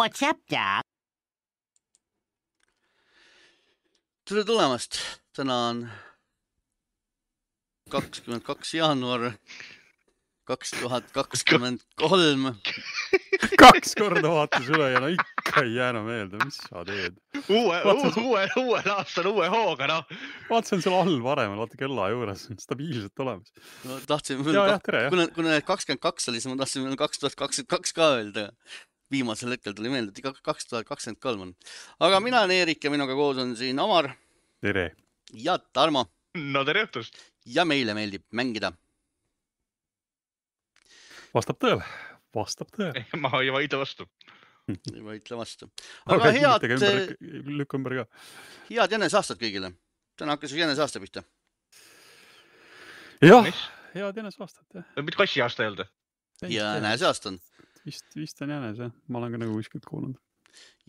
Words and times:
What's 0.00 0.22
up, 0.22 0.38
Doc? 0.48 0.80
tere 4.24 4.44
tulemast, 4.48 4.96
täna 5.36 5.56
on 5.68 5.82
kakskümmend 7.92 8.46
kaks 8.46 8.72
jaanuar 8.78 9.26
kaks 10.48 10.72
tuhat 10.78 11.10
kakskümmend 11.14 11.82
kolm. 12.00 12.48
kaks 13.60 13.92
korda 13.98 14.30
vaatas 14.32 14.70
üle 14.72 14.88
ja 14.94 15.02
no 15.04 15.10
ikka 15.12 15.66
ei 15.66 15.76
jäänud 15.76 16.06
meelde, 16.08 16.40
mis 16.46 16.58
sa 16.64 16.82
teed. 16.88 17.18
uue, 17.42 17.78
uue, 18.24 18.46
uuel 18.62 18.90
aastal 18.94 19.28
uue 19.30 19.50
hooga, 19.52 19.90
noh. 19.90 20.16
vaatasin 20.48 20.82
seal 20.86 20.96
all 20.96 21.20
varemal, 21.26 21.60
vaata 21.60 21.78
kella 21.80 22.08
juures, 22.14 22.48
stabiilselt 22.62 23.26
olemas. 23.26 23.52
ma 23.84 24.00
tahtsin 24.10 24.40
kuna, 24.42 25.28
kuna 25.36 25.60
kakskümmend 25.60 26.02
kaks 26.08 26.32
oli, 26.32 26.40
siis 26.40 26.54
ma 26.54 26.58
tahtsin 26.64 26.88
veel 26.88 26.98
kaks 27.04 27.22
tuhat 27.22 27.36
kakskümmend 27.44 27.74
kaks 27.76 27.94
ka 28.00 28.14
öelda. 28.16 28.48
Viimasel 29.10 29.54
hetkel 29.56 29.74
tuli 29.76 29.90
meelde, 29.92 30.12
et 30.12 30.22
ikka 30.22 30.34
kaks 30.46 30.70
tuhat 30.70 30.88
kakskümmend 30.88 31.20
kolm 31.22 31.46
on. 31.48 31.54
aga 32.00 32.20
mina 32.20 32.44
olen 32.44 32.56
Eerik 32.62 32.84
ja 32.84 32.90
minuga 32.92 33.16
koos 33.18 33.38
on 33.42 33.56
siin 33.56 33.78
Omar 33.82 34.12
tere. 34.62 34.90
ja 35.34 35.58
Tarmo 35.58 36.06
no 36.34 36.62
tere 36.66 36.84
õhtust. 36.86 37.18
ja 37.46 37.64
meile 37.64 37.94
meeldib 37.96 38.24
mängida. 38.36 38.72
vastab 41.34 41.58
tõele, 41.62 41.86
vastab 42.34 42.70
tõele. 42.76 43.04
ma 43.22 43.32
ei 43.42 43.52
vaidle 43.54 43.82
vastu. 43.82 44.06
ei 44.70 45.04
vaidle 45.08 45.40
vastu. 45.40 45.70
aga 46.06 46.20
aga 46.20 46.32
head 46.38 46.68
ümber, 46.70 47.02
lükka 47.60 47.80
ümber 47.80 47.98
ka. 48.00 48.06
head 48.70 48.96
jäneseaastat 48.98 49.42
kõigile. 49.42 49.74
täna 50.16 50.36
hakkas 50.36 50.54
ju 50.54 50.62
jäneseaasta 50.62 51.02
pihta. 51.02 51.24
jah, 53.24 53.50
head 53.94 54.22
jäneseaastat 54.22 54.66
jah. 54.74 54.90
mitte 55.02 55.18
kassiaasta 55.18 55.64
ei 55.64 55.72
olnud? 55.74 55.96
ja 56.48 56.74
jäneseaasta 56.78 57.34
on 57.34 57.40
vist, 57.90 58.10
vist 58.16 58.42
on 58.44 58.52
jänes 58.54 58.80
jah, 58.80 58.92
ma 59.08 59.20
olen 59.20 59.34
ka 59.34 59.42
nagu 59.42 59.56
kuskilt 59.58 59.86
kuulnud. 59.88 60.18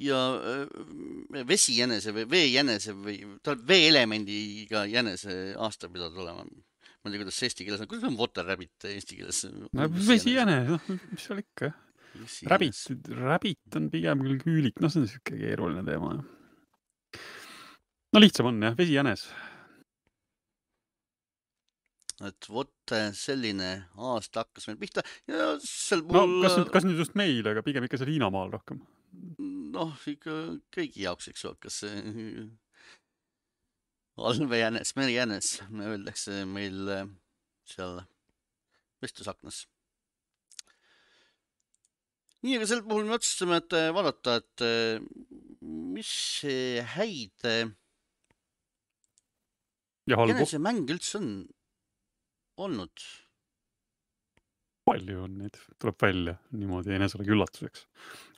ja 0.02 0.20
äh, 0.38 1.46
vesijänese 1.48 2.14
või 2.16 2.26
veejänese 2.32 2.96
või 2.98 3.20
tal 3.46 3.60
veeelemendiga 3.68 4.88
jänese 4.90 5.56
aasta 5.58 5.90
pidada 5.92 6.18
olema. 6.24 6.46
ma 6.46 7.10
ei 7.10 7.14
tea, 7.14 7.22
kuidas 7.24 7.38
see 7.38 7.52
eesti 7.52 7.68
keeles 7.68 7.84
on, 7.84 7.92
kuidas 7.92 8.10
on 8.10 8.18
water 8.20 8.48
rabbit 8.48 8.90
eesti 8.90 9.22
keeles? 9.22 9.46
no 9.50 9.88
vesijänes, 10.10 10.76
noh, 10.76 10.92
mis 11.12 11.30
seal 11.30 11.42
ikka. 11.44 11.74
Rabbit, 12.52 12.76
rabbit 13.16 13.78
on 13.80 13.86
pigem 13.94 14.20
küll 14.26 14.42
küülik, 14.42 14.82
noh, 14.84 14.92
see 14.92 15.00
on 15.00 15.08
siuke 15.08 15.38
keeruline 15.40 15.86
teema. 15.88 16.18
no 18.12 18.22
lihtsam 18.22 18.50
on 18.52 18.60
jah, 18.68 18.76
vesijänes. 18.78 19.30
Et 22.28 22.48
vot 22.50 22.94
äh, 22.96 23.10
selline 23.18 23.70
aasta 23.98 24.44
hakkas 24.46 24.68
meil 24.70 24.80
pihta 24.82 25.04
ja 25.30 25.54
sel 25.64 26.04
no 26.06 26.26
puhul 26.26 26.46
kas 26.46 26.58
nüüd, 26.60 26.72
kas 26.76 26.88
nüüd 26.88 27.02
just 27.02 27.16
meil, 27.20 27.46
aga 27.52 27.64
pigem 27.66 27.88
ikka 27.88 28.00
seal 28.02 28.12
Hiinamaal 28.14 28.54
rohkem. 28.54 28.82
noh, 29.76 29.96
ikka 30.08 30.38
kõigi 30.76 31.06
jaoks, 31.06 31.32
eks 31.32 31.48
ole, 31.50 31.58
kas 31.64 31.82
allveejänes, 34.22 34.94
merijänes, 35.00 35.60
öeldakse 35.72 36.44
meil 36.46 36.90
äh, 36.92 37.06
seal 37.70 38.02
vestlusaknas. 39.02 39.66
nii, 42.42 42.58
aga 42.58 42.68
sel 42.70 42.82
puhul 42.86 43.06
me 43.06 43.18
otsustasime, 43.18 43.62
et 43.62 43.78
äh, 43.78 43.92
vaadata, 43.94 44.40
et 44.42 44.66
äh, 44.66 45.04
mis 45.62 46.12
äh, 46.50 46.82
häid 46.96 47.46
äh, 47.46 47.70
ja 50.10 50.18
halbu, 50.18 50.34
jänesemänge 50.34 50.96
üldse 50.96 51.20
on 51.22 51.28
olnud. 52.66 53.06
palju 54.90 55.20
on 55.24 55.36
neid, 55.44 55.58
tuleb 55.80 55.98
välja 56.02 56.34
niimoodi 56.58 56.96
enesele 56.98 57.28
üllatuseks. 57.30 57.86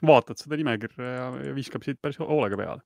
vaatad 0.05 0.41
seda 0.41 0.59
nimekirja 0.59 1.13
ja, 1.17 1.27
ja 1.49 1.55
viskab 1.55 1.85
siit 1.85 2.01
päris 2.03 2.19
hoolega 2.21 2.59
peale. 2.59 2.85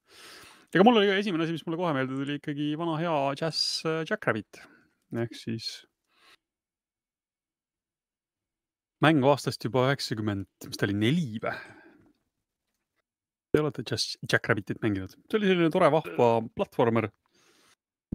ega 0.73 0.85
mul 0.85 1.01
oli 1.01 1.13
esimene 1.15 1.47
asi, 1.47 1.57
mis 1.57 1.65
mulle 1.67 1.81
kohe 1.81 1.93
meelde 1.97 2.17
tuli 2.17 2.39
ikkagi 2.41 2.73
vana 2.79 2.97
hea 3.01 3.19
Jazz 3.41 3.85
äh, 3.85 4.03
Jackrabbit 4.09 4.61
ehk 5.15 5.35
siis 5.37 5.71
mäng 9.03 9.23
aastast 9.29 9.63
juba 9.63 9.87
üheksakümmend, 9.87 10.47
mis 10.65 10.79
ta 10.79 10.87
oli, 10.87 10.97
neli 10.97 11.41
või? 11.41 11.53
Te 13.53 13.61
olete 13.61 13.85
Jazz 13.87 14.17
Jackrabbitit 14.27 14.81
mänginud, 14.83 15.13
see 15.29 15.39
oli 15.39 15.49
selline 15.49 15.71
tore 15.73 15.89
vahva 15.93 16.29
platvormer 16.57 17.09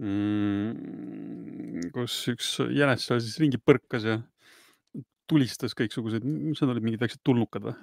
mm,. 0.01 1.42
Kus 1.95 2.15
üks 2.31 2.53
jänes 2.71 3.07
seal 3.07 3.19
siis 3.23 3.39
ringi 3.41 3.59
põrkas 3.59 4.05
ja 4.07 4.19
tulistas 5.29 5.75
kõiksuguseid, 5.77 6.23
mis 6.25 6.59
need 6.61 6.71
olid, 6.73 6.83
mingid 6.85 7.01
väiksed 7.03 7.21
tulnukad 7.25 7.65
või? 7.69 7.75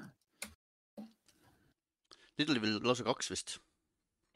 Neid 2.41 2.53
oli 2.55 2.63
veel 2.63 2.79
lausa 2.87 3.05
kaks 3.05 3.31
vist. 3.33 3.59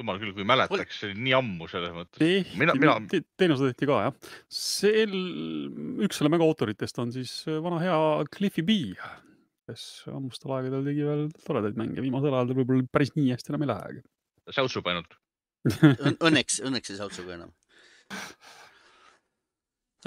jumal 0.00 0.19
küll, 0.19 0.32
kui 0.34 0.44
mäletaks, 0.48 0.97
see 0.98 1.12
oli 1.12 1.20
nii 1.28 1.34
ammu 1.38 1.69
selles 1.70 1.92
mõttes. 1.94 2.19
tehti 2.19 2.58
Mina-, 2.58 2.75
mina- 2.75 2.97
te- 3.08 3.22
teine 3.38 3.54
osa 3.54 3.69
tehti 3.70 3.86
ka 3.86 4.00
jah. 4.08 4.32
sel, 4.50 5.14
üks 6.02 6.19
selle 6.19 6.32
mängu 6.34 6.48
autoritest 6.48 6.98
on 6.98 7.12
siis 7.14 7.36
vana 7.46 7.78
hea 7.78 8.00
Cliffy 8.34 8.64
B, 8.66 8.81
kes 9.69 9.84
ammustel 10.10 10.56
aegadel 10.56 10.82
tegi 10.91 11.06
veel 11.06 11.28
toredaid 11.46 11.78
mänge, 11.78 12.02
viimasel 12.02 12.34
ajal 12.34 12.50
tal 12.50 12.58
võib-olla 12.58 12.88
päris 12.92 13.14
nii 13.14 13.31
hästi 13.36 13.54
enam 13.54 13.64
ei 13.64 13.70
lähegi. 13.70 14.02
säutsub 14.58 14.91
ainult. 14.91 15.14
Õnneks, 15.64 16.58
õnneks 16.66 16.91
ei 16.92 16.98
saa 16.98 17.06
otsuga 17.08 17.38
enam. 17.38 17.54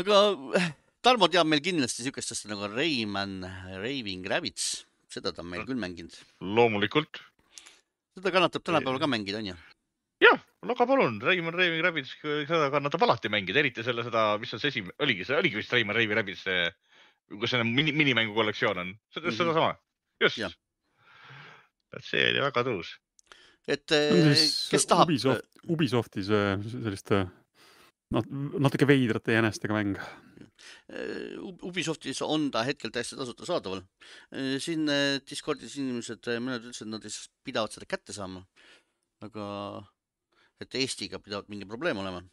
Aga 0.02 0.18
äh, 0.59 0.69
Tarmo 1.06 1.30
teab 1.31 1.47
meil 1.47 1.62
kindlasti 1.63 2.03
siukest 2.03 2.34
asja 2.34 2.50
nagu 2.52 2.68
Rayman 2.74 3.40
Raving 3.80 4.25
Rabbits, 4.28 4.85
seda 5.13 5.31
ta 5.31 5.44
on 5.44 5.52
meil 5.52 5.63
küll 5.68 5.80
mänginud. 5.80 6.13
loomulikult. 6.41 7.22
seda 8.18 8.34
kannatab 8.34 8.66
tänapäeval 8.66 9.00
ka 9.00 9.09
mängida, 9.09 9.40
onju. 9.40 9.56
jah, 10.25 10.41
aga 10.66 10.88
palun, 10.90 11.19
Raimond 11.22 11.56
Raving 11.56 11.84
Rabbids, 11.86 12.16
seda 12.22 12.69
kannatab 12.74 13.06
alati 13.07 13.31
mängida, 13.31 13.62
eriti 13.62 13.86
selle 13.86 14.03
seda, 14.07 14.25
mis 14.41 14.53
on 14.57 14.63
see 14.63 14.74
esimene, 14.74 14.97
oligi 15.06 15.28
see, 15.28 15.38
oligi 15.38 15.62
vist 15.62 15.74
Raimond 15.75 16.00
Raving 16.00 16.19
Rabbids 16.19 16.44
see, 16.50 16.69
kus 17.38 17.53
see 17.53 17.63
mini, 17.68 17.94
minimängu 17.96 18.36
kollektsioon 18.38 18.84
on, 18.84 18.96
seda, 19.13 19.30
Mhm. 19.30 19.38
sedasama, 19.38 19.75
just 20.22 20.41
et 21.97 22.03
see 22.03 22.24
oli 22.34 22.41
väga 22.44 22.63
tõus. 22.68 22.97
et 23.68 23.91
on 23.91 24.34
siis 24.34 24.69
kes 24.72 24.86
tahab, 24.90 25.07
Ubisoft, 25.07 25.46
Ubisofti 25.68 26.24
see 26.24 26.57
selliste 26.74 27.28
noh, 28.16 28.29
natuke 28.63 28.88
veidrate 28.90 29.35
jänestega 29.35 29.75
mäng. 29.78 30.00
Ubisoftis 31.68 32.22
on 32.25 32.47
ta 32.53 32.63
hetkel 32.66 32.91
täiesti 32.94 33.18
tasuta 33.19 33.45
saadaval. 33.45 33.84
siin 34.63 34.88
äh, 34.90 35.19
Discordis 35.28 35.78
inimesed, 35.78 36.25
mõned 36.41 36.66
ütlesid, 36.66 36.88
et 36.88 36.94
nad 36.94 37.06
siis 37.06 37.28
pidavad 37.45 37.75
seda 37.75 37.90
kätte 37.90 38.16
saama. 38.16 38.45
aga 39.25 39.45
et 40.62 40.75
Eestiga 40.78 41.19
pidavat 41.22 41.50
mingi 41.50 41.68
probleem 41.69 42.01
olema. 42.01 42.23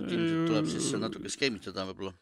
ilmselt 0.00 0.46
tuleb 0.48 0.68
siis 0.70 0.92
natuke 0.98 1.30
skeemitada 1.30 1.84
võib-olla. 1.90 2.14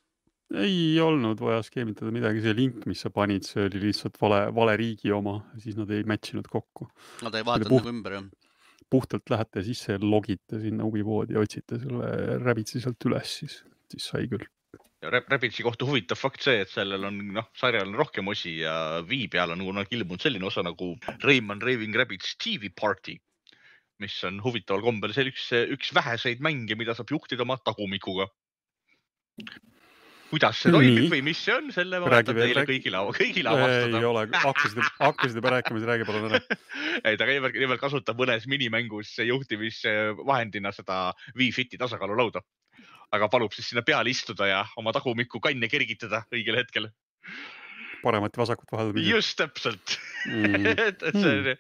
ei 0.61 0.99
olnud 1.01 1.41
vaja 1.41 1.63
skeemitada 1.63 2.11
midagi, 2.11 2.43
see 2.43 2.57
link, 2.59 2.85
mis 2.91 3.01
sa 3.05 3.13
panid, 3.15 3.47
see 3.47 3.69
oli 3.69 3.85
lihtsalt 3.87 4.19
vale, 4.21 4.41
vale 4.55 4.75
riigi 4.81 5.13
oma, 5.15 5.39
siis 5.63 5.79
nad 5.79 5.91
ei 5.95 6.03
match 6.03 6.35
inud 6.35 6.51
kokku. 6.51 6.91
Nad 7.23 7.39
ei 7.39 7.47
vaadanud 7.47 7.71
puht- 7.71 7.87
nagu 7.87 7.95
ümber 7.95 8.19
jah. 8.19 8.31
Puhtalt 8.91 9.31
lähete 9.31 9.63
sisse, 9.67 9.99
logite 10.03 10.61
sinna 10.63 10.87
Ubipoodi 10.87 11.37
ja 11.37 11.45
otsite 11.45 11.79
selle 11.83 12.39
Rabbitsi 12.43 12.83
sealt 12.83 13.07
üles, 13.09 13.37
siis, 13.43 13.61
siis 13.93 14.09
sai 14.13 14.27
küll. 14.31 14.47
Rabbitsi 15.01 15.65
kohta 15.65 15.87
huvitav 15.89 16.19
fakt 16.21 16.45
see, 16.45 16.59
et 16.61 16.69
sellel 16.69 17.07
on 17.09 17.21
noh, 17.39 17.47
sarjal 17.57 17.89
on 17.89 17.97
rohkem 17.97 18.29
osi 18.29 18.59
ja 18.59 18.75
Wii 19.09 19.31
peal 19.33 19.55
on 19.55 19.63
kunagi 19.65 19.97
ilmunud 19.97 20.21
selline 20.21 20.45
osa 20.45 20.65
nagu 20.67 20.93
Rayman 21.25 21.63
Raving 21.65 21.97
Rabbids 21.97 22.35
TV 22.43 22.69
Party, 22.77 23.17
mis 24.05 24.19
on 24.29 24.43
huvitaval 24.45 24.85
kombel 24.85 25.17
see 25.17 25.31
üks, 25.33 25.47
üks 25.73 25.95
väheseid 25.97 26.45
mänge, 26.45 26.77
mida 26.77 26.93
saab 26.99 27.15
juhtida 27.15 27.47
oma 27.47 27.57
tagumikuga. 27.65 28.29
Kuidas 30.31 30.61
see 30.63 30.73
toimib 30.75 31.11
või 31.13 31.23
mis 31.27 31.41
see 31.43 31.55
on, 31.57 31.71
selle 31.75 32.01
ma 32.03 32.11
jätan 32.13 32.39
teile 32.39 32.65
kõigile, 32.69 33.03
kõigile 33.17 33.53
ei 33.53 33.65
avastada. 33.65 34.03
ole, 34.11 34.25
hakkasid, 34.45 34.81
hakkasid 35.09 35.41
juba 35.41 35.55
rääkima, 35.57 35.81
siis 35.81 35.91
räägi 35.91 36.09
palun 36.09 36.29
ära. 36.31 36.41
ei, 37.05 37.19
ta 37.21 37.29
nimelt, 37.29 37.59
nimelt 37.59 37.83
kasutab 37.83 38.21
mõnes 38.21 38.47
minimängus 38.51 39.17
juhtimisvahendina 39.27 40.73
seda 40.77 41.03
Wii 41.39 41.53
Fiti 41.57 41.81
tasakaalulauda. 41.81 42.45
aga 43.11 43.27
palub 43.29 43.53
siis 43.53 43.73
sinna 43.73 43.83
peale 43.83 44.11
istuda 44.11 44.47
ja 44.47 44.61
oma 44.79 44.93
tagumikku 44.95 45.41
kanne 45.43 45.69
kergitada 45.69 46.23
õigel 46.31 46.61
hetkel. 46.63 46.91
paremat 48.05 48.37
ja 48.37 48.45
vasakut 48.45 48.73
vaheldada. 48.73 49.03
just 49.11 49.37
täpselt, 49.39 49.99
Mm. 50.27 50.67
et, 50.89 51.03
et 51.03 51.17
see, 51.17 51.55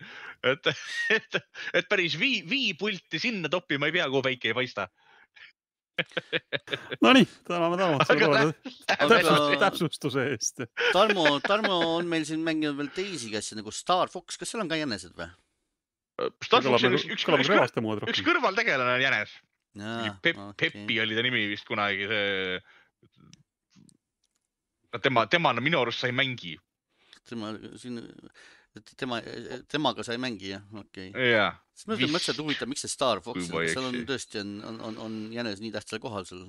et, 0.44 0.70
et, 1.16 1.38
et 1.80 1.88
päris 1.88 2.16
Wii, 2.20 2.42
Wii 2.50 2.74
pulti 2.80 3.20
sinna 3.22 3.48
toppima 3.52 3.88
ei 3.88 3.94
pea, 3.96 4.08
kuhu 4.10 4.24
päike 4.26 4.50
ei 4.50 4.56
paista. 4.56 4.88
Nonii, 7.04 7.26
täname 7.48 7.76
Tarmot 7.80 8.06
selle 8.06 8.26
Aga 8.26 8.30
toreda 8.30 9.26
täpsust- 9.26 9.60
täpsustuse 9.64 10.24
eest. 10.32 10.64
Tarmo, 10.94 11.26
Tarmo 11.44 11.76
on 11.96 12.08
meil 12.10 12.26
siin 12.28 12.42
mänginud 12.46 12.78
veel 12.80 12.90
teisigi 12.96 13.38
asju 13.40 13.60
nagu 13.60 13.74
Star 13.74 14.10
Fox, 14.12 14.38
kas 14.40 14.52
seal 14.52 14.64
on 14.64 14.70
ka 14.70 14.78
jänesed 14.80 15.14
või? 15.18 15.28
Star 16.44 16.60
Foxi 16.64 16.68
kõlab 16.68 16.80
üks, 16.80 16.84
nagu, 16.84 16.98
üks, 16.98 17.06
üks, 17.14 17.24
nagu 17.30 17.96
üks, 17.96 18.12
üks 18.12 18.24
kõrvaltegelane 18.26 18.98
on 18.98 19.04
jänes. 19.04 19.32
Pep, 20.24 20.36
Peppi 20.58 20.98
oli 21.00 21.14
ta 21.16 21.22
nimi 21.24 21.44
vist 21.52 21.66
kunagi, 21.68 22.08
see. 22.10 22.58
tema, 25.04 25.26
tema 25.30 25.52
minu 25.62 25.78
arust 25.80 26.02
sa 26.02 26.10
ei 26.10 26.16
mängi. 26.16 26.56
tema 27.30 27.52
siin 27.78 28.00
et 28.78 28.92
tema, 28.98 29.18
temaga 29.70 30.04
sa 30.06 30.14
ei 30.14 30.20
mängi 30.22 30.52
jah, 30.52 30.62
okei 30.78 31.08
okay.. 31.10 31.30
jaa, 31.32 31.48
siis 31.74 31.88
ma 31.90 31.96
Vist- 31.98 32.12
mõtlesin, 32.14 32.36
et 32.36 32.42
huvitav, 32.44 32.70
miks 32.70 32.84
see 32.84 32.92
Star 32.92 33.22
Fox, 33.24 33.48
seal 33.50 33.88
on 33.88 33.96
tõesti 34.06 34.42
on, 34.42 34.52
on, 34.68 34.76
on, 34.86 34.98
on 35.06 35.16
jänes 35.34 35.62
nii 35.62 35.72
tähtsal 35.74 36.02
kohal 36.02 36.26
seal. 36.28 36.44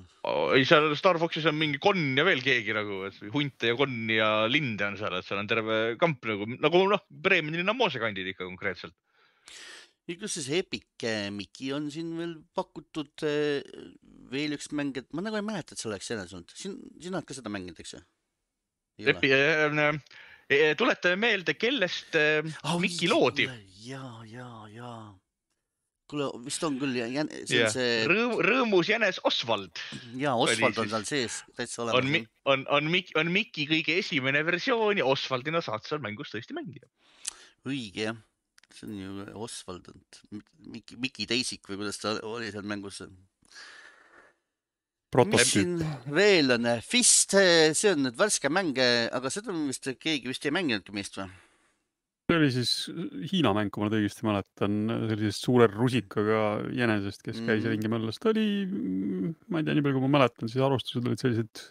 ei 0.54 0.66
seal 0.68 0.92
Star 0.98 1.18
Foxis 1.22 1.48
on 1.50 1.58
mingi 1.58 1.80
konn 1.82 2.14
ja 2.18 2.26
veel 2.28 2.44
keegi 2.46 2.76
nagu, 2.76 3.00
hunte 3.34 3.72
ja 3.72 3.78
konni 3.78 4.20
ja 4.20 4.30
linde 4.50 4.86
on 4.86 5.00
seal, 5.00 5.18
et 5.18 5.26
seal 5.26 5.42
on 5.42 5.50
terve 5.50 5.80
kamp 6.00 6.30
nagu, 6.30 6.46
nagu 6.62 6.84
noh, 6.94 7.02
Bremenil 7.10 7.66
on 7.66 7.80
moosekandid 7.80 8.30
ikka 8.34 8.46
konkreetselt. 8.46 8.94
ja 10.06 10.18
kus 10.20 10.38
siis 10.38 10.50
Epic 10.62 11.08
äh, 11.08 11.26
Mickey 11.34 11.74
on 11.74 11.90
siin 11.90 12.14
veel 12.20 12.38
pakutud 12.54 13.26
äh, 13.26 13.66
veel 14.32 14.54
üks 14.56 14.70
mäng, 14.70 14.94
et 14.98 15.10
ma 15.10 15.26
nagu 15.26 15.38
ei 15.38 15.46
mäleta, 15.46 15.74
et 15.74 15.82
see 15.82 15.90
oleks 15.90 16.14
jänes 16.14 16.32
olnud. 16.38 16.54
siin, 16.54 16.78
sina 17.02 17.18
oled 17.18 17.26
ka 17.26 17.36
seda 17.36 17.50
mänginud, 17.52 17.82
eks 17.82 17.98
ju? 17.98 18.04
Lepi, 19.02 19.30
tuletame 20.78 21.18
meelde, 21.20 21.54
kellest 21.58 22.16
äh, 22.18 22.44
Miki 22.80 23.08
loodi. 23.10 23.48
ja, 23.86 24.04
ja, 24.28 24.48
ja. 24.72 24.92
kuule, 26.10 26.28
vist 26.44 26.64
on 26.66 26.76
küll, 26.80 26.98
see 26.98 27.12
Jah. 27.14 27.68
on 27.68 27.72
see 27.74 27.94
Rõõm, 28.10 28.34
rõõmus 28.44 28.90
jänes 28.90 29.20
Oswald 29.28 29.80
ja 30.20 30.34
Oswald 30.36 30.82
on 30.82 30.90
seal 30.92 31.06
sees 31.08 31.38
täitsa 31.56 31.86
on, 31.86 31.94
olemas. 31.94 32.28
on, 32.52 32.66
on 32.68 32.90
Miki, 32.92 33.16
on 33.20 33.32
Miki 33.32 33.66
kõige 33.70 33.96
esimene 34.02 34.44
versioon 34.46 35.00
ja 35.00 35.08
Oswaldina 35.08 35.64
saad 35.64 35.88
seal 35.88 36.02
mängus 36.04 36.34
tõesti 36.34 36.56
mängida. 36.58 36.90
õige 37.64 38.10
jah, 38.10 38.20
see 38.76 38.90
on 38.90 38.98
ju 39.00 39.28
Oswald, 39.46 39.88
Miki, 40.68 41.00
Miki 41.00 41.28
Teisik 41.30 41.64
või 41.70 41.84
kuidas 41.84 42.02
ta 42.02 42.18
oli 42.28 42.52
seal 42.52 42.66
mängus. 42.68 43.02
prototüüp. 45.12 45.82
veel 46.16 46.50
on, 46.56 46.68
Fist, 46.84 47.36
see 47.36 47.92
on 47.92 48.06
nüüd 48.06 48.16
värske 48.18 48.48
mäng, 48.52 48.76
aga 49.12 49.30
seda 49.32 49.54
vist 49.54 49.88
keegi 50.00 50.30
vist 50.30 50.46
ei 50.48 50.54
mänginudki 50.54 50.94
meist 50.96 51.18
või? 51.20 51.28
see 52.32 52.38
oli 52.38 52.48
siis 52.54 52.70
Hiina 53.32 53.50
mäng, 53.52 53.68
kui 53.68 53.82
ma 53.82 53.90
nüüd 53.90 53.98
õigesti 53.98 54.24
mäletan, 54.24 54.76
sellisest 55.10 55.44
suure 55.44 55.66
rusikaga 55.68 56.38
jänesest, 56.72 57.20
kes 57.26 57.42
käis 57.44 57.60
Mhm. 57.66 57.74
ringi 57.74 57.90
möllas. 57.92 58.18
ta 58.22 58.30
oli, 58.30 58.46
ma 59.52 59.58
ei 59.60 59.64
tea, 59.66 59.74
nii 59.76 59.84
palju 59.84 59.98
kui 60.00 60.08
ma 60.08 60.16
mäletan, 60.18 60.48
siis 60.48 60.62
arvustused 60.64 61.04
olid 61.04 61.20
sellised 61.20 61.66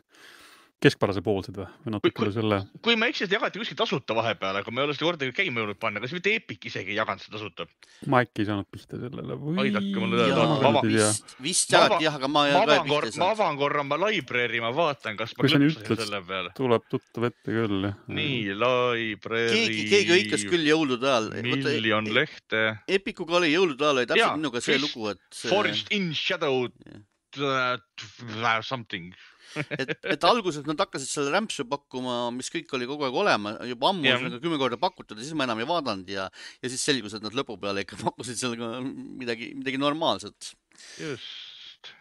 keskpärase 0.82 1.22
poolsed 1.26 1.58
või, 1.58 1.68
või 1.86 1.94
natuke 1.96 2.24
üle 2.26 2.34
selle. 2.34 2.58
kui 2.82 2.96
ma 2.98 3.08
ei 3.08 3.14
eksi, 3.14 3.26
seda 3.26 3.38
jagati 3.38 3.62
kuskil 3.62 3.78
tasuta 3.78 4.16
vahepeal, 4.18 4.58
aga 4.62 4.74
ma 4.74 4.82
ei 4.82 4.88
ole 4.88 4.96
seda 4.96 5.08
kordagi 5.08 5.36
käima 5.38 5.62
jõudnud 5.62 5.80
panna, 5.82 6.02
kas 6.02 6.14
mitte 6.16 6.34
Epic 6.34 6.66
isegi 6.72 6.94
ei 6.94 6.98
jaganud 6.98 7.22
seda 7.22 7.38
tasuta? 7.38 7.68
ma 8.10 8.22
äkki 8.26 8.44
ei 8.44 8.50
saanud 8.50 8.70
pihta 8.72 8.98
sellele 9.02 9.38
või? 9.42 9.56
Aidake 9.66 9.92
mulle 10.02 10.28
vaba-, 10.66 10.84
vist, 10.88 11.36
vist 11.44 11.76
Ma 11.76 11.84
jagati 11.84 12.08
jah, 12.08 12.18
aga 12.18 12.32
ma 12.32 12.46
ei 12.48 12.56
ma 12.56 12.64
ole 12.64 12.78
ka 12.78 12.80
avan 12.80 12.90
korra, 12.94 13.12
pihta 13.12 13.22
ma 13.22 13.28
saanud. 13.28 13.44
avan 13.44 13.60
korra 13.62 13.84
oma 13.86 14.00
library, 14.08 14.64
ma 14.64 14.72
vaatan, 14.80 15.20
kas 15.22 15.36
ma 15.38 15.46
klõpsasin 15.46 16.02
selle 16.02 16.24
peale. 16.32 16.54
tuleb 16.58 16.90
tuttav 16.90 17.30
ette 17.30 17.58
küll, 17.60 17.88
jah. 17.92 18.02
nii, 18.22 18.42
library. 18.64 19.54
keegi, 19.54 19.86
keegi 19.94 20.16
hõikas 20.16 20.48
küll 20.50 20.66
jõulude 20.72 21.12
ajal. 21.12 21.30
miljon 21.46 22.10
lehte. 22.18 22.66
Epicuga 22.90 23.38
oli 23.42 23.54
jõulude 23.54 23.86
ajal 23.86 24.02
oli 24.02 24.10
täpselt 24.10 24.42
minuga 24.42 24.66
see 24.66 24.82
lugu, 24.82 25.14
et 25.14 25.42
Forest 25.46 25.94
in 25.94 26.10
shadow 26.18 26.66
something. 28.62 29.14
et, 29.78 29.94
et 30.16 30.26
alguses 30.28 30.66
nad 30.68 30.80
hakkasid 30.84 31.10
selle 31.10 31.34
rämpsu 31.34 31.66
pakkuma, 31.70 32.24
mis 32.36 32.52
kõik 32.54 32.72
oli 32.78 32.90
kogu 32.90 33.08
aeg 33.08 33.20
olemas, 33.24 33.60
juba 33.70 33.92
ammu 33.92 34.08
yeah. 34.08 34.26
kümme 34.44 34.60
korda 34.62 34.80
pakutud 34.82 35.20
ja 35.20 35.28
siis 35.28 35.38
ma 35.38 35.48
enam 35.48 35.62
ei 35.62 35.70
vaadanud 35.70 36.12
ja, 36.12 36.28
ja 36.62 36.72
siis 36.72 36.84
selgus, 36.88 37.16
et 37.18 37.26
nad 37.26 37.36
lõpu 37.38 37.58
peale 37.62 37.86
ikka 37.86 38.00
pakkusid 38.06 38.40
sellega 38.42 38.74
midagi, 38.84 39.54
midagi 39.58 39.82
normaalset. 39.82 40.54
just. 41.02 41.92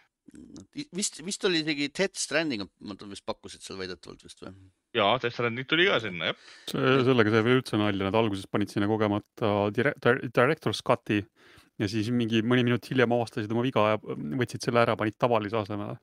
vist, 0.94 1.18
vist 1.26 1.48
oli 1.48 1.64
isegi 1.64 1.90
Death 1.90 2.20
Stranding, 2.20 2.68
nad 2.86 3.08
vist 3.10 3.26
pakkusid 3.26 3.64
seal 3.64 3.80
väidetavalt 3.80 4.22
vist 4.26 4.44
või? 4.44 4.54
ja, 4.96 5.10
Death 5.22 5.34
Stranding 5.36 5.68
tuli 5.70 5.88
ka 5.90 6.00
sinna, 6.02 6.32
jah. 6.32 6.48
see, 6.70 6.96
sellega 7.08 7.34
sai 7.34 7.44
veel 7.46 7.60
üldse 7.60 7.80
nalja, 7.80 8.06
nad 8.06 8.18
alguses 8.18 8.46
panid 8.50 8.72
sinna 8.72 8.90
kogemata 8.90 9.70
dire-, 9.74 9.96
director's 10.30 10.82
cut'i 10.86 11.24
ja 11.80 11.88
siis 11.88 12.10
mingi 12.14 12.42
mõni 12.44 12.64
minut 12.66 12.86
hiljem 12.90 13.14
avastasid 13.16 13.52
oma 13.54 13.64
viga 13.64 13.86
ja 13.94 14.00
võtsid 14.00 14.66
selle 14.66 14.82
ära, 14.82 14.96
panid 15.00 15.16
tavalise 15.20 15.58
asemele. 15.60 15.96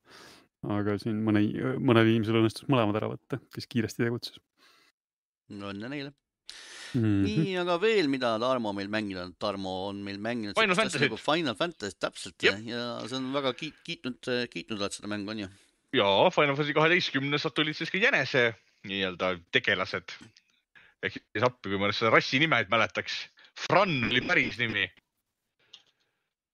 Aga 0.65 0.97
siin 1.01 1.19
mõne, 1.25 1.43
mõnel 1.77 2.09
inimesel 2.13 2.39
õnnestus 2.41 2.69
mõlemad 2.71 2.97
ära 2.99 3.11
võtta, 3.13 3.41
kes 3.53 3.69
kiiresti 3.69 4.05
tegutses 4.05 4.39
no 5.53 5.71
õnne 5.71 5.91
neile. 5.91 6.11
mm. 6.93 7.01
-hmm. 7.01 7.21
nii, 7.27 7.55
aga 7.61 7.77
veel, 7.81 8.09
mida 8.11 8.33
Tarmo 8.41 8.73
meil 8.75 8.89
mänginud 8.91 9.23
on, 9.23 9.35
Tarmo 9.39 9.75
on 9.91 10.01
meil 10.03 10.19
mänginud 10.19 10.57
Final 10.59 10.79
Fantasy't. 10.79 11.07
nagu 11.07 11.19
Final 11.21 11.55
Fantasy, 11.55 11.99
täpselt 11.99 12.43
Jep. 12.43 12.61
ja 12.67 12.83
see 13.05 13.19
on 13.19 13.31
väga 13.35 13.53
kiit-, 13.53 13.81
kiitnud, 13.87 14.31
kiitnud 14.51 14.81
oled 14.81 14.95
seda 14.95 15.11
mängu, 15.11 15.31
on 15.31 15.45
ju? 15.45 15.49
ja 15.95 16.09
Final 16.33 16.55
Fantasy 16.55 16.75
kaheteistkümnesed 16.77 17.55
tulid 17.55 17.77
siis 17.77 17.93
ka 17.93 18.01
jänese 18.01 18.49
nii-öelda 18.87 19.37
tegelased. 19.51 20.15
ehk 21.03 21.19
siis 21.19 21.43
appi, 21.45 21.69
kui 21.69 21.79
ma 21.79 21.89
nüüd 21.89 21.97
seda 21.97 22.11
rassi 22.13 22.39
nime 22.41 22.57
ei 22.61 22.69
mäletaks. 22.71 23.27
Fran 23.57 23.91
oli 24.09 24.21
päris 24.25 24.57
nimi. 24.61 24.87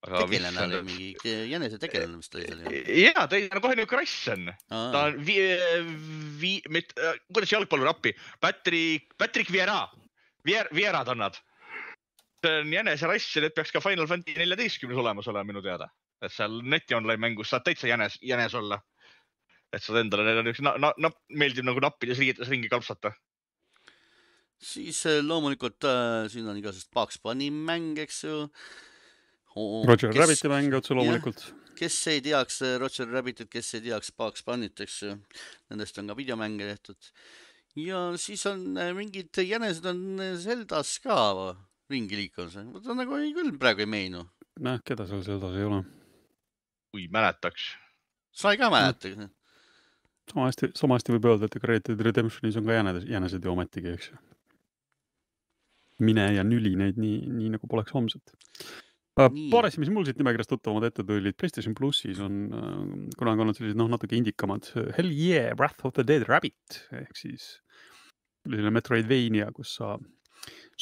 Tegelane 0.03 0.63
oli 0.65 0.81
mingi, 0.87 1.33
jänese 1.49 1.79
tegelane 1.79 2.19
vist 2.19 2.35
oli 2.35 2.47
seal 2.47 2.61
ju. 2.65 2.83
ja, 3.05 3.25
ta 3.29 3.39
on 3.39 3.63
kohe 3.63 3.75
niuke 3.79 3.97
rass 3.97 4.27
on. 4.33 4.51
ta 4.67 5.05
on 5.07 5.19
vi-, 5.25 5.57
vi-, 6.41 6.61
kuidas 7.31 7.53
jalgpallur 7.55 7.93
appi, 7.93 8.13
Patrick, 8.43 9.15
Patrick 9.17 9.51
Vieira, 9.53 9.85
Vier-, 10.47 10.71
Vierad 10.75 11.11
on 11.13 11.23
nad. 11.23 11.39
see 12.43 12.59
on 12.59 12.73
jäneserass 12.75 13.35
ja 13.37 13.45
need 13.45 13.53
peaks 13.55 13.71
ka 13.71 13.79
Final 13.79 14.07
Fantasy 14.07 14.35
neljateistkümnes 14.35 14.97
olemas 14.99 15.27
olema 15.31 15.47
minu 15.47 15.61
teada. 15.63 15.87
et 16.21 16.31
seal 16.31 16.59
neti 16.63 16.95
online 16.95 17.19
mängus 17.19 17.51
saad 17.51 17.63
täitsa 17.63 17.87
jänes, 17.87 18.17
jänes 18.21 18.55
olla. 18.55 18.81
et 19.73 19.83
saad 19.83 20.03
endale, 20.03 20.27
neil 20.27 20.43
on 20.43 20.51
üks 20.51 20.59
na-, 20.63 20.75
na-, 20.77 20.95
na-, 20.99 21.15
meeldib 21.31 21.65
nagu 21.65 21.79
nappides 21.79 22.19
riietes 22.19 22.51
ringi 22.51 22.67
kalpsata. 22.67 23.13
siis 24.59 25.05
äh, 25.07 25.23
loomulikult 25.23 25.87
äh, 25.87 26.27
siin 26.27 26.47
on 26.47 26.59
igasugust 26.59 26.91
Bugs 26.91 27.21
Bunny 27.23 27.47
mäng, 27.51 27.95
eks 28.03 28.25
ju. 28.27 28.49
Roger 29.55 30.09
kes... 30.11 30.19
Rabbiti 30.21 30.51
mäng 30.51 30.73
otse 30.77 30.95
loomulikult. 30.97 31.43
kes 31.77 31.97
ei 32.11 32.21
teaks 32.25 32.61
äh, 32.65 32.77
Roger 32.81 33.09
Rabbitit, 33.11 33.49
kes 33.51 33.73
ei 33.77 33.85
teaks 33.89 34.13
Bugs 34.17 34.45
Bunnyt, 34.45 34.79
eks 34.81 35.01
ju. 35.03 35.17
Nendest 35.71 35.99
on 36.01 36.09
ka 36.09 36.17
videomänge 36.17 36.69
tehtud. 36.71 37.11
ja 37.75 38.01
siis 38.17 38.45
on 38.49 38.77
äh, 38.77 38.93
mingid 38.97 39.43
jänesed 39.43 39.85
on 39.89 40.03
Zeldas 40.41 40.97
ka 41.03 41.19
ringi 41.89 42.17
liikumas. 42.17 42.57
ta 42.83 42.97
nagu 42.97 43.19
ei 43.19 43.33
küll 43.35 43.53
praegu 43.59 43.85
ei 43.85 43.89
meenu. 43.89 44.25
noh, 44.59 44.81
keda 44.85 45.07
seal 45.09 45.23
Zeldas 45.25 45.55
ei 45.57 45.69
ole. 45.69 45.83
kui 46.93 47.07
mäletaks. 47.11 47.73
sa 48.31 48.53
ei 48.53 48.61
ka 48.61 48.69
mäleta? 48.73 49.29
sama 50.31 50.47
hästi, 50.47 50.71
sama 50.77 50.97
hästi 50.97 51.17
võib 51.17 51.27
öelda, 51.31 51.49
et 51.49 51.57
ega 51.59 51.69
Red 51.69 51.89
Dead 51.89 52.05
Redemptionis 52.07 52.57
on 52.59 52.69
ka 52.69 52.77
jänesed, 52.77 53.09
jänesed 53.11 53.43
ju 53.43 53.51
ometigi, 53.51 53.93
eks 53.97 54.09
ju. 54.11 54.21
mine 56.03 56.25
ja 56.35 56.43
nüli 56.47 56.73
neid 56.79 56.97
nii, 56.99 57.19
nii 57.31 57.53
nagu 57.57 57.69
poleks 57.69 57.93
homset. 57.95 58.35
Nii. 59.13 59.49
paar 59.53 59.67
asja, 59.67 59.77
mis 59.83 59.91
mul 59.93 60.07
siit 60.07 60.17
nimekirjast 60.17 60.49
tuttavamad 60.49 60.87
ette 60.87 61.03
tulid, 61.05 61.35
PlayStation 61.37 61.75
plussis 61.77 62.17
on 62.23 62.37
äh, 62.49 62.79
kunagi 63.19 63.43
olnud 63.43 63.57
sellised 63.59 63.77
noh, 63.77 63.91
natuke 63.91 64.17
indikamad. 64.17 64.71
Hell 64.97 65.11
yeah, 65.13 65.51
Wrath 65.59 65.85
of 65.85 65.93
the 65.99 66.05
Dead 66.07 66.25
Rabbit 66.25 66.79
ehk 66.97 67.19
siis 67.19 67.51
selline 68.43 68.73
Metroidvania, 68.73 69.51
kus 69.53 69.77
sa 69.77 69.93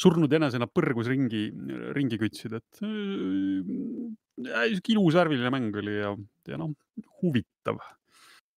surnud 0.00 0.32
jänesena 0.32 0.66
põrgus 0.66 1.10
ringi, 1.12 1.44
ringi 1.92 2.18
kütsid, 2.20 2.56
et 2.56 2.80
äh, 2.88 4.70
sihuke 4.72 4.94
ilus 4.96 5.18
värviline 5.20 5.52
mäng 5.52 5.76
oli 5.82 5.98
ja, 6.00 6.14
ja 6.48 6.58
noh, 6.60 6.72
huvitav, 7.20 7.84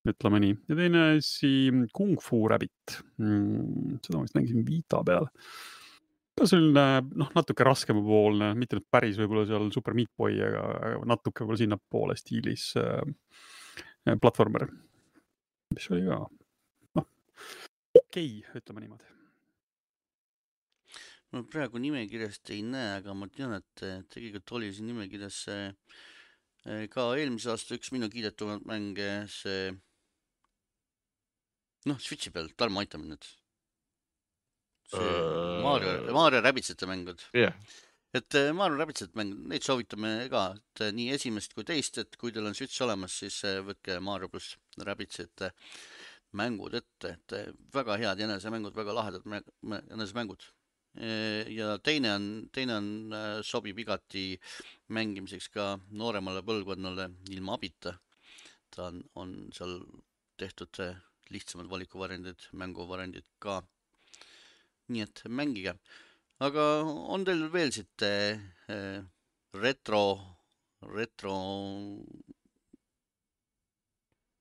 ütleme 0.07 0.39
nii. 0.41 0.55
ja 0.71 0.79
teine 0.79 1.05
asi 1.17 1.51
Kung 1.91 2.15
Fu 2.23 2.45
Rabbit 2.47 3.01
mm,, 3.19 3.99
seda 4.05 4.21
ma 4.21 4.23
vist 4.23 4.39
mängisin 4.39 4.63
Vita 4.67 5.03
peal 5.03 5.27
ka 6.35 6.47
selline 6.49 6.85
noh, 7.15 7.29
natuke 7.35 7.65
raskemapoolne, 7.67 8.51
mitte 8.59 8.77
nüüd 8.77 8.87
päris 8.91 9.19
võib-olla 9.19 9.45
seal 9.49 9.69
Super 9.73 9.95
Meat 9.97 10.11
Boy, 10.19 10.39
aga 10.43 10.95
natuke 11.07 11.43
võib-olla 11.43 11.61
sinnapoole 11.61 12.17
stiilis 12.19 12.71
äh, 12.81 13.03
platvormer, 14.21 14.67
mis 15.73 15.87
oli 15.93 16.05
ka 16.07 16.19
noh, 16.99 17.07
okei 17.95 18.41
okay,, 18.41 18.59
ütleme 18.59 18.83
niimoodi. 18.83 19.13
ma 21.35 21.41
praegu 21.51 21.81
nimekirjast 21.83 22.51
ei 22.55 22.61
näe, 22.63 22.99
aga 22.99 23.15
ma 23.17 23.27
tean, 23.31 23.55
et 23.57 23.87
tegelikult 24.11 24.53
oli 24.59 24.69
siin 24.75 24.87
nimekirjas 24.91 25.39
eh, 25.51 26.85
ka 26.91 27.09
eelmise 27.15 27.51
aasta 27.51 27.75
üks 27.79 27.91
minu 27.95 28.07
kiidetumaid 28.11 28.63
mänge, 28.69 29.09
see 29.31 29.73
noh, 31.89 31.99
Switchi 32.01 32.31
peal, 32.33 32.51
Tarmo, 32.57 32.81
aita 32.81 32.99
mind 33.01 33.15
nüüd. 33.15 33.27
See. 34.91 35.15
Mario, 35.65 36.13
Mario 36.13 36.41
Rabbidsite 36.45 36.85
mängud, 36.89 37.21
jah, 37.33 37.53
et 38.15 38.35
eh, 38.39 38.51
Mario 38.55 38.77
Rabbidsite 38.79 39.17
mäng, 39.19 39.33
neid 39.51 39.65
soovitame 39.65 40.27
ka, 40.31 40.43
et 40.55 40.83
eh, 40.87 40.91
nii 40.95 41.09
esimest 41.15 41.55
kui 41.57 41.65
teist, 41.67 41.97
et 42.01 42.17
kui 42.21 42.31
teil 42.35 42.45
on 42.47 42.55
Switch 42.57 42.81
olemas, 42.85 43.17
siis 43.23 43.39
eh, 43.47 43.61
võtke 43.65 43.97
Mario 44.03 44.29
pluss 44.31 44.55
Rabbidsite 44.77 45.51
mängud 46.35 46.73
ette, 46.75 47.15
et 47.15 47.55
väga 47.73 47.95
head 48.01 48.19
jänesemängud, 48.19 48.75
väga 48.75 48.93
lahedad 48.93 49.25
mä- 49.25 49.41
mä- 49.63 49.83
jänesemängud 49.89 50.43
ja 51.51 51.73
teine 51.83 52.13
on, 52.15 52.25
teine 52.55 52.75
on, 52.77 52.85
sobib 53.43 53.79
igati 53.83 54.37
mängimiseks 54.95 55.49
ka 55.51 55.65
nooremale 55.91 56.39
põlvkonnale 56.47 57.09
ilma 57.35 57.57
abita. 57.57 57.97
ta 58.71 58.85
on, 58.87 59.01
on 59.15 59.33
seal 59.55 59.73
tehtud 60.39 60.79
eh, 60.83 60.95
lihtsamad 61.31 61.67
valikuvariandid, 61.71 62.47
mänguvariandid 62.53 63.27
ka. 63.39 63.61
Nii 64.91 65.05
et 65.05 65.23
mängige. 65.29 65.75
aga 66.43 66.63
on 67.15 67.23
teil 67.25 67.45
veel 67.53 67.71
siit 67.71 68.03
äh, 68.05 69.01
retro, 69.55 70.03
retro, 70.93 71.35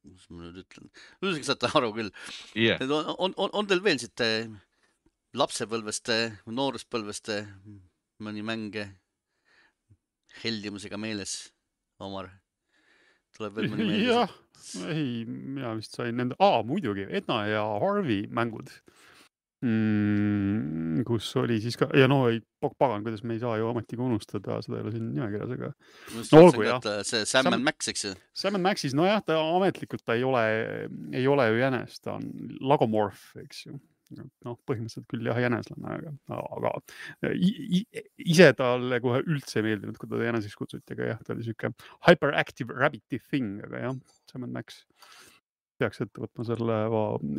mis 0.04 0.26
ma 0.30 0.42
nüüd 0.42 0.60
ütlen, 0.64 0.90
üldiselt 1.22 1.62
saate 1.62 1.70
aru 1.78 1.92
küll, 1.96 2.12
et 2.58 2.90
on, 2.90 3.14
on, 3.14 3.48
on, 3.48 3.68
teil 3.70 3.82
veel 3.84 4.00
siit 4.02 4.24
äh, 4.24 4.50
lapsepõlvest, 5.38 6.12
nooruspõlvest 6.50 7.32
äh, 7.34 7.50
mõni 8.22 8.44
mäng 8.46 8.76
äh, 8.80 8.94
heldimusega 10.42 11.00
meeles, 11.00 11.38
Omar? 12.02 12.32
tuleb 13.34 13.56
veel 13.56 13.70
mõni 13.72 13.86
meelde? 13.88 14.10
jah, 14.12 14.34
ei, 14.92 15.24
mina 15.26 15.72
vist 15.78 15.96
sain 15.96 16.14
nende, 16.18 16.36
aa 16.42 16.62
muidugi, 16.66 17.06
Edna 17.10 17.40
ja 17.50 17.64
Harvey 17.82 18.28
mängud 18.30 18.70
mm,. 19.64 21.04
kus 21.08 21.30
oli 21.40 21.56
siis 21.62 21.78
ka 21.80 21.88
ja 21.96 22.08
no 22.10 22.24
ei, 22.30 22.40
pagan, 22.60 23.04
kuidas 23.04 23.24
me 23.24 23.36
ei 23.36 23.42
saa 23.42 23.56
ju 23.60 23.68
ometigi 23.70 24.02
unustada, 24.02 24.58
seda 24.64 24.78
ei 24.78 24.84
ole 24.84 24.92
siin 24.94 25.08
nimekirjas, 25.14 25.54
aga 25.56 25.72
No 26.34 26.42
olgu, 26.44 26.66
jah. 26.66 26.84
see 27.06 27.24
Sam 27.28 27.50
and 27.52 27.64
Max, 27.66 27.88
eks 27.92 28.06
ju? 28.08 28.12
Sam 28.36 28.58
and 28.58 28.66
Maxis, 28.66 28.94
nojah, 28.96 29.22
ta 29.24 29.38
ametlikult 29.56 30.04
ta 30.04 30.16
ei 30.18 30.24
ole, 30.26 30.44
ei 31.14 31.26
ole 31.30 31.48
ju 31.50 31.58
jänes, 31.60 31.98
ta 32.04 32.18
on 32.18 32.30
lagomorf, 32.60 33.26
eks 33.42 33.66
ju. 33.68 33.80
noh, 34.14 34.58
põhimõtteliselt 34.68 35.08
küll 35.10 35.26
jah, 35.26 35.38
jäneslane, 35.42 35.94
aga, 35.96 36.12
aga 36.54 37.32
ise 38.22 38.50
talle 38.58 39.00
kohe 39.02 39.22
üldse 39.24 39.58
ei 39.58 39.70
meeldinud, 39.70 39.96
kui 39.98 40.10
teda 40.10 40.28
jäneseks 40.28 40.58
kutsuti, 40.60 40.94
aga 40.94 41.14
jah, 41.14 41.22
ta 41.24 41.34
oli 41.34 41.46
sihuke 41.46 41.72
hyperactive 42.06 42.76
rabbit'i 42.78 43.18
thing, 43.30 43.58
aga 43.66 43.88
jah, 43.88 43.96
Sam 44.30 44.46
and 44.46 44.54
Max 44.54 44.84
peaks 45.80 46.02
ette 46.04 46.22
võtma 46.22 46.46
selle 46.46 46.78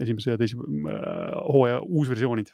esimese 0.03 0.35
ja 0.35 0.39
teise 0.41 0.59
äh, 0.59 1.31
hooaja 1.47 1.79
uusversioonid, 1.85 2.51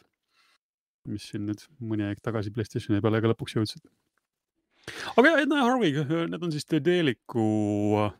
mis 1.12 1.28
siin 1.32 1.48
nüüd 1.50 1.66
mõni 1.80 2.06
aeg 2.08 2.22
tagasi 2.24 2.54
Playstationi 2.54 3.02
peale 3.04 3.22
ka 3.24 3.32
lõpuks 3.32 3.58
jõudsid. 3.58 3.84
aga 5.16 5.34
jah, 5.34 5.42
Edna 5.46 5.62
ja 5.62 5.68
Harvey, 5.70 5.96
need 6.32 6.46
on 6.46 6.54
siis 6.54 6.68
Dedeliku 6.70 7.48
äh, 8.06 8.14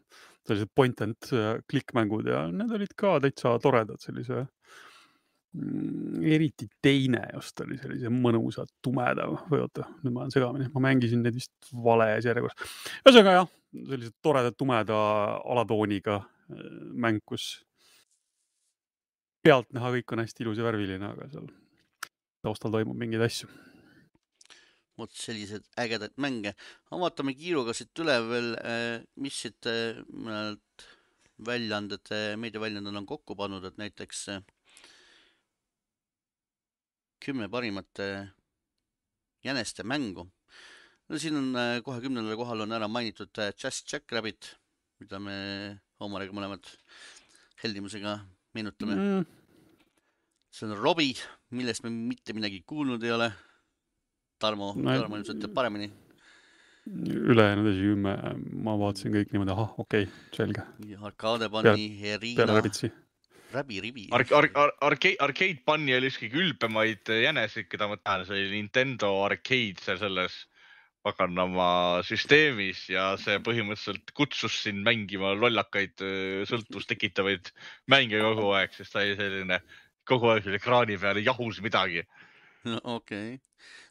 sellised 0.48 0.74
point 0.76 1.02
and 1.06 1.32
äh, 1.34 1.60
click 1.70 1.94
mängud 1.98 2.30
ja 2.30 2.48
need 2.52 2.74
olid 2.74 2.96
ka 2.98 3.20
täitsa 3.24 3.58
toredad, 3.62 4.02
sellise 4.02 4.48
eriti 5.52 6.70
teine 6.84 7.26
just 7.34 7.60
oli 7.64 7.76
sellise 7.80 8.12
mõnusa 8.14 8.64
tumeda 8.84 9.26
või 9.52 9.66
oota, 9.66 9.84
nüüd 10.00 10.14
ma 10.16 10.24
olen 10.24 10.32
segamini, 10.32 10.70
ma 10.72 10.84
mängisin 10.86 11.26
neid 11.26 11.36
vist 11.36 11.74
vales 11.88 12.28
järjekorras. 12.28 12.78
ühesõnaga 13.04 13.34
jah, 13.36 13.50
sellise 13.90 14.14
toreda 14.24 14.54
tumeda 14.56 15.00
alatooniga 15.44 16.22
äh, 16.22 16.70
mäng, 16.96 17.20
kus 17.28 17.66
pealtnäha 19.44 19.92
kõik 19.98 20.16
on 20.16 20.24
hästi 20.24 20.46
ilus 20.46 20.62
ja 20.62 20.70
värviline, 20.70 21.12
aga 21.12 21.28
seal 21.34 21.52
taustal 22.46 22.72
toimub 22.72 22.96
mingeid 22.98 23.26
asju. 23.28 23.52
vot 25.02 25.12
selliseid 25.18 25.68
ägedaid 25.82 26.16
mänge. 26.16 26.56
vaatame 26.92 27.36
kiiruga 27.36 27.74
siit 27.76 28.00
üle 28.00 28.18
veel, 28.30 28.50
mis 29.20 29.44
siit 29.44 29.68
äh, 29.68 30.00
mõned 30.08 30.88
väljaanded, 31.46 32.12
meediaväljaanded 32.38 33.00
on 33.02 33.08
kokku 33.10 33.36
pannud, 33.36 33.66
et 33.66 33.80
näiteks 33.82 34.28
äh, 34.30 34.44
kümme 37.22 37.50
parimat 37.52 38.00
äh, 38.00 38.30
jäneste 39.46 39.84
mängu. 39.84 40.28
no 41.10 41.20
siin 41.20 41.36
on 41.38 41.56
äh, 41.56 41.82
kohe 41.84 42.02
kümnendal 42.02 42.38
kohal 42.40 42.66
on 42.66 42.72
ära 42.72 42.88
mainitud 42.88 43.38
äh, 43.38 43.54
Just 43.64 43.92
Jackrabbit, 43.92 44.56
mida 45.00 45.20
me 45.20 45.36
Omariga 46.02 46.34
mõlemad 46.34 46.66
heldimusega 47.62 48.18
meenutame 48.58 48.96
mm.. 48.96 49.26
See 50.52 50.68
on 50.68 50.76
Robbie, 50.76 51.16
millest 51.56 51.86
me 51.86 51.90
mitte 51.94 52.34
midagi 52.36 52.58
kuulnud 52.68 53.04
ei 53.08 53.14
ole. 53.16 53.30
Tarmo 54.42 54.74
No 54.76 54.96
Tarmo 54.98 55.16
ilmselt 55.16 55.40
teab 55.40 55.54
paremini. 55.56 55.88
ülejäänud 56.90 57.70
asi, 57.70 57.92
ma 58.66 58.74
vaatasin 58.82 59.14
kõik 59.14 59.32
niimoodi, 59.32 59.54
ahah, 59.54 59.76
okei 59.80 60.08
okay,, 60.08 60.24
selge, 60.34 60.64
Arcade 61.08 61.48
Bunny, 61.54 61.86
peale 62.02 62.32
Irina, 62.34 62.92
Rabi 63.54 63.82
Ribi. 63.84 64.08
Arc-, 64.16 64.32
Arc-, 64.38 64.58
Arcade, 64.82 65.18
Arcade 65.20 65.64
Bunny 65.68 65.96
oli 65.98 66.12
üks 66.12 66.22
kõige 66.22 66.40
ülbemaid 66.46 67.12
jäneseid, 67.22 67.68
keda 67.72 67.90
ma 67.92 68.00
tean, 68.00 68.26
see 68.28 68.38
oli 68.38 68.56
Nintendo 68.56 69.14
Arcade 69.26 69.84
seal 69.84 70.00
selles 70.02 70.42
paganama 71.06 72.02
süsteemis 72.06 72.86
ja 72.94 73.12
see 73.20 73.40
põhimõtteliselt 73.44 74.12
kutsus 74.18 74.60
sind 74.68 74.84
mängima 74.86 75.34
lollakaid 75.38 76.04
öö, 76.06 76.44
sõltuvust 76.50 76.92
tekitavaid 76.92 77.50
mänge 77.90 78.22
kogu 78.22 78.52
aeg, 78.58 78.76
sest 78.78 78.94
ta 78.94 79.02
oli 79.02 79.16
selline 79.18 79.62
kogu 80.08 80.30
aeg 80.34 80.46
seal 80.46 80.60
ekraani 80.60 81.00
peal 81.02 81.22
jahus 81.24 81.62
midagi. 81.66 82.06
okei, 82.70 83.40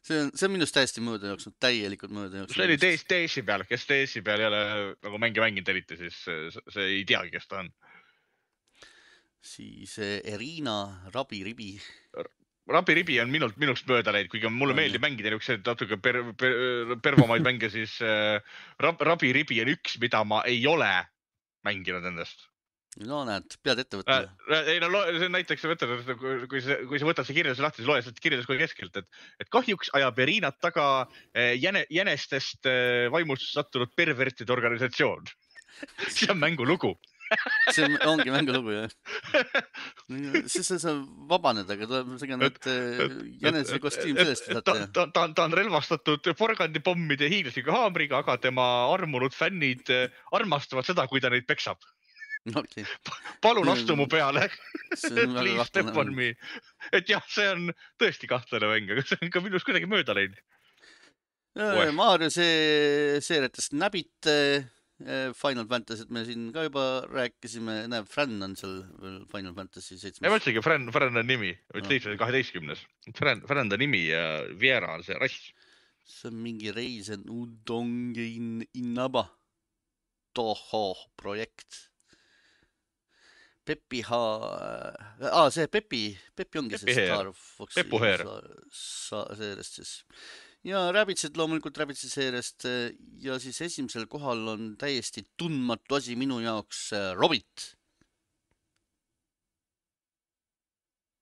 see 0.07 0.21
on, 0.23 0.31
see 0.37 0.47
on 0.47 0.55
minust 0.55 0.77
täiesti 0.77 1.03
mööda 1.03 1.33
jooksnud, 1.33 1.57
täielikult 1.63 2.15
mööda 2.15 2.45
jooksnud. 2.45 2.57
see 2.57 2.69
oli 2.69 2.79
DS, 2.79 3.07
DS-i 3.11 3.47
peal, 3.49 3.67
kes 3.67 3.89
DS-i 3.91 4.23
peal 4.27 4.45
ei 4.45 4.51
ole 4.53 4.63
nagu 5.03 5.23
mänge 5.23 5.43
mänginud 5.43 5.75
eriti, 5.75 5.99
siis 5.99 6.21
see, 6.29 6.53
see 6.71 6.91
ei 7.01 7.07
teagi, 7.09 7.35
kes 7.35 7.51
ta 7.51 7.65
on. 7.65 7.73
Siis 9.43 9.97
eh, 9.99 10.21
Irina, 10.35 10.77
Rabi 11.15 11.43
Ribi. 11.47 11.73
Rabi 12.71 12.95
Ribi 13.01 13.17
on 13.23 13.33
minult, 13.33 13.57
minust 13.59 13.89
mööda 13.91 14.13
läinud, 14.15 14.31
kuigi 14.31 14.51
mulle 14.53 14.77
meeldib 14.79 15.03
mängida 15.03 15.33
niisuguseid 15.33 15.65
natuke 15.67 15.99
per, 15.99 16.21
per, 16.39 16.55
pervomaid 17.03 17.43
mänge, 17.43 17.73
siis 17.73 17.97
äh, 18.05 18.39
Rab, 18.83 19.03
Rabi 19.03 19.33
Ribi 19.35 19.59
on 19.65 19.73
üks, 19.75 19.99
mida 20.03 20.23
ma 20.29 20.45
ei 20.47 20.63
ole 20.71 20.93
mänginud 21.67 22.07
endast 22.13 22.51
no 23.07 23.21
näed, 23.27 23.55
pead 23.63 23.81
ette 23.85 23.99
äh, 24.01 24.01
võtma.. 24.03 24.61
ei 24.73 24.81
no 24.83 25.03
näiteks, 25.37 25.67
võtad, 25.71 25.93
kui, 26.51 26.63
sa, 26.65 26.79
kui 26.89 26.99
sa 26.99 27.07
võtad 27.07 27.29
see 27.29 27.37
kirjelduse 27.37 27.63
lahti, 27.63 27.83
siis 27.83 27.91
loe 27.91 28.03
sealt 28.03 28.19
kirjeldus 28.23 28.49
kohe 28.49 28.59
keskelt, 28.61 28.99
et, 28.99 29.21
et 29.43 29.53
kahjuks 29.53 29.93
ajab 29.97 30.19
Irinat 30.25 30.59
taga 30.63 30.87
äh, 31.05 31.55
jäne, 31.61 31.85
jänestest 31.93 32.67
äh, 32.71 33.07
vaimustust 33.15 33.55
sattunud 33.59 33.95
pervertide 33.97 34.55
organisatsioon. 34.55 35.31
see 36.17 36.31
on 36.33 36.41
mängu 36.43 36.67
lugu. 36.67 36.97
See 37.75 37.85
on, 37.87 37.97
ongi 38.15 38.33
mängulugu 38.33 38.75
jah. 38.75 38.91
siis 40.53 40.67
sa 40.67 40.79
saad 40.83 41.05
vabaneda, 41.31 41.77
aga 41.77 41.89
tuleb 41.91 42.11
see 42.21 42.39
need 42.41 42.59
eh, 42.73 43.15
jänese 43.45 43.81
kostüüm 43.83 44.19
sellest 44.19 44.49
ta, 44.49 44.57
visata. 44.57 44.75
ta, 44.97 45.07
ta, 45.15 45.27
ta 45.37 45.47
on 45.47 45.57
relvastatud 45.61 46.31
porgandipommide 46.39 47.29
ja 47.29 47.35
hiiglasliku 47.35 47.75
haamriga, 47.75 48.25
aga 48.25 48.39
tema 48.43 48.67
armunud 48.91 49.37
fännid 49.37 49.93
eh, 49.95 50.23
armastavad 50.37 50.89
seda, 50.89 51.07
kui 51.11 51.23
ta 51.23 51.33
neid 51.33 51.47
peksab. 51.49 51.83
okei, 52.57 52.87
palun 53.45 53.69
astu 53.69 53.97
mu 53.99 54.09
peale. 54.11 54.49
Please 54.97 55.67
step 55.69 55.97
on 55.97 56.15
me. 56.17 56.33
et 56.93 57.09
jah, 57.09 57.25
see 57.29 57.47
on 57.53 57.69
tõesti 58.01 58.31
kahtlane 58.31 58.71
mäng, 58.73 58.95
aga 58.97 59.05
see 59.07 59.21
on 59.21 59.33
ka 59.33 59.45
minust 59.45 59.69
kuidagi 59.69 59.91
mööda 59.91 60.17
läinud. 60.17 60.41
Mario 61.95 62.31
see 62.31 63.19
seeriatest 63.27 63.75
Nabbit, 63.75 64.31
Final 65.33 65.65
Fantasy't 65.71 66.11
me 66.13 66.25
siin 66.29 66.51
ka 66.53 66.67
juba 66.67 66.83
rääkisime, 67.09 67.87
näe, 67.89 68.05
Fran 68.05 68.35
on 68.45 68.55
seal 68.57 68.83
veel 69.01 69.23
Final 69.33 69.55
Fantasy 69.57 69.95
ma 69.97 70.01
seitsmes. 70.03 70.33
mõtlesingi, 70.35 70.63
Fran, 70.63 70.91
Fran 70.93 71.17
on 71.17 71.27
nimi, 71.27 71.55
Ah. 71.75 71.81
seitsmes, 71.89 72.19
kaheteistkümnes. 72.21 72.83
Fran, 73.17 73.41
Fran 73.49 73.73
on 73.73 73.79
nimi 73.81 74.03
ja 74.11 74.25
Viera 74.61 74.95
on 74.95 75.03
see 75.07 75.15
rass. 75.17 75.53
see 76.05 76.29
on 76.29 76.35
mingi 76.43 76.73
Reisen 76.75 77.23
Udongi 77.31 78.35
in, 78.37 78.67
Innaba 78.75 79.25
Toho 80.35 80.95
projekt. 81.17 81.87
Pepi 83.65 84.01
H, 84.03 84.11
aa 84.13 85.51
see 85.51 85.67
Pepi, 85.69 86.19
Pepi 86.37 86.59
ongi 86.59 86.79
Pepi 86.79 86.93
see. 86.95 87.07
Star 87.07 87.29
Foxi 87.33 87.83
Pepu 87.83 87.99
Heer. 88.03 88.25
seeriast 88.73 89.75
siis. 89.81 89.93
Ja 90.69 90.85
Rabbitsid 90.93 91.37
loomulikult 91.41 91.79
Rabbitsi 91.81 92.11
seeriast 92.13 92.67
eh, 92.69 92.93
ja 93.25 93.39
siis 93.41 93.61
esimesel 93.65 94.07
kohal 94.11 94.43
on 94.55 94.73
täiesti 94.81 95.25
tundmatu 95.41 96.01
asi 96.01 96.17
minu 96.21 96.41
jaoks, 96.45 96.91
Robit. 97.17 97.71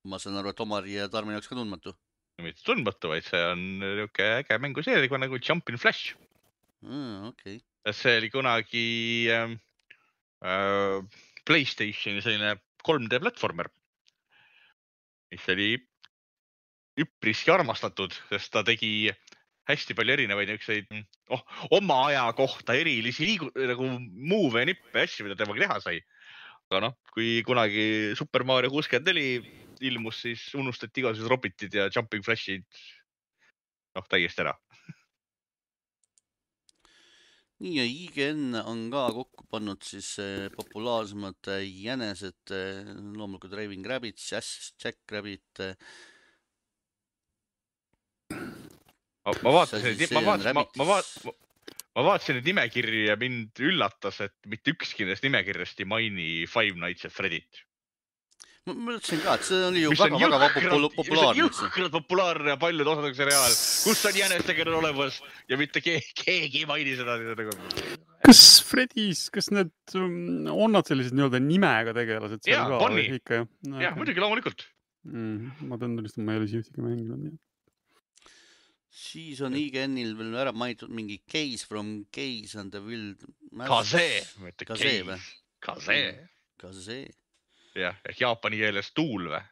ma 0.09 0.19
saan 0.23 0.39
aru, 0.41 0.53
et 0.53 0.61
Omari 0.65 0.97
ja 0.97 1.09
Tarmo 1.13 1.35
jaoks 1.35 1.51
ka 1.51 1.57
tundmatu. 1.59 1.95
mitte 2.43 2.63
tundmatu, 2.65 3.11
vaid 3.11 3.27
see 3.27 3.41
on 3.51 3.63
niisugune 3.83 4.29
äge 4.39 4.59
mänguseeria 4.63 5.19
nagu 5.21 5.41
Jumpin' 5.43 5.79
Flash. 5.81 6.15
okei, 7.31 7.59
see 7.93 8.15
oli 8.21 8.31
kunagi 8.31 8.87
ähm, 9.35 9.59
äh, 10.43 11.03
Playstationi 11.45 12.23
selline 12.23 12.55
3D 12.87 13.21
platvormer, 13.25 13.71
mis 15.33 15.49
oli 15.51 15.73
üpriski 16.99 17.53
armastatud, 17.55 18.15
sest 18.31 18.53
ta 18.55 18.65
tegi 18.67 19.11
hästi 19.69 19.97
palju 19.97 20.15
erinevaid 20.17 20.49
niisuguseid 20.49 21.35
oh, 21.35 21.43
oma 21.77 22.01
aja 22.09 22.25
kohta 22.37 22.77
erilisi 22.79 23.27
liigu- 23.29 23.53
nagu 23.69 23.89
move 24.01 24.63
ja 24.63 24.69
nippe 24.71 25.05
asju, 25.05 25.27
mida 25.27 25.37
temaga 25.39 25.67
teha 25.67 25.81
sai. 25.85 25.99
aga 26.69 26.81
noh, 26.85 26.95
kui 27.15 27.43
kunagi 27.49 28.15
Super 28.19 28.45
Mario 28.49 28.73
kuuskümmend 28.73 29.09
neli 29.09 29.27
ilmus, 29.89 30.23
siis 30.25 30.43
unustati 30.59 31.01
igasugused 31.01 31.31
Robitid 31.31 31.77
ja 31.77 31.89
Jumping 31.95 32.25
Flashid 32.25 32.65
noh 33.97 34.09
täiesti 34.09 34.45
ära. 34.45 34.57
nii 37.59 37.73
ja 37.75 37.85
IGN 37.91 38.61
on 38.61 38.85
ka 38.93 39.09
kokku 39.17 39.49
pannud 39.51 39.83
siis 39.83 40.13
eh, 40.23 40.47
populaarsemad 40.55 41.49
eh, 41.57 41.65
jänesed, 41.85 42.53
loomulikult 43.19 43.57
Raving 43.59 43.87
Rabbit, 43.87 44.23
Jack 44.23 45.01
Rabbit, 45.11 45.65
ma 49.43 49.55
vaatasin, 49.61 50.01
ma 50.17 50.25
vaatasin, 50.25 50.57
ma, 50.57 50.65
ma 50.81 50.89
vaatasin, 50.93 51.37
ma 51.99 52.05
vaatasin 52.07 52.39
neid 52.39 52.51
nimekirju 52.53 53.07
ja 53.09 53.17
mind 53.21 53.63
üllatas, 53.65 54.21
et 54.25 54.37
mitte 54.51 54.75
ükski 54.75 55.07
nendest 55.07 55.25
nimekirjast 55.27 55.81
ei 55.83 55.89
maini 55.89 56.29
Five 56.51 56.79
Nights 56.79 57.09
at 57.09 57.15
Freddy't. 57.15 57.65
ma 58.69 58.75
mõtlesin 58.77 59.23
ka, 59.25 59.39
et 59.39 59.47
see 59.49 59.59
oli 59.65 59.83
ju 59.83 59.95
väga-väga 59.97 60.63
populaarne. 60.93 61.41
jõhkralt 61.41 61.95
populaarne 61.95 62.53
ja 62.53 62.59
paljude 62.61 62.93
osadega 62.93 63.17
seriaal, 63.17 63.55
kus 63.89 64.05
on 64.11 64.19
jänestekene 64.21 64.75
olemas 64.77 65.21
ja 65.49 65.59
mitte 65.61 65.83
keegi, 65.85 66.13
keegi 66.21 66.65
ei 66.65 66.69
maini 66.69 66.95
seda. 66.99 67.17
kas 68.29 68.43
Freddy's, 68.69 69.27
kas 69.35 69.51
need, 69.57 69.73
on 69.97 70.77
nad 70.77 70.87
sellised 70.91 71.17
nii-öelda 71.17 71.41
nimega 71.43 71.97
tegelased 71.97 72.45
ka 72.45 72.65
Bonnie. 72.77 73.19
jah? 73.25 73.49
jah, 73.89 73.97
muidugi, 73.97 74.23
loomulikult. 74.23 74.69
mm,. 75.09 75.69
ma 75.71 75.81
pean 75.81 75.97
tunnistama, 75.97 76.29
ma 76.29 76.37
ei 76.37 76.45
ole 76.45 76.53
siia 76.53 76.63
ühtegi 76.63 76.85
mänginud, 76.85 77.25
nii 77.25 77.35
et. 77.35 77.48
Siis 78.99 79.41
on 79.47 79.55
IGN-il 79.57 80.15
veel 80.19 80.35
ära 80.43 80.53
mainitud 80.57 80.91
mingi 80.95 81.21
Case 81.31 81.67
from 81.67 82.05
Case 82.15 82.59
and 82.59 82.75
the 82.75 82.83
Wild. 82.83 83.23
ka 83.67 83.83
see, 83.87 84.21
mitte 84.43 84.67
case, 84.67 85.19
ka 85.65 85.77
see. 85.83 86.13
ka 86.59 86.73
see. 86.75 87.07
jah, 87.79 87.99
ehk 88.09 88.23
jaapani 88.25 88.61
keeles 88.61 88.91
tuul 88.97 89.31
või? 89.31 89.43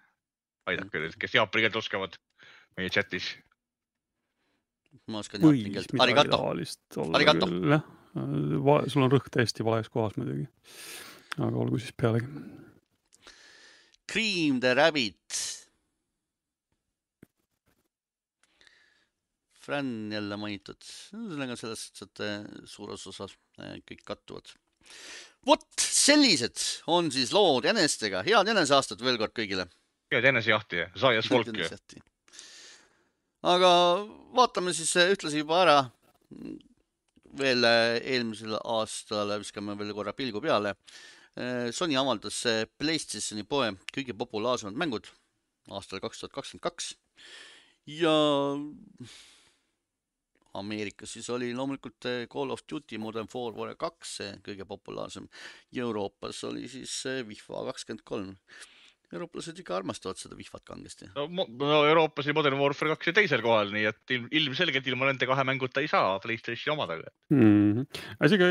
aidake 0.67 1.03
nüüd, 1.03 1.19
kes 1.21 1.37
jaapani 1.38 1.67
keelt 1.67 1.79
oskavad 1.79 2.19
meie 2.79 2.91
chatis. 2.91 3.31
ma 5.07 5.23
oskan 5.23 5.45
jaapani 5.45 5.75
keelt. 5.76 5.95
Arigato. 6.03 6.43
Arigato. 7.15 7.50
sul 8.91 9.07
on 9.07 9.12
rõhk 9.12 9.31
täiesti 9.31 9.67
vales 9.67 9.93
kohas 9.93 10.19
muidugi. 10.19 10.49
aga 11.38 11.55
olgu 11.55 11.79
siis 11.79 11.95
pealegi. 11.95 12.26
Cream 14.11 14.59
the 14.62 14.75
Rabbit. 14.75 15.56
Fran 19.67 20.13
jälle 20.15 20.37
mainitud, 20.39 20.79
ühesõnaga 21.17 21.57
selles 21.59 21.89
suhtes, 21.89 22.05
et 22.07 22.23
äh, 22.23 22.45
suures 22.71 23.07
osas 23.11 23.35
äh, 23.59 23.79
kõik 23.89 24.05
kattuvad. 24.07 24.53
vot 25.47 25.67
sellised 25.83 26.63
on 26.87 27.11
siis 27.11 27.33
lood 27.35 27.67
jänestega, 27.67 28.23
head 28.27 28.51
jäneseaastat 28.53 29.03
veel 29.03 29.19
kord 29.19 29.35
kõigile. 29.35 29.67
head 30.15 30.29
enesejahti, 30.31 30.87
Zayas 30.95 31.31
Volk 31.31 31.51
ju. 31.51 32.05
aga 33.43 33.73
vaatame 34.39 34.75
siis 34.77 34.95
äh, 34.97 35.11
ühtlasi 35.17 35.43
juba 35.43 35.61
ära 35.65 35.79
veel 37.37 37.67
eelmisel 37.67 38.55
aastal 38.63 39.35
viskame 39.43 39.75
veel 39.79 39.93
korra 39.95 40.15
pilgu 40.17 40.41
peale. 40.41 40.73
Sony 41.77 41.99
avaldas 42.01 42.39
Playstationi 42.81 43.43
poe 43.45 43.75
kõige 43.93 44.15
populaarsemad 44.17 44.79
mängud 44.81 45.11
aastal 45.69 46.01
kaks 46.01 46.23
tuhat 46.23 46.33
kakskümmend 46.33 46.65
kaks 46.65 46.95
ja 47.87 48.15
Ameerikas 50.61 51.17
siis 51.17 51.29
oli 51.35 51.53
loomulikult 51.57 52.09
äh, 52.09 52.23
Call 52.33 52.55
of 52.55 52.65
Duty 52.71 53.01
Modern 53.03 53.29
Warfare 53.33 53.77
kaks 53.81 54.17
see 54.21 54.39
kõige 54.47 54.67
populaarsem 54.69 55.29
Euroopas 55.77 56.43
oli 56.49 56.71
siis 56.71 56.95
äh, 57.11 57.23
FIFA 57.27 57.67
kakskümmend 57.71 58.05
kolm. 58.07 58.33
eurooplased 59.07 59.61
ikka 59.63 59.77
armastavad 59.77 60.19
seda 60.19 60.35
Wifat 60.35 60.65
kangesti. 60.67 61.07
no, 61.15 61.29
no 61.47 61.83
Euroopas 61.87 62.27
oli 62.27 62.35
Modern 62.35 62.59
Warfare 62.59 62.95
kaks 62.95 63.11
ju 63.11 63.15
teisel 63.15 63.43
kohal, 63.45 63.71
nii 63.75 63.87
et 63.93 64.15
ilm, 64.17 64.27
ilmselgelt 64.41 64.89
ilma 64.91 65.11
nende 65.11 65.29
kahe 65.31 65.45
mänguta 65.47 65.85
ei 65.85 65.91
saa 65.93 66.19
Playstationi 66.25 66.75
omada. 66.75 66.99
mm. 67.31 67.41
-hmm. 67.41 68.03
isegi 68.27 68.51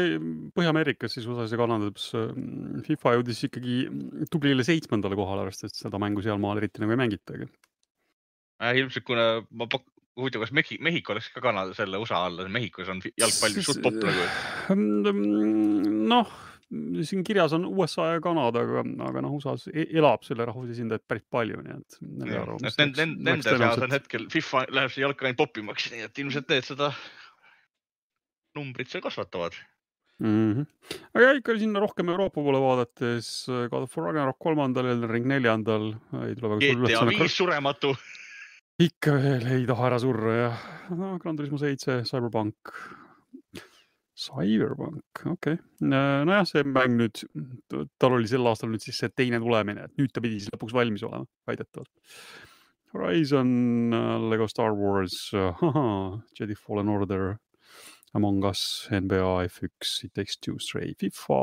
Põhja-Ameerikas 0.55 1.17
siis 1.17 1.27
USA-s 1.27 1.51
ja 1.51 1.59
Kanadas 1.59 2.09
mm, 2.15 2.83
FIFA 2.87 3.17
jõudis 3.17 3.43
ikkagi 3.49 3.79
tublile 4.31 4.63
seitsmendale 4.63 5.19
kohale, 5.19 5.47
arvestades 5.47 5.79
seda 5.83 5.99
mängu 5.99 6.23
sealmaal 6.23 6.63
eriti 6.63 6.83
nagu 6.83 6.95
ei 6.95 7.03
mängitagi. 7.03 7.51
Äh, 8.63 8.77
ilmselt 8.79 9.03
kuna 9.03 9.43
ma 9.51 9.67
pak-, 9.67 9.91
huvitav, 10.19 10.45
kas 10.45 10.53
Mehhi-, 10.55 10.79
Mehhiko 10.83 11.15
läks 11.17 11.29
ka 11.33 11.43
Kanada 11.43 11.75
selle 11.77 11.99
USA 12.01 12.25
alla, 12.29 12.47
Mehhikos 12.51 12.91
on 12.91 13.01
jalgpall 13.05 13.61
suht 13.65 13.81
popp 13.83 13.99
nagu. 14.05 15.13
noh, 16.13 16.31
siin 17.05 17.23
kirjas 17.27 17.53
on 17.57 17.67
USA 17.69 18.13
ja 18.13 18.23
Kanada, 18.23 18.63
aga, 18.65 18.85
aga 19.09 19.25
noh, 19.25 19.35
USA-s 19.37 19.69
e- 19.73 19.89
elab 19.99 20.25
selle 20.27 20.47
rahvuse 20.47 20.73
esindajaid 20.75 21.05
päris 21.09 21.27
palju, 21.31 21.61
nii 21.65 21.77
et. 21.77 21.99
nende, 22.79 23.07
nende 23.13 23.45
seas 23.45 23.85
on 23.85 23.95
hetkel 23.95 24.27
FIFA 24.33 24.65
läheb 24.73 24.95
see 24.95 25.05
jalg 25.05 25.23
ainult 25.23 25.41
popimaks, 25.43 25.91
nii 25.93 26.07
et 26.07 26.25
ilmselt 26.25 26.51
need 26.51 26.67
seda 26.67 26.91
numbrit 28.55 28.91
seal 28.91 29.03
kasvatavad. 29.03 29.55
mm. 30.23 30.51
-hmm. 30.53 30.99
aga 31.13 31.31
ikka 31.39 31.57
sinna 31.59 31.79
rohkem 31.83 32.09
Euroopa 32.09 32.41
poole 32.41 32.59
vaadates 32.59 33.47
God 33.69 33.83
of 33.83 33.97
Ragnarok 33.97 34.39
kolmandal, 34.39 34.85
Elden 34.85 35.11
Ring 35.11 35.25
neljandal, 35.27 35.91
ei 36.23 36.35
tule 36.35 36.55
väga 36.55 36.75
GTA 36.87 37.09
viis 37.09 37.37
surematu. 37.37 37.95
Ikka 38.81 39.15
veel 39.21 39.45
ei 39.55 39.65
taha 39.69 39.89
ära 39.89 39.99
surra 40.01 40.35
ja 40.35 40.51
no, 40.97 41.15
Gran 41.21 41.37
Turismo 41.37 41.59
seitse, 41.61 42.01
Cyberpunk. 42.07 42.73
Cyberpunk, 44.15 45.25
okei 45.27 45.57
okay.. 45.57 45.57
nojah, 45.91 46.45
see 46.47 46.63
mäng 46.63 46.95
nüüd, 47.01 47.23
tal 47.99 48.15
oli 48.15 48.29
sel 48.31 48.47
aastal 48.47 48.71
nüüd 48.71 48.83
siis 48.83 48.99
see 49.01 49.11
teine 49.11 49.41
tulemine, 49.43 49.89
et 49.89 49.99
nüüd 49.99 50.13
ta 50.15 50.23
pidi 50.23 50.39
siis 50.39 50.53
lõpuks 50.53 50.75
valmis 50.75 51.03
olema, 51.03 51.27
väidetavalt. 51.49 51.91
Horizon, 52.95 53.91
Lego 54.31 54.47
Star 54.47 54.71
Wars, 54.71 55.17
Jedi 56.39 56.55
Fallen 56.55 56.87
Order, 56.87 57.33
Among 58.15 58.45
Us, 58.47 58.87
NBA 58.87 59.49
F1, 59.49 60.05
It 60.05 60.13
Takes 60.15 60.37
Two, 60.37 60.55
Stray, 60.63 60.93
FIFA, 60.95 61.39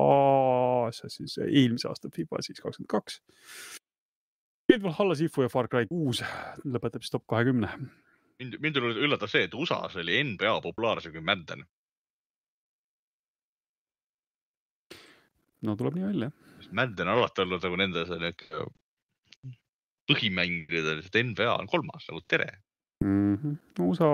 Assassin's, 0.89 1.37
eelmise 1.45 1.91
aasta 1.91 2.09
FIFA 2.09 2.41
siis 2.47 2.65
kakskümmend 2.65 2.89
kaks. 2.89 3.21
Raid 4.73 4.83
Valhalla, 4.83 5.15
Sifu 5.15 5.43
ja 5.45 5.51
Far 5.53 5.69
Cry 5.69 5.85
kuus 5.85 6.23
lõpetab 6.65 7.03
siis 7.05 7.13
top 7.13 7.27
kahekümne. 7.29 7.69
mind, 8.41 8.55
mind 8.65 8.79
üllatas 8.81 9.35
see, 9.35 9.45
et 9.45 9.55
USA-s 9.55 9.99
oli 10.01 10.17
NBA 10.25 10.55
populaarsem 10.65 11.13
kui 11.13 11.21
Madden. 11.21 11.67
no 15.63 15.77
tuleb 15.77 15.99
nii 15.99 16.07
välja. 16.07 16.31
Madden 16.73 17.13
on 17.13 17.21
alati 17.21 17.45
olnud 17.45 17.69
nagu 17.69 17.81
nende 17.83 18.07
see 18.09 18.23
niuke 18.23 18.65
põhimängijad, 20.09 21.05
et 21.05 21.21
NBA 21.21 21.53
on 21.53 21.69
kolmas 21.69 22.09
nagu 22.09 22.25
tere. 22.25 22.49
mm. 23.05 23.37
-hmm. 23.37 23.61
USA, 23.91 24.11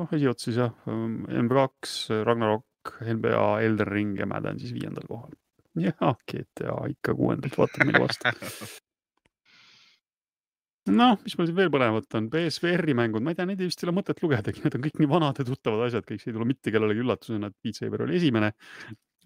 noh, 0.00 0.08
esiotsis 0.12 0.56
jah, 0.56 0.72
MB2, 1.44 2.24
Ragnarok, 2.24 2.96
NBA, 3.12 3.46
Elden 3.60 3.92
Ring 3.92 4.18
ja 4.18 4.26
Madden 4.26 4.58
siis 4.58 4.72
viiendal 4.72 5.04
kohal. 5.06 5.36
jah, 5.76 6.16
GTA 6.32 6.84
ikka 6.96 7.14
kuuendalt 7.14 7.58
vaatab 7.58 7.84
meile 7.84 8.06
vastu. 8.08 8.78
noh, 10.92 11.18
mis 11.24 11.36
mul 11.38 11.48
siin 11.48 11.58
veel 11.58 11.72
põnevat 11.72 12.16
on, 12.18 12.28
BSVR-i 12.32 12.94
mängud, 12.98 13.24
ma 13.24 13.34
ei 13.34 13.38
tea, 13.38 13.48
neid 13.48 13.60
vist 13.62 13.82
ei 13.82 13.88
ole 13.88 13.96
mõtet 13.98 14.22
lugedagi, 14.24 14.62
need 14.64 14.78
on 14.78 14.84
kõik 14.86 15.00
nii 15.02 15.10
vanad 15.10 15.40
ja 15.40 15.46
tuttavad 15.48 15.86
asjad, 15.88 16.06
kõik 16.08 16.22
see 16.22 16.32
ei 16.32 16.36
tule 16.36 16.48
mitte 16.48 16.74
kellelegi 16.74 17.04
üllatusena, 17.04 17.50
et 17.50 17.56
Beat 17.64 17.80
Saber 17.80 18.04
oli 18.06 18.18
esimene 18.20 18.52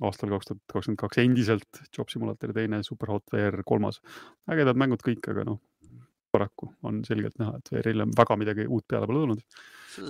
aastal 0.03 0.33
kaks 0.33 0.49
tuhat 0.49 0.63
kakskümmend 0.73 1.01
kaks 1.03 1.21
endiselt, 1.23 1.83
Job 1.95 2.11
Simulator 2.11 2.55
teine, 2.57 2.81
Superhot 2.87 3.35
VR 3.35 3.63
kolmas. 3.67 4.01
ägedad 4.51 4.79
mängud 4.81 5.05
kõik, 5.05 5.29
aga 5.31 5.45
noh, 5.47 5.61
paraku 6.33 6.71
on 6.89 7.03
selgelt 7.07 7.37
näha, 7.41 7.59
et 7.61 7.71
VR-il 7.75 8.07
on 8.07 8.15
väga 8.17 8.39
midagi 8.41 8.67
uut 8.67 8.87
peale 8.89 9.09
pole 9.09 9.23
tulnud. 9.23 9.43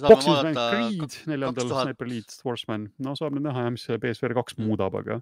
Boxing 0.06 0.54
Creed 0.54 1.18
neljandal, 1.26 1.66
2000 1.66 1.88
Sniper 1.88 2.08
Elite, 2.08 2.36
Swordsman, 2.36 2.86
no 3.02 3.16
saab 3.18 3.34
nüüd 3.34 3.48
näha 3.48 3.66
jah, 3.66 3.74
mis 3.74 3.86
see 3.88 3.98
BSVR 4.02 4.36
kaks 4.38 4.58
muudab, 4.62 4.94
aga 5.02 5.18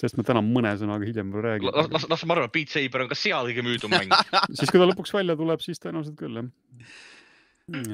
sellest 0.00 0.18
me 0.18 0.26
täna 0.26 0.42
mõne 0.44 0.72
sõnaga 0.80 1.06
hiljem 1.06 1.32
veel 1.34 1.42
las, 1.42 1.48
räägime. 1.48 1.72
las, 1.94 2.06
las 2.10 2.24
ma 2.26 2.36
arvan, 2.36 2.52
Beat 2.54 2.72
Saber 2.72 3.04
on 3.04 3.10
ka 3.10 3.18
seal 3.18 3.50
kõige 3.50 3.64
müüdum 3.66 3.92
mäng. 3.92 4.14
siis, 4.56 4.70
kui 4.70 4.80
ta 4.80 4.86
lõpuks 4.88 5.14
välja 5.14 5.36
tuleb, 5.38 5.64
siis 5.64 5.82
tõenäoliselt 5.82 6.16
küll 6.18 6.40
jah. 6.40 6.48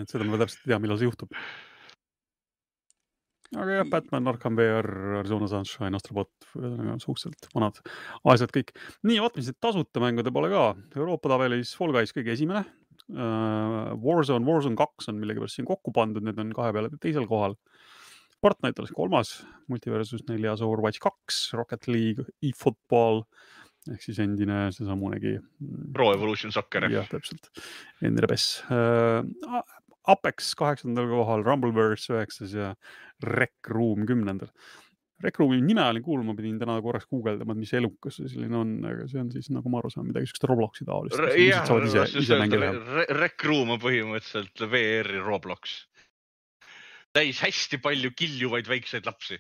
et 0.03 0.13
seda 0.13 0.29
ma 0.29 0.41
täpselt 0.41 0.65
ei 0.65 0.73
tea, 0.73 0.81
millal 0.83 1.01
see 1.01 1.09
juhtub. 1.09 1.35
aga 3.57 3.79
jah, 3.81 3.91
Batman, 3.91 4.31
Arkham 4.33 4.59
VR, 4.59 4.91
Arizona 5.23 5.51
Sunshine, 5.51 5.99
Astrobot, 5.99 6.33
ühesõnaga 6.55 6.99
suhteliselt 7.03 7.51
vanad 7.55 7.83
asjad 8.35 8.55
kõik. 8.55 8.75
nii, 9.03 9.21
vaatame 9.25 9.47
siis 9.47 9.59
tasuta 9.61 10.05
mängude 10.05 10.33
poole 10.35 10.53
ka. 10.55 10.67
Euroopa 10.97 11.35
tabelis 11.35 11.75
Fall 11.77 11.97
Guys 11.97 12.15
kõige 12.17 12.37
esimene 12.37 12.65
uh,. 13.13 13.95
Warzone, 14.05 14.45
Warzone 14.47 14.79
kaks 14.79 15.11
on 15.11 15.21
millegipärast 15.21 15.59
siin 15.59 15.69
kokku 15.69 15.93
pandud, 15.95 16.25
need 16.25 16.39
on 16.41 16.53
kahe 16.57 16.73
peale 16.77 16.93
teisel 17.03 17.29
kohal. 17.31 17.57
Fortnite 18.39 18.83
alles 18.83 18.95
kolmas, 18.95 19.33
Multiversus 19.71 20.23
neljas, 20.29 20.63
Overwatch 20.63 21.03
kaks, 21.03 21.49
Rocket 21.59 21.89
League, 21.91 22.27
eFootball 22.47 23.25
ehk 23.89 24.03
siis 24.05 24.19
endine 24.23 24.67
seesamunegi 24.75 25.37
mm, 25.39 25.93
Pro 25.97 26.11
Evolution 26.15 26.53
Soccer. 26.55 26.89
jah, 26.93 27.07
täpselt, 27.11 27.51
endine 28.05 28.31
PES 28.31 28.49
uh,. 28.69 29.63
Apex 30.09 30.55
kaheksandal 30.57 31.05
kohal, 31.11 31.43
Rumbleverse 31.45 32.15
üheksas 32.15 32.55
ja 32.57 32.71
Rec 33.21 33.69
Room 33.69 34.07
kümnendal. 34.09 34.49
Rec 35.21 35.37
Roomi 35.37 35.59
nime 35.61 35.83
olin 35.85 36.05
kuulnud, 36.07 36.31
ma 36.31 36.35
pidin 36.39 36.57
täna 36.61 36.79
korraks 36.81 37.09
guugeldama, 37.11 37.53
et 37.53 37.61
mis 37.61 37.75
elukas 37.77 38.17
see 38.17 38.31
selline 38.31 38.57
on, 38.57 38.71
aga 38.89 39.05
see 39.11 39.21
on 39.21 39.29
siis 39.35 39.51
nagu 39.53 39.69
ma 39.69 39.83
aru 39.83 39.91
saan, 39.93 40.07
midagi 40.09 40.31
siukest 40.31 40.47
Robloksi 40.49 40.87
taolist. 40.89 41.19
Rec 43.19 43.47
Room 43.51 43.75
on 43.75 43.83
põhimõtteliselt 43.83 44.65
VR-i 44.71 45.21
Roblox. 45.27 45.77
Täis 47.19 47.43
hästi 47.43 47.81
palju 47.83 48.13
kiljuvaid 48.17 48.69
väikseid 48.71 49.09
lapsi. 49.09 49.39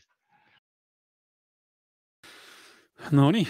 Nonii, 3.15 3.45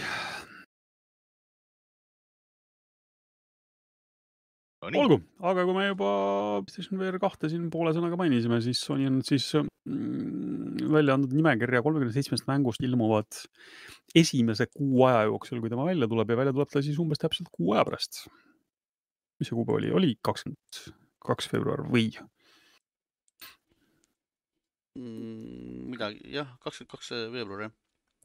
no 4.83 4.91
nii, 4.93 5.01
olgu, 5.01 5.17
aga 5.51 5.65
kui 5.65 5.75
me 5.77 5.87
juba 5.89 6.11
PlayStation 6.67 7.01
VR 7.01 7.17
kahte 7.23 7.49
siin 7.49 7.71
poole 7.73 7.95
sõnaga 7.97 8.19
mainisime, 8.21 8.61
siis 8.65 8.83
Sony 8.85 9.09
on 9.09 9.23
siis 9.27 9.49
mm, 9.57 10.85
välja 10.93 11.17
andnud 11.17 11.33
nimekirja 11.33 11.81
kolmekümne 11.87 12.13
seitsmest 12.15 12.47
mängust 12.51 12.85
ilmuvad 12.85 13.41
esimese 14.19 14.69
kuu 14.69 15.07
aja 15.09 15.25
jooksul, 15.31 15.65
kui 15.65 15.73
tema 15.73 15.89
välja 15.89 16.11
tuleb 16.13 16.35
ja 16.35 16.41
välja 16.45 16.55
tuleb 16.55 16.71
ta 16.73 16.85
siis 16.85 17.01
umbes 17.01 17.25
täpselt 17.25 17.49
kuu 17.57 17.73
aja 17.73 17.89
pärast. 17.89 18.27
mis 19.41 19.49
see 19.49 19.57
kuupäev 19.57 19.81
oli, 19.81 19.95
oli 19.95 20.17
kakskümmend 20.29 20.83
kaks 21.25 21.49
veebruar 21.55 21.89
või? 21.89 22.11
Mm, 24.99 25.93
midagi, 25.93 26.25
jah, 26.35 26.49
kakskümmend 26.65 26.91
kaks 26.97 27.13
veebruar 27.35 27.69
jah. 27.69 27.75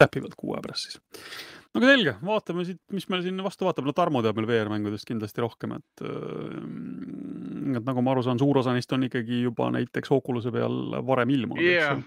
täpivalt 0.02 0.34
kuu 0.40 0.56
aja 0.56 0.64
pärast 0.66 0.88
siis. 0.88 1.02
no 1.70 1.82
aga 1.82 1.92
selge, 1.92 2.14
vaatame 2.26 2.66
siit, 2.66 2.80
mis 2.96 3.06
meil 3.14 3.22
siin 3.26 3.44
vastu 3.46 3.68
vaatab, 3.68 3.86
no 3.86 3.94
Tarmo 3.94 4.24
teab 4.26 4.40
meil 4.40 4.50
VR-mängudest 4.50 5.06
kindlasti 5.10 5.44
rohkem, 5.44 5.76
et 5.78 6.06
äh, 6.08 6.58
et 7.78 7.86
nagu 7.88 8.02
ma 8.04 8.12
aru 8.13 8.23
saan, 8.26 8.39
suur 8.41 8.58
osa 8.62 8.73
neist 8.76 8.91
on 8.95 9.06
ikkagi 9.08 9.41
juba 9.45 9.69
näiteks 9.73 10.12
Oculus'e 10.15 10.52
peal 10.54 10.76
varem 11.08 11.30
ilmunud, 11.34 11.63
jah 11.63 11.99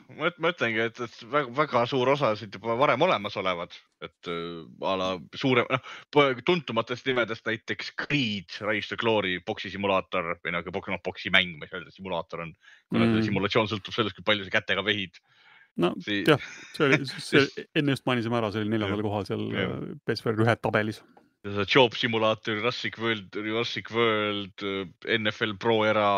ma 0.42 0.50
ütlengi, 0.52 0.82
et, 0.90 1.00
et 1.06 1.16
väga, 1.32 1.50
väga 1.56 1.84
suur 1.90 2.10
osa 2.12 2.34
siit 2.38 2.54
juba 2.58 2.76
varem 2.80 3.02
olemas 3.06 3.36
olevad, 3.40 3.74
et 4.04 4.30
äh, 4.32 4.62
a 4.84 4.96
la 5.00 5.08
suurem, 5.34 5.66
noh, 5.72 6.34
tuntumatest 6.46 7.06
nimedest 7.08 7.46
näiteks 7.48 7.92
Creed, 8.04 8.58
Rise 8.68 8.92
to 8.92 9.00
Glory, 9.00 9.38
boksi 9.46 9.70
simulaator 9.72 10.34
või 10.44 10.54
nagu 10.58 10.72
noh, 10.94 11.00
boksi 11.04 11.32
mäng, 11.34 11.56
saa 11.70 11.80
öelda, 11.80 11.94
simulaator 11.94 12.44
on, 12.46 12.54
kuna 12.92 13.06
Mm. 13.06 13.22
simulatsioon 13.26 13.68
sõltub 13.70 13.94
sellest, 13.94 14.16
kui 14.16 14.24
palju 14.26 14.44
sa 14.46 14.50
kätega 14.60 14.82
vehid. 14.84 15.16
no 15.76 15.92
Sii- 16.00 16.24
jah, 16.26 16.40
see 16.76 16.86
oli, 16.86 16.98
enne 17.78 17.92
just 17.94 18.06
mainisime 18.06 18.36
ära, 18.38 18.50
see 18.52 18.62
oli 18.64 18.72
neljandal 18.72 19.02
kohal 19.04 19.24
seal 19.28 19.46
Jah. 19.52 19.72
äh, 19.76 19.94
PSVR 20.06 20.42
ühe 20.44 20.56
tabelis. 20.60 21.02
Job 21.70 21.94
simulaator, 21.94 22.56
Jurassic 22.58 22.98
World, 22.98 23.34
Jurassic 23.34 23.90
World, 23.94 24.64
NFL 25.06 25.56
Pro 25.62 25.84
era, 25.86 26.08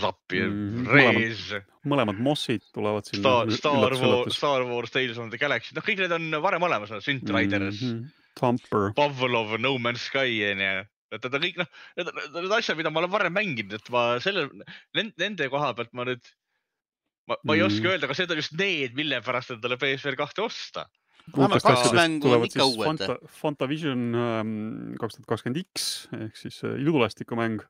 Zappi 0.00 0.40
Mhm,, 0.42 0.86
Rees, 0.90 1.42
mõlemad 1.86 2.18
Mossid 2.18 2.64
tulevad 2.74 3.06
sinna. 3.06 3.22
Star, 3.22 3.50
Star 3.54 3.94
Wars, 3.94 4.34
Star 4.36 4.64
Wars, 4.66 4.90
Tales 4.90 5.18
of 5.22 5.30
the 5.30 5.38
Galaxy, 5.38 5.74
noh, 5.76 5.84
kõik 5.86 6.00
need 6.02 6.14
on 6.16 6.30
varem 6.42 6.66
olemas, 6.66 6.90
Synth 7.04 7.30
Riders 7.30 7.78
mm, 7.82 7.92
-hmm. 7.92 8.08
Thumper, 8.40 8.90
Pavlov, 8.96 9.54
No 9.60 9.76
Man's 9.78 10.02
Sky 10.10 10.40
onju. 10.50 10.86
et 11.12 11.22
need 11.24 11.34
on 11.34 11.42
kõik 11.42 11.56
noh, 11.58 11.70
need 11.96 12.36
on 12.38 12.52
asjad, 12.58 12.76
mida 12.78 12.90
ma 12.90 13.00
olen 13.00 13.10
varem 13.10 13.32
mänginud, 13.34 13.72
et 13.74 13.90
ma 13.90 14.18
selle, 14.22 14.48
nende 14.94 15.48
koha 15.50 15.72
pealt 15.74 15.92
ma 15.92 16.04
nüüd, 16.06 16.22
ma, 17.28 17.36
ma 17.44 17.54
ei 17.54 17.60
Mhm. 17.62 17.66
oska 17.66 17.88
öelda, 17.90 18.06
kas 18.06 18.18
need 18.18 18.30
on 18.30 18.36
just 18.36 18.52
need, 18.58 18.94
mille 18.94 19.20
pärast 19.22 19.50
endale 19.50 19.76
PSVR 19.78 20.16
kahte 20.16 20.42
osta. 20.42 20.86
Vähemalt 21.36 21.62
kaks 21.62 21.92
mängu 21.96 22.32
on 22.36 22.44
ikka 22.46 22.64
uued. 22.66 22.86
Fanta, 22.86 23.16
Fantavision 23.40 24.06
ähm, 24.14 24.54
kaks 25.00 25.16
tuhat 25.18 25.26
kakskümmend 25.34 25.62
X 25.64 26.08
ehk 26.18 26.36
siis 26.36 26.62
äh, 26.64 26.76
ilutulestiku 26.82 27.36
mäng. 27.38 27.60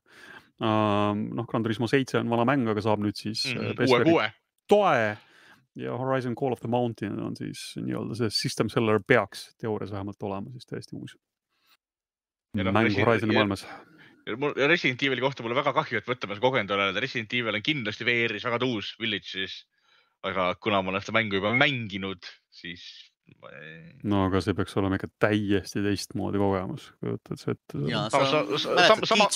noh, 0.61 1.45
Gran 1.49 1.63
Turismo 1.65 1.87
seitse 1.89 2.19
on 2.19 2.29
vana 2.29 2.43
mäng, 2.45 2.67
aga 2.69 2.81
saab 2.85 3.01
nüüd 3.01 3.17
siis 3.17 3.47
Mhm. 3.49 3.57
äh, 3.57 3.69
uue, 3.71 3.75
PSVR-i 3.79 4.11
uue. 4.13 4.27
toe 4.69 5.17
ja 5.75 5.95
Horizon 5.97 6.35
Call 6.35 6.51
of 6.53 6.59
the 6.61 6.67
Mountain 6.69 7.19
on 7.23 7.35
siis 7.35 7.71
nii-öelda 7.81 8.15
see 8.19 8.29
system 8.29 8.69
seller 8.69 8.99
peaks 9.07 9.47
teoorias 9.57 9.91
vähemalt 9.91 10.21
olema 10.23 10.51
siis 10.51 10.65
täiesti 10.69 10.95
uus 10.99 11.15
Ja 12.57 12.63
noh, 12.67 12.73
mäng 12.75 12.91
Horizoni 13.05 13.33
maailmas. 13.33 13.65
ja 14.27 14.35
mul 14.37 14.53
Resident 14.67 15.01
Evil'i 15.03 15.23
kohta 15.23 15.43
mul 15.43 15.55
on 15.55 15.61
väga 15.63 15.73
kahju, 15.73 15.97
et 16.01 16.07
võtta 16.09 16.27
ma 16.27 16.35
seda 16.35 16.43
kogenud 16.43 16.73
olen, 16.75 16.97
Resident 17.01 17.33
Evil 17.33 17.55
on 17.57 17.63
kindlasti 17.63 18.05
VR-is 18.05 18.43
väga 18.45 18.59
tuus 18.59 18.91
Village'is. 19.01 19.61
aga 20.23 20.51
kuna 20.61 20.81
ma 20.83 20.91
olen 20.91 21.01
seda 21.01 21.15
mängu 21.17 21.39
juba 21.39 21.53
mänginud, 21.57 22.27
siis 22.53 22.83
ei... 22.83 23.10
no 24.11 24.25
aga 24.27 24.41
see 24.43 24.55
peaks 24.57 24.75
olema 24.79 24.97
ikka 24.99 25.09
täiesti 25.21 25.83
teistmoodi 25.85 26.41
kogemus, 26.41 26.87
kujutad 27.01 27.39
sa 27.41 27.55
ette 27.55 27.81
sama- 28.13 29.29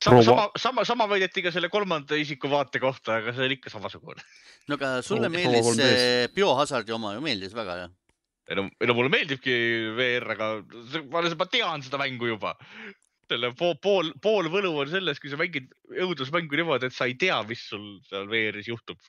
sama, 0.00 0.22
sama, 0.22 0.48
sama, 0.60 0.84
sama 0.84 1.06
väideti 1.10 1.42
ka 1.46 1.52
selle 1.54 1.70
kolmanda 1.72 2.18
isiku 2.20 2.50
vaate 2.52 2.80
kohta, 2.82 3.20
aga 3.20 3.34
see 3.36 3.46
oli 3.48 3.58
ikka 3.60 3.72
samasugune. 3.72 4.22
no 4.68 4.78
aga 4.78 4.96
sulle 5.02 5.30
Proua- 5.30 5.36
meeldis 5.36 5.72
see 5.80 6.28
Biohazardi 6.36 6.92
oma 6.96 7.14
ju 7.16 7.24
meeldis 7.24 7.54
väga 7.56 7.78
ju. 7.84 7.88
ei 8.50 8.56
no, 8.60 8.68
ei 8.80 8.86
no 8.90 8.94
mulle 8.94 9.10
meeldibki 9.10 9.56
VR, 9.96 10.30
aga 10.36 10.50
ma 11.10 11.18
olen, 11.22 11.34
ma 11.38 11.46
tean 11.50 11.82
seda 11.82 11.98
mängu 12.02 12.28
juba. 12.34 12.54
selle 13.26 13.50
pool, 13.58 13.74
pool, 13.82 14.12
pool 14.22 14.46
võlu 14.52 14.70
on 14.84 14.86
selles, 14.92 15.18
kui 15.18 15.30
sa 15.32 15.38
mängid 15.40 15.72
õudusmängu 15.90 16.60
niimoodi, 16.60 16.86
et 16.86 16.94
sa 16.94 17.08
ei 17.10 17.16
tea, 17.18 17.40
mis 17.48 17.64
sul 17.72 17.96
seal 18.06 18.28
VR-is 18.30 18.68
juhtub. 18.70 19.00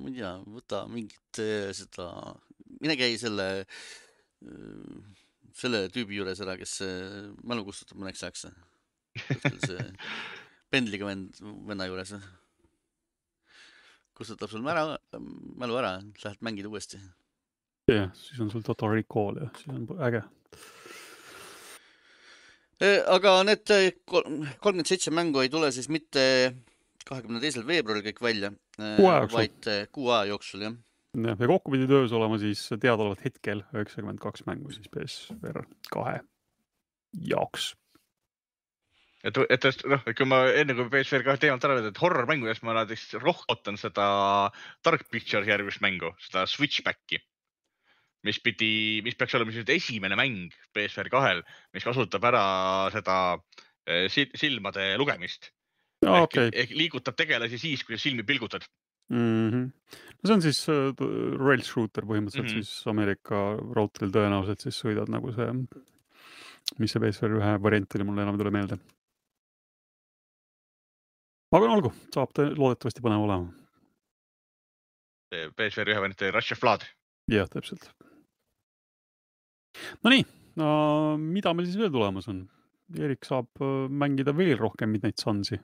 Ma 0.00 0.10
ei 0.10 0.16
tea, 0.18 0.32
võta 0.56 0.84
mingit 0.90 1.40
eh, 1.42 1.70
seda, 1.76 2.08
mine 2.80 2.96
käi 2.98 3.16
selle, 3.20 3.48
selle 5.56 5.86
tüübi 5.92 6.18
juures 6.20 6.40
ära, 6.44 6.56
kes 6.60 6.78
eh, 6.86 7.28
mälu 7.46 7.66
kustutab 7.66 8.00
mõneks 8.02 8.24
ajaks. 8.26 8.48
pendliga 10.72 11.08
vend, 11.08 11.38
venna 11.68 11.86
juures. 11.88 12.16
kustutab 14.16 14.50
sul 14.52 14.64
mära, 14.64 14.96
mälu 15.60 15.76
ära, 15.80 15.98
lähed 16.24 16.42
mängid 16.44 16.68
uuesti. 16.68 17.00
jah, 17.88 18.10
siis 18.16 18.40
on 18.40 18.50
sul 18.50 18.64
Total 18.66 18.92
Recall 18.92 19.42
ja 19.42 19.50
siis 19.56 19.72
on 19.72 19.86
äge. 20.08 20.24
Eh, 22.76 23.00
aga 23.08 23.38
need 23.48 23.70
eh, 23.72 23.94
kol- 24.04 24.26
kolmkümmend 24.60 24.88
seitse 24.88 25.12
mängu 25.14 25.40
ei 25.40 25.48
tule 25.48 25.70
siis 25.72 25.88
mitte 25.88 26.52
kahekümne 27.08 27.40
teisel 27.40 27.64
veebruaril 27.64 28.04
kõik 28.04 28.20
välja, 28.20 28.50
Kuu 28.76 29.08
aja 29.08 29.22
jooksul. 29.24 29.38
vaid 29.38 29.66
eh, 29.72 29.86
kuu 29.92 30.10
aja 30.12 30.28
jooksul 30.34 30.66
jah. 30.66 30.74
jah, 31.16 31.40
ja 31.40 31.48
kokku 31.48 31.72
pidi 31.72 31.86
töös 31.88 32.12
olema 32.12 32.36
siis 32.42 32.66
teadaolevalt 32.68 33.24
hetkel 33.24 33.62
üheksakümmend 33.72 34.20
kaks 34.20 34.44
mängu 34.48 34.72
siis 34.74 34.90
PSVR 34.92 35.62
kahe 35.92 36.18
jaoks. 37.30 37.70
et, 39.24 39.38
et 39.48 39.86
noh, 39.88 40.02
kui 40.18 40.28
ma 40.28 40.42
enne 40.52 40.76
kui 40.76 40.90
PSVR 40.92 41.24
kahe 41.26 41.40
teemat 41.42 41.64
ära 41.64 41.78
öelda, 41.78 41.94
et 41.94 42.02
horror-mängudest 42.02 42.66
ma 42.68 42.76
näiteks 42.76 43.16
rohkem 43.22 43.54
ootan 43.56 43.80
seda 43.80 44.04
Dark 44.84 45.08
Pictures 45.10 45.48
järgmist 45.48 45.80
mängu, 45.80 46.12
seda 46.28 46.44
Switchbacki. 46.50 47.22
mis 48.26 48.38
pidi, 48.42 49.00
mis 49.06 49.14
peaks 49.14 49.34
olema 49.38 49.52
siis 49.54 49.68
esimene 49.70 50.16
mäng 50.18 50.52
PSVR 50.74 51.08
kahel, 51.12 51.42
mis 51.72 51.84
kasutab 51.86 52.24
ära 52.26 52.44
seda 52.92 53.18
eh, 53.86 54.08
sil- 54.12 54.34
silmade 54.36 54.96
lugemist. 54.98 55.52
aa, 56.06 56.22
ehk, 56.22 56.30
okei. 56.30 56.50
ehk 56.62 56.74
liigutab 56.78 57.16
tegelasi 57.18 57.58
siis, 57.60 57.84
kui 57.86 57.98
silmi 58.00 58.24
pilgutad. 58.26 58.66
no 59.10 60.26
see 60.26 60.34
on 60.34 60.42
siis 60.42 60.64
t- 60.66 61.10
rail 61.38 61.62
shooter 61.62 62.06
põhimõtteliselt 62.08 62.48
mm. 62.48 62.56
-hmm. 62.56 62.66
siis 62.66 62.90
Ameerika 62.90 63.42
raudteel 63.78 64.10
tõenäoliselt 64.14 64.64
siis 64.66 64.80
sõidad 64.82 65.12
nagu 65.12 65.30
see, 65.36 65.46
mis 66.82 66.94
see 66.94 67.02
PSVR 67.02 67.38
ühe 67.38 67.52
variant 67.62 67.94
oli, 67.94 68.08
mul 68.08 68.18
enam 68.24 68.34
ei 68.34 68.42
tule 68.42 68.54
meelde. 68.58 68.78
aga 71.54 71.68
no 71.68 71.76
olgu, 71.78 71.92
saab 72.14 72.34
ta 72.34 72.48
loodetavasti 72.50 73.04
põnev 73.04 73.28
olema. 73.28 73.52
PSVR 75.30 75.94
ühe 75.94 76.02
variant 76.02 76.26
oli 76.26 76.34
Rush 76.34 76.56
of 76.56 76.60
Blood. 76.60 76.88
jah, 77.30 77.46
täpselt. 77.52 77.90
Nonii 80.02 80.24
no,, 80.60 80.68
mida 81.20 81.52
meil 81.54 81.68
siis 81.68 81.78
veel 81.78 81.92
tulemas 81.92 82.28
on? 82.32 82.46
Erik 82.94 83.26
saab 83.26 83.48
äh, 83.60 83.86
mängida 83.90 84.34
veel 84.36 84.56
rohkem 84.60 84.92
Midnight 84.94 85.18
Sunsi. 85.22 85.58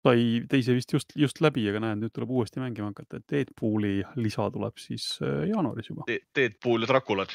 sai 0.00 0.46
teise 0.48 0.72
vist 0.72 0.92
just, 0.92 1.12
just 1.16 1.42
läbi, 1.44 1.66
aga 1.68 1.80
näed, 1.84 2.00
nüüd 2.00 2.12
tuleb 2.16 2.30
uuesti 2.32 2.60
mängima 2.60 2.88
hakata, 2.88 3.18
et 3.20 3.26
Deadpooli 3.28 3.98
lisa 4.16 4.46
tuleb 4.52 4.80
siis 4.80 5.18
äh, 5.20 5.44
jaanuaris 5.50 5.90
juba, 5.92 6.06
Deadpool 6.36 6.86
ja 6.86 6.88
Draculad. 6.88 7.34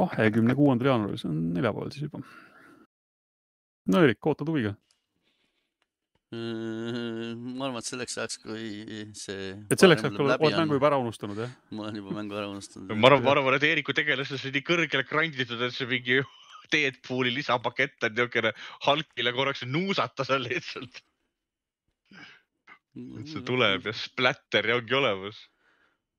kahekümne 0.00 0.56
kuuendal 0.56 0.92
jaanuaril, 0.92 1.20
see 1.20 1.30
on 1.30 1.40
neljapäeval 1.56 1.92
siis 1.94 2.04
juba. 2.08 2.20
no 3.88 4.04
Erik, 4.04 4.20
ootad 4.28 4.52
huviga, 4.52 4.74
ma 6.30 7.64
arvan, 7.66 7.80
et 7.80 7.88
selleks 7.88 8.18
ajaks, 8.20 8.36
kui 8.44 8.66
see. 9.18 9.48
et 9.66 9.82
selleks 9.82 10.04
ajaks 10.04 10.20
oled 10.22 10.44
oled 10.46 10.58
mängu 10.60 10.76
juba 10.76 10.90
ära 10.92 11.00
unustanud, 11.02 11.40
jah? 11.42 11.56
ma 11.74 11.88
olen 11.88 11.96
juba 11.98 12.12
mängu 12.20 12.36
ära 12.38 12.52
unustanud. 12.52 12.92
ma 12.92 13.08
arvan, 13.08 13.24
ma 13.24 13.32
arvan, 13.34 13.56
et 13.56 13.66
Eeriku 13.66 13.96
tegelastes 13.96 14.44
on 14.46 14.54
nii 14.54 14.62
kõrgele 14.68 15.08
grinditud, 15.08 15.64
et 15.66 15.74
see 15.74 15.88
mingi 15.90 16.20
Deadpooli 16.72 17.32
lisapakett 17.34 18.04
on 18.06 18.14
niisugune 18.16 18.52
Hulkile 18.86 19.32
korraks 19.36 19.64
nuusata 19.66 20.26
seal 20.28 20.44
lihtsalt. 20.46 21.00
et 23.20 23.30
see 23.30 23.42
tuleb 23.46 23.86
ja 23.86 23.94
splatter 23.94 24.66
ja 24.66 24.76
ongi 24.80 24.96
olemas. 24.98 25.40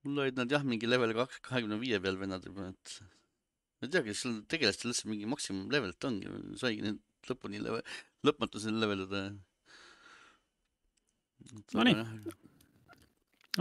mul 0.03 0.23
olid 0.25 0.37
nad 0.39 0.51
jah, 0.51 0.63
mingi 0.65 0.89
level 0.89 1.13
kaks, 1.17 1.41
kahekümne 1.47 1.79
viie 1.81 1.99
peal 2.03 2.19
vennad 2.19 2.45
juba, 2.47 2.71
et. 2.71 2.97
ma 3.79 3.87
ei 3.87 3.93
tea, 3.95 4.03
kas 4.07 4.23
sul 4.25 4.41
tegelastel 4.49 4.93
üldse 4.93 5.09
mingi 5.11 5.29
maksimum 5.29 5.69
levelit 5.73 6.09
ongi, 6.09 6.31
saigi 6.61 6.85
nüüd 6.87 7.01
lõpuni 7.29 7.61
level, 7.61 7.83
lõpmatuseni 8.25 8.81
leveldada. 8.81 9.25
Nonii. 11.75 11.95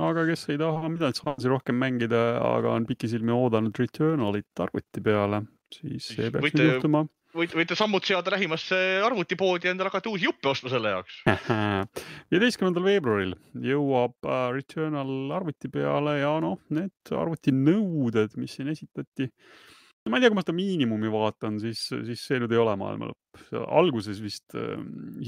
aga 0.06 0.24
kes 0.28 0.46
ei 0.52 0.58
taha 0.60 0.90
midagi 0.92 1.18
saansi 1.18 1.50
rohkem 1.50 1.78
mängida, 1.80 2.20
aga 2.44 2.74
on 2.76 2.86
pikisilmi 2.88 3.32
oodanud 3.34 3.78
Returnalit 3.80 4.62
arvuti 4.64 5.02
peale, 5.04 5.42
siis 5.78 6.10
see 6.14 6.30
peaks 6.30 6.44
Võite- 6.44 6.60
nüüd 6.60 6.72
juhtuma. 6.74 7.02
võite, 7.36 7.54
võite 7.60 7.76
sammud 7.78 8.04
seada 8.06 8.32
lähimasse 8.34 8.76
arvutipoodi 9.06 9.68
ja 9.68 9.74
endale 9.74 9.92
hakata 9.92 10.10
uusi 10.10 10.26
juppe 10.26 10.50
ostma 10.50 10.72
selle 10.72 10.94
jaoks. 10.96 11.20
viieteistkümnendal 12.32 12.86
veebruaril 12.86 13.34
jõuab 13.70 14.16
äh, 14.26 14.46
Returnal 14.56 15.34
arvuti 15.38 15.70
peale 15.72 16.18
ja 16.20 16.32
noh, 16.42 16.58
need 16.74 17.12
arvutinõuded, 17.14 18.34
mis 18.40 18.56
siin 18.58 18.72
esitati, 18.72 19.28
ma 20.10 20.16
ei 20.18 20.24
tea, 20.24 20.30
kui 20.32 20.38
ma 20.38 20.42
seda 20.42 20.56
miinimumi 20.56 21.10
vaatan, 21.12 21.60
siis, 21.62 21.84
siis 22.08 22.24
see 22.26 22.40
nüüd 22.42 22.54
ei 22.54 22.58
ole 22.62 22.74
maailma 22.80 23.10
lõpp. 23.12 23.44
alguses 23.68 24.18
vist 24.24 24.56
äh, 24.58 24.74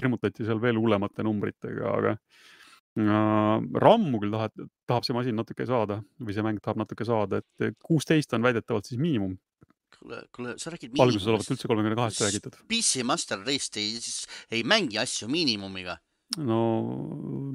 hirmutati 0.00 0.48
seal 0.48 0.60
veel 0.62 0.80
hullemate 0.80 1.22
numbritega, 1.26 1.92
aga 1.92 2.16
äh, 2.16 3.62
rammu 3.86 4.18
küll 4.24 4.34
tahab, 4.34 4.66
tahab 4.90 5.06
see 5.06 5.14
masin 5.16 5.38
natuke 5.38 5.66
saada 5.68 6.00
või 6.18 6.34
see 6.34 6.44
mäng 6.44 6.58
tahab 6.64 6.82
natuke 6.82 7.06
saada, 7.06 7.42
et 7.44 7.78
kuusteist 7.84 8.34
on 8.34 8.42
väidetavalt 8.42 8.90
siis 8.90 8.98
miinimum. 9.00 9.38
Kuule, 10.02 10.22
kuule, 10.34 10.54
sa 10.60 10.72
räägid 10.74 10.98
alguses 11.00 11.28
olevat 11.30 11.52
üldse 11.54 11.70
kolmekümne 11.70 11.98
kahest 11.98 12.24
räägitud. 12.24 12.58
PC 12.70 13.04
Master 13.06 13.42
Race 13.46 13.80
ei, 13.80 14.00
ei 14.50 14.64
mängi 14.66 15.00
asju 15.02 15.30
miinimumiga 15.32 15.98
no 16.40 16.58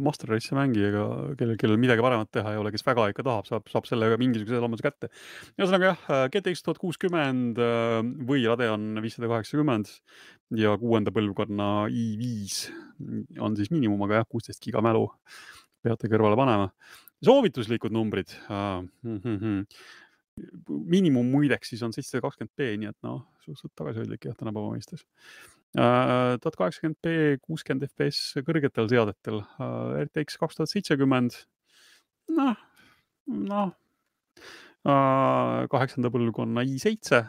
Master 0.04 0.30
Race'i 0.30 0.56
mängi, 0.58 0.84
ega 0.90 1.04
kellel, 1.40 1.58
kellel 1.60 1.80
midagi 1.82 2.04
paremat 2.04 2.30
teha 2.34 2.54
ei 2.54 2.60
ole, 2.62 2.72
kes 2.74 2.86
väga 2.86 3.08
ikka 3.12 3.26
tahab, 3.26 3.48
saab, 3.50 3.66
saab 3.72 3.88
sellega 3.90 4.20
mingisuguse 4.22 4.60
elamuse 4.60 4.86
kätte. 4.86 5.10
ühesõnaga 5.58 5.90
jah, 5.90 6.04
GTX 6.34 6.66
tuhat 6.66 6.82
kuuskümmend 6.82 7.62
äh, 7.64 8.00
või 8.30 8.46
Radeon 8.46 9.02
viissada 9.04 9.32
kaheksakümmend 9.32 9.92
ja 10.62 10.76
kuuenda 10.82 11.14
põlvkonna 11.16 11.72
i5 11.90 13.40
on 13.44 13.58
siis 13.58 13.74
miinimum, 13.74 14.04
aga 14.06 14.22
jah, 14.22 14.30
kuusteist 14.30 14.62
giga 14.64 14.84
mälu 14.86 15.08
peate 15.86 16.10
kõrvale 16.12 16.38
panema. 16.38 16.70
soovituslikud 17.24 17.94
numbrid 17.94 18.30
uh,. 18.46 18.84
Mm 19.04 19.22
-hmm. 19.24 19.64
Miinimum 20.68 21.30
muideks 21.32 21.74
siis 21.74 21.84
on 21.86 21.94
seitsesada 21.96 22.24
kakskümmend 22.26 22.54
B, 22.58 22.70
nii 22.82 22.92
et 22.92 22.98
noh, 23.06 23.24
suhteliselt 23.44 23.74
tagasihoidlik 23.80 24.28
jah, 24.30 24.38
tänapäeva 24.40 24.74
mõistes. 24.76 25.06
Äh, 25.78 26.38
tuhat 26.42 26.56
kaheksakümmend 26.60 27.00
B, 27.04 27.16
kuuskümmend 27.44 27.88
FPS 27.90 28.40
kõrgetel 28.48 28.88
seadetel, 28.92 29.42
äh, 29.60 30.06
RTX 30.06 30.40
kaks 30.42 30.60
tuhat 30.60 30.72
seitsekümmend, 30.72 31.36
noh, 32.38 32.56
noh, 33.28 33.74
äh, 34.88 35.68
kaheksanda 35.74 36.12
põlvkonna 36.14 36.64
i7 36.66 37.22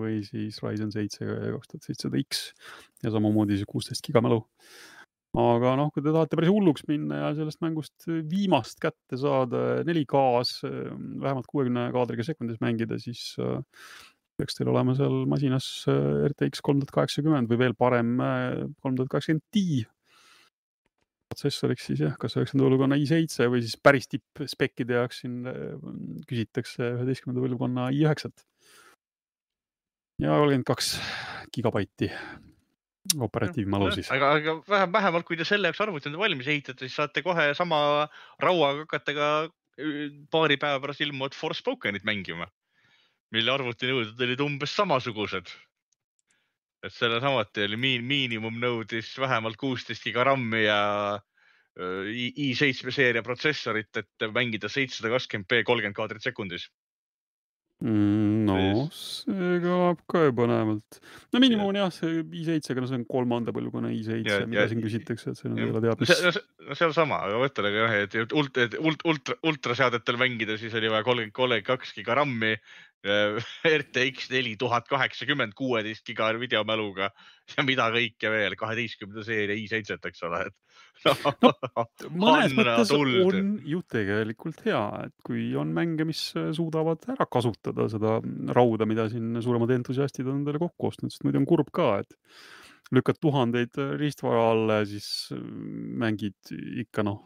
või 0.00 0.22
siis 0.26 0.62
Ryzen 0.64 0.94
seitse 0.94 1.26
kaks 1.26 1.70
tuhat 1.70 1.86
seitsesada 1.86 2.22
X 2.22 2.44
ja 3.04 3.12
samamoodi 3.14 3.58
siis 3.60 3.68
kuusteist 3.68 4.04
giga 4.06 4.24
mälu. 4.24 4.42
Aga 5.34 5.74
noh, 5.80 5.90
kui 5.90 6.02
te 6.04 6.12
tahate 6.14 6.38
päris 6.38 6.52
hulluks 6.54 6.84
minna 6.86 7.20
ja 7.20 7.30
sellest 7.34 7.62
mängust 7.64 8.06
viimast 8.30 8.78
kätte 8.82 9.18
saada 9.18 9.82
4K-s 9.86 10.64
vähemalt 10.64 11.48
kuuekümne 11.50 11.88
kaadriga 11.94 12.26
sekundis 12.26 12.60
mängida, 12.62 13.00
siis 13.02 13.32
peaks 14.38 14.56
teil 14.58 14.70
olema 14.72 14.94
seal 14.98 15.24
masinas 15.30 15.66
äh, 15.90 16.28
RTX 16.30 16.62
kolm 16.64 16.80
tuhat 16.82 16.94
kaheksakümmend 16.96 17.50
või 17.50 17.60
veel 17.60 17.74
parem 17.78 18.14
äh, 18.22 18.62
kolm 18.82 18.96
tuhat 18.98 19.12
kaheksakümmend 19.12 19.44
Ti. 19.54 19.84
protsessoriks 21.30 21.88
siis 21.90 22.02
jah, 22.04 22.16
kas 22.20 22.36
üheksanda 22.38 22.66
põlvkonna 22.66 22.98
i7 23.00 23.50
või 23.52 23.62
siis 23.64 23.76
päris 23.82 24.10
tippspekide 24.10 24.98
jaoks 24.98 25.22
siin 25.22 25.44
äh, 25.50 25.76
küsitakse 26.30 26.94
üheteistkümnenda 26.96 27.46
põlvkonna 27.46 27.90
i9-t. 27.94 28.48
ja 30.24 30.34
kolmkümmend 30.34 30.68
kaks 30.72 30.96
gigabaiti 31.54 32.10
operatiivmälu 33.20 33.90
siis. 33.92 34.10
aga, 34.12 34.32
aga 34.38 34.56
vähem, 34.68 34.92
vähemalt 34.92 35.26
kui 35.28 35.36
te 35.36 35.44
selle 35.48 35.68
jaoks 35.68 35.82
arvuti 35.84 36.08
enda 36.08 36.18
valmis 36.18 36.48
ehitate, 36.48 36.86
siis 36.86 36.96
saate 36.96 37.22
kohe 37.22 37.50
sama 37.58 37.78
rauaga 38.42 38.86
hakata 38.86 39.14
ka 39.16 39.30
paari 40.30 40.56
päeva 40.56 40.80
pärast 40.80 41.02
ilmuvat 41.04 41.34
Forspokenit 41.36 42.06
mängima 42.06 42.48
mille 43.34 43.54
arvutinõuded 43.54 44.20
olid 44.26 44.42
umbes 44.44 44.74
samasugused. 44.78 45.52
et 46.84 46.92
selle 46.92 47.16
samuti 47.16 47.62
oli 47.64 47.78
miin, 47.80 48.02
miinimum 48.04 48.58
nõudis 48.60 49.14
vähemalt 49.16 49.56
kuusteist 49.56 50.04
giga 50.04 50.26
RAM-i 50.28 50.66
ja 50.66 50.80
i7 51.74 52.92
seeria 52.92 53.22
protsessorit, 53.24 53.88
et 53.96 54.26
mängida 54.36 54.68
seitsesada 54.68 55.14
kakskümmend 55.14 55.48
B 55.48 55.62
kolmkümmend 55.66 55.96
kaadrit 55.96 56.22
sekundis. 56.22 56.68
No 57.82 58.56
see 58.94 59.58
kõlab 59.64 59.98
ka 60.08 60.22
põnevalt. 60.36 61.00
no 61.34 61.42
miinimum 61.42 61.72
on 61.72 61.78
jah, 61.82 61.90
see 61.92 62.22
i7-ga, 62.22 62.80
no 62.80 62.88
see 62.88 63.00
on 63.00 63.06
kolmanda 63.08 63.52
põlvkonna 63.56 63.90
i7, 63.92 64.46
mida 64.48 64.66
siin 64.70 64.84
küsitakse, 64.84 65.34
et 65.34 65.40
see 65.40 65.50
nüüd 65.50 65.66
ei 65.66 65.72
ole 65.72 65.82
teab 65.84 66.04
mis. 66.04 66.14
no 66.68 66.78
see 66.78 66.88
on 66.88 66.96
sama, 66.96 67.20
aga 67.26 67.42
mõtle, 67.42 67.68
aga 67.68 67.84
jah, 67.84 67.96
et 68.06 68.36
ultra, 68.38 68.68
ultra, 69.10 69.38
ultraseadetel 69.50 70.20
mängida, 70.20 70.56
siis 70.60 70.74
oli 70.78 70.92
vaja 70.92 71.04
kolmkümmend, 71.06 71.36
kolmkümmend 71.36 71.68
kaks 71.68 71.96
giga 71.98 72.16
RAM-i 72.20 72.54
RTX 73.80 74.30
neli 74.32 74.54
tuhat 74.60 74.88
kaheksakümmend 74.88 75.52
kuueteist 75.58 76.06
giga 76.08 76.30
videomäluga 76.40 77.10
ja 77.52 77.64
mida 77.66 77.90
kõike 77.92 78.30
veel, 78.32 78.56
kaheteistkümnenda 78.56 79.24
seeria 79.26 79.56
i7-t, 79.60 80.08
eks 80.08 80.24
ole, 80.28 80.46
et 80.48 80.56
no, 81.44 81.52
mõnes 82.16 82.54
mõttes 82.56 82.88
tuld. 82.88 83.18
on 83.26 83.48
ju 83.68 83.82
tegelikult 83.90 84.62
hea, 84.64 84.82
et 85.08 85.14
kui 85.26 85.50
on 85.58 85.72
mänge, 85.76 86.06
mis 86.08 86.22
suudavad 86.56 87.04
ära 87.12 87.26
kasutada 87.28 87.88
seda 87.92 88.18
rauda, 88.56 88.88
mida 88.88 89.08
siin 89.12 89.36
suuremad 89.44 89.74
entusiastid 89.76 90.28
on 90.30 90.40
endale 90.40 90.62
kokku 90.62 90.92
ostnud, 90.92 91.12
sest 91.12 91.26
muidu 91.26 91.42
on 91.42 91.48
kurb 91.50 91.72
ka, 91.74 91.98
et 92.04 92.16
lükkad 92.92 93.16
tuhandeid 93.22 93.78
äh, 93.80 93.92
riistvara 94.00 94.42
alla 94.50 94.80
ja 94.82 94.88
siis 94.88 95.06
äh, 95.32 95.40
mängid 96.04 96.52
ikka 96.82 97.04
noh, 97.06 97.22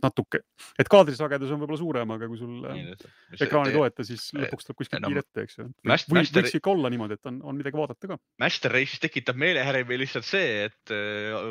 natuke, 0.00 0.42
et 0.80 0.88
kaadrisagedus 0.90 1.52
on 1.52 1.60
võib-olla 1.60 1.80
suurem, 1.80 2.14
aga 2.14 2.28
kui 2.30 2.40
sul 2.40 2.64
äh, 2.70 2.94
ekraan 3.36 3.68
ei 3.68 3.76
toeta, 3.76 4.06
siis 4.06 4.30
lõpuks 4.36 4.68
tuleb 4.68 4.80
kuskilt 4.80 5.04
no, 5.04 5.12
piir 5.12 5.22
ette, 5.22 5.44
eks 5.44 5.60
ju. 5.60 5.68
või 5.84 6.24
võiks 6.24 6.56
ikka 6.56 6.72
olla 6.72 6.92
niimoodi, 6.92 7.18
et 7.20 7.30
on, 7.30 7.40
on 7.52 7.60
midagi 7.60 7.80
vaadata 7.80 8.12
ka. 8.14 8.18
Master 8.40 8.74
Race'is 8.76 9.04
tekitab 9.04 9.40
meelehärmi 9.40 10.00
lihtsalt 10.00 10.28
see, 10.28 10.68
et 10.70 10.94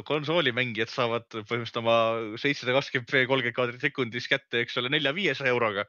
konsoolimängijad 0.10 0.94
saavad 0.94 1.28
põhimõtteliselt 1.36 1.82
oma 1.84 1.98
seitsesada 2.42 2.80
kakskümmend 2.80 3.14
V 3.14 3.26
kolmkümmend 3.30 3.58
kaadrit 3.58 3.84
sekundis 3.84 4.30
kätte, 4.32 4.64
eks 4.64 4.78
ole, 4.82 4.92
nelja-viiesaja 4.94 5.54
euroga. 5.54 5.86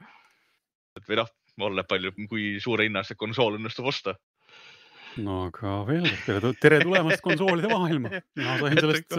et 0.99 1.07
või 1.09 1.23
noh, 1.23 1.33
oleneb 1.61 1.89
palju, 1.89 2.13
kui 2.29 2.59
suure 2.61 2.87
hinna 2.87 3.03
see 3.07 3.19
konsool 3.21 3.57
õnnestub 3.59 3.89
osta 3.89 4.15
no 5.19 5.45
aga 5.49 5.81
veel 5.89 6.09
tere, 6.27 6.53
tere 6.61 6.83
tulemast 6.85 7.23
konsoolide 7.25 7.71
maailma. 7.73 8.21
mina 8.39 8.59
sain 8.61 8.79
sellest 8.79 9.17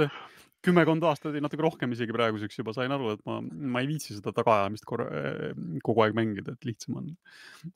kümmekond 0.65 1.03
aastat 1.09 1.33
või 1.35 1.43
natuke 1.43 1.65
rohkem 1.65 1.93
isegi 1.95 2.13
praeguseks 2.15 2.59
juba 2.59 2.73
sain 2.75 2.93
aru, 2.93 3.15
et 3.15 3.23
ma, 3.27 3.39
ma 3.41 3.81
ei 3.81 3.89
viitsi 3.89 4.15
seda 4.15 4.33
tagaajamist 4.37 4.85
korra, 4.87 5.07
kogu 5.85 6.05
aeg 6.05 6.17
mängida, 6.17 6.55
et 6.55 6.67
lihtsam 6.69 6.99
on, 7.01 7.09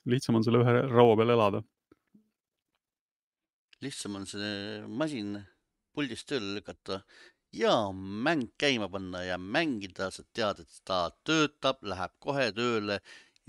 lihtsam 0.10 0.38
on 0.38 0.46
selle 0.46 0.62
ühe 0.62 0.76
raua 0.92 1.18
peal 1.20 1.34
elada. 1.36 1.64
lihtsam 3.84 4.16
on 4.18 4.30
see 4.30 4.84
masin 5.02 5.40
puldist 5.96 6.28
tööle 6.30 6.56
lükata 6.60 7.02
ja 7.56 7.92
mäng 7.94 8.50
käima 8.60 8.88
panna 8.92 9.24
ja 9.24 9.38
mängida, 9.38 10.10
sa 10.12 10.24
tead, 10.34 10.62
et 10.64 10.80
ta 10.88 11.10
töötab, 11.28 11.82
läheb 11.82 12.14
kohe 12.20 12.50
tööle 12.56 13.00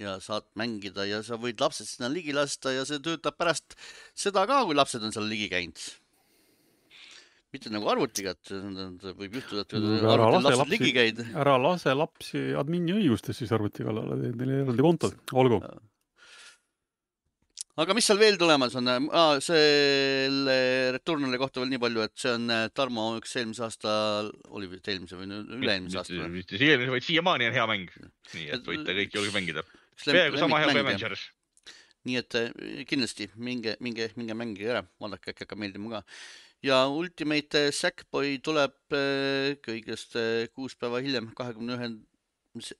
ja 0.01 0.17
saad 0.21 0.47
mängida 0.59 1.07
ja 1.09 1.23
sa 1.25 1.39
võid 1.41 1.61
lapsed 1.61 1.89
sinna 1.89 2.11
ligi 2.13 2.35
lasta 2.37 2.73
ja 2.75 2.85
see 2.89 3.01
töötab 3.05 3.39
pärast 3.41 3.77
seda 4.17 4.45
ka, 4.49 4.63
kui 4.69 4.77
lapsed 4.77 5.05
on 5.05 5.15
seal 5.15 5.29
ligi 5.29 5.49
käinud. 5.53 5.81
mitte 7.57 7.73
nagu 7.73 7.89
arvutiga, 7.89 8.35
et 8.37 8.53
võib 9.17 9.39
juhtuda, 9.39 9.65
et 9.65 9.75
arvutil 9.81 10.43
lapsed 10.45 10.61
lapsi, 10.61 10.73
ligi 10.77 10.93
käid. 10.93 11.27
ära 11.33 11.57
lase 11.63 11.97
lapsi 11.97 12.47
admini 12.61 12.97
õigustes 12.99 13.41
siis 13.41 13.53
arvuti 13.57 13.87
kallale, 13.87 14.21
teed 14.21 14.41
neile 14.41 14.65
eraldi 14.67 14.85
kontod, 14.85 15.17
olgu. 15.33 15.63
aga 17.81 17.97
mis 17.97 18.11
seal 18.11 18.21
veel 18.21 18.37
tulemas 18.43 18.77
on 18.77 18.93
ah,? 18.93 19.41
selle 19.41 20.59
Returnali 20.99 21.41
kohta 21.41 21.65
veel 21.65 21.73
nii 21.73 21.81
palju, 21.87 22.05
et 22.05 22.21
see 22.21 22.37
on 22.37 22.53
Tarmo 22.77 23.09
üks 23.23 23.33
eelmise 23.41 23.65
aasta, 23.65 23.97
oli 24.53 24.69
vist 24.75 24.93
eelmise 24.93 25.17
või 25.17 25.33
üle-eelmise 25.33 26.05
aasta? 26.05 26.29
mitte 26.37 26.61
eelmise, 26.61 26.93
vaid 26.99 27.09
siiamaani 27.09 27.49
on 27.49 27.59
hea 27.63 27.67
mäng. 27.73 27.99
nii 28.37 28.47
et 28.61 28.73
võite 28.75 29.01
kõik 29.01 29.21
julge 29.23 29.33
mängida 29.41 29.65
peaaegu 30.05 30.41
sama 30.41 30.63
hea 30.63 30.73
kui 30.73 30.83
Avengers. 30.85 31.29
nii 32.07 32.19
et 32.23 32.39
eh, 32.39 32.83
kindlasti 32.89 33.29
minge, 33.37 33.77
minge, 33.83 34.11
minge 34.19 34.37
mängige 34.39 34.75
ära, 34.75 34.83
vaadake, 35.03 35.33
äkki 35.33 35.47
hakkab 35.47 35.63
meeldima 35.63 35.97
ka. 35.97 36.03
ja 36.67 36.83
Ultimate 36.93 37.69
Sackboy 37.75 38.37
tuleb 38.45 38.77
eh, 38.99 39.57
kõigest 39.65 40.19
eh, 40.21 40.47
kuus 40.53 40.77
päeva 40.79 41.03
hiljem, 41.05 41.33
kahekümne 41.39 41.79
ühe 41.79 41.91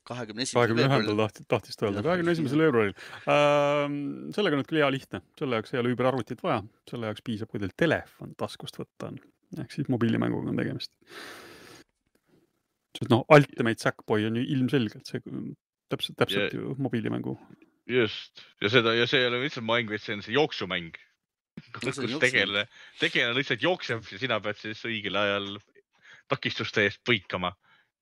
kahekümne 0.09 0.45
esimesel 0.47 0.57
kahekümne 0.57 0.87
ühendal 0.89 1.19
tahtis, 1.21 1.47
tahtis 1.51 1.77
ta 1.77 1.89
öelda, 1.89 2.03
kahekümne 2.07 2.33
esimesel 2.33 2.63
veebruaril 2.65 2.95
ähm,. 3.33 3.99
sellega 4.37 4.57
on 4.57 4.63
nüüd 4.63 4.71
küll 4.71 4.81
hea 4.81 4.89
lihtne, 4.93 5.21
selle 5.39 5.59
jaoks 5.59 5.75
ei 5.75 5.81
ole 5.83 5.93
üüberarvutit 5.93 6.41
vaja, 6.45 6.63
selle 6.91 7.11
jaoks 7.11 7.25
piisab, 7.27 7.51
kui 7.53 7.61
teil 7.63 7.75
telefon 7.77 8.33
taskust 8.41 8.81
võtta 8.81 9.11
on, 9.11 9.21
ehk 9.61 9.75
siis 9.75 9.91
mobiilimänguga 9.93 10.53
on 10.53 10.63
tegemist. 10.63 10.93
sest 12.97 13.13
noh, 13.13 13.27
Ultimate 13.37 13.83
Sackboy 13.83 14.29
on 14.31 14.41
ju 14.41 14.47
ilmselgelt 14.57 15.13
see 15.13 15.21
täpselt, 15.93 16.19
täpselt 16.19 16.53
ja, 16.53 16.61
ju 16.61 16.77
mobiilimängu. 16.83 17.37
just 17.87 18.43
ja 18.61 18.71
seda 18.73 18.95
ja 18.97 19.07
see 19.07 19.23
ei 19.23 19.31
ole 19.31 19.45
lihtsalt 19.45 19.67
mäng, 19.67 19.91
vaid 19.91 20.03
see 20.03 20.17
on 20.19 20.25
see 20.27 20.35
jooksumäng 20.35 20.97
kus 21.81 21.99
tegelane, 22.21 22.67
tegelane 23.01 23.37
lihtsalt 23.39 23.65
jookseb 23.65 24.05
ja 24.13 24.21
sina 24.21 24.39
pead 24.45 24.59
siis 24.61 24.83
õigel 24.89 25.17
ajal 25.21 25.57
takistuste 26.31 26.87
eest 26.87 27.03
põikama. 27.07 27.55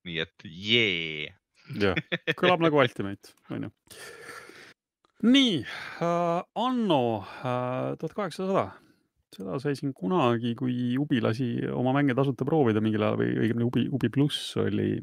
nii 0.04 0.18
et 0.20 0.44
jee. 0.44 1.30
jah, 1.80 1.96
kõlab 2.36 2.64
nagu 2.64 2.76
Ultimate, 2.82 3.32
onju. 3.54 3.70
nii 5.24 5.60
äh,, 5.64 6.40
Anno 6.60 7.04
äh, 7.22 7.94
tuhat 8.00 8.16
kaheksasada, 8.18 8.66
seda 9.34 9.56
sai 9.62 9.78
siin 9.78 9.94
kunagi, 9.96 10.52
kui 10.58 10.98
Ubi 11.00 11.22
lasi 11.24 11.54
oma 11.72 11.94
mänge 11.96 12.16
tasuta 12.16 12.44
proovida 12.48 12.82
mingil 12.84 13.06
ajal 13.06 13.20
või 13.22 13.30
õigemini 13.46 13.70
Ubi, 13.70 13.86
Ubi 13.96 14.12
pluss 14.12 14.58
oli 14.60 14.98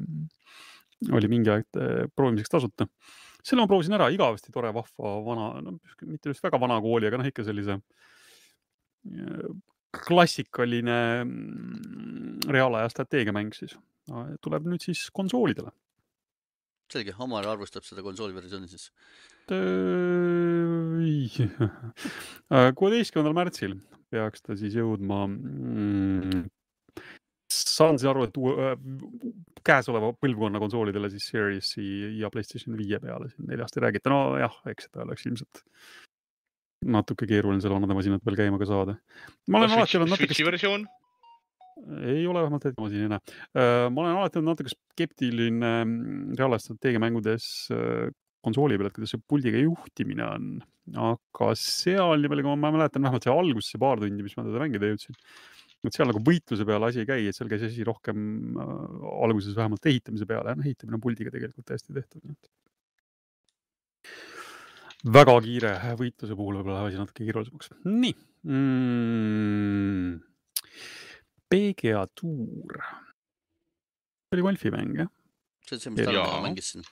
oli 1.10 1.30
mingi 1.30 1.50
aeg 1.52 1.66
äh, 1.80 2.06
proovimiseks 2.14 2.52
tasuta. 2.52 2.86
selle 3.42 3.64
ma 3.64 3.70
proovisin 3.70 3.96
ära, 3.96 4.08
igavesti 4.14 4.52
tore, 4.54 4.70
vahva, 4.74 5.12
vana, 5.26 5.46
no 5.64 5.76
mitte 6.06 6.30
just 6.30 6.44
väga 6.44 6.60
vana 6.62 6.78
kooli, 6.82 7.08
aga 7.08 7.18
noh, 7.18 7.28
ikka 7.28 7.44
sellise 7.46 7.78
äh, 7.78 9.46
klassikaline 9.92 10.98
mm, 11.24 12.48
reaalaja 12.52 12.88
strateegiamäng 12.92 13.52
siis. 13.56 13.76
tuleb 14.42 14.64
nüüd 14.66 14.82
siis 14.82 15.04
konsoolidele. 15.14 15.70
selge, 16.92 17.14
Omar 17.24 17.46
arvustab 17.48 17.84
seda 17.86 18.02
konsooli 18.04 18.34
versiooni 18.34 18.68
siis. 18.68 18.90
kuueteistkümnendal 22.78 23.36
märtsil 23.36 23.76
peaks 24.12 24.44
ta 24.44 24.56
siis 24.58 24.76
jõudma 24.76 25.24
mm, 25.26 26.44
saan 27.76 27.98
siis 27.98 28.10
aru, 28.10 28.26
et 28.28 28.38
uue, 28.40 28.70
käesoleva 29.66 30.12
põlvkonna 30.18 30.60
konsoolidele 30.62 31.10
siis 31.12 31.28
Series'i 31.32 31.88
ja 32.20 32.30
Playstation 32.32 32.78
viie 32.78 32.98
peale 33.02 33.30
siin 33.32 33.50
neljast 33.50 33.78
ei 33.78 33.86
räägita. 33.86 34.12
nojah, 34.12 34.56
eks 34.72 34.88
seda 34.88 35.06
oleks 35.06 35.28
ilmselt 35.28 35.62
natuke 36.82 37.28
keeruline 37.30 37.62
seal 37.62 37.76
vanade 37.76 37.94
masinad 37.94 38.24
peal 38.24 38.38
käima 38.38 38.58
ka 38.60 38.68
saada. 38.68 38.96
ma 39.48 39.62
olen 39.62 39.76
alati 39.76 39.98
olnud 39.98 40.12
natuke. 40.14 40.32
Switch'i 40.32 40.48
versioon? 40.48 40.88
ei 42.02 42.26
ole 42.28 42.42
vähemalt 42.42 42.66
hetkel 42.68 42.84
masin 42.84 43.06
ei 43.06 43.10
näe. 43.10 43.36
Ma 43.90 44.02
olen 44.04 44.18
alati 44.18 44.38
olnud 44.38 44.52
natuke 44.52 44.74
skeptiline 44.74 45.70
mm, 45.84 46.34
reaalstrateegiamängudes 46.38 47.46
konsooli 48.42 48.76
peal, 48.78 48.90
et 48.90 48.96
kuidas 48.96 49.14
see 49.14 49.22
puldiga 49.30 49.60
juhtimine 49.62 50.26
on, 50.26 50.46
aga 50.98 51.52
seal, 51.58 52.18
nii 52.18 52.30
palju 52.32 52.44
kui 52.46 52.58
ma 52.58 52.72
mäletan, 52.74 53.04
vähemalt 53.06 53.26
see 53.26 53.34
alguses, 53.34 53.70
see 53.70 53.82
paar 53.82 54.02
tundi, 54.02 54.26
mis 54.26 54.34
ma 54.34 54.46
teda 54.48 54.62
mängida 54.64 54.90
jõudsin 54.90 55.18
et 55.82 55.96
seal 55.96 56.08
nagu 56.10 56.22
võitluse 56.22 56.66
peale 56.68 56.88
asi 56.88 57.02
ei 57.02 57.08
käi, 57.08 57.28
et 57.28 57.36
seal 57.36 57.50
käis 57.50 57.64
asi 57.66 57.86
rohkem 57.86 58.18
äh, 58.56 58.74
alguses 59.26 59.56
vähemalt 59.58 59.86
ehitamise 59.90 60.28
peale, 60.28 60.54
noh 60.56 60.66
ehitamine 60.66 60.98
on 60.98 61.04
puldiga 61.04 61.32
tegelikult 61.34 61.66
täiesti 61.68 61.96
tehtud, 61.96 62.50
väga 65.18 65.38
kiire 65.42 65.72
võitluse 65.98 66.36
puhul 66.38 66.60
võib-olla 66.60 66.78
läheb 66.78 66.92
asi 66.92 67.00
natuke 67.02 67.26
keerulisemaks. 67.26 67.72
nii 67.88 68.14
mm,. 68.46 70.20
PGA 71.52 72.06
tuur. 72.16 72.78
see 74.30 74.38
oli 74.38 74.46
golfimäng 74.46 75.02
jah? 75.02 75.10
see 75.66 75.76
on 75.76 75.86
see, 75.86 75.94
mis 75.96 76.06
Tarmo 76.06 76.42
mängis 76.46 76.74
siin 76.74 76.86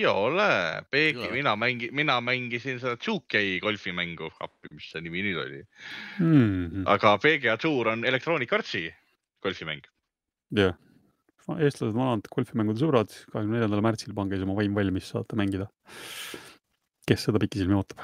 ei 0.00 0.06
ole, 0.08 0.82
Peegi, 0.90 1.28
mina 1.32 1.54
mängin, 1.56 1.92
mina 1.96 2.20
mängisin 2.24 2.80
seda 2.80 2.96
2K 2.96 3.60
golfimängu, 3.62 4.30
appi, 4.40 4.70
mis 4.74 4.90
see 4.92 5.02
nimi 5.04 5.22
nüüd 5.24 5.40
oli 5.42 5.60
mm. 5.60 6.36
-hmm. 6.36 6.84
aga 6.94 7.16
PGA 7.18 7.56
Tour 7.60 7.92
on 7.92 8.04
Electronic 8.04 8.52
Artsi 8.52 8.88
golfimäng. 9.42 9.84
jah, 10.56 10.76
eestlased, 11.58 11.96
vanad 11.96 12.28
golfimängude 12.32 12.80
sõbrad, 12.80 13.12
kahekümne 13.32 13.58
neljandal 13.58 13.84
märtsil 13.84 14.14
pange 14.16 14.36
siis 14.36 14.46
oma 14.46 14.56
vaim 14.56 14.74
valmis, 14.74 15.12
saate 15.12 15.36
mängida. 15.36 15.68
kes 17.06 17.26
seda 17.26 17.38
pikisilmi 17.42 17.76
ootab. 17.76 18.00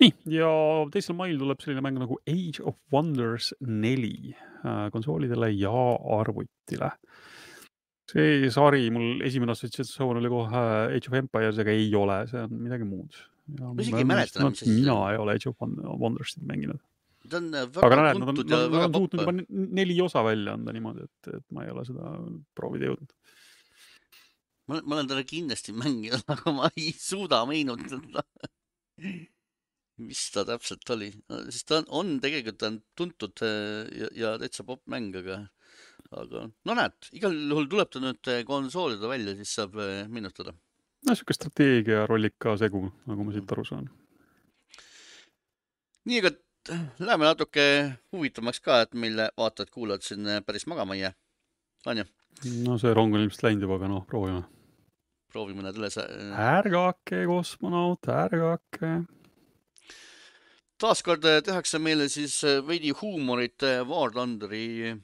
nii 0.00 0.12
ja 0.36 0.50
teisel 0.92 1.16
mail 1.16 1.38
tuleb 1.38 1.60
selline 1.62 1.84
mäng 1.84 2.00
nagu 2.02 2.18
Age 2.28 2.62
of 2.62 2.76
Wonders 2.92 3.54
neli 3.60 4.34
äh, 4.34 4.90
konsoolidele 4.92 5.52
ja 5.54 5.72
arvutile 6.18 6.90
see 8.10 8.50
sari, 8.52 8.88
mul 8.94 9.22
esimene 9.26 9.54
assotsiatsioon 9.54 10.20
oli 10.20 10.30
kohe 10.32 10.64
Age 10.96 11.10
of 11.10 11.16
Empires, 11.20 11.60
aga 11.62 11.74
ei 11.74 11.88
ole, 11.98 12.18
see 12.30 12.42
on 12.44 12.58
midagi 12.66 12.88
muud. 12.88 13.20
ma 13.60 13.74
isegi 13.80 14.00
ei 14.00 14.08
mäleta 14.08 14.40
enam, 14.40 14.54
mis 14.54 14.64
on. 14.64 14.74
mina 14.78 14.96
ei 15.12 15.20
ole 15.20 15.36
Age 15.38 15.50
of 15.50 15.64
Wonders'it 16.02 16.44
mänginud. 16.48 16.80
ta 17.28 17.40
on 17.40 17.50
äh, 17.56 17.68
väga 17.72 18.00
aga 18.02 18.14
tuntud 18.20 18.50
ja 18.52 18.62
väga 18.68 18.88
popp. 18.88 18.98
suutnud 19.00 19.24
juba 19.24 19.68
neli 19.80 20.00
osa 20.04 20.24
välja 20.26 20.56
anda 20.58 20.74
niimoodi, 20.76 21.08
et, 21.08 21.34
et 21.38 21.46
ma 21.50 21.64
ei 21.64 21.72
ole 21.72 21.84
seda 21.88 22.16
proovida 22.56 22.90
jõudnud. 22.90 23.14
ma, 24.68 24.80
ma 24.80 24.98
olen 24.98 25.12
teda 25.12 25.24
kindlasti 25.28 25.76
mänginud, 25.76 26.26
aga 26.36 26.56
ma 26.56 26.72
ei 26.76 26.92
suuda 26.98 27.44
meenutada 27.48 28.24
mis 30.04 30.22
ta 30.34 30.42
täpselt 30.46 30.90
oli, 30.90 31.10
sest 31.54 31.68
ta 31.70 31.80
on, 31.80 31.90
on 32.00 32.14
tegelikult 32.22 32.58
ta 32.60 32.70
on 32.72 32.80
tuntud 32.98 33.44
äh, 33.46 33.84
ja, 33.94 34.08
ja 34.18 34.32
täitsa 34.42 34.66
popp 34.66 34.82
mäng, 34.90 35.14
aga 35.20 35.44
aga 36.20 36.46
no 36.48 36.76
näed, 36.78 36.94
igal 37.18 37.34
juhul 37.34 37.68
tuleb 37.70 37.90
ta 37.92 38.02
nüüd 38.02 38.30
eh, 38.32 38.42
konsoolida 38.48 39.10
välja, 39.10 39.34
siis 39.38 39.52
saab 39.58 39.76
eh, 39.82 40.06
meenutada. 40.10 40.54
no 41.06 41.16
sihuke 41.16 41.36
strateegia 41.36 42.06
rollika 42.10 42.56
segu, 42.60 42.86
nagu 43.10 43.26
ma 43.26 43.34
siit 43.34 43.54
aru 43.56 43.66
saan. 43.68 43.88
nii, 46.08 46.20
aga 46.22 46.34
läheme 47.04 47.28
natuke 47.28 47.64
huvitavamaks 48.14 48.62
ka, 48.64 48.82
et 48.84 48.94
meil 48.98 49.20
vaatajad-kuulajad 49.40 50.06
siin 50.08 50.28
eh, 50.30 50.42
päris 50.46 50.68
magama 50.70 50.98
ei 50.98 51.06
jää. 51.06 51.14
on 51.86 52.02
ju? 52.02 52.10
no 52.66 52.78
see 52.78 52.94
rong 52.94 53.14
on 53.14 53.24
ilmselt 53.24 53.48
läinud 53.48 53.66
juba, 53.68 53.80
aga 53.80 53.90
noh, 53.92 54.06
proovime. 54.10 54.44
proovime 55.32 55.66
need 55.66 55.80
üles. 55.80 55.98
ärgake, 55.98 57.24
kosmonaut, 57.30 58.08
ärgake 58.08 58.94
taaskord 60.84 61.24
tehakse 61.46 61.78
meile 61.78 62.08
siis 62.12 62.40
veidi 62.66 62.90
huumorit 62.98 63.62
War 63.88 64.10
Thunderi 64.12 64.96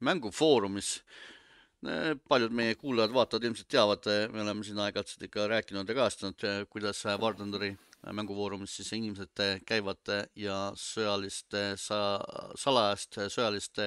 mängufoorumis. 0.00 1.00
paljud 2.28 2.52
meie 2.52 2.74
kuulajad-vaatajad 2.76 3.44
ilmselt 3.48 3.68
teavad, 3.72 4.08
me 4.32 4.42
oleme 4.42 4.64
siin 4.64 4.80
aeg-ajalt 4.84 5.22
ikka 5.24 5.46
rääkinud 5.48 5.88
ja 5.88 5.94
kajastanud, 5.96 6.44
kuidas 6.68 7.00
War 7.04 7.34
Thunderi 7.38 7.70
mängufoorumis 8.16 8.74
siis 8.76 8.92
inimesed 8.96 9.42
käivad 9.68 10.12
ja 10.36 10.56
sõjalist 10.78 11.56
sa,, 11.80 11.98
salajast 12.58 13.18
sõjalist 13.32 13.82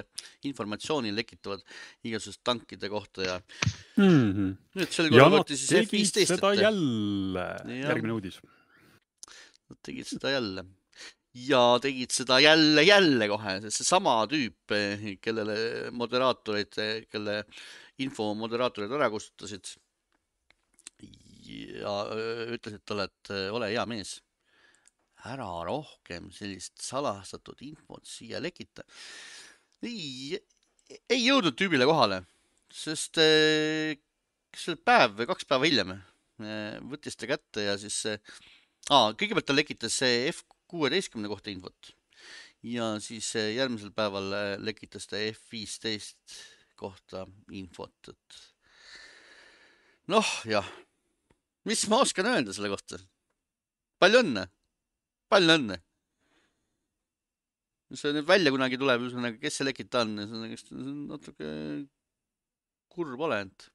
informatsiooni 0.50 1.14
lekitavad 1.16 1.64
igasugust 2.06 2.44
tankide 2.46 2.90
kohta 2.90 3.26
ja 3.26 3.40
mm. 3.98 4.06
-hmm. 4.06 4.54
nüüd 4.78 4.94
sel 4.94 5.10
korral 5.10 5.38
võeti 5.38 5.58
siis 5.58 5.74
F-15 5.88 6.22
ette. 6.26 6.26
seda 6.36 6.54
jälle, 6.58 7.48
järgmine 7.80 8.14
uudis. 8.18 8.40
Nad 9.70 9.82
tegid 9.86 10.10
seda 10.10 10.34
jälle 10.34 10.66
ja 11.34 11.62
tegid 11.82 12.14
seda 12.14 12.38
jälle, 12.44 12.84
jälle 12.86 13.28
kohe, 13.32 13.56
seesama 13.74 14.20
tüüp, 14.30 14.74
kellele 15.22 15.56
moderaatorid, 15.96 16.78
kelle 17.10 17.40
info 18.04 18.30
moderaatorid 18.38 18.94
ära 18.94 19.10
kustutasid. 19.14 19.74
Ja 21.84 21.96
ütlesid 22.54 22.86
talle, 22.88 23.10
et 23.10 23.34
ole 23.54 23.72
hea 23.74 23.84
mees, 23.90 24.16
ära 25.28 25.50
rohkem 25.68 26.30
sellist 26.36 26.78
salastatud 26.82 27.60
infot 27.66 28.06
siia 28.08 28.40
lekita. 28.44 28.86
ei, 29.84 30.40
ei 31.10 31.22
jõudnud 31.26 31.58
tüübile 31.60 31.86
kohale, 31.90 32.24
sest 32.72 33.20
kas 33.20 34.64
see 34.64 34.74
oli 34.74 34.84
päev 34.86 35.18
või 35.18 35.28
kaks 35.34 35.48
päeva 35.50 35.68
hiljem 35.68 35.94
võttis 36.90 37.18
ta 37.18 37.28
kätte 37.30 37.66
ja 37.66 37.76
siis 37.78 38.00
aa, 38.08 39.14
kõigepealt 39.18 39.48
ta 39.48 39.56
lekitas 39.56 40.00
F 40.04 40.44
kuueteistkümne 40.74 41.30
kohta 41.32 41.54
infot 41.54 41.94
ja 42.64 42.94
siis 43.04 43.28
eh, 43.40 43.54
järgmisel 43.58 43.92
päeval 43.96 44.34
eh, 44.38 44.50
lekitas 44.64 45.08
ta 45.10 45.20
F-15 45.20 46.38
kohta 46.80 47.26
infot, 47.56 48.12
et 48.12 48.38
noh, 50.12 50.30
jah, 50.50 50.68
mis 51.70 51.84
ma 51.92 52.02
oskan 52.04 52.32
öelda 52.32 52.56
selle 52.56 52.72
kohta? 52.72 53.00
palju 54.04 54.20
õnne, 54.24 54.48
palju 55.32 55.58
õnne. 55.60 55.78
see 57.94 58.16
nüüd 58.16 58.26
välja 58.28 58.52
kunagi 58.52 58.80
tuleb, 58.82 59.04
ühesõnaga, 59.06 59.38
kes 59.40 59.60
see 59.60 59.68
lekitaja 59.68 60.08
on, 60.08 60.24
see 60.58 60.80
on 60.80 61.04
natuke 61.12 61.52
kurb 62.94 63.22
olend. 63.28 63.70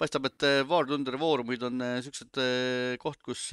paistab, 0.00 0.26
et 0.28 0.48
eh, 0.48 0.64
War 0.68 0.88
Thunderi 0.88 1.20
foorumid 1.20 1.62
on 1.68 1.84
siuksed 2.04 2.42
koht, 3.00 3.22
kus 3.22 3.50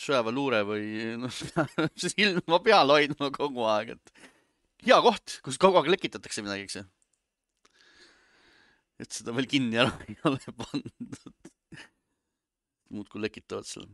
sõjaväeluure 0.00 0.62
või 0.66 0.86
noh, 1.20 1.40
silma 2.00 2.60
peal 2.64 2.92
hoidma 2.92 3.30
kogu 3.34 3.66
aeg, 3.70 3.94
et 3.96 4.30
hea 4.88 4.98
koht, 5.04 5.38
kus 5.44 5.58
kogu 5.60 5.80
aeg 5.80 5.90
lekitatakse 5.94 6.44
midagi, 6.44 6.66
eks 6.66 6.78
ju. 6.80 6.84
et 9.04 9.18
seda 9.20 9.34
veel 9.36 9.48
kinni 9.50 9.80
ära 9.82 9.92
ei 10.08 10.16
ole 10.28 10.40
pandud. 10.62 11.44
muudkui 12.94 13.22
lekitavad 13.24 13.68
seal. 13.68 13.88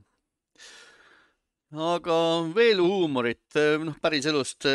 aga 1.93 2.17
veel 2.57 2.83
huumorit, 2.85 3.61
noh, 3.85 3.97
päriselust 4.03 4.69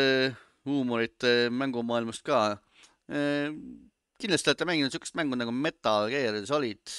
huumorit 0.66 1.26
mängumaailmast 1.54 2.24
ka. 2.26 2.58
kindlasti 4.18 4.50
olete 4.50 4.66
mänginud 4.66 4.94
siukest 4.94 5.18
mängu 5.18 5.38
nagu 5.38 5.52
Metal 5.54 6.10
Gear 6.10 6.38
Solid. 6.46 6.96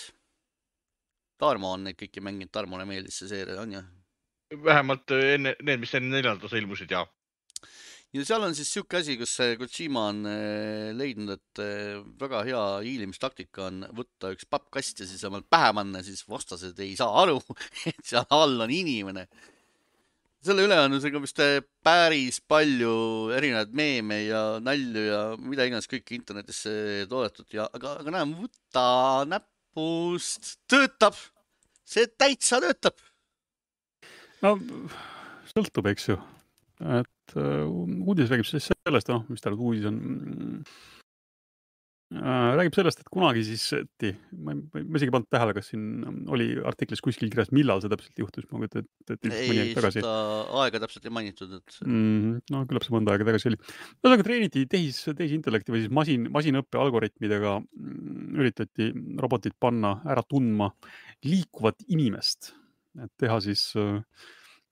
Tarmo 1.38 1.76
on 1.76 1.84
neid 1.86 1.98
kõiki 2.00 2.22
mänginud, 2.24 2.50
Tarmole 2.50 2.86
meeldis 2.90 3.20
see 3.22 3.30
seeria, 3.30 3.60
on 3.62 3.76
ju? 3.76 3.82
Vähemalt 4.52 5.12
äh, 5.12 5.36
enne, 5.36 5.56
need, 5.62 5.82
mis 5.82 5.94
enne 5.98 6.12
neljandat 6.14 6.48
osa 6.48 6.60
ilmusid, 6.60 6.92
jaa. 6.92 7.04
ja 8.16 8.24
seal 8.26 8.46
on 8.46 8.56
siis 8.56 8.70
sihuke 8.72 9.02
asi, 9.02 9.18
kus 9.20 9.36
Kojima 9.60 10.08
on 10.14 10.24
äh, 10.30 10.94
leidnud, 10.96 11.36
et 11.36 11.62
äh, 11.64 12.00
väga 12.22 12.44
hea 12.48 12.64
hiilimistaktika 12.86 13.68
on 13.68 13.84
võtta 13.98 14.32
üks 14.36 14.48
pappkast 14.50 15.04
ja 15.04 15.10
siis 15.10 15.24
omalt 15.28 15.50
pähe 15.52 15.74
panna, 15.76 16.04
siis 16.06 16.24
vastased 16.30 16.80
ei 16.84 16.96
saa 17.00 17.12
aru, 17.24 17.42
et 17.92 18.04
seal 18.08 18.28
all 18.30 18.64
on 18.64 18.74
inimene. 18.74 19.28
selle 20.48 20.64
üle 20.64 20.78
on 20.80 20.96
isegi 20.96 21.20
vist 21.20 21.44
äh, 21.44 21.60
päris 21.84 22.40
palju 22.40 22.96
erinevaid 23.36 23.76
meeme 23.76 24.22
ja 24.30 24.44
nalju 24.64 25.04
ja 25.10 25.22
mida 25.42 25.68
iganes 25.68 25.92
kõike 25.92 26.16
internetisse 26.16 27.04
toodetud 27.12 27.52
ja, 27.60 27.68
aga, 27.74 27.98
aga 28.00 28.16
näe, 28.16 28.32
võta 28.46 28.88
näpust, 29.28 30.56
töötab, 30.72 31.20
see 31.84 32.08
täitsa 32.16 32.64
töötab. 32.64 32.96
No 34.46 34.56
sõltub, 35.52 35.90
eks 35.94 36.12
ju, 36.12 36.20
et 37.00 37.38
uh, 37.38 37.66
uudis 38.04 38.32
räägib 38.32 38.50
siis 38.50 38.70
sellest, 38.72 39.10
noh, 39.12 39.26
mis 39.32 39.44
ta 39.44 39.54
nüüd 39.54 39.64
uudis 39.64 39.90
on 39.90 39.98
mm, 39.98 40.62
Äh, 42.08 42.54
räägib 42.56 42.72
sellest, 42.72 43.02
et 43.04 43.10
kunagi 43.12 43.42
siis, 43.44 43.66
ma, 44.40 44.54
ma 44.56 44.80
isegi 44.96 45.10
ei 45.10 45.12
pannud 45.12 45.28
tähele, 45.28 45.52
kas 45.58 45.74
siin 45.74 46.22
oli 46.32 46.46
artiklis 46.70 47.02
kuskil 47.04 47.28
kirjas, 47.28 47.50
millal 47.52 47.82
see 47.84 47.92
täpselt 47.92 48.22
juhtus, 48.22 48.46
ma 48.48 48.62
kujutan 48.62 48.86
ette, 48.86 49.18
et 49.18 49.28
mõni 49.28 49.60
aeg 49.60 49.74
tagasi. 49.76 50.04
aega 50.62 50.80
täpselt 50.86 51.10
ei 51.10 51.14
mainitud, 51.18 51.58
et 51.58 51.80
mm. 51.84 52.46
no 52.54 52.62
küllap 52.70 52.88
see 52.88 52.96
mõnda 52.96 53.12
aega 53.12 53.28
tagasi 53.28 53.52
oli. 53.52 53.60
ühesõnaga 53.60 54.28
treeniti 54.30 54.64
tehis, 54.72 55.02
tehisintellekti 55.10 55.76
või 55.76 55.84
siis 55.84 55.96
masin, 56.00 56.30
masinõppe 56.32 56.80
algoritmidega 56.80 57.58
mm, 57.60 58.40
üritati 58.40 58.88
robotit 59.20 59.60
panna 59.60 59.98
ära 60.08 60.24
tundma 60.24 60.72
liikuvat 61.28 61.84
inimest, 61.92 62.54
et 63.04 63.14
teha 63.22 63.40
siis 63.44 63.70
äh, 63.80 64.00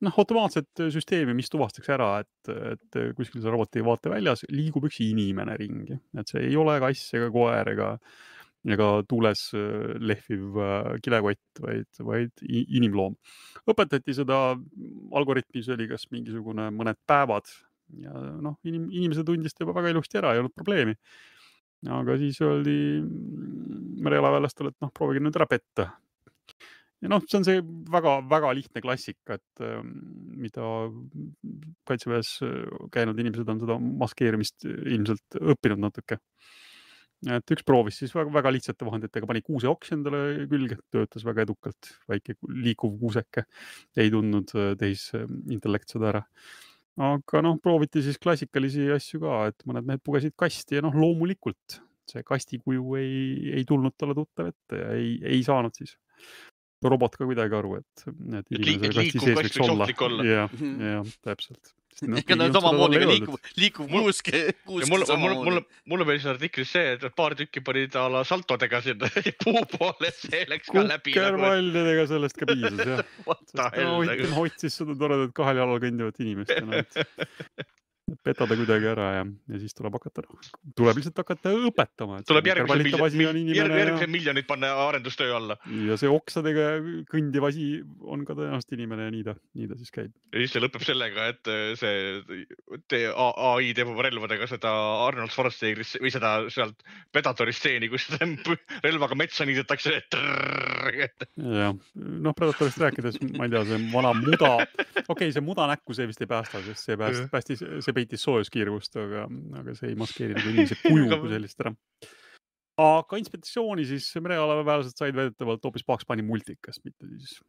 noh, 0.04 0.20
automaatset 0.22 0.86
süsteemi, 0.94 1.36
mis 1.38 1.52
tuvastaks 1.52 1.90
ära, 1.96 2.10
et, 2.24 2.54
et 2.74 3.02
kuskil 3.18 3.42
seal 3.42 3.56
roboti 3.56 3.84
vaateväljas 3.86 4.46
liigub 4.54 4.88
üks 4.90 5.02
inimene 5.06 5.58
ringi, 5.60 5.98
et 6.20 6.32
see 6.32 6.46
ei 6.50 6.56
ole 6.60 6.78
kass 6.84 7.14
ega 7.18 7.30
koer 7.34 7.72
ega, 7.76 7.92
ega 8.76 8.90
tuules 9.10 9.46
äh, 9.58 9.94
lehviv 10.02 10.60
äh, 10.62 10.90
kilekott, 11.06 11.62
vaid, 11.64 11.88
vaid 12.10 12.46
inimloom. 12.50 13.16
õpetati 13.72 14.18
seda 14.18 14.42
algoritmi, 14.56 15.64
see 15.64 15.78
oli 15.78 15.90
kas 15.92 16.10
mingisugune 16.14 16.70
mõned 16.76 17.00
päevad 17.08 17.50
ja 18.02 18.14
noh, 18.42 18.58
inim-, 18.66 18.90
inimese 18.92 19.26
tundis 19.26 19.56
ta 19.56 19.64
juba 19.66 19.78
väga 19.80 19.94
ilusti 19.94 20.20
ära, 20.22 20.34
ei 20.34 20.44
olnud 20.44 20.56
probleemi. 20.56 20.98
aga 21.86 22.16
siis 22.18 22.40
öeldi 22.42 22.80
mereväelastele, 24.06 24.72
et 24.74 24.82
noh, 24.82 24.92
proovige 24.94 25.22
nüüd 25.22 25.38
ära 25.38 25.48
petta 25.50 25.92
ja 27.06 27.12
noh, 27.12 27.24
see 27.30 27.40
on 27.40 27.48
see 27.48 27.62
väga-väga 27.94 28.52
lihtne 28.58 28.82
klassika, 28.84 29.38
et 29.38 29.64
ähm, 29.64 29.94
mida 30.42 30.68
kaitseväes 31.88 32.36
äh, 32.46 32.62
käinud 32.94 33.20
inimesed 33.22 33.50
on 33.54 33.62
seda 33.62 33.80
maskeerimist 34.04 34.66
ilmselt 34.66 35.40
õppinud 35.40 35.84
natuke. 35.86 36.20
et 37.32 37.52
üks 37.54 37.64
proovis 37.66 37.98
siis 38.02 38.12
väga-väga 38.14 38.52
lihtsate 38.54 38.86
vahenditega, 38.86 39.26
pani 39.30 39.42
kuuseoks 39.46 39.94
endale 39.96 40.48
külge, 40.52 40.78
töötas 40.94 41.24
väga 41.26 41.46
edukalt, 41.46 41.94
väike 42.12 42.36
liikuv 42.52 43.00
kuuseke, 43.00 43.46
ei 43.98 44.12
tundnud 44.14 44.52
äh, 44.58 44.74
tehisintellekt 44.82 45.96
seda 45.96 46.12
ära 46.12 46.26
aga 46.96 47.42
noh, 47.44 47.58
prooviti 47.64 48.04
siis 48.04 48.20
klassikalisi 48.24 48.88
asju 48.96 49.20
ka, 49.24 49.40
et 49.52 49.66
mõned 49.68 49.88
mehed 49.88 50.04
pugesid 50.06 50.36
kasti 50.40 50.78
ja 50.78 50.84
noh, 50.86 50.96
loomulikult 50.96 51.82
see 52.10 52.24
kasti 52.26 52.60
kuju 52.62 52.98
ei, 53.00 53.16
ei 53.60 53.66
tulnud 53.68 53.96
talle 53.98 54.16
tuttav 54.18 54.52
ette 54.52 54.82
ja 54.82 54.92
ei, 54.98 55.16
ei 55.26 55.42
saanud 55.46 55.76
siis 55.78 55.96
robot 56.92 57.18
ka 57.20 57.28
kuidagi 57.28 57.58
aru, 57.58 57.80
et, 57.82 58.06
et 58.40 58.52
selle 58.52 58.92
kasti 58.94 59.24
sees 59.24 59.40
võiks 59.40 59.64
olla. 59.66 59.88
jah, 60.28 60.54
jah, 60.60 61.12
täpselt. 61.26 61.74
ikka 62.06 62.36
no 62.36 62.48
samamoodi 62.52 63.00
ka 63.02 63.10
liikuv, 63.12 63.38
liikuv 63.60 63.92
kuusk. 63.94 64.32
mulle, 64.68 65.06
mulle, 65.22 65.38
mulle, 65.40 65.64
mulle 65.92 66.10
meeldis 66.10 66.28
artiklis 66.34 66.74
see, 66.76 66.96
et 66.98 67.06
paar 67.16 67.38
tükki 67.40 67.64
panid 67.66 67.96
a 68.00 68.08
la 68.12 68.26
saltodega 68.28 68.82
sinna 68.86 69.10
puu 69.44 69.64
poole, 69.78 70.12
see 70.18 70.44
läks 70.52 70.74
ka 70.74 70.84
läbi. 70.84 71.16
nagu... 71.16 72.10
sellest 72.12 72.42
ka 72.42 72.50
piisas 72.52 72.84
jah. 72.84 73.06
Hoitin 73.96 74.36
hoidis 74.36 74.82
seda 74.82 74.98
toredat 75.00 75.34
kahel 75.38 75.64
jalal 75.64 75.82
kõndivat 75.84 76.22
inimest 76.26 76.54
no, 78.06 78.16
et 78.16 78.22
peta 78.26 78.46
ta 78.46 78.58
kuidagi 78.58 78.88
ära 78.90 79.08
ja, 79.18 79.24
ja 79.52 79.60
siis 79.62 79.76
tuleb 79.78 79.96
hakata, 79.98 80.24
noh, 80.26 80.50
tuleb 80.78 81.00
lihtsalt 81.00 81.22
hakata 81.22 81.54
õpetama. 81.70 82.20
tuleb 82.28 82.50
järgmise 82.52 83.10
miljon, 83.18 83.40
järgmise 83.56 84.10
miljonit 84.12 84.48
panna 84.50 84.72
arendustöö 84.86 85.34
alla. 85.38 85.58
ja 85.88 85.98
see 86.00 86.12
oksadega 86.12 86.68
kõndiv 87.12 87.48
asi 87.50 87.70
on 88.06 88.26
ka 88.28 88.38
tõenäoliselt 88.38 88.76
inimene 88.78 89.08
ja 89.08 89.16
nii 89.16 89.26
ta, 89.28 89.36
nii 89.58 89.70
ta 89.72 89.80
siis 89.80 89.94
käib. 89.96 90.14
ja 90.34 90.44
siis 90.44 90.56
see 90.56 90.64
lõpeb 90.64 90.86
sellega, 90.86 91.30
et 91.34 91.52
äh, 91.52 91.64
see 91.80 92.44
te, 92.92 93.02
ai 93.10 93.74
teeb 93.78 93.92
oma 93.94 94.06
relvadega 94.06 94.50
seda 94.50 94.74
Arnold 95.08 95.34
Schwarzeneggi 95.34 95.88
või 96.04 96.14
seda 96.14 96.36
sealt 96.54 96.86
Predatori 97.14 97.56
stseeni, 97.56 97.90
kus 97.92 98.08
relvaga 98.86 99.18
metsa 99.18 99.48
niidetakse. 99.50 100.02
jah, 101.42 101.74
noh 101.96 102.38
Predatorist 102.38 102.82
rääkides, 102.82 103.20
ma 103.34 103.50
ei 103.50 103.56
tea, 103.56 103.66
see 103.72 103.82
vana 103.94 104.14
muda, 104.18 104.54
okei 104.62 105.10
okay,, 105.10 105.34
see 105.34 105.46
muda 105.46 105.66
näkku, 105.74 105.98
see 105.98 106.08
vist 106.10 106.22
ei 106.22 106.30
päästa, 106.30 106.62
sest 106.70 106.86
see 106.86 107.00
päästis, 107.00 107.30
päästis, 107.34 107.66
see 107.96 108.02
peitis 108.04 108.26
soojuskiirgust, 108.26 108.98
aga, 109.00 109.26
aga 109.62 109.76
see 109.78 109.92
ei 109.94 110.00
maskeeri 110.00 110.38
nagu 110.38 110.52
inimese 110.52 110.78
kuju 110.84 111.20
kui 111.22 111.32
sellist 111.32 111.62
ära. 111.64 111.74
aga 112.86 113.20
inspiratsiooni 113.22 113.86
siis 113.88 114.10
merealaväelased 114.20 114.98
said 115.00 115.16
väidetavalt 115.16 115.64
hoopis 115.64 115.86
Bunny 115.88 116.26
multikast, 116.28 116.84
mitte 116.84 117.08
siis 117.14 117.40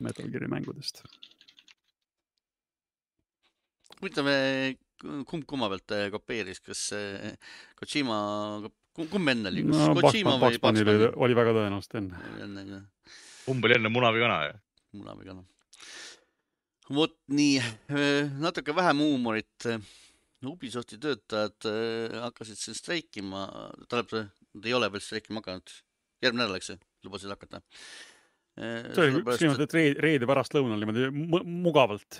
Metal 0.00 0.30
Gear'i 0.32 0.48
mängudest. 0.50 1.04
huvitav, 4.00 4.28
kumb 5.28 5.46
kumma 5.46 5.68
pealt 5.68 5.96
kopeeris, 6.14 6.60
kas 6.64 6.88
Kojima, 7.80 8.18
kumb 8.96 9.32
enne 9.34 9.52
oli, 9.52 9.66
kas 9.68 9.86
no, 9.86 9.94
Kojima 10.00 10.38
Bugs, 10.40 10.58
või 10.58 10.82
Bunny? 10.82 11.12
oli, 11.14 11.38
väga 11.38 11.54
tõenäoliselt 11.56 12.02
enne. 12.02 12.26
enne, 12.48 12.82
kumb 13.46 13.64
oli 13.68 13.78
enne, 13.78 13.92
muna 13.92 14.12
või 14.14 14.26
kana? 14.26 14.42
muna 14.96 15.14
või 15.14 15.30
kana 15.30 15.46
vot 16.94 17.16
nii, 17.30 17.58
äh, 17.92 18.30
natuke 18.42 18.74
vähem 18.76 19.04
huumorit. 19.04 19.68
Ubisofti 20.46 20.96
töötajad 20.96 21.66
äh, 21.68 22.14
hakkasid 22.24 22.56
siin 22.56 22.76
streikima, 22.78 23.44
tähendab, 23.90 24.30
nad 24.56 24.68
ei 24.68 24.76
ole 24.76 24.88
veel 24.92 25.04
streikima 25.04 25.42
hakanud. 25.42 25.74
järgmine 26.20 26.44
nädal, 26.44 26.56
eks 26.60 26.72
ju, 26.72 26.80
lubasid 27.06 27.32
hakata. 27.32 27.62
See 28.60 29.04
oli 29.06 29.20
üks 29.22 29.40
niimoodi, 29.40 29.64
et 29.64 29.74
reede, 29.76 30.00
reede 30.04 30.26
pärastlõunal 30.28 30.82
niimoodi 30.82 31.06
mugavalt, 31.48 32.18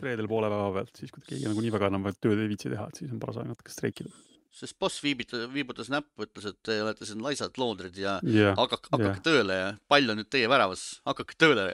reedel 0.00 0.28
poole 0.30 0.48
päeva 0.48 0.70
pealt, 0.78 0.94
siis 0.96 1.12
kui 1.12 1.24
keegi 1.26 1.48
nagu 1.50 1.64
nii 1.64 1.72
väga 1.74 1.90
enam 1.90 2.06
tööd 2.14 2.40
ei 2.40 2.48
viitsi 2.48 2.72
teha, 2.72 2.86
et 2.88 3.00
siis 3.02 3.12
on 3.12 3.20
paras 3.20 3.40
aeg 3.42 3.50
natuke 3.50 3.74
streikida 3.74 4.14
sest 4.58 4.78
boss 4.80 5.02
viibitas, 5.04 5.44
viibutas 5.52 5.90
näppu, 5.92 6.24
ütles, 6.26 6.48
et 6.50 6.58
te 6.64 6.78
olete 6.82 7.06
siin 7.06 7.20
laisad 7.22 7.58
loodrid 7.60 7.98
ja 8.00 8.16
yeah, 8.26 8.56
hakake, 8.58 8.90
hakake 8.90 9.10
yeah. 9.10 9.22
tööle 9.24 9.58
ja 9.58 9.68
pall 9.90 10.10
on 10.10 10.18
nüüd 10.20 10.30
teie 10.32 10.48
väravas, 10.50 10.86
hakake 11.06 11.36
tööle 11.38 11.68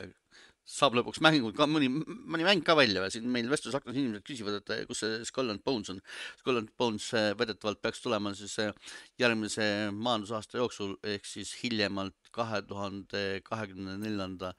saab 0.64 0.96
lõpuks 0.96 1.20
mängu 1.24 1.50
ka 1.56 1.66
mõni, 1.68 1.90
mõni 1.90 2.46
mäng 2.46 2.62
ka 2.64 2.76
välja, 2.78 3.04
siin 3.12 3.26
meil 3.32 3.50
vestlusaknas 3.52 3.96
inimesed 3.98 4.24
küsivad, 4.24 4.56
et 4.60 4.88
kus 4.88 5.02
see 5.04 5.20
Skull 5.28 5.52
and 5.52 5.60
Bones 5.64 5.92
on. 5.92 6.00
Skull 6.40 6.62
and 6.62 6.72
Bones 6.80 7.10
eh, 7.16 7.32
väidetavalt 7.38 7.82
peaks 7.84 8.00
tulema 8.04 8.32
siis 8.38 8.56
eh, 8.64 8.72
järgmise 9.20 9.68
majandusaasta 9.92 10.62
jooksul 10.62 10.96
ehk 11.14 11.28
siis 11.28 11.52
hiljemalt 11.60 12.32
kahe 12.34 12.62
tuhande 12.68 13.24
kahekümne 13.44 13.98
neljanda 14.00 14.54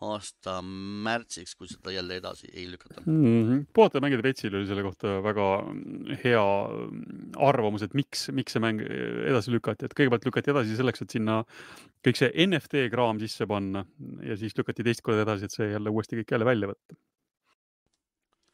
aasta 0.00 0.56
märtsiks, 0.64 1.52
kui 1.58 1.68
seda 1.68 1.92
jälle 1.92 2.16
edasi 2.16 2.48
ei 2.54 2.64
lükata 2.70 3.02
mm. 3.04 3.18
-hmm. 3.20 3.64
puhata 3.76 4.00
mängida 4.00 4.24
Petsil 4.24 4.54
oli 4.56 4.68
selle 4.68 4.82
kohta 4.82 5.18
väga 5.22 5.48
hea 6.24 6.44
arvamus, 7.48 7.84
et 7.84 7.94
miks, 7.94 8.28
miks 8.32 8.56
see 8.56 8.64
mäng 8.64 8.80
edasi 8.80 9.52
lükati, 9.52 9.84
et 9.84 9.96
kõigepealt 9.98 10.24
lükati 10.24 10.54
edasi 10.54 10.78
selleks, 10.78 11.04
et 11.04 11.16
sinna 11.18 11.42
kõik 12.06 12.20
see 12.22 12.32
NFT 12.46 12.86
kraam 12.94 13.20
sisse 13.20 13.46
panna 13.50 13.84
ja 14.24 14.38
siis 14.40 14.56
lükati 14.56 14.86
teist 14.86 15.04
korda 15.04 15.28
edasi, 15.28 15.48
et 15.50 15.58
see 15.58 15.68
jälle 15.74 15.92
uuesti 15.92 16.22
kõik 16.22 16.36
jälle 16.36 16.48
välja 16.48 16.72
võtta. 16.72 17.00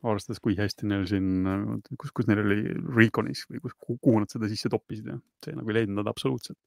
arvestades, 0.07 0.39
kui 0.43 0.55
hästi 0.55 0.87
neil 0.87 1.07
siin, 1.11 1.47
kus, 1.99 2.11
kus 2.15 2.27
neil 2.27 2.43
oli 2.43 2.61
Reconis 2.95 3.47
või 3.51 3.63
kus, 3.63 3.73
kuhu 3.79 4.19
nad 4.21 4.31
seda 4.31 4.51
sisse 4.51 4.71
toppisid 4.71 5.09
ja 5.11 5.17
see 5.45 5.55
nagu 5.55 5.71
ei 5.71 5.81
leidnud 5.81 6.03
nad 6.03 6.11
absoluutselt 6.11 6.59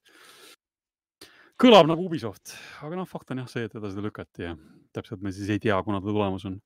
kõlab 1.60 1.90
nagu 1.90 2.08
Ubisoft, 2.08 2.54
aga 2.86 2.98
noh, 3.00 3.08
fakt 3.10 3.34
on 3.34 3.44
jah 3.44 3.52
see, 3.52 3.68
et 3.68 3.76
edasi 3.76 3.96
seda 3.96 4.06
lükati 4.06 4.46
ja 4.48 4.56
täpselt 4.96 5.24
me 5.24 5.34
siis 5.36 5.52
ei 5.54 5.62
tea, 5.62 5.78
kuna 5.86 6.00
ta 6.02 6.10
tulemas 6.10 6.46
on. 6.48 6.58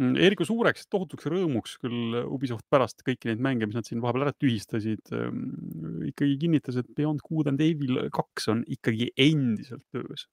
Mm, 0.00 0.16
Eriko 0.28 0.46
suureks 0.48 0.86
tohutuks 0.92 1.28
rõõmuks 1.28 1.76
küll 1.82 2.16
Ubisoft 2.22 2.66
pärast 2.72 3.02
kõiki 3.06 3.30
neid 3.30 3.42
mänge, 3.44 3.68
mis 3.68 3.76
nad 3.76 3.88
siin 3.88 4.00
vahepeal 4.04 4.28
ära 4.28 4.36
tühistasid, 4.36 5.02
ähm, 5.16 6.04
ikkagi 6.08 6.38
kinnitas, 6.40 6.78
et 6.80 6.88
Beyond 6.96 7.24
Good 7.26 7.50
and 7.52 7.64
Evil 7.64 8.04
kaks 8.14 8.48
on 8.52 8.62
ikkagi 8.68 9.10
endiselt 9.20 9.84
töös. 9.92 10.28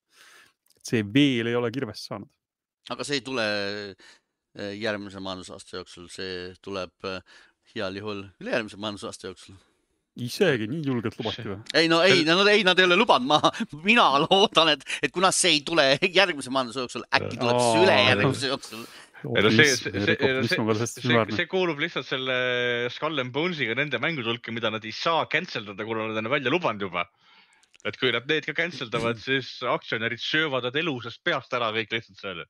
see 0.87 1.03
veel 1.03 1.49
ei 1.49 1.55
ole 1.59 1.67
kirvest 1.75 2.07
saanud. 2.07 2.29
aga 2.89 3.03
see 3.03 3.19
ei 3.19 3.23
tule 3.25 3.43
äh, 3.43 4.71
järgmise 4.79 5.19
majandusaasta 5.19 5.81
jooksul, 5.81 6.07
see 6.07 6.53
tuleb 6.63 7.07
äh, 7.07 7.19
heal 7.73 7.99
juhul 7.99 8.23
ülejärgmise 8.39 8.79
majandusaasta 8.79 9.27
jooksul 9.27 9.57
isegi 10.25 10.67
nii 10.69 10.83
julgelt 10.85 11.17
lubati 11.19 11.45
või? 11.45 11.57
ei 11.77 11.89
no 11.91 11.99
ei, 12.05 12.23
no 12.27 12.41
ei, 12.49 12.63
nad 12.67 12.79
ei 12.79 12.87
ole 12.87 12.97
lubanud, 12.99 13.27
ma, 13.29 13.51
mina 13.85 14.07
loodan, 14.25 14.73
et, 14.73 14.85
et 15.05 15.13
kuna 15.13 15.31
see 15.35 15.57
ei 15.57 15.61
tule 15.67 15.85
järgmise 16.01 16.53
majanduse 16.53 16.85
jooksul, 16.85 17.05
äkki 17.19 17.37
tuleb 17.41 17.61
siis 17.61 17.83
ülejärgmise 17.83 18.51
jooksul. 18.51 18.83
ei 19.27 19.45
no 19.45 19.53
see, 19.53 19.69
see, 19.75 20.03
see, 20.07 20.57
see, 20.97 21.23
see 21.37 21.47
kuulub 21.51 21.79
lihtsalt 21.81 22.07
selle 22.09 22.37
Skull 22.93 23.23
and 23.23 23.33
Bones'iga 23.35 23.77
nende 23.77 24.01
mängude 24.01 24.29
hulka, 24.31 24.53
mida 24.53 24.71
nad 24.73 24.85
ei 24.85 24.93
saa 24.95 25.25
cancel 25.31 25.65
dada, 25.69 25.87
kuna 25.87 26.09
nad 26.11 26.21
on 26.23 26.31
välja 26.33 26.53
lubanud 26.53 26.87
juba. 26.87 27.07
et 27.85 27.97
kui 28.01 28.11
nad 28.11 28.25
need 28.29 28.45
ka 28.45 28.55
cancel 28.57 28.89
davad, 28.91 29.19
siis 29.21 29.57
aktsionärid 29.63 30.21
söövad 30.21 30.65
nad 30.67 30.75
elusast 30.75 31.21
peast 31.23 31.53
ära 31.53 31.69
kõik 31.75 31.93
lihtsalt 31.93 32.23
seal 32.23 32.47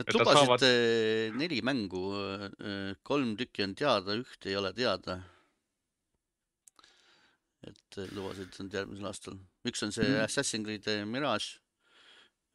Nad 0.00 0.08
nad 0.08 0.14
lubasid 0.16 0.38
saavad- 0.38 0.62
saavad... 0.64 1.36
neli 1.36 1.60
mängu, 1.60 2.00
kolm 3.04 3.34
tükki 3.36 3.64
on 3.66 3.74
teada, 3.76 4.16
ühte 4.16 4.48
ei 4.48 4.56
ole 4.56 4.72
teada. 4.72 5.18
Et 7.68 7.98
eh, 8.02 8.08
lubasid 8.16 8.56
nüüd 8.58 8.74
järgmisel 8.78 9.06
aastal, 9.10 9.36
üks 9.68 9.84
on 9.86 9.92
see 9.94 10.08
Mm. 10.08 10.22
Assassin's 10.24 10.66
Creed 10.66 10.88
eh, 10.90 11.04
Mirage 11.06 11.60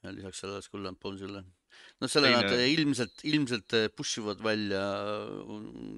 ja 0.04 0.12
lisaks 0.14 0.42
sellele 0.44 0.62
Skull 0.66 0.88
and 0.90 1.00
Bones'ile. 1.02 1.44
no 2.02 2.08
selle 2.12 2.32
Teine- 2.34 2.44
nad 2.44 2.58
eh, 2.58 2.68
ilmselt, 2.74 3.24
ilmselt 3.24 3.78
push 3.96 4.20
ivad 4.22 4.44
välja 4.44 4.84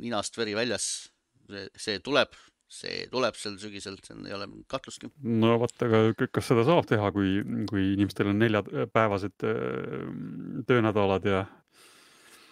ninast 0.04 0.38
veri 0.38 0.54
väljas. 0.58 1.10
see, 1.50 1.66
see 1.82 2.00
tuleb, 2.06 2.36
see 2.70 3.08
tuleb 3.10 3.34
sel 3.40 3.56
sügisel, 3.58 3.96
seal 4.06 4.22
ei 4.30 4.36
ole 4.38 4.46
kahtlustki. 4.70 5.10
no 5.26 5.56
vot, 5.64 5.74
aga 5.82 6.04
kas 6.30 6.46
seda 6.52 6.66
saab 6.68 6.86
teha, 6.92 7.10
kui, 7.16 7.40
kui 7.72 7.88
inimestel 7.96 8.30
on 8.30 8.38
neljapäevased 8.44 9.48
äh, 9.50 10.06
töönädalad 10.70 11.26
ja, 11.26 11.42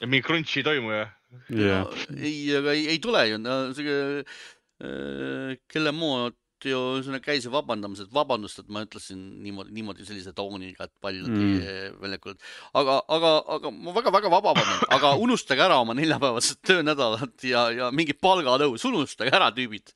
ja 0.01 0.09
mingi 0.09 0.25
crunch'i 0.25 0.63
ei 0.63 0.67
toimu 0.71 0.95
ja 0.95 1.05
ja 1.53 1.83
no, 1.85 1.93
ei, 2.17 2.35
aga 2.57 2.73
ei, 2.73 2.87
ei 2.95 2.99
tule 3.03 3.21
ju, 3.29 3.37
no 3.43 3.59
see 3.77 3.93
äh, 4.81 5.53
kelle 5.69 5.93
mood 5.93 6.33
ju 6.65 7.03
sinna 7.05 7.19
käis 7.21 7.45
ju 7.45 7.51
vabandamas, 7.53 8.01
et 8.01 8.13
vabandust, 8.13 8.59
et 8.63 8.69
ma 8.73 8.81
ütlesin 8.85 9.19
niimoodi, 9.43 9.73
niimoodi 9.75 10.05
sellise 10.07 10.33
tooniga, 10.37 10.87
et 10.87 10.93
palju 11.03 11.27
Mm. 11.27 11.37
mm. 11.37 11.97
väljakul, 12.01 12.35
aga, 12.73 13.01
aga, 13.07 13.31
aga 13.57 13.71
ma 13.71 13.93
väga-väga 13.95 14.31
vabandan, 14.31 14.85
aga 14.95 15.13
unustage 15.21 15.61
ära 15.63 15.79
oma 15.81 15.93
neljapäevased 15.97 16.61
töönädalad 16.65 17.43
ja, 17.43 17.67
ja 17.71 17.89
mingi 17.91 18.13
palgatõus, 18.13 18.85
unustage 18.87 19.33
ära, 19.33 19.51
tüübid. 19.51 19.93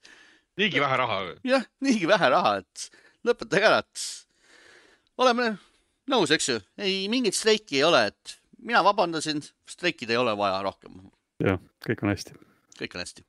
niigi 0.60 0.82
vähe 0.84 0.98
raha. 0.98 1.22
jah, 1.48 1.66
niigi 1.82 2.10
vähe 2.10 2.30
raha, 2.36 2.58
et 2.62 2.90
lõpetage 3.26 3.70
ära, 3.72 3.80
et 3.80 4.06
oleme 5.18 5.56
nõus, 6.12 6.34
eks 6.36 6.50
ju, 6.50 6.60
ei 6.78 7.08
mingit 7.10 7.38
streiki 7.38 7.80
ei 7.80 7.88
ole, 7.88 8.06
et 8.12 8.38
mina 8.62 8.84
vabandasin, 8.86 9.42
streikida 9.70 10.14
ei 10.14 10.22
ole 10.22 10.36
vaja 10.38 10.62
rohkem 10.66 11.00
jah, 11.42 11.60
kõik 11.86 12.04
on 12.06 12.14
hästi. 12.14 12.38
kõik 12.80 12.96
on 12.98 13.04
hästi. 13.06 13.26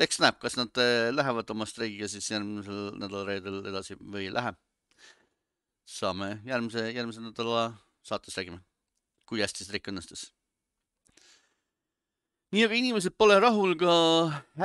Eks 0.00 0.20
näeb, 0.22 0.38
kas 0.40 0.56
nad 0.56 0.80
äh, 0.80 1.10
lähevad 1.12 1.50
oma 1.52 1.66
streigiga 1.68 2.08
siis 2.08 2.30
järgmisel 2.32 2.90
nädala 3.00 3.26
reedel 3.28 3.60
edasi 3.68 3.96
või 4.00 4.28
ei 4.28 4.34
lähe. 4.34 4.54
saame 5.90 6.36
järgmise, 6.46 6.84
järgmise 6.94 7.20
nädala 7.20 7.72
saates 8.06 8.36
räägime, 8.38 8.60
kui 9.26 9.42
hästi 9.42 9.66
streik 9.66 9.90
õnnestus. 9.90 10.30
nii, 12.54 12.64
aga 12.66 12.78
inimesed 12.78 13.14
pole 13.18 13.36
rahul 13.42 13.76
ka 13.78 13.94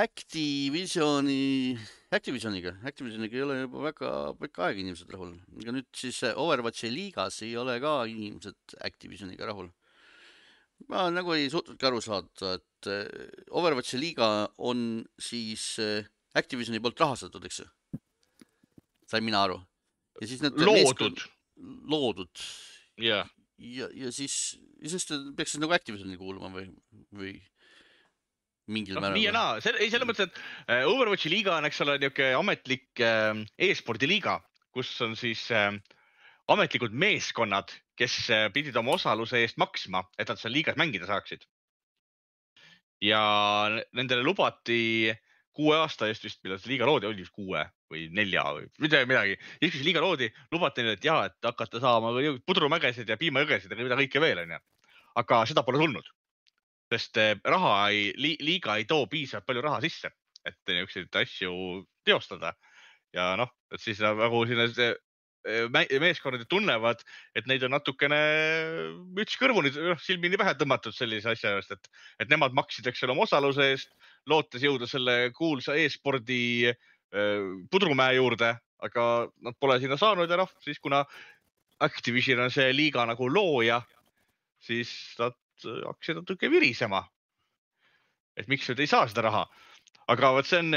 Activisioni, 0.06 1.76
Activisioniga, 2.10 2.76
Activisioniga 2.84 3.36
ei 3.36 3.42
ole 3.42 3.60
juba 3.60 3.82
väga 3.90 4.12
pikka 4.40 4.68
aega 4.68 4.82
inimesed 4.84 5.10
rahul. 5.12 5.34
aga 5.60 5.76
nüüd 5.78 5.90
siis 5.94 6.22
Overwatchi 6.32 6.90
liigas 6.90 7.42
ei 7.42 7.56
ole 7.56 7.80
ka 7.80 7.98
inimesed 8.10 8.78
Activisioniga 8.88 9.52
rahul 9.52 9.70
ma 10.90 11.06
nagu 11.12 11.34
ei 11.36 11.48
suutnudki 11.52 11.88
aru 11.88 12.02
saada, 12.04 12.56
et 12.58 12.90
äh, 12.90 13.06
Overwatchi 13.56 14.00
liiga 14.00 14.28
on 14.58 15.02
siis 15.18 15.74
äh, 15.82 16.06
Activisioni 16.36 16.82
poolt 16.84 17.00
rahastatud, 17.00 17.44
eks 17.48 17.62
ju? 17.64 17.70
sain 19.10 19.24
mina 19.24 19.44
aru. 19.46 19.58
ja 20.20 20.28
siis 20.28 20.42
need 20.44 20.60
loodud. 20.60 21.24
loodud 21.88 22.44
jah, 23.00 23.28
ja, 23.58 23.90
ja 23.94 24.12
siis, 24.12 24.56
ja 24.82 24.92
siis 24.94 25.08
ta 25.08 25.20
peaks 25.36 25.54
siis 25.54 25.62
nagu 25.62 25.76
Activisionile 25.76 26.20
kuuluma 26.20 26.50
või, 26.52 26.68
või 27.14 27.34
mingil 28.66 28.98
noh 28.98 29.06
määral. 29.06 29.18
nii 29.18 29.28
ja 29.28 29.34
naa, 29.34 29.58
ei 29.78 29.90
selles 29.92 30.08
mõttes, 30.08 30.28
et 30.28 30.40
äh, 30.72 30.84
Overwatchi 30.88 31.32
liiga 31.32 31.56
on, 31.56 31.68
eks 31.68 31.82
ole, 31.86 31.98
niisugune 32.02 32.34
ametlik 32.38 33.04
e-spordi 33.68 34.10
liiga, 34.10 34.40
kus 34.76 34.90
on 35.06 35.14
siis 35.18 35.46
äh, 35.54 35.72
ametlikud 36.52 36.94
meeskonnad, 36.94 37.72
kes 37.98 38.16
äh, 38.34 38.48
pidid 38.54 38.76
oma 38.76 38.96
osaluse 38.96 39.40
eest 39.42 39.60
maksma, 39.60 40.04
et 40.18 40.28
nad 40.28 40.40
seal 40.40 40.54
liigas 40.56 40.78
mängida 40.80 41.08
saaksid. 41.08 41.46
ja 43.04 43.20
nendele 43.92 44.22
lubati 44.24 45.12
kuue 45.56 45.76
aasta 45.76 46.08
eest 46.08 46.24
vist, 46.24 46.38
millal 46.44 46.60
see 46.60 46.70
liiga 46.72 46.86
loodi, 46.88 47.08
oli 47.08 47.20
vist 47.20 47.34
kuue 47.36 47.60
või 47.92 48.06
nelja 48.12 48.44
või 48.56 48.68
midagi, 48.80 49.08
midagi. 49.08 49.36
siis, 49.60 49.82
liiga 49.84 50.00
loodi, 50.04 50.30
lubati 50.52 50.84
neile, 50.84 50.96
et 50.96 51.04
ja, 51.04 51.18
et 51.28 51.48
hakata 51.50 51.80
saama 51.80 52.14
pudrumägesid 52.46 53.08
ja 53.08 53.18
piimajõgesid 53.20 53.72
ja 53.72 53.82
mida 53.82 53.98
kõike 54.00 54.20
veel, 54.20 54.44
onju. 54.44 54.60
aga 55.22 55.42
seda 55.48 55.64
pole 55.64 55.80
tulnud 55.84 56.08
sest 56.92 57.18
eh, 57.20 57.34
raha 57.44 57.74
ei 57.90 58.12
li,, 58.20 58.36
liiga 58.40 58.76
ei 58.78 58.86
too 58.88 59.06
piisavalt 59.10 59.46
palju 59.48 59.64
raha 59.66 59.82
sisse, 59.84 60.10
et 60.46 60.58
niisuguseid 60.70 61.20
asju 61.22 61.52
teostada. 62.06 62.54
ja 63.14 63.30
noh, 63.38 63.48
et 63.72 63.80
siis 63.80 64.00
nagu 64.02 64.42
sinna 64.46 64.66
see, 64.68 64.90
meeskonnad 66.02 66.42
ju 66.42 66.48
tunnevad, 66.50 67.02
et 67.38 67.46
neid 67.46 67.62
on 67.66 67.74
natukene 67.76 68.18
müts 69.16 69.38
kõrvuni, 69.40 69.72
noh 69.76 70.00
silmini 70.02 70.38
pähe 70.40 70.56
tõmmatud 70.58 70.94
sellise 70.96 71.32
asja 71.32 71.54
eest, 71.56 71.74
et, 71.76 71.90
et 72.24 72.32
nemad 72.32 72.56
maksid, 72.56 72.86
eks 72.88 73.04
ole, 73.04 73.14
oma 73.14 73.26
osaluse 73.26 73.70
eest, 73.72 73.92
lootes 74.26 74.64
jõuda 74.66 74.88
selle 74.90 75.16
kuulsa 75.36 75.76
e-spordi 75.78 76.66
eh, 76.66 77.46
pudrumäe 77.70 78.18
juurde, 78.18 78.52
aga 78.84 79.06
nad 79.46 79.56
pole 79.60 79.78
sinna 79.80 79.98
saanud 80.00 80.30
ja 80.30 80.40
noh, 80.42 80.50
siis 80.64 80.82
kuna 80.82 81.04
Activision 81.84 82.40
on 82.40 82.52
see 82.52 82.70
liiga 82.72 83.04
nagu 83.04 83.28
looja, 83.28 83.82
siis 84.64 84.90
nad 85.20 85.36
hakkasid 85.62 86.22
natuke 86.22 86.50
virisema. 86.52 87.04
et 88.36 88.48
miks 88.52 88.66
nüüd 88.68 88.80
ei 88.84 88.88
saa 88.90 89.06
seda 89.08 89.22
raha, 89.24 89.46
aga 90.12 90.30
vot 90.36 90.44
see 90.44 90.58
on, 90.60 90.76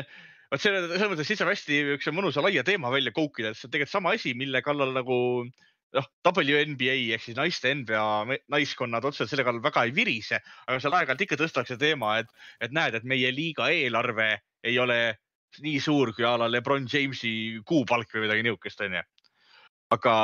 vot 0.51 0.61
selle, 0.61 0.85
selles 0.91 1.11
mõttes 1.11 1.29
siis 1.29 1.41
on 1.45 1.51
hästi 1.51 1.79
üks 1.95 2.09
mõnusa 2.15 2.43
laia 2.45 2.63
teema 2.67 2.91
välja 2.93 3.13
koukida, 3.15 3.51
et 3.51 3.59
see 3.59 3.69
on 3.69 3.73
tegelikult 3.75 3.95
sama 3.95 4.13
asi, 4.17 4.33
mille 4.37 4.61
kallal 4.65 4.93
nagu 4.95 5.19
noh, 5.97 6.09
WNBA 6.25 6.97
ehk 7.15 7.25
siis 7.25 7.37
naiste 7.37 7.71
NBA 7.81 8.39
naiskonnad 8.51 9.05
otseselt 9.09 9.31
selle 9.31 9.45
kallal 9.47 9.63
väga 9.63 9.85
ei 9.87 9.95
virise, 9.95 10.41
aga 10.67 10.81
seal 10.81 10.97
aeg-ajalt 10.97 11.25
ikka 11.25 11.39
tõstakse 11.39 11.79
teema, 11.81 12.19
et, 12.21 12.29
et 12.61 12.75
näed, 12.75 12.97
et 12.97 13.07
meie 13.09 13.31
liiga 13.33 13.69
eelarve 13.73 14.35
ei 14.65 14.77
ole 14.81 14.99
nii 15.65 15.79
suur 15.81 16.13
kui 16.13 16.25
a 16.27 16.35
la 16.37 16.49
Lebron 16.49 16.85
Jamesi 16.89 17.33
kuupalk 17.65 18.11
või 18.13 18.27
midagi 18.27 18.45
niisugust, 18.45 18.81
onju. 18.85 19.01
aga 19.95 20.15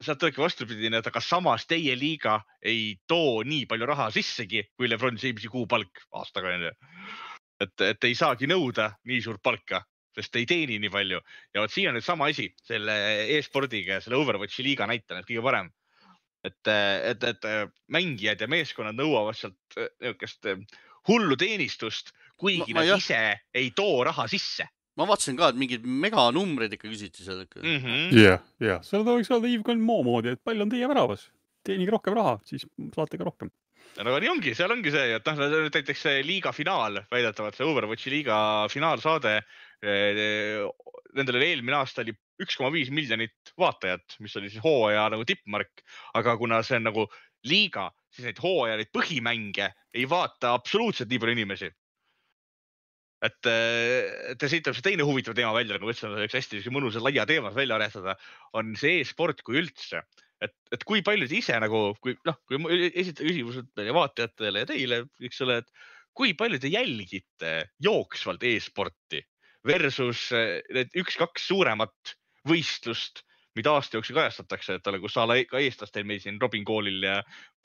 sealt 0.00 0.22
olebki 0.22 0.40
vastupidine, 0.40 1.00
et 1.00 1.08
aga 1.10 1.20
samas 1.20 1.66
teie 1.68 1.96
liiga 1.98 2.38
ei 2.62 2.94
too 3.10 3.42
nii 3.44 3.66
palju 3.68 3.88
raha 3.90 4.08
sissegi 4.14 4.62
kui 4.76 4.88
Lebron 4.88 5.18
Jamesi 5.20 5.50
kuupalk 5.52 6.04
aastaga 6.16 6.54
onju. 6.54 6.72
et, 7.60 7.74
et 7.80 8.04
ei 8.08 8.14
saagi 8.18 8.46
nõuda 8.50 8.92
nii 9.08 9.20
suurt 9.24 9.42
palka, 9.42 9.82
sest 10.18 10.36
ei 10.40 10.46
teeni 10.50 10.78
nii 10.82 10.90
palju 10.90 11.20
ja 11.54 11.60
vot 11.62 11.70
siin 11.74 11.90
on 11.90 11.98
nüüd 11.98 12.06
sama 12.06 12.28
asi 12.32 12.48
selle 12.66 12.94
e-spordiga 13.38 13.98
ja 13.98 14.00
selle 14.04 14.18
Overwatchi 14.20 14.64
liiga 14.66 14.86
näitel, 14.90 15.20
et 15.20 15.28
kõige 15.28 15.42
parem. 15.42 15.70
et, 16.46 16.68
et, 16.70 17.24
et 17.24 17.46
mängijad 17.90 18.40
ja 18.40 18.46
meeskonnad 18.48 18.94
nõuavad 18.94 19.34
sealt 19.36 19.76
eh, 19.76 19.88
niisugust 20.00 20.46
eh, 20.46 20.60
hullu 21.08 21.36
teenistust, 21.36 22.12
kuigi 22.38 22.72
Ma- 22.74 22.80
ma 22.80 22.84
nad 22.86 22.92
jah- 22.92 23.02
ise 23.02 23.20
ei 23.54 23.70
too 23.74 24.04
raha 24.06 24.28
sisse 24.30 24.68
ma 24.98 25.06
vaatasin 25.06 25.36
ka, 25.38 25.48
et 25.52 25.58
mingeid 25.58 25.84
meganumbreid 25.86 26.72
ikka 26.74 26.88
küsiti 26.90 27.22
seal 27.22 27.44
ikka. 27.44 27.60
-hmm. 27.62 28.14
jah, 28.18 28.40
jah, 28.58 28.80
seda 28.82 29.14
võiks 29.14 29.30
öelda 29.30 29.50
Yves 29.50 29.78
Moo 29.78 30.02
moodi, 30.02 30.34
et 30.34 30.42
pall 30.42 30.60
on 30.64 30.70
teie 30.72 30.88
väravas, 30.90 31.28
teenige 31.66 31.94
rohkem 31.94 32.14
raha, 32.18 32.38
siis 32.44 32.66
saate 32.94 33.18
ka 33.18 33.24
rohkem. 33.28 33.50
No 33.98 34.12
aga 34.12 34.20
nii 34.22 34.30
ongi, 34.30 34.54
seal 34.54 34.72
ongi 34.72 34.92
see, 34.94 35.16
et 35.16 35.26
noh, 35.26 35.40
näiteks 35.68 36.04
see 36.06 36.20
liiga 36.26 36.52
finaal, 36.54 37.00
väidetavalt 37.10 37.58
see 37.58 37.66
Overwatchi 37.66 38.12
liiga 38.12 38.38
finaalsaade. 38.70 39.38
Nendel 41.18 41.38
oli 41.38 41.48
eelmine 41.52 41.78
aasta 41.78 42.04
oli 42.04 42.14
üks 42.42 42.58
koma 42.58 42.70
viis 42.74 42.92
miljonit 42.94 43.52
vaatajat, 43.58 44.18
mis 44.22 44.36
oli 44.38 44.50
siis 44.52 44.62
hooaja 44.62 45.08
nagu 45.14 45.26
tippmark, 45.26 45.82
aga 46.18 46.36
kuna 46.38 46.60
see 46.66 46.78
on 46.78 46.86
nagu 46.90 47.08
liiga, 47.48 47.88
siis 48.14 48.28
neid 48.28 48.40
hooaja 48.42 48.78
neid 48.78 48.90
põhimänge 48.94 49.70
ei 49.94 50.06
vaata 50.10 50.54
absoluutselt 50.58 51.10
nii 51.10 51.22
palju 51.22 51.38
inimesi. 51.38 51.70
et, 53.26 53.46
et 53.50 54.42
ja 54.42 54.50
siit 54.50 54.62
tuleb 54.62 54.76
see 54.78 54.84
teine 54.92 55.06
huvitav 55.06 55.34
teema 55.34 55.50
välja, 55.56 55.74
nagu 55.74 55.88
ma 55.88 55.94
ütlesin, 55.94 56.14
üks 56.22 56.36
hästi 56.38 56.60
sihuke 56.60 56.76
mõnus 56.76 56.94
ja 56.94 57.02
laia 57.02 57.26
teema 57.26 57.50
välja 57.54 57.74
aretada, 57.74 58.14
on 58.54 58.76
see 58.78 59.00
e-sport 59.00 59.42
kui 59.42 59.58
üldse 59.58 60.04
et, 60.44 60.54
et 60.74 60.84
kui 60.86 61.02
palju 61.06 61.28
te 61.28 61.38
ise 61.38 61.56
nagu, 61.62 61.92
kui 62.02 62.16
noh, 62.28 62.36
kui 62.48 62.88
esitan 62.88 63.28
küsimused 63.28 63.70
meie 63.78 63.94
vaatajatele 63.96 64.64
ja 64.64 64.68
teile, 64.68 65.00
eks 65.28 65.42
ole, 65.46 65.60
et 65.62 65.72
kui 66.18 66.34
palju 66.38 66.60
te 66.62 66.70
jälgite 66.72 67.54
jooksvalt 67.84 68.44
e-sporti 68.46 69.22
versus 69.66 70.28
eh, 70.34 70.58
need 70.74 70.94
üks-kaks 70.98 71.48
suuremat 71.50 72.14
võistlust, 72.48 73.22
mida 73.58 73.72
aasta 73.74 73.98
jooksul 73.98 74.14
kajastatakse, 74.18 74.76
et 74.78 74.90
ole, 74.90 75.00
kus 75.02 75.16
a 75.18 75.24
la 75.26 75.38
ka 75.50 75.58
eestlastel 75.62 76.06
meil 76.06 76.20
siin 76.22 76.38
Robin 76.40 76.66
Koolil 76.66 77.02
ja 77.02 77.16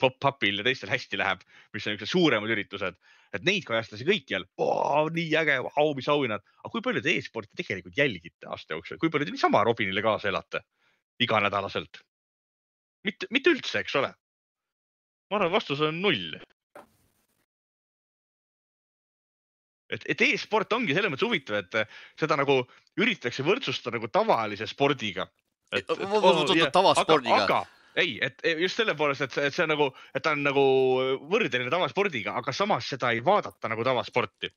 Pop-Upil 0.02 0.58
ja 0.58 0.64
teistel 0.66 0.90
hästi 0.90 1.20
läheb, 1.20 1.44
mis 1.74 1.86
on 1.86 1.94
niisugused 1.94 2.10
suuremad 2.10 2.50
üritused, 2.50 2.98
et 3.34 3.46
neid 3.46 3.66
kajastatakse 3.68 4.06
kõikjal. 4.08 4.46
nii 5.14 5.28
äge, 5.38 5.60
vau, 5.68 5.92
mis 5.94 6.10
auhinnad, 6.10 6.42
aga 6.64 6.72
kui 6.72 6.82
palju 6.82 7.04
te 7.04 7.14
e-sporti 7.14 7.62
tegelikult 7.62 7.98
jälgite 8.00 8.50
aasta 8.50 8.74
jooksul, 8.74 8.98
kui 8.98 9.12
palju 9.14 9.30
te 9.30 9.36
niisama 9.36 9.62
Robinile 9.66 10.02
kaasa 10.02 10.32
elate 10.32 10.64
iganädalaselt? 11.22 12.02
mitte, 13.04 13.28
mitte 13.34 13.54
üldse, 13.54 13.80
eks 13.84 13.96
ole. 14.00 14.10
ma 15.30 15.38
arvan, 15.38 15.54
vastus 15.54 15.80
on 15.84 16.02
null. 16.02 16.34
et, 19.94 20.04
et 20.10 20.24
e-sport 20.26 20.72
ongi 20.76 20.94
selles 20.96 21.12
mõttes 21.12 21.26
huvitav, 21.26 21.60
et 21.62 21.94
seda 22.20 22.38
nagu 22.40 22.60
üritatakse 23.00 23.44
võrdsustada 23.46 23.98
nagu 23.98 24.10
tavalise 24.12 24.66
spordiga. 24.70 25.26
Tavaspordiga. 26.74 27.40
aga, 27.44 27.60
ei, 28.00 28.16
et 28.22 28.42
just 28.62 28.78
selle 28.80 28.94
poolest, 28.98 29.26
et 29.26 29.34
see, 29.34 29.48
et 29.48 29.54
see 29.54 29.64
on 29.66 29.72
nagu, 29.74 29.88
et 30.14 30.24
ta 30.24 30.34
on 30.34 30.44
nagu 30.46 30.64
võrdeline 31.30 31.72
tavaspordiga, 31.72 32.36
aga 32.40 32.54
samas 32.54 32.88
seda 32.90 33.12
ei 33.14 33.22
vaadata 33.24 33.70
nagu 33.72 33.86
tavasporti. 33.86 34.50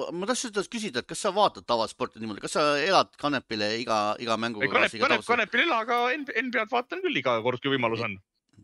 Ma 0.00 0.28
tahtsin 0.28 0.52
seda 0.52 0.64
küsida, 0.72 1.02
et 1.02 1.08
kas 1.08 1.20
sa 1.20 1.32
vaatad 1.36 1.66
tavasporti 1.68 2.20
niimoodi, 2.22 2.40
kas 2.44 2.54
sa 2.56 2.62
elad 2.80 3.10
kanepile 3.20 3.68
iga, 3.82 3.98
iga 4.22 4.38
mänguga 4.40 4.70
Kanep, 4.72 4.94
Kanep, 5.02 5.24
Kanepil 5.26 5.60
ei 5.62 5.66
ela, 5.66 5.80
aga 5.84 5.98
NBA-d 6.16 6.70
vaatan 6.72 7.02
küll 7.04 7.20
iga 7.20 7.36
kord, 7.44 7.60
kui 7.60 7.74
võimalus 7.74 8.04
on. 8.06 8.16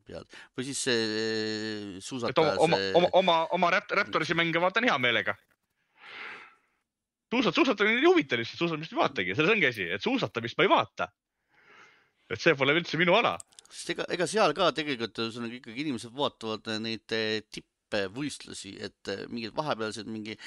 pead 0.09 0.39
või 0.57 0.64
siis 0.64 0.81
see 0.87 0.97
et 0.97 1.99
oma, 2.01 2.07
suusataja, 2.07 2.55
oma, 2.64 2.79
oma, 2.97 3.11
oma, 3.20 3.37
oma 3.59 3.70
Rapt- 3.74 3.93
Raptorisi 3.99 4.37
mänge 4.39 4.61
vaatan 4.62 4.89
hea 4.89 4.97
meelega. 5.05 5.35
suusat, 7.29 7.55
suusatamine 7.55 8.01
ei 8.01 8.09
huvita 8.09 8.39
lihtsalt, 8.41 8.62
suusatamist 8.62 8.95
ei 8.95 9.01
vaatagi, 9.03 9.37
selles 9.37 9.53
ongi 9.53 9.68
asi, 9.68 9.89
et 9.99 10.05
suusatamist 10.05 10.57
ma 10.57 10.64
ei 10.64 10.72
vaata. 10.72 11.11
et 12.29 12.41
see 12.41 12.57
pole 12.57 12.72
üldse 12.76 12.97
minu 13.01 13.16
ala. 13.20 13.37
sest 13.68 13.93
ega, 13.93 14.09
ega 14.16 14.26
seal 14.26 14.57
ka 14.57 14.72
tegelikult 14.72 15.20
ühesõnaga 15.26 15.61
ikkagi 15.61 15.85
inimesed 15.85 16.16
vaatavad 16.16 16.72
neid 16.81 17.12
eh, 17.12 17.45
tippvõistlusi, 17.53 18.79
et 18.81 19.12
eh, 19.12 19.26
mingid 19.29 19.53
vahepealsed 19.57 20.09
mingi, 20.09 20.39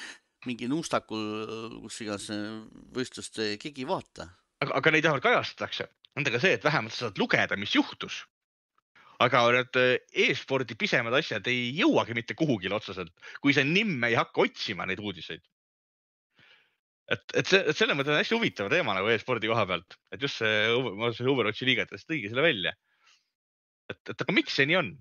mingi 0.50 0.68
nuustakul, 0.70 1.24
kus 1.84 2.02
iganes 2.06 2.28
võistlust 2.96 3.40
eh, 3.44 3.56
keegi 3.62 3.86
ei 3.86 3.90
vaata. 3.90 4.28
aga, 4.64 4.76
aga 4.80 4.94
neid 4.94 5.06
vähemalt 5.08 5.26
kajastatakse. 5.26 5.88
Nendega 6.18 6.42
see, 6.44 6.58
et 6.58 6.66
vähemalt 6.66 6.96
sa 6.96 7.08
saad 7.08 7.22
lugeda, 7.22 7.58
mis 7.60 7.76
juhtus. 7.76 8.26
aga 9.22 9.44
need 9.54 9.78
eh, 9.78 10.24
e-spordi 10.28 10.76
pisemad 10.76 11.14
asjad 11.14 11.46
ei 11.52 11.70
jõuagi 11.78 12.16
mitte 12.18 12.34
kuhugile 12.38 12.76
otseselt, 12.80 13.14
kui 13.42 13.54
sa 13.54 13.64
nimme 13.64 14.10
ei 14.10 14.18
hakka 14.18 14.48
otsima 14.48 14.88
neid 14.90 15.00
uudiseid. 15.00 15.44
et, 17.12 17.26
et 17.36 17.48
see, 17.48 17.62
et 17.62 17.78
selles 17.78 17.98
mõttes 17.98 18.14
on 18.14 18.22
hästi 18.22 18.38
huvitav 18.38 18.72
teema 18.72 18.96
nagu 18.98 19.12
e-spordi 19.12 19.50
koha 19.52 19.68
pealt, 19.68 19.98
et 20.16 20.22
just 20.22 20.42
see, 20.42 20.68
ma 20.74 21.10
arvan, 21.10 21.16
see 21.18 21.30
Overwatchi 21.30 21.68
liigetest 21.70 22.10
tõigi 22.10 22.32
selle 22.32 22.46
välja. 22.46 22.74
et, 23.94 24.02
et 24.10 24.26
aga 24.26 24.36
miks 24.36 24.58
see 24.58 24.70
nii 24.70 24.80
on? 24.80 24.94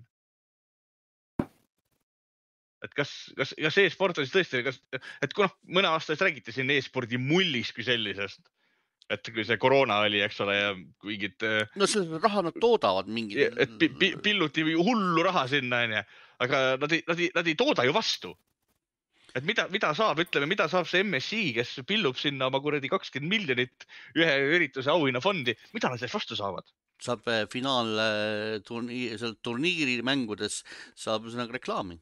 Et 2.85 2.95
kas, 2.97 3.11
kas, 3.37 3.53
kas 3.57 3.77
e-sport 3.83 4.19
on 4.19 4.25
siis 4.25 4.33
tõesti, 4.33 4.63
kas, 4.65 4.79
et 5.21 5.35
kui 5.35 5.45
noh, 5.45 5.53
mõne 5.77 5.91
aasta 5.91 6.15
eest 6.15 6.25
räägiti 6.25 6.55
siin 6.55 6.71
e-spordi 6.73 7.19
mullist 7.21 7.75
kui 7.77 7.85
sellisest, 7.85 8.41
et 9.11 9.31
kui 9.33 9.45
see 9.47 9.59
koroona 9.61 9.99
oli, 10.07 10.21
eks 10.25 10.39
ole, 10.45 10.57
ja 10.57 10.69
mingid, 10.75 11.47
no 11.77 11.89
selle 11.89 12.21
raha 12.23 12.45
nad 12.47 12.57
toodavad 12.61 13.09
mingi. 13.11 13.39
et 13.45 13.75
pi, 13.79 13.91
pi, 13.99 14.13
pilluti 14.23 14.65
hullu 14.71 15.25
raha 15.27 15.47
sinna 15.51 15.83
onju, 15.87 16.05
aga 16.45 16.61
nad 16.81 16.95
ei, 16.95 17.03
nad 17.07 17.21
ei, 17.21 17.29
nad 17.35 17.51
ei 17.51 17.59
tooda 17.59 17.85
ju 17.85 17.95
vastu. 17.95 18.33
et 19.35 19.45
mida, 19.47 19.67
mida 19.71 19.93
saab, 19.95 20.19
ütleme, 20.19 20.49
mida 20.51 20.67
saab 20.71 20.89
see 20.89 21.05
MSI, 21.07 21.43
kes 21.55 21.77
pillub 21.87 22.17
sinna 22.19 22.49
oma 22.51 22.59
kuradi 22.63 22.89
kakskümmend 22.91 23.31
miljonit 23.31 23.85
ühe 24.17 24.33
ürituse 24.57 24.91
auhinnafondi, 24.91 25.55
mida 25.75 25.91
nad 25.91 26.01
sellest 26.01 26.19
vastu 26.19 26.39
saavad? 26.39 26.67
saab 27.01 27.25
eh, 27.33 27.45
finaalturniiri, 27.49 29.17
seal 29.17 29.33
turniiri 29.41 29.95
mängudes 30.05 30.59
saab 30.93 31.25
ühesõnaga 31.25 31.57
reklaami, 31.57 31.97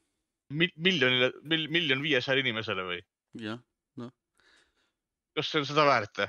Mil, 0.50 0.72
miljonile 0.82 1.32
mil,, 1.45 1.68
miljon 1.70 2.02
viiesajale 2.02 2.41
inimesele 2.41 2.86
või? 2.88 3.00
jah. 3.38 3.60
kas 5.38 5.52
see 5.52 5.62
on 5.62 5.68
seda 5.70 5.86
väärt? 5.86 6.24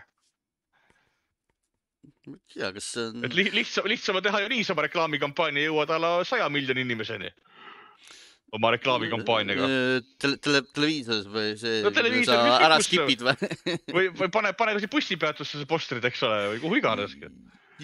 ma 2.28 2.36
ei 2.36 2.42
tea, 2.52 2.72
kas 2.76 2.90
see 2.94 3.06
on 3.08 3.24
et 3.24 3.36
li, 3.36 3.46
lihtsam, 3.54 3.88
lihtsam 3.88 4.18
on 4.20 4.26
teha 4.26 4.42
ju 4.44 4.50
niisama 4.52 4.84
reklaamikampaania, 4.86 5.70
jõuad 5.70 5.94
alla 5.96 6.18
saja 6.28 6.50
miljoni 6.52 6.84
inimeseni 6.84 7.32
oma 8.56 8.72
reklaamikampaaniaga 8.74 9.66
tele, 10.20 10.36
tele, 10.42 10.62
televiisoris 10.74 11.28
või 11.30 11.54
see 11.60 11.80
No 11.84 11.92
televiisor, 11.94 12.34
sa 12.34 12.58
ära 12.66 12.78
skip'id 12.82 13.24
või? 13.24 13.50
või, 13.94 14.10
või 14.20 14.30
pane, 14.34 14.52
pane 14.58 14.76
ka 14.76 14.82
siia 14.82 14.92
bussipeatusse 14.92 15.60
see 15.60 15.70
postrid, 15.70 16.04
eks 16.06 16.24
ole, 16.26 16.40
või 16.54 16.62
kuhu 16.64 16.80
iganes. 16.80 17.14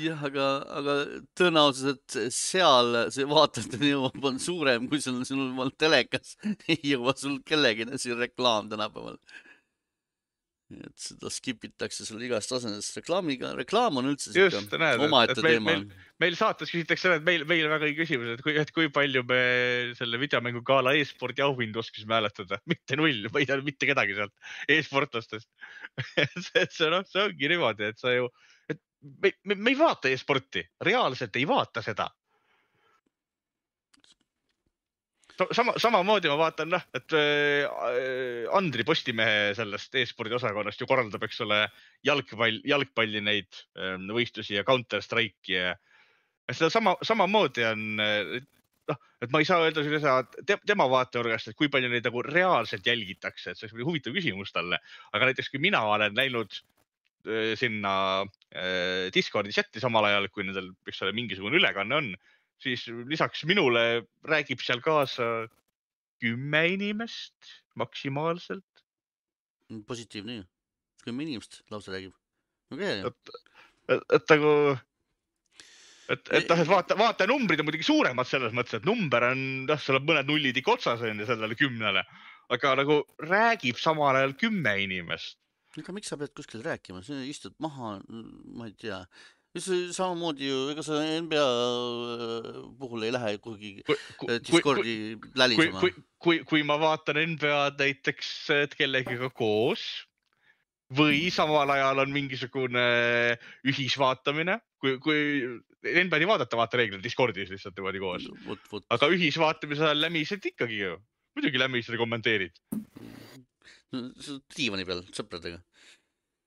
jah, 0.01 0.23
aga, 0.29 0.47
aga 0.79 0.95
tõenäosus, 1.39 1.97
et 1.97 2.19
seal 2.35 3.01
see 3.15 3.27
vaatajateni 3.31 3.93
jõuab, 3.95 4.21
on 4.31 4.39
suurem, 4.43 4.87
kui 4.91 5.03
sul, 5.03 5.23
sinul 5.29 5.53
on 5.65 5.73
telekas, 5.79 6.37
ei 6.73 6.79
jõua 6.95 7.17
sul 7.19 7.41
kellelegi 7.47 7.89
siin 8.03 8.19
reklaam 8.21 8.71
tänapäeval. 8.73 9.19
et 10.77 10.99
seda 10.99 11.31
skip 11.31 11.63
itakse 11.69 12.05
sul 12.09 12.23
igast 12.27 12.53
asendist 12.53 12.97
reklaamiga, 12.99 13.53
reklaam 13.55 14.01
on 14.01 14.11
üldse 14.11 14.33
siuke 14.35 14.81
omaette 15.07 15.39
teema 15.39 15.77
meil, 16.23 16.37
saates 16.39 16.73
küsitakse, 16.73 17.13
et 17.19 17.27
meil, 17.27 17.45
meil 17.49 17.69
väga 17.71 17.89
õige 17.89 18.05
küsimus, 18.05 18.33
et 18.35 18.43
kui, 18.45 18.57
et 18.61 18.73
kui 18.75 18.89
palju 18.93 19.23
me 19.29 19.41
selle 19.99 20.21
videomängu 20.21 20.63
gala 20.67 20.95
e-spordi 20.97 21.45
auhindu 21.45 21.83
oskasime 21.83 22.17
hääletada, 22.17 22.61
mitte 22.73 22.99
null, 22.99 23.29
ma 23.33 23.43
ei 23.43 23.49
tea 23.49 23.61
mitte 23.67 23.89
kedagi 23.91 24.17
sealt 24.19 24.35
e-sportlastest. 24.73 25.49
et 26.25 26.75
see 26.75 26.93
noh, 26.93 27.05
see 27.09 27.25
ongi 27.27 27.53
niimoodi, 27.53 27.93
et 27.93 28.01
sa 28.03 28.15
ju, 28.17 28.31
me, 29.23 29.33
me, 29.45 29.55
me 29.55 29.73
ei 29.73 29.79
vaata 29.79 30.11
e-sporti, 30.13 30.63
reaalselt 30.81 31.37
ei 31.37 31.49
vaata 31.49 31.83
seda. 31.83 32.09
sama, 35.53 35.75
samamoodi 35.77 36.31
ma 36.33 36.37
vaatan, 36.41 36.71
noh, 36.73 36.85
et 36.97 37.13
äh, 37.13 38.47
Andri 38.57 38.87
Postimehe 38.89 39.51
sellest 39.59 39.95
e-spordi 40.01 40.33
osakonnast 40.35 40.81
ju 40.81 40.89
korraldab, 40.89 41.27
eks 41.29 41.43
ole, 41.45 41.59
jalgpall, 42.09 42.63
jalgpalli 42.65 43.21
neid 43.21 43.59
äh, 43.77 43.99
võistlusi 44.17 44.57
ja 44.57 44.65
Counter 44.65 45.05
Strike'i 45.05 45.59
ja 45.59 45.75
ja 46.47 46.55
seda 46.55 46.71
sama, 46.71 46.95
samamoodi 47.03 47.65
on 47.67 48.01
äh, 48.01 48.33
noh, 48.89 49.01
et 49.23 49.33
ma 49.35 49.43
ei 49.43 49.49
saa 49.49 49.65
öelda 49.67 49.85
seda 49.85 50.17
te, 50.47 50.57
tema 50.67 50.87
vaatenurgast, 50.91 51.51
et 51.51 51.59
kui 51.59 51.69
palju 51.73 51.91
neid 51.91 52.07
nagu 52.07 52.23
reaalselt 52.25 52.87
jälgitakse, 52.87 53.51
et 53.51 53.59
see 53.59 53.69
oleks 53.69 53.89
huvitav 53.89 54.17
küsimus 54.17 54.55
talle, 54.55 54.79
aga 55.13 55.31
näiteks 55.31 55.51
kui 55.53 55.63
mina 55.63 55.83
olen 55.91 56.17
läinud 56.17 56.55
äh, 56.55 56.76
sinna 57.59 57.93
äh, 58.55 59.11
Discordi 59.15 59.55
chati 59.55 59.83
samal 59.83 60.07
ajal, 60.09 60.29
kui 60.33 60.47
nendel, 60.47 60.71
eks 60.89 61.03
ole, 61.05 61.15
mingisugune 61.17 61.59
ülekanne 61.59 61.99
on, 61.99 62.11
siis 62.63 62.87
lisaks 63.11 63.45
minule 63.49 64.07
räägib 64.29 64.63
seal 64.65 64.83
kaasa 64.85 65.47
kümme 66.23 66.63
inimest 66.75 67.57
maksimaalselt. 67.75 68.65
positiivne 69.87 70.37
ju, 70.37 70.45
kümme 71.05 71.27
inimest 71.27 71.63
lausa 71.71 71.93
räägib. 71.93 72.15
okei 72.73 73.03
okay., 73.03 73.11
et, 73.89 74.05
et 74.15 74.31
nagu, 74.31 74.53
et, 76.09 76.31
et 76.39 76.49
noh, 76.49 76.63
et 76.63 76.71
vaata, 76.71 76.97
vaatenumbrid 76.99 77.61
on 77.61 77.69
muidugi 77.69 77.87
suuremad 77.87 78.29
selles 78.29 78.55
mõttes, 78.57 78.79
et 78.79 78.87
number 78.89 79.27
on, 79.33 79.43
noh, 79.69 79.83
seal 79.83 80.01
on 80.01 80.07
mõned 80.09 80.31
nullid 80.31 80.57
ikka 80.63 80.77
otsas 80.79 81.03
on 81.03 81.23
ju 81.23 81.29
sellele 81.29 81.59
kümnele, 81.59 82.05
aga 82.55 82.77
nagu 82.81 83.03
räägib 83.23 83.79
samal 83.83 84.17
ajal 84.17 84.37
kümme 84.39 84.77
inimest. 84.85 85.39
Aga 85.83 85.95
miks 85.97 86.13
sa 86.13 86.19
pead 86.21 86.35
kuskil 86.37 86.65
rääkima, 86.65 87.03
sa 87.05 87.19
istud 87.27 87.57
maha, 87.63 87.97
ma 88.57 88.69
ei 88.71 88.77
tea. 88.81 89.03
samamoodi 89.57 90.51
ju, 90.51 90.57
ega 90.73 90.83
sa 90.85 90.99
NBA 91.01 91.45
puhul 92.77 93.07
ei 93.07 93.13
lähe 93.15 93.39
kuhugi 93.41 93.71
kui, 93.87 93.97
Discordi 94.45 94.97
lälisema 95.33 95.81
kui, 95.81 95.95
kui, 96.21 96.43
kui 96.45 96.67
ma 96.69 96.77
vaatan 96.77 97.23
NBA-d 97.33 97.81
näiteks 97.81 98.35
kellegiga 98.77 99.31
koos 99.33 99.87
või 100.95 101.31
samal 101.35 101.71
ajal 101.73 102.05
on 102.05 102.13
mingisugune 102.15 102.85
ühisvaatamine, 103.67 104.61
kui, 104.79 104.99
kui 105.03 105.19
NBA-d 105.83 106.21
ei 106.23 106.31
vaadata, 106.31 106.59
vaata 106.61 106.79
reeglina 106.79 107.03
Discordis 107.03 107.51
lihtsalt 107.51 107.79
niimoodi 107.79 108.03
koos, 108.03 108.29
aga 108.93 109.11
ühisvaatamise 109.15 109.89
ajal 109.89 110.05
lämised 110.05 110.47
ikkagi 110.53 110.83
ju, 110.85 110.97
muidugi 111.37 111.65
lämised 111.65 111.97
ja 111.97 112.01
kommenteerid. 112.01 112.61
Diivani 114.57 114.87
peal 114.89 115.03
sõpradega. 115.15 115.61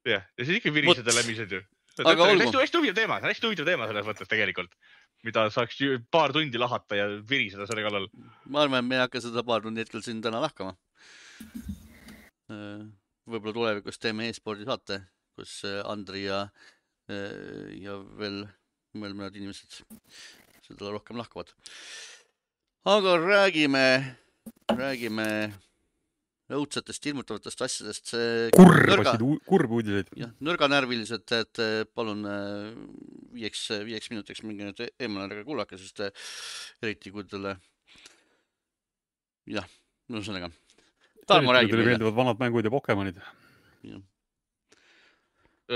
jah, 0.07 0.23
ja 0.37 0.47
siis 0.47 0.59
ikka 0.59 0.73
virised 0.75 1.03
Vot. 1.03 1.11
ja 1.13 1.21
lämised 1.21 1.57
ju. 1.57 1.61
Hästi, 1.99 2.55
hästi 2.55 2.79
huvitav 2.79 2.95
teema, 2.95 3.17
hästi 3.25 3.47
huvitav 3.49 3.67
teema 3.67 3.87
selles 3.89 4.05
mõttes 4.07 4.29
tegelikult, 4.31 4.75
mida 5.27 5.49
saaks 5.51 5.81
paar 6.11 6.31
tundi 6.31 6.61
lahata 6.61 6.95
ja 6.95 7.07
viriseda 7.31 7.67
selle 7.67 7.83
kallal. 7.83 8.07
ma 8.47 8.63
arvan, 8.63 8.79
et 8.79 8.87
me 8.87 8.99
ei 8.99 9.03
hakka 9.03 9.23
seda 9.25 9.43
paar 9.43 9.65
tundi 9.65 9.83
hetkel 9.83 10.05
siin 10.05 10.21
täna 10.23 10.39
lahkama. 10.43 10.77
võib-olla 13.29 13.53
tulevikus 13.57 13.99
teeme 13.99 14.29
e-spordi 14.29 14.65
saate, 14.65 15.01
kus 15.37 15.59
äh, 15.67 15.83
Andri 15.85 16.23
ja, 16.23 16.45
ja 17.09 17.97
veel 18.17 18.45
veel 18.97 19.13
mõned 19.13 19.37
inimesed 19.37 19.81
seda 20.65 20.91
rohkem 20.93 21.17
lahkavad. 21.19 21.51
aga 22.85 23.17
räägime, 23.17 24.15
räägime 24.71 25.53
õudsetest 26.57 27.05
hirmutavatest 27.05 27.61
asjadest. 27.65 28.13
kurbasid, 28.55 29.25
kurbi 29.47 29.77
uudiseid. 29.79 30.13
jah, 30.17 30.31
nõrganärvilised, 30.45 31.33
et 31.37 31.61
palun 31.95 32.23
eh, 32.29 32.69
viieks, 33.35 33.65
viieks 33.85 34.09
minutiks 34.13 34.43
minge 34.45 34.69
nüüd 34.69 34.81
eemale 34.87 35.27
ära 35.29 35.45
kuulake, 35.47 35.77
sest 35.81 36.01
eh, 36.05 36.29
eriti 36.81 37.13
kui 37.13 37.27
teile, 37.29 37.57
jah, 39.49 39.67
ühesõnaga. 40.09 40.49
Tarmo 41.29 41.53
räägib 41.53 41.75
teile 41.75 41.83
meile, 41.83 41.97
meeldivad 41.97 42.17
vanad 42.17 42.41
mängud 42.41 42.65
ja 42.65 42.73
Pokemonid. 42.73 43.21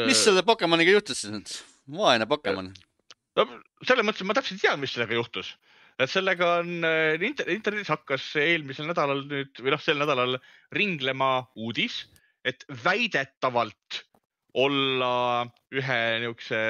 mis 0.08 0.24
selle 0.24 0.42
Pokemoniga 0.44 0.96
juhtus 0.96 1.22
siis 1.22 1.34
nüüd? 1.34 1.54
vaene 1.94 2.26
Pokemon. 2.26 2.72
no 3.38 3.46
selles 3.86 4.06
mõttes, 4.06 4.24
et 4.24 4.30
ma 4.30 4.36
täpselt 4.38 4.62
tean, 4.62 4.80
mis 4.82 4.94
sellega 4.96 5.18
juhtus. 5.20 5.54
Et 6.04 6.12
sellega 6.12 6.50
on 6.62 6.88
äh, 6.88 7.16
inter, 7.24 7.50
internetis 7.54 7.92
hakkas 7.94 8.26
eelmisel 8.42 8.90
nädalal 8.90 9.24
nüüd 9.30 9.62
või 9.62 9.74
noh, 9.74 9.82
sel 9.82 10.00
nädalal 10.02 10.38
ringlema 10.76 11.46
uudis, 11.56 12.04
et 12.44 12.66
väidetavalt 12.84 14.04
olla 14.54 15.46
ühe 15.74 16.02
niisuguse 16.22 16.64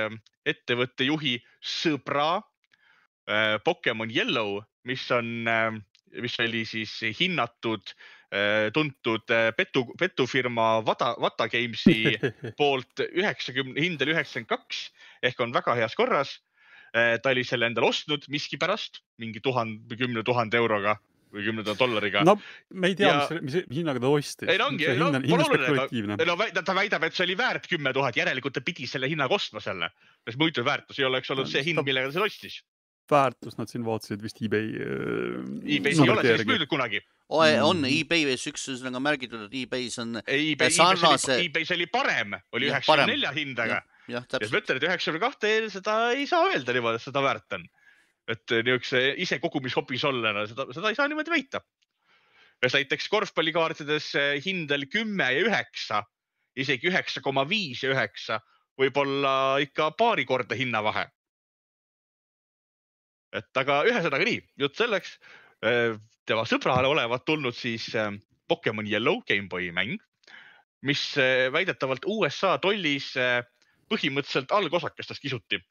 ettevõtte 0.48 1.08
juhi 1.08 1.38
sõbra 1.60 2.38
äh, 2.40 3.58
Pokemon 3.64 4.12
Yellow, 4.14 4.62
mis 4.88 5.04
on, 5.16 5.48
mis 6.20 6.40
oli 6.44 6.64
siis 6.68 6.94
hinnatud 7.20 7.94
äh, 8.34 8.72
tuntud 8.74 9.30
äh, 9.32 9.52
petu, 9.56 9.86
petufirma 10.00 10.86
Vata, 10.86 11.14
Vata 11.22 11.48
Gamesi 11.52 12.16
poolt 12.60 13.04
üheksakümne, 13.12 13.80
hind 13.82 14.02
oli 14.04 14.16
üheksakümmend 14.16 14.52
kaks 14.52 14.88
ehk 15.24 15.40
on 15.44 15.54
väga 15.56 15.76
heas 15.80 15.96
korras. 15.96 16.38
Ta 16.94 17.32
oli 17.34 17.44
selle 17.48 17.66
endale 17.72 17.90
ostnud 17.90 18.28
miskipärast 18.30 19.02
mingi 19.22 19.42
tuhande, 19.42 19.98
kümne 19.98 20.22
tuhande 20.26 20.60
euroga 20.62 21.00
või 21.34 21.48
kümne 21.48 21.64
tuhande 21.66 21.80
dollariga 21.82 22.22
no,. 22.28 22.36
me 22.78 22.92
ei 22.92 22.98
tea 22.98 23.10
Ja-, 23.10 23.40
mis, 23.42 23.56
mis 23.66 23.80
hinnaga 23.80 24.02
ta 24.04 24.12
ostis. 24.14 24.50
Ei, 24.52 24.60
no 24.62 24.68
ongi, 24.70 24.90
no 25.00 25.08
pole 25.26 25.48
oluline, 25.48 26.18
no 26.30 26.62
ta 26.62 26.76
väidab, 26.78 27.08
et 27.08 27.18
see 27.18 27.26
oli 27.26 27.38
väärt 27.40 27.66
kümme 27.72 27.94
tuhat, 27.96 28.20
järelikult 28.20 28.54
ta 28.60 28.62
pidi 28.66 28.86
selle 28.90 29.10
hinnaga 29.10 29.34
ostma 29.40 29.64
selle, 29.64 29.90
sest 30.28 30.38
muidu 30.42 30.66
väärtus 30.68 31.02
ei 31.02 31.08
oleks 31.10 31.34
olnud 31.34 31.50
No, 31.50 31.54
see 31.56 31.66
hind 31.66 31.82
ta-, 31.82 31.88
millega 31.88 32.12
ta 32.12 32.18
selle 32.20 32.30
ostis. 32.30 32.60
väärtust 33.14 33.58
nad 33.60 33.70
siin 33.70 33.84
vaatasid 33.86 34.22
vist 34.24 34.40
eBay. 34.42 34.70
e-Bay's 34.74 36.00
ei 36.02 36.10
ole 36.14 36.22
sellist 36.24 36.50
müüdud 36.50 36.70
kunagi. 36.72 37.02
on 37.34 37.82
Mm. 37.82 37.90
e-Bay's 37.90 38.46
üks 38.50 38.68
ühesõnaga 38.70 39.02
märgitud, 39.02 39.48
et 39.50 39.58
e-Bay's 39.64 39.98
on 40.02 40.22
e-Bay's 40.22 40.78
sarnase- 40.78 41.40
oli, 41.42 41.66
e 41.66 41.74
oli 41.76 41.90
parem, 41.90 42.38
oli 42.54 42.70
üheksakümne 42.70 43.10
nelja 43.10 43.34
hindaga 43.34 43.82
jah, 44.08 44.24
ja 44.24 44.24
siis 44.24 44.32
ma 44.32 44.40
täpselt. 44.40 44.60
ütlen, 44.64 44.80
et 44.80 44.88
üheksakümne 44.90 45.22
kahte 45.24 45.54
seda 45.74 45.96
ei 46.18 46.28
saa 46.30 46.50
öelda 46.50 46.76
niimoodi, 46.76 47.00
et 47.00 47.06
seda 47.06 47.24
väärt 47.24 47.58
on. 47.58 47.66
et 48.32 48.54
niisuguse 48.56 49.02
ise 49.20 49.40
kogumishopis 49.44 50.04
ollena 50.08 50.46
seda, 50.48 50.70
seda 50.72 50.92
ei 50.92 51.00
saa 51.00 51.10
niimoodi 51.12 51.34
väita. 51.34 51.62
sest 52.64 52.78
näiteks 52.80 53.10
korvpallikaartides 53.12 54.10
eh, 54.16 54.34
hind 54.46 54.72
oli 54.72 54.88
kümme 54.88 55.30
ja 55.36 55.44
üheksa, 55.48 56.04
isegi 56.56 56.88
üheksa 56.92 57.22
koma 57.22 57.44
viis 57.50 57.84
ja 57.84 57.92
üheksa, 57.92 58.40
võib-olla 58.80 59.60
ikka 59.64 59.92
paari 60.00 60.26
korda 60.26 60.56
hinnavahe. 60.56 61.08
et 63.34 63.58
aga 63.58 63.84
ühesõnaga 63.90 64.26
nii, 64.30 64.44
jutt 64.58 64.78
selleks. 64.78 65.18
tema 66.26 66.44
sõbrale 66.46 66.88
olevat 66.88 67.26
tulnud 67.26 67.56
siis 67.56 67.88
eh, 67.96 68.12
Pokemon 68.48 68.88
Yellow 68.88 69.24
GameBoy 69.28 69.72
mäng, 69.72 69.98
mis 70.84 71.02
eh, 71.18 71.48
väidetavalt 71.54 72.06
USA 72.06 72.58
tollis 72.62 73.14
eh, 73.18 73.40
põhimõtteliselt 73.94 74.52
algosakestest 74.58 75.24
kisuti. 75.24 75.62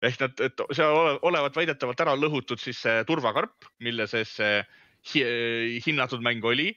ehk 0.00 0.20
nad, 0.22 0.40
et 0.40 0.62
seal 0.72 0.94
ole- 0.96 1.18
olevat 1.28 1.56
väidetavalt 1.58 2.00
ära 2.00 2.14
lõhutud 2.16 2.60
siis 2.62 2.78
see 2.80 3.02
turvakarp, 3.04 3.66
mille 3.84 4.06
sees 4.08 4.30
see 4.38 4.62
hi- 5.12 5.80
hinnatud 5.86 6.22
mäng 6.24 6.44
oli. 6.44 6.72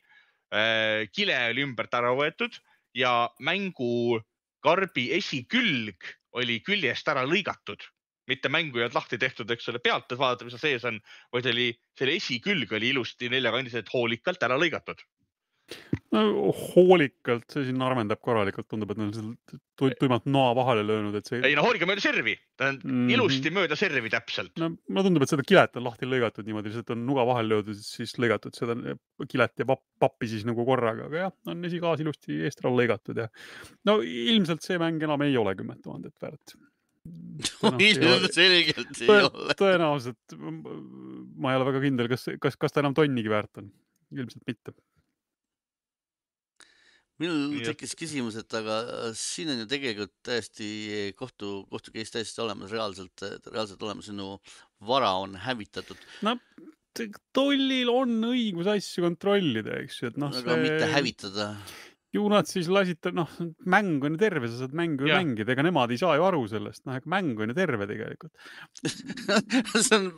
kile 1.15 1.37
oli 1.49 1.63
ümbert 1.65 1.93
ära 1.97 2.11
võetud 2.13 2.53
ja 2.93 3.29
mängukarbi 3.41 5.07
esikülg 5.17 6.05
oli 6.37 6.59
küljest 6.65 7.07
ära 7.09 7.23
lõigatud, 7.25 7.81
mitte 8.29 8.49
mängu 8.53 8.77
ei 8.77 8.85
olnud 8.85 8.97
lahti 8.97 9.17
tehtud, 9.17 9.49
eks 9.49 9.69
ole, 9.71 9.81
pealt, 9.83 10.11
et 10.11 10.19
vaadata, 10.19 10.45
mis 10.45 10.53
seal 10.53 10.61
sees 10.77 10.85
on, 10.89 10.99
vaid 11.33 11.49
oli, 11.49 11.71
selle 11.97 12.15
esikülg 12.19 12.71
oli 12.77 12.93
ilusti 12.93 13.29
neljakandiliselt 13.33 13.89
hoolikalt 13.93 14.45
ära 14.45 14.59
lõigatud. 14.61 15.01
No 16.13 16.51
hoolikalt, 16.73 17.45
see 17.51 17.67
siin 17.67 17.81
armendab 17.83 18.21
korralikult, 18.23 18.67
tundub, 18.69 18.91
et 18.93 18.99
nad 19.01 19.15
on 19.19 19.31
tuimalt 19.79 20.27
noa 20.29 20.51
vahele 20.57 20.83
löönud, 20.85 21.15
et 21.17 21.29
see. 21.29 21.39
ei 21.47 21.55
no 21.57 21.63
hoolika 21.65 21.87
mööda 21.89 22.03
servi, 22.03 22.35
ta 22.59 22.69
on 22.69 22.79
mm. 22.79 22.91
-hmm. 22.91 23.13
ilusti 23.15 23.53
mööda 23.55 23.77
servi 23.79 24.11
täpselt. 24.13 24.53
no 24.61 24.73
mulle 24.75 25.05
tundub, 25.07 25.25
et 25.25 25.33
seda 25.33 25.45
kilet 25.47 25.79
on 25.79 25.87
lahti 25.87 26.09
lõigatud 26.09 26.49
niimoodi, 26.49 26.69
lihtsalt 26.71 26.93
on 26.95 27.05
nuga 27.07 27.25
vahele 27.29 27.55
löödud, 27.55 27.79
siis 27.85 28.13
lõigatud 28.21 28.57
seda 28.57 28.77
kilet 29.29 29.63
ja 29.63 29.69
papp, 29.69 29.83
pappi 29.99 30.29
siis 30.35 30.45
nagu 30.49 30.67
korraga, 30.67 31.09
aga 31.09 31.25
jah, 31.25 31.33
on 31.49 31.65
esikaas 31.69 32.03
ilusti 32.05 32.43
eest 32.45 32.61
ära 32.63 32.73
lõigatud 32.75 33.23
ja 33.23 33.29
no 33.89 33.99
ilmselt 34.03 34.65
see 34.65 34.77
mäng 34.81 35.01
enam 35.03 35.25
ei 35.25 35.37
ole 35.39 35.55
kümmet 35.57 35.81
tuhandet 35.83 36.15
väärt. 36.21 36.55
ilmselgelt 37.89 39.01
ei 39.01 39.09
ole. 39.09 39.55
tõenäoliselt 39.59 40.37
ma 40.37 41.51
ei 41.51 41.59
ole 41.59 41.67
väga 41.73 41.81
kindel, 41.83 42.07
kas, 42.11 42.29
kas, 42.39 42.55
kas 42.59 42.75
ta 42.75 42.83
enam 42.83 42.95
tonnigi 42.95 43.31
väärt 43.31 43.59
on, 43.59 43.73
ilmselt 44.13 44.45
mitte. 44.47 44.77
Minul 47.21 47.59
tekkis 47.65 47.93
küsimus, 47.99 48.37
et 48.41 48.57
aga 48.57 48.79
siin 49.17 49.51
on 49.53 49.63
ju 49.63 49.69
tegelikult 49.69 50.13
täiesti 50.25 51.13
kohtu, 51.19 51.63
kohtu 51.71 51.93
case 51.95 52.17
täiesti 52.17 52.41
olemas, 52.43 52.73
reaalselt, 52.73 53.25
reaalselt 53.51 53.85
olemas, 53.85 54.09
sinu 54.09 54.35
vara 54.83 55.13
on 55.21 55.37
hävitatud, 55.45 56.01
no 56.25 56.37
tollil 57.33 57.89
on 57.91 58.19
õigus 58.29 58.69
asju 58.69 59.07
kontrollida, 59.07 59.79
eks 59.81 60.01
ju, 60.01 60.11
et 60.13 60.21
noh, 60.21 60.33
aga 60.43 60.59
mitte 60.61 60.89
hävitada. 60.91 61.47
ju 62.13 62.27
nad 62.29 62.45
siis 62.45 62.67
lasid 62.69 62.99
ta, 63.01 63.09
noh, 63.15 63.29
mäng 63.65 64.03
on 64.05 64.13
ju 64.13 64.21
terve, 64.21 64.49
sa 64.51 64.59
saad 64.61 64.75
mängu 64.77 65.07
ju 65.07 65.15
mängida, 65.15 65.55
ega 65.55 65.65
nemad 65.65 65.93
ei 65.93 65.97
saa 65.97 66.13
ju 66.19 66.25
aru 66.27 66.43
sellest, 66.51 66.83
noh, 66.85 66.99
ega 66.99 67.09
mäng 67.09 67.33
on 67.41 67.49
ju 67.49 67.57
terve 67.57 67.87
tegelikult. 67.89 68.33
see 69.87 69.97
on, 69.97 70.11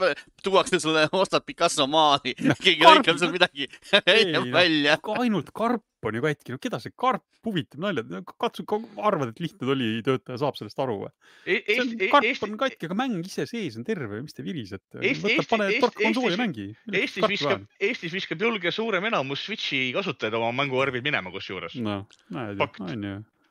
tuuakse 0.43 0.81
sulle, 0.83 1.07
ostad 1.15 1.47
Picasso 1.47 1.87
maali, 1.87 2.35
keegi 2.35 2.81
karp- 2.83 2.99
lõikab 2.99 3.21
seal 3.23 3.35
midagi 3.35 3.69
Ei, 4.03 4.27
noh, 4.33 4.49
välja. 4.51 4.99
aga 4.99 5.19
ainult 5.23 5.55
karp 5.55 5.85
on 6.09 6.17
ju 6.17 6.23
katki, 6.25 6.53
no 6.53 6.61
keda 6.61 6.79
see 6.83 6.93
karp 6.97 7.23
huvitab, 7.45 7.79
naljad, 7.83 8.13
katsu, 8.41 8.65
arvad, 8.97 9.33
et 9.33 9.41
lihtne 9.43 9.69
tollitöötaja 9.69 10.39
saab 10.41 10.57
sellest 10.59 10.81
aru 10.81 10.97
või? 11.03 11.11
see 11.45 11.77
on, 11.83 11.93
karp 12.13 12.29
Eesti 12.29 12.49
on, 12.49 12.57
katki, 12.61 12.89
aga 12.89 12.97
mäng 13.01 13.19
ise 13.21 13.45
sees 13.49 13.77
on 13.79 13.85
terve, 13.87 14.21
mis 14.25 14.37
te 14.37 14.45
virisete? 14.45 15.03
Pane 15.51 15.69
tork 15.83 15.99
konsooli 15.99 16.33
ja 16.33 16.41
mängi. 16.41 16.67
Eestis 16.91 17.27
viskab, 17.29 17.67
Eestis 17.89 18.15
viskab 18.15 18.41
julge 18.47 18.73
suurem 18.75 19.05
enamus 19.11 19.45
Switchi 19.45 19.87
kasutajaid 19.95 20.37
oma 20.39 20.51
mänguarvid 20.63 21.05
minema 21.05 21.33
kusjuures. 21.33 21.77
näed 21.79 22.61
Fakt. 22.61 22.83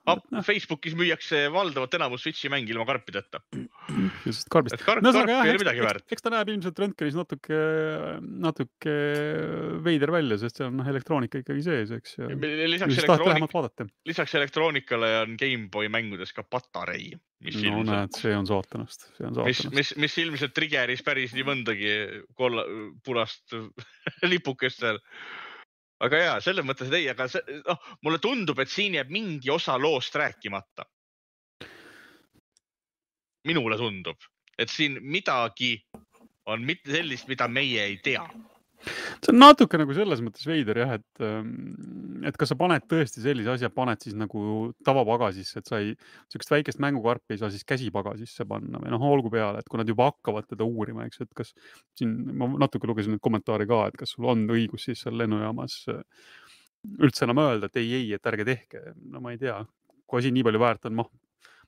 Noh. 0.09 0.45
Facebookis 0.45 0.97
müüakse 0.99 1.47
valdavat 1.53 1.97
enamus 1.99 2.25
Switchi 2.25 2.51
mänge 2.53 2.73
ilma 2.75 2.87
karpideta. 2.89 3.41
just 4.29 4.49
karbist. 4.53 4.77
et 4.79 4.85
karp, 4.85 5.05
no 5.05 5.13
karp 5.15 5.31
ei 5.33 5.53
ole 5.53 5.61
midagi 5.61 5.85
väärt 5.85 6.15
eks,. 6.15 6.25
ta 6.25 6.33
näeb 6.33 6.51
ilmselt 6.55 6.81
röntgenis 6.83 7.17
natuke, 7.19 7.59
natuke 8.47 8.95
veider 9.85 10.13
välja, 10.15 10.39
sest 10.41 10.61
seal 10.61 10.71
on 10.71 10.81
noh, 10.81 10.89
elektroonika 10.91 11.41
ikkagi 11.43 11.65
sees, 11.67 11.93
eks 11.97 12.19
ju. 12.19 12.31
lisaks 12.71 13.01
elektroonik-, 13.05 13.95
lisaks 14.11 14.37
elektroonikale 14.41 15.13
on 15.23 15.39
GameBoy 15.41 15.91
mängudes 15.93 16.35
ka 16.37 16.45
patarei, 16.47 17.13
mis 17.45 17.59
no 17.61 17.83
näed, 17.83 17.85
ilmselt, 17.85 18.21
see 18.21 18.37
on 18.37 18.51
saatanast, 18.51 19.09
see 19.19 19.29
on 19.29 19.39
mis, 19.41 19.63
saatanast. 19.63 19.79
mis, 19.79 19.95
mis 20.07 20.19
ilmselt 20.25 20.57
trigger'is 20.57 21.05
päris 21.07 21.37
nii 21.37 21.49
mõndagi 21.49 21.97
kolla, 22.39 22.67
punast 23.05 23.57
lipukest 24.33 24.85
seal. 24.85 25.03
Aga 26.05 26.21
ja 26.21 26.33
selles 26.45 26.67
mõttes, 26.67 26.91
et 26.91 26.99
ei, 27.01 27.09
aga 27.13 27.27
see, 27.31 27.61
noh, 27.65 27.93
mulle 28.05 28.21
tundub, 28.23 28.61
et 28.61 28.71
siin 28.73 28.97
jääb 28.99 29.13
mingi 29.15 29.51
osa 29.53 29.79
loost 29.81 30.15
rääkimata. 30.21 30.89
minule 33.45 33.77
tundub, 33.77 34.17
et 34.59 34.71
siin 34.73 34.95
midagi 35.05 35.75
on 36.49 36.63
mitte 36.65 36.89
sellist, 36.93 37.29
mida 37.29 37.45
meie 37.49 37.83
ei 37.85 37.99
tea. 38.01 38.23
See 38.85 39.33
on 39.33 39.41
natuke 39.41 39.79
nagu 39.81 39.97
selles 39.97 40.23
mõttes 40.25 40.47
veider 40.49 40.81
jah, 40.83 40.95
et, 40.99 41.25
et 42.31 42.39
kas 42.41 42.53
sa 42.53 42.59
paned 42.61 42.87
tõesti 42.91 43.23
sellise 43.25 43.55
asja, 43.55 43.71
paned 43.75 44.03
siis 44.05 44.17
nagu 44.19 44.45
tavapagasisse, 44.87 45.63
et 45.63 45.71
sa 45.71 45.81
ei, 45.83 45.95
niisugust 45.97 46.55
väikest 46.55 46.83
mängukarpi 46.85 47.37
ei 47.37 47.43
saa 47.43 47.53
siis 47.55 47.67
käsipagasisse 47.69 48.47
panna 48.51 48.83
või 48.83 48.95
noh, 48.95 49.09
olgu 49.15 49.33
peale, 49.35 49.63
et 49.63 49.71
kui 49.71 49.81
nad 49.81 49.91
juba 49.91 50.11
hakkavad 50.13 50.49
teda 50.51 50.67
uurima, 50.67 51.09
eks, 51.09 51.25
et 51.25 51.35
kas 51.37 51.55
siin 51.99 52.15
ma 52.39 52.51
natuke 52.67 52.91
lugesin 52.91 53.17
neid 53.17 53.25
kommentaare 53.25 53.69
ka, 53.71 53.85
et 53.91 54.01
kas 54.05 54.17
sul 54.17 54.31
on 54.33 54.47
õigus 54.55 54.89
siis 54.89 55.05
seal 55.05 55.19
lennujaamas 55.21 55.81
äh, 55.93 56.03
üldse 57.01 57.27
enam 57.27 57.41
öelda, 57.45 57.71
et 57.71 57.81
ei, 57.81 57.93
ei, 58.01 58.09
et 58.17 58.33
ärge 58.33 58.47
tehke, 58.49 58.87
no 59.11 59.23
ma 59.25 59.35
ei 59.35 59.41
tea, 59.41 59.59
kui 60.05 60.21
asi 60.21 60.33
nii 60.35 60.45
palju 60.47 60.61
väärt 60.61 60.91
on, 60.91 60.99
noh 61.01 61.13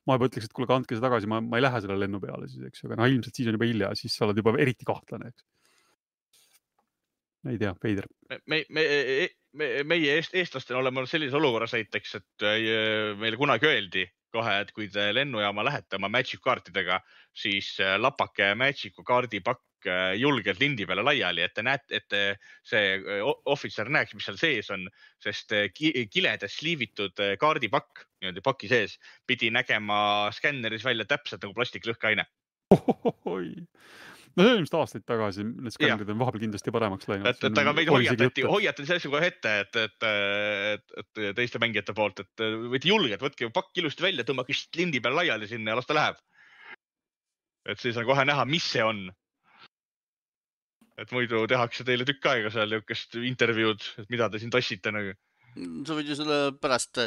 ma 0.07 0.15
juba 0.15 0.29
ütleks, 0.29 0.47
et 0.47 0.55
kuule, 0.55 0.69
kandke 0.69 0.95
see 0.95 1.03
tagasi, 1.03 1.27
ma, 1.29 1.41
ma 1.43 1.59
ei 1.59 1.65
lähe 1.65 1.81
selle 1.83 1.97
lennu 1.99 2.21
peale 2.23 2.47
siis, 2.47 2.63
eks 2.69 2.83
ju, 2.83 2.89
aga 2.89 3.01
noh, 3.01 3.09
ilmselt 3.11 3.39
siis 3.39 3.49
on 3.51 3.57
juba 3.57 3.67
hilja, 3.67 3.91
siis 3.99 4.15
sa 4.15 4.27
oled 4.27 4.39
juba 4.39 4.55
eriti 4.63 4.87
kahtlane, 4.87 5.33
eks. 5.33 5.47
Ei 7.51 7.57
tea, 7.61 7.73
veider. 7.83 8.07
me, 8.45 8.63
me, 8.69 8.83
me, 9.57 9.69
meie 9.87 10.17
eest, 10.17 10.35
eestlastena 10.37 10.81
oleme 10.81 11.01
olnud 11.01 11.11
sellises 11.11 11.37
olukorras 11.37 11.75
näiteks, 11.75 12.15
et 12.19 12.45
äh, 12.47 12.57
meile 13.19 13.39
kunagi 13.39 13.69
öeldi 13.69 14.05
kohe, 14.33 14.57
et 14.61 14.73
kui 14.75 14.89
te 14.91 15.07
lennujaama 15.15 15.63
lähete 15.65 15.97
oma 15.97 16.09
Magic 16.11 16.41
kaartidega, 16.43 16.99
siis 17.35 17.71
äh, 17.83 17.95
lapake 17.99 18.51
Magicu 18.59 19.05
kaardipakk 19.07 19.87
äh, 19.87 20.11
julgelt 20.19 20.59
lindi 20.61 20.85
peale 20.89 21.05
laiali, 21.05 21.45
et 21.45 21.55
te 21.55 21.63
näete, 21.65 22.01
et 22.01 22.17
see 22.67 23.21
ohvitser 23.23 23.89
näeks, 23.93 24.17
mis 24.17 24.27
seal 24.27 24.39
sees 24.41 24.71
on, 24.75 24.83
sest 25.23 25.55
ki- 25.77 26.07
kiledes 26.11 26.59
sliivitud 26.59 27.23
kaardipakk 27.39 28.03
niimoodi 28.21 28.43
paki 28.43 28.69
sees 28.71 28.97
pidi 29.29 29.51
nägema 29.53 30.29
skänneris 30.35 30.85
välja 30.85 31.07
täpselt 31.07 31.45
nagu 31.45 31.55
plastiklõhkeaine. 31.57 32.27
No 34.37 34.45
see 34.45 34.53
oli 34.53 34.61
ilmselt 34.61 34.77
aastaid 34.77 35.05
tagasi, 35.07 35.43
need 35.47 35.73
skännerid 35.73 36.11
on 36.13 36.19
vahepeal 36.21 36.43
kindlasti 36.45 36.73
paremaks 36.73 37.09
läinud. 37.09 37.29
et, 37.31 37.43
et 37.49 37.61
aga 37.63 37.73
meid 37.77 37.91
hoiatati, 37.91 38.45
hoiatati 38.45 38.87
sellest 38.89 39.09
kohe 39.09 39.29
ette, 39.31 39.53
et, 39.63 39.79
et, 39.83 40.07
et, 40.73 40.97
et 41.01 41.37
teiste 41.39 41.61
mängijate 41.63 41.95
poolt, 41.97 42.21
et 42.23 42.43
võite 42.73 42.91
julgelt, 42.91 43.23
võtke 43.23 43.49
pakk 43.53 43.81
ilusti 43.81 44.05
välja, 44.05 44.25
tõmmake 44.27 44.55
lindi 44.77 45.01
peale 45.01 45.23
laiali 45.23 45.49
sinna 45.49 45.73
ja 45.73 45.79
las 45.79 45.89
ta 45.89 45.97
läheb. 45.97 46.19
et 47.73 47.81
siis 47.81 47.97
on 47.99 48.05
kohe 48.07 48.25
näha, 48.29 48.45
mis 48.45 48.67
see 48.75 48.85
on. 48.85 49.07
et 51.01 51.11
muidu 51.13 51.45
tehakse 51.49 51.85
teile 51.85 52.05
tükk 52.05 52.29
aega 52.29 52.53
seal 52.53 52.69
niisugust 52.69 53.17
intervjuud, 53.17 53.89
et 54.03 54.13
mida 54.13 54.29
te 54.29 54.41
siin 54.41 54.53
tassite 54.53 54.93
nagu. 54.93 55.17
sa 55.57 55.97
võid 55.97 56.13
ju 56.13 56.19
selle 56.21 56.41
pärast 56.61 57.01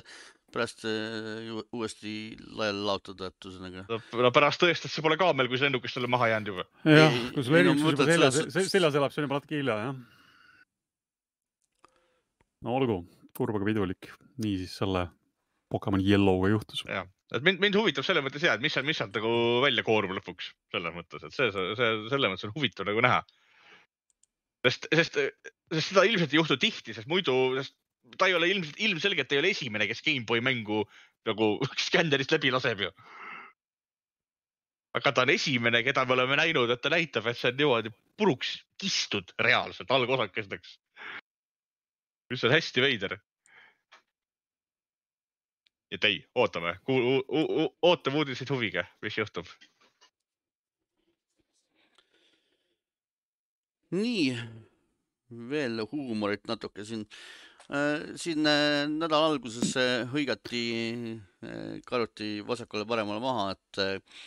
pärast 0.54 0.84
äh, 0.88 1.50
uuesti 1.76 2.14
laiali 2.56 2.82
laotada, 2.86 3.30
et 3.30 3.46
ühesõnaga. 3.48 3.84
no 4.24 4.32
pärast 4.34 4.62
tõestas, 4.62 4.92
see 4.94 5.04
pole 5.04 5.18
kaamel, 5.20 5.48
kui 5.50 5.60
see 5.60 5.68
lennukis 5.68 5.96
talle 5.96 6.10
maha 6.10 6.30
jäänud 6.32 6.52
juba. 6.52 6.66
jah 6.86 7.14
Ei,, 7.14 7.22
kui 7.34 7.46
sul 7.46 7.60
eriüksus 7.60 7.94
juba 7.94 8.08
seljas 8.08 8.40
seljas 8.72 8.98
elab, 9.00 9.14
see 9.14 9.22
on 9.22 9.28
juba 9.28 9.40
natuke 9.40 9.58
hilja, 9.60 9.78
jah. 9.86 9.94
no 12.66 12.76
olgu, 12.76 13.00
kurb 13.36 13.60
aga 13.60 13.70
pidulik. 13.70 14.12
niisiis 14.42 14.76
selle 14.82 15.08
Pokemon 15.70 16.02
Yellow'ga 16.04 16.52
juhtus. 16.54 16.84
jah, 16.88 17.08
et 17.34 17.46
mind, 17.46 17.62
mind 17.62 17.78
huvitab 17.80 18.06
selles 18.06 18.24
mõttes 18.26 18.46
ja, 18.46 18.56
et 18.56 18.64
mis 18.64 18.74
sealt, 18.74 18.88
mis 18.88 18.98
sealt 19.00 19.14
nagu 19.16 19.34
välja 19.64 19.86
koorub 19.86 20.14
lõpuks 20.18 20.54
selles 20.74 20.96
mõttes, 20.96 21.26
et 21.26 21.36
see, 21.36 21.52
see, 21.54 21.76
see 21.78 21.92
selles 22.12 22.34
mõttes 22.34 22.48
on 22.48 22.56
huvitav 22.56 22.88
nagu 22.90 23.04
näha. 23.06 23.22
sest, 24.66 24.90
sest, 24.92 25.20
sest 25.72 25.92
seda 25.92 26.04
ilmselt 26.08 26.34
ei 26.34 26.42
juhtu 26.42 26.58
tihti, 26.60 26.96
sest 26.96 27.08
muidu, 27.08 27.36
sest 27.60 27.76
ta 28.18 28.28
ei 28.28 28.34
ole 28.34 28.50
ilmselt, 28.50 28.76
ilmselgelt 28.78 29.32
ei 29.32 29.40
ole 29.42 29.54
esimene, 29.54 29.86
kes 29.90 30.02
GameBoy 30.06 30.40
mängu 30.44 30.84
nagu 31.28 31.50
skännerist 31.86 32.32
läbi 32.32 32.52
laseb 32.54 32.86
ju. 32.86 32.92
aga 34.94 35.12
ta 35.14 35.22
on 35.22 35.30
esimene, 35.30 35.84
keda 35.86 36.04
me 36.04 36.16
oleme 36.16 36.36
näinud, 36.40 36.70
et 36.70 36.80
ta 36.82 36.90
näitab, 36.90 37.28
et 37.30 37.38
see 37.38 37.52
on 37.52 37.58
niimoodi 37.60 37.92
puruks 38.18 38.56
kistud 38.78 39.34
reaalselt 39.38 39.90
algosakesteks. 39.90 40.78
mis 42.30 42.44
on 42.44 42.54
hästi 42.54 42.82
veider 42.82 43.18
et 45.90 46.04
ei, 46.04 46.20
ootame, 46.34 46.76
ootame 47.82 48.22
uudiseid 48.22 48.50
huviga, 48.50 48.84
mis 49.02 49.18
juhtub. 49.18 49.46
nii, 53.90 54.38
veel 55.50 55.82
huumorit 55.92 56.44
natuke 56.46 56.84
siin. 56.86 57.08
Siin 58.18 58.46
äh, 58.50 58.88
nädala 58.90 59.30
alguses 59.30 59.76
äh, 59.78 60.02
hõigati, 60.10 60.62
karuti 61.86 62.40
vasakule-paremale 62.46 63.22
maha, 63.22 63.44
et 63.54 63.82
äh, 63.82 64.22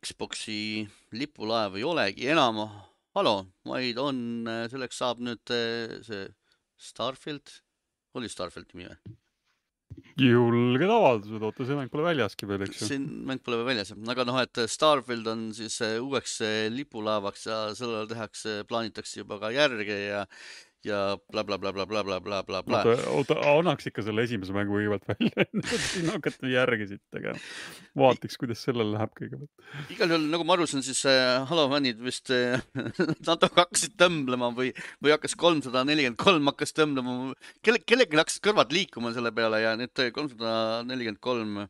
Xbox'i 0.00 0.86
lipulaev 1.12 1.76
ei 1.76 1.84
olegi 1.84 2.30
enam 2.32 2.62
halo, 3.14 3.34
vaid 3.68 4.00
on, 4.00 4.16
selleks 4.72 5.02
saab 5.02 5.20
nüüd 5.22 5.52
äh, 5.54 6.00
see 6.06 6.24
Starfield, 6.80 7.60
oli 8.18 8.30
Starfieldi 8.32 8.78
nimi 8.78 8.88
või? 8.90 9.18
julged 10.18 10.90
avaldused, 10.90 11.42
oota, 11.42 11.66
see 11.66 11.76
mäng 11.78 11.90
pole 11.92 12.04
väljaski 12.06 12.46
veel, 12.50 12.64
eks 12.66 12.80
ju. 12.82 12.88
see 12.88 12.98
mäng 12.98 13.42
pole 13.44 13.60
veel 13.60 13.68
väljas, 13.72 13.92
aga 13.94 14.26
noh, 14.26 14.38
et 14.42 14.60
Starfield 14.70 15.28
on 15.30 15.48
siis 15.56 15.76
äh, 15.84 15.96
uueks 16.02 16.38
äh, 16.46 16.66
lipulaevaks 16.74 17.46
ja 17.50 17.58
sellele 17.78 18.08
tehakse, 18.10 18.62
plaanitakse 18.70 19.20
juba 19.22 19.38
ka 19.42 19.52
järge 19.54 19.98
ja 19.98 20.24
ja 20.86 21.00
blablabla-blablabla-blablabla. 21.32 22.94
oota, 23.12 23.36
annaks 23.50 23.88
ikka 23.90 24.04
selle 24.06 24.24
esimese 24.26 24.54
mängu 24.56 24.76
kõigepealt 24.76 25.08
välja, 25.12 25.32
enne 25.44 25.64
kui 25.68 25.80
siin 25.82 26.10
hakkate 26.12 26.50
järgi 26.52 26.88
siit 26.92 27.02
tegema. 27.14 27.40
vaataks, 27.98 28.38
kuidas 28.40 28.64
sellel 28.66 28.92
läheb 28.94 29.14
kõigepealt. 29.18 29.68
igal 29.96 30.14
juhul, 30.14 30.26
nagu 30.32 30.46
ma 30.48 30.56
aru 30.58 30.68
saan, 30.70 30.84
siis 30.86 31.04
äh, 31.10 31.44
Halo 31.50 31.66
fännid 31.72 32.02
vist 32.04 32.32
äh, 32.34 32.62
natuke 33.28 33.64
hakkasid 33.64 33.96
tõmblema 34.00 34.50
või, 34.56 34.72
või 35.04 35.14
hakkas 35.14 35.36
kolmsada 35.40 35.84
nelikümmend 35.88 36.20
kolm 36.20 36.52
hakkas 36.52 36.76
tõmblema. 36.76 37.32
kelle, 37.64 37.82
kellelgi 37.84 38.20
hakkasid 38.20 38.44
kõrvad 38.48 38.74
liikuma 38.74 39.14
selle 39.16 39.32
peale 39.34 39.62
ja 39.64 39.76
nüüd 39.80 40.04
kolmsada 40.16 40.82
nelikümmend 40.88 41.22
kolm 41.24 41.64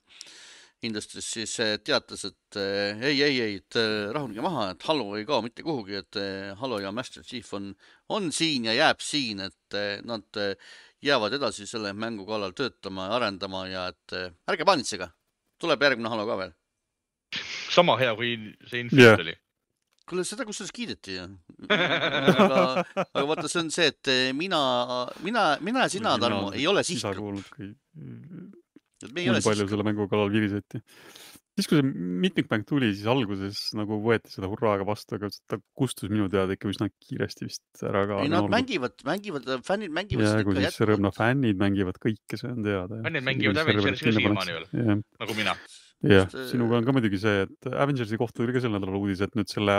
Industries 0.85 1.27
siis 1.37 1.53
teatas, 1.85 2.25
et 2.29 2.59
äh, 2.61 3.01
ei, 3.09 3.21
ei, 3.25 3.37
ei, 3.41 3.59
et 3.63 3.77
äh, 3.81 4.11
rahunege 4.15 4.43
maha, 4.45 4.71
et 4.75 4.87
Halo 4.89 5.15
ei 5.19 5.27
kao 5.29 5.41
mitte 5.45 5.65
kuhugi, 5.65 5.99
et 6.03 6.19
äh, 6.21 6.53
Halo 6.61 6.81
ja 6.83 6.93
Master 6.93 7.25
Chief 7.25 7.49
on, 7.57 7.71
on 8.13 8.31
siin 8.35 8.69
ja 8.69 8.75
jääb 8.77 9.01
siin, 9.05 9.41
et 9.45 9.79
nad 10.07 10.41
jäävad 11.05 11.37
edasi 11.39 11.67
selle 11.67 11.93
mängu 11.97 12.27
kallal 12.29 12.53
töötama 12.57 13.09
ja 13.09 13.17
arendama 13.19 13.65
ja 13.69 13.87
et 13.93 14.17
ärge 14.51 14.67
paanitsege, 14.69 15.09
tuleb 15.61 15.83
järgmine 15.83 16.13
Halo 16.13 16.27
ka 16.29 16.39
veel. 16.43 16.53
sama 17.75 17.97
hea 17.99 18.15
kui 18.15 18.37
see. 18.69 18.85
Infinite 18.85 19.25
oli. 19.25 19.35
kuule, 20.07 20.25
seda 20.29 20.45
kusjuures 20.47 20.73
kiideti 20.73 21.17
ju. 21.17 21.25
aga, 21.73 22.85
aga 23.05 23.25
vaata, 23.27 23.49
see 23.49 23.63
on 23.65 23.73
see, 23.75 23.89
et 23.91 24.13
mina, 24.37 24.61
mina, 25.25 25.47
mina 25.65 25.89
ja 25.89 25.95
sina, 25.97 26.19
Tarmo, 26.21 26.53
ei 26.53 26.69
ole 26.69 26.85
sihtgrupp. 26.85 27.57
Ole 29.31 29.43
palju 29.45 29.63
sihtgrupp. 29.63 29.73
selle 29.75 29.87
mängu 29.87 30.09
kallal 30.11 30.33
viriseti. 30.33 30.81
siis, 31.55 31.69
kui 31.71 31.79
see 31.79 31.87
mitmikmäng 32.25 32.65
tuli, 32.67 32.91
siis 32.95 33.07
alguses 33.11 33.61
nagu 33.79 34.01
võeti 34.03 34.33
seda 34.33 34.51
hurraaga 34.51 34.87
vastu, 34.89 35.19
aga 35.19 35.31
ta 35.51 35.61
kustus 35.79 36.11
minu 36.11 36.27
teada 36.33 36.57
ikka 36.57 36.71
üsna 36.73 36.89
kiiresti 37.07 37.49
vist 37.49 37.87
ära 37.87 38.05
ka. 38.11 38.21
ei, 38.25 38.33
nad 38.33 38.51
mängivad, 38.51 38.97
mängivad, 39.07 39.49
fännid 39.67 39.95
mängivad 39.95 40.29
ja 40.29 40.45
kui 40.47 40.59
siis 40.59 40.83
Rõõmna 40.91 41.15
fännid 41.15 41.61
mängivad 41.61 42.01
kõike, 42.03 42.41
see 42.41 42.51
on 42.51 42.67
teada. 42.67 43.01
Fännid 43.07 43.27
mängivad 43.31 43.63
Avengersi 43.65 44.09
ka 44.09 44.15
siiamaani 44.19 44.59
veel. 44.59 45.03
nagu 45.23 45.39
mina. 45.39 45.57
jah 46.05 46.27
Sest,, 46.29 46.51
sinuga 46.53 46.81
on 46.81 46.87
ka 46.89 46.93
muidugi 46.97 47.21
see, 47.23 47.47
et 47.47 47.69
Avengersi 47.71 48.19
kohta 48.21 48.43
tuli 48.43 48.55
ka 48.57 48.61
sel 48.65 48.75
nädalal 48.75 48.99
uudis, 48.99 49.23
et 49.25 49.39
nüüd 49.39 49.49
selle 49.49 49.79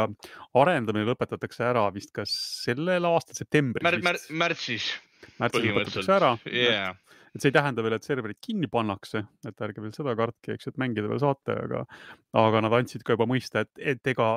arendamine 0.57 1.05
lõpetatakse 1.11 1.67
ära 1.67 1.84
vist 1.93 2.15
kas 2.15 2.32
sellel 2.63 3.11
aastal 3.11 3.38
septembris 3.38 3.86
mär-, 3.86 3.99
mär- 4.05 4.23
märtsis, 4.32 4.93
märtsis 5.41 5.67
lõpetatakse 5.67 6.15
ära 6.15 6.32
jaa. 6.49 6.93
Et 7.36 7.43
see 7.43 7.51
ei 7.51 7.55
tähenda 7.55 7.83
veel, 7.83 7.97
et 7.97 8.07
serverid 8.07 8.39
kinni 8.43 8.69
pannakse, 8.71 9.25
et 9.47 9.63
ärge 9.67 9.83
veel 9.83 9.93
seda 9.95 10.15
kartke, 10.17 10.55
eks, 10.55 10.69
et 10.71 10.77
mängida 10.81 11.09
veel 11.11 11.19
saate, 11.19 11.57
aga, 11.65 11.83
aga 12.39 12.61
nad 12.63 12.75
andsid 12.79 13.03
ka 13.03 13.17
juba 13.17 13.27
mõista, 13.29 13.65
et, 13.65 13.71
et 13.93 14.13
ega 14.13 14.29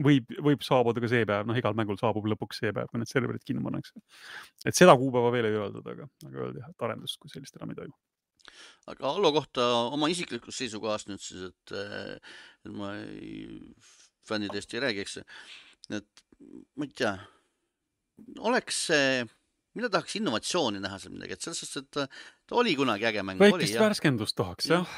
võib, 0.00 0.30
võib 0.46 0.62
saabuda 0.64 1.02
ka 1.02 1.10
see 1.10 1.26
päev, 1.28 1.48
noh, 1.48 1.58
igal 1.58 1.76
mängul 1.78 1.98
saabub 2.00 2.28
lõpuks 2.32 2.62
see 2.62 2.72
päev, 2.76 2.90
kui 2.90 3.00
need 3.02 3.10
serverid 3.10 3.44
kinni 3.46 3.64
pannakse. 3.64 4.00
et 4.64 4.76
seda 4.76 4.96
kuupäeva 5.00 5.32
veel 5.34 5.50
ei 5.50 5.58
öeldud, 5.58 5.90
aga, 5.92 6.08
aga 6.28 6.46
öeldi 6.46 6.62
jah, 6.62 6.70
et 6.72 6.86
arendust 6.86 7.20
kui 7.20 7.32
sellist 7.32 7.58
enam 7.58 7.74
ei 7.74 7.80
toimu. 7.80 7.96
aga 8.92 9.12
Halo 9.16 9.32
kohta 9.36 9.66
oma 9.96 10.10
isiklikust 10.12 10.62
seisukohast 10.62 11.10
nüüd 11.10 11.24
siis, 11.24 11.50
et, 11.50 11.74
et 12.64 12.72
ma 12.76 12.94
ei, 13.02 13.60
fännide 14.26 14.60
eest 14.60 14.74
ei 14.74 14.84
räägi, 14.86 15.04
eks. 15.04 15.20
et 15.98 16.24
ma 16.76 16.88
ei 16.88 16.96
tea, 16.96 17.14
oleks 18.48 18.86
see, 18.90 19.26
mina 19.78 19.90
tahaks 19.92 20.16
innovatsiooni 20.20 20.80
näha 20.82 20.98
seal 21.02 21.14
midagi, 21.14 21.36
et 21.36 21.46
selles 21.46 21.60
suhtes, 21.62 21.84
et 21.84 21.90
ta, 21.94 22.06
ta 22.48 22.58
oli 22.62 22.74
kunagi 22.78 23.06
äge 23.10 23.24
mäng, 23.26 23.42
väikest 23.42 23.78
värskendust 23.80 24.38
tahaks 24.38 24.70
jah. 24.70 24.96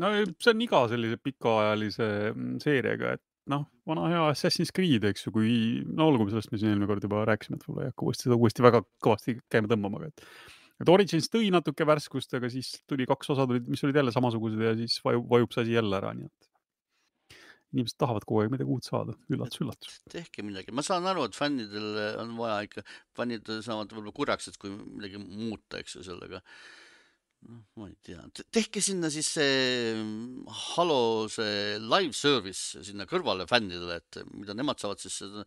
no 0.00 0.12
see 0.30 0.52
on 0.54 0.62
iga 0.66 0.84
sellise 0.92 1.18
pikaajalise 1.22 2.08
mm, 2.30 2.54
seeriaga, 2.62 3.16
et 3.18 3.24
noh, 3.50 3.66
vana 3.88 4.06
hea 4.12 4.22
Assassin's 4.30 4.70
Creed, 4.74 5.04
eks 5.10 5.26
ju, 5.26 5.34
kui 5.34 5.52
no 5.88 6.10
olgu, 6.12 6.28
sellest 6.30 6.52
me 6.52 6.60
siin 6.60 6.74
eelmine 6.74 6.88
kord 6.90 7.04
juba 7.06 7.24
rääkisime, 7.28 7.58
et 7.58 7.66
võib-olla 7.66 7.88
ei 7.88 7.92
hakka 7.92 8.06
uuesti 8.06 8.28
seda 8.28 8.38
uuesti 8.38 8.66
väga 8.66 8.82
kõvasti 9.02 9.36
käima 9.50 9.70
tõmbama, 9.70 10.02
aga 10.02 10.12
et 10.12 10.26
et 10.80 10.88
Origins 10.88 11.26
tõi 11.28 11.50
natuke 11.52 11.84
värskust, 11.84 12.32
aga 12.38 12.48
siis 12.52 12.70
tuli 12.88 13.04
kaks 13.08 13.34
osa 13.34 13.44
tulid, 13.48 13.66
mis 13.68 13.82
olid 13.84 13.98
jälle 14.00 14.14
samasugused 14.14 14.62
ja 14.64 14.72
siis 14.78 14.94
vajub, 15.04 15.26
vajub 15.28 15.52
see 15.52 15.66
asi 15.66 15.76
jälle 15.76 15.98
ära, 15.98 16.14
nii 16.16 16.30
et 16.30 16.49
inimesed 17.74 17.98
tahavad 18.02 18.26
kogu 18.26 18.42
aeg 18.42 18.52
midagi 18.54 18.72
uut 18.74 18.86
saada, 18.86 19.14
üllatus, 19.30 19.62
üllatus. 19.62 19.96
tehke 20.10 20.44
midagi, 20.46 20.74
ma 20.74 20.84
saan 20.86 21.06
aru, 21.10 21.28
et 21.28 21.38
fännidel 21.38 21.98
on 22.22 22.36
vaja 22.38 22.60
ikka, 22.66 22.84
fännid 23.18 23.50
saavad 23.62 23.92
võib-olla 23.94 24.14
kurjaks, 24.16 24.50
et 24.50 24.58
kui 24.60 24.72
midagi 24.74 25.20
muuta, 25.22 25.80
eks 25.80 25.98
ju, 25.98 26.06
sellega. 26.06 26.42
noh, 27.48 27.60
ma 27.80 27.86
ei 27.88 27.94
tea, 28.04 28.24
tehke 28.52 28.82
sinna 28.84 29.08
siis 29.12 29.30
see 29.38 29.52
mm, 29.94 30.48
Halo 30.74 31.28
see 31.32 31.78
live 31.80 32.12
service 32.16 32.82
sinna 32.84 33.06
kõrvale 33.08 33.46
fännidele, 33.48 34.00
et 34.02 34.20
mida 34.34 34.56
nemad 34.58 34.82
saavad 34.82 35.00
siis 35.00 35.22
seda 35.22 35.46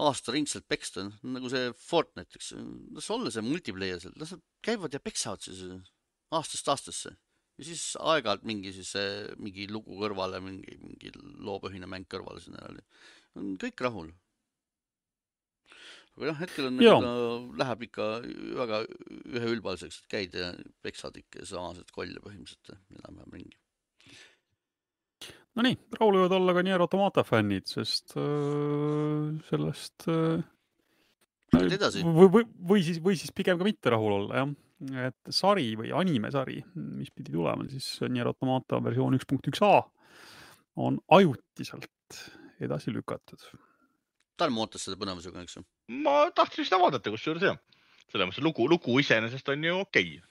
aastaringselt 0.00 0.68
peksta, 0.70 1.08
nagu 1.26 1.50
see 1.52 1.72
Fortnite, 1.76 2.38
eks 2.38 2.52
ju, 2.52 2.60
las 2.96 3.10
olla 3.12 3.32
see 3.32 3.44
multiplayer 3.44 3.98
seal, 4.00 4.14
las 4.20 4.36
nad 4.36 4.44
käivad 4.64 4.94
ja 4.94 5.02
peksavad 5.02 5.42
siis 5.44 5.64
aastast 6.36 6.68
aastasse 6.72 7.16
ja 7.60 7.68
siis 7.68 7.84
aeg-ajalt 8.00 8.46
mingi 8.48 8.72
siis 8.74 8.94
äh, 8.98 9.28
mingi 9.42 9.68
lugu 9.70 9.98
kõrvale, 10.00 10.40
mingi, 10.44 10.78
mingi 10.80 11.12
loopõhine 11.44 11.88
mäng 11.90 12.08
kõrvale 12.10 12.40
sinna 12.42 12.62
järele. 12.64 12.84
on 13.36 13.54
kõik 13.60 13.84
rahul. 13.84 14.12
aga 16.16 16.30
jah, 16.30 16.38
hetkel 16.40 16.70
on, 16.70 16.80
läheb 17.60 17.84
ikka 17.88 18.06
väga 18.60 18.84
üheülbaliseks, 19.28 20.00
et 20.00 20.14
käid 20.16 20.38
ja 20.40 20.52
peksad 20.84 21.16
ikka 21.20 21.44
samased 21.48 21.92
kolle 21.96 22.22
põhimõtteliselt 22.24 22.72
enam-vähem 23.00 23.36
ringi. 23.38 23.58
Nonii, 25.58 25.76
rahul 25.98 26.16
võivad 26.16 26.36
olla 26.36 26.54
ka 26.56 26.62
Nier 26.64 26.80
Automata 26.80 27.24
fännid, 27.26 27.66
sest 27.68 28.14
äh, 28.16 29.30
sellest 29.50 30.06
äh, 30.08 30.40
Lähed 31.50 31.74
edasi. 31.76 32.04
või, 32.06 32.28
või, 32.30 32.44
või 32.72 32.84
siis, 32.86 33.00
või 33.02 33.18
siis 33.18 33.34
pigem 33.34 33.58
ka 33.58 33.66
mitte 33.66 33.92
rahul 33.92 34.16
olla, 34.20 34.44
jah. 34.44 34.52
Et 34.80 35.32
sari 35.34 35.72
või 35.78 35.90
animesari, 35.96 36.60
mis 36.74 37.10
pidi 37.12 37.34
tulema 37.34 37.66
siis 37.68 37.88
Nier 38.08 38.30
Automata 38.30 38.80
versioon 38.84 39.18
üks 39.18 39.28
punkt 39.28 39.50
üks 39.50 39.62
A 39.66 39.74
on 40.80 40.96
ajutiselt 41.12 42.20
edasi 42.62 42.92
lükatud. 42.94 43.42
Tarmo 44.40 44.64
ootas 44.64 44.86
seda 44.86 44.96
põnevusega, 45.00 45.44
eks 45.44 45.58
ju. 45.58 45.64
ma 46.04 46.30
tahtsin 46.36 46.64
seda 46.68 46.80
vaadata, 46.80 47.12
kusjuures 47.12 47.44
jah. 47.44 47.58
selles 48.10 48.30
mõttes 48.30 48.44
lugu, 48.44 48.66
lugu 48.70 48.98
iseenesest 49.02 49.48
on 49.52 49.64
ju 49.64 49.74
okei 49.80 50.14
okay.. 50.16 50.22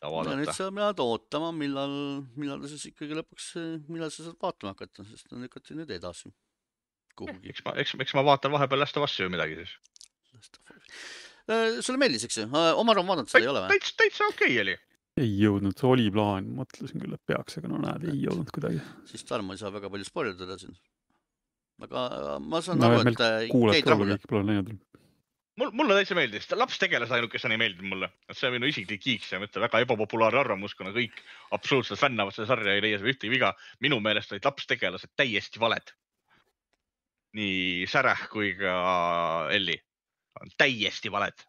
ja 0.00 0.08
nüüd 0.08 0.46
vaadata. 0.46 0.56
sa 0.56 0.70
pead 0.78 1.02
ootama, 1.04 1.52
millal, 1.56 1.92
millal 2.36 2.62
ta 2.62 2.72
siis 2.72 2.88
ikkagi 2.92 3.20
lõpuks, 3.20 3.52
millal 3.88 4.10
sa 4.14 4.24
saad 4.28 4.40
vaatama 4.40 4.72
hakata, 4.72 5.04
sest 5.10 5.28
ta 5.28 5.40
lükati 5.40 5.76
nüüd 5.76 5.92
edasi 5.92 6.32
eks 7.20 7.64
ma, 7.64 7.74
eks, 7.76 7.94
eks 8.00 8.14
ma 8.16 8.24
vaatan 8.24 8.52
vahepeal 8.54 8.80
Last 8.82 8.96
of 8.96 9.06
Us'i 9.06 9.26
või 9.26 9.34
midagi 9.36 9.58
siis. 9.60 9.74
Sulle 11.48 11.98
meeldis, 12.00 12.26
eks 12.28 12.40
ju? 12.42 12.46
Omar 12.78 13.00
on 13.02 13.08
vaadanud 13.08 13.30
seda, 13.30 13.42
ei 13.42 13.50
ole 13.50 13.64
või? 13.64 13.74
täitsa, 13.74 13.96
täitsa 14.02 14.28
okei 14.30 14.60
oli. 14.62 14.76
ei 15.20 15.32
jõudnud, 15.40 15.84
oli 15.88 16.06
plaan, 16.14 16.48
mõtlesin 16.58 17.02
küll, 17.02 17.16
et 17.16 17.24
peaks, 17.28 17.58
aga 17.60 17.72
no 17.72 17.80
näed, 17.82 18.06
ei 18.12 18.22
jõudnud 18.26 18.52
kuidagi. 18.54 18.80
siis 19.10 19.26
Tarmo 19.28 19.56
ei 19.56 19.60
saa 19.60 19.72
väga 19.74 19.90
palju 19.92 20.08
spoilerdada 20.08 20.58
siin. 20.60 20.78
aga 21.82 22.38
ma 22.44 22.62
saan 22.62 22.80
no 22.80 22.92
aru, 22.92 23.04
et 23.10 23.26
äh, 23.26 23.36
kuulajad 23.52 23.80
jäid 23.80 23.92
rahule. 23.94 24.16
kõik 24.16 24.30
pole 24.30 24.48
näinud. 24.48 24.72
mul, 25.58 25.72
mulle 25.80 25.98
täitsa 25.98 26.18
meeldis, 26.18 26.48
lapstegelase 26.62 27.18
ainukesena 27.18 27.58
ei 27.58 27.62
meeldinud 27.64 27.94
mulle, 27.96 28.12
see 28.30 28.48
on 28.48 28.56
minu 28.58 28.70
isiklik 28.70 29.02
kiiks 29.02 29.34
ja 29.34 29.42
mitte 29.42 29.60
väga 29.62 29.82
ebapopulaarne 29.82 30.44
arvamus, 30.44 30.76
kuna 30.78 30.94
kõik 30.94 31.18
absoluutselt 31.58 32.00
fännavad 32.00 32.38
seda 32.38 32.52
sarja, 32.54 32.76
ei 32.76 32.86
leia 32.86 33.02
seal 33.02 33.14
ühtegi 33.16 33.34
viga. 33.34 33.54
minu 33.82 33.98
meelest 34.00 34.32
olid 34.32 34.46
lapstegelased 34.46 35.16
täiesti 35.18 35.60
valed. 35.60 35.96
nii 37.32 37.88
Sarah 37.88 38.28
kui 38.30 38.54
ka 38.54 39.48
Elli 39.50 39.80
on 39.80 39.91
täiesti 40.58 41.12
valed 41.12 41.46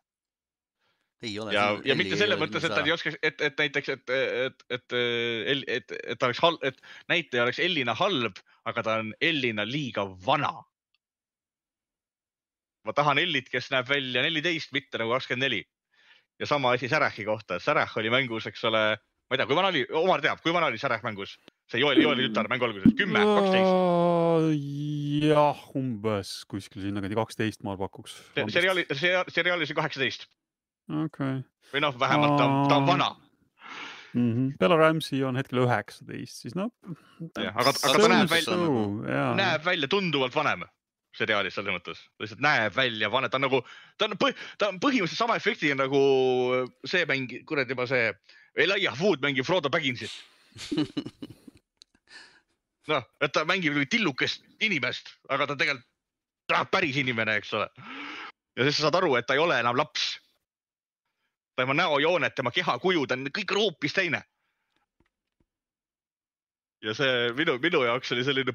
ei 1.24 1.40
ole. 1.40 1.54
ja, 1.54 1.66
ja 1.86 1.96
mitte 1.96 2.18
selles 2.20 2.40
mõttes, 2.40 2.66
et 2.66 2.74
ta 2.74 2.84
ei 2.84 2.94
oskaks, 2.94 3.18
et, 3.24 3.42
et 3.48 3.60
näiteks, 3.60 3.92
et, 3.96 4.14
et, 4.18 4.66
et, 4.78 4.96
et, 4.98 5.64
et, 5.78 5.96
et 6.14 6.20
ta 6.20 6.30
oleks 6.30 6.42
halb, 6.44 6.64
et 6.68 6.80
näitleja 7.12 7.48
oleks 7.48 7.62
Ellina 7.64 7.96
halb, 7.98 8.40
aga 8.70 8.86
ta 8.86 8.98
on 9.04 9.14
Ellina 9.22 9.66
liiga 9.68 10.06
vana. 10.26 10.54
ma 12.84 12.92
tahan 12.92 13.22
Ellit, 13.22 13.48
kes 13.48 13.70
näeb 13.72 13.88
välja 13.88 14.22
neliteist, 14.26 14.74
mitte 14.76 15.00
nagu 15.00 15.14
kakskümmend 15.16 15.48
neli. 15.48 15.64
ja 16.40 16.46
sama 16.50 16.74
asi 16.76 16.90
Särahi 16.90 17.26
kohta, 17.26 17.60
Särah 17.60 17.98
oli 17.98 18.10
mängus, 18.10 18.48
eks 18.48 18.64
ole, 18.68 18.98
ma 18.98 19.36
ei 19.36 19.40
tea, 19.40 19.48
kui 19.48 19.56
vana 19.56 19.70
oli, 19.72 19.86
Omar 19.96 20.22
teab, 20.22 20.42
kui 20.44 20.54
vana 20.54 20.68
oli 20.68 20.82
Särah 20.82 21.04
mängus? 21.04 21.38
See 21.74 21.82
Joeli, 21.82 22.04
Joeli 22.06 22.28
tütar 22.30 22.50
mängu 22.52 22.68
alguses, 22.68 22.94
kümme, 22.98 23.24
kaksteist. 23.26 23.74
jah, 25.24 25.64
umbes 25.80 26.34
kuskil 26.52 26.86
sinnakandi 26.86 27.18
kaksteist 27.18 27.64
ma 27.66 27.76
pakuks. 27.80 28.16
seriaali, 28.38 28.86
seriaalis 28.94 29.74
on 29.74 29.80
kaheksateist 29.82 30.28
okei 31.06 31.42
või 31.74 31.82
noh, 31.82 31.96
vähemalt 32.00 32.38
ta, 32.38 32.48
ta 32.70 32.78
on 32.78 32.88
vana. 32.88 33.10
mm 34.14 34.30
-hmm.. 34.30 34.54
Bella 34.62 34.78
Ramsey 34.78 35.24
on 35.26 35.36
hetkel 35.40 35.64
üheksateist, 35.64 36.44
siis 36.46 36.56
noh. 36.56 36.70
Aga- 37.34 37.54
aga 37.58 37.74
ta 37.74 38.08
näeb 38.08 38.30
välja- 38.30 38.58
välja. 38.58 39.34
näeb 39.40 39.66
välja 39.66 39.88
tunduvalt 39.90 40.36
vanem 40.36 40.66
seriaalis 41.14 41.54
selles 41.54 41.74
mõttes, 41.74 42.00
lihtsalt 42.20 42.42
näeb 42.42 42.76
välja 42.76 43.10
vanem, 43.12 43.30
ta 43.30 43.38
on 43.38 43.46
nagu, 43.46 43.62
ta 43.98 44.06
on, 44.06 44.18
ta 44.58 44.70
on 44.70 44.80
põhimõtteliselt 44.82 45.18
sama 45.18 45.36
efektiga 45.38 45.76
nagu 45.78 46.00
see 46.86 47.06
mäng, 47.06 47.46
kuradi 47.46 47.70
juba 47.76 47.86
see 47.88 48.14
Elijah 48.56 48.98
Wood 49.02 49.22
mängib 49.22 49.46
Frodo 49.46 49.70
Bagginsit. 49.70 50.12
noh, 52.92 53.06
et 53.22 53.32
ta 53.34 53.46
mängib 53.48 53.76
nagu 53.78 53.90
tillukest 53.90 54.44
inimest, 54.64 55.14
aga 55.30 55.48
ta 55.48 55.58
tegelikult 55.60 55.90
ta 56.48 56.60
on 56.64 56.70
päris 56.72 56.98
inimene, 57.00 57.38
eks 57.40 57.54
ole. 57.58 57.70
ja 58.58 58.68
siis 58.68 58.78
sa 58.78 58.88
saad 58.88 59.00
aru, 59.00 59.16
et 59.18 59.28
ta 59.28 59.38
ei 59.38 59.42
ole 59.44 59.60
enam 59.60 59.78
laps. 59.78 60.20
tema 61.56 61.74
näojooned, 61.74 62.34
tema 62.36 62.52
kehakuju, 62.52 63.08
ta 63.08 63.16
on 63.16 63.28
kõik 63.30 63.52
on 63.54 63.62
hoopis 63.62 63.94
teine. 63.94 64.24
ja 66.84 66.94
see 66.98 67.32
minu, 67.38 67.56
minu 67.64 67.84
jaoks 67.86 68.12
oli 68.12 68.26
selline 68.28 68.52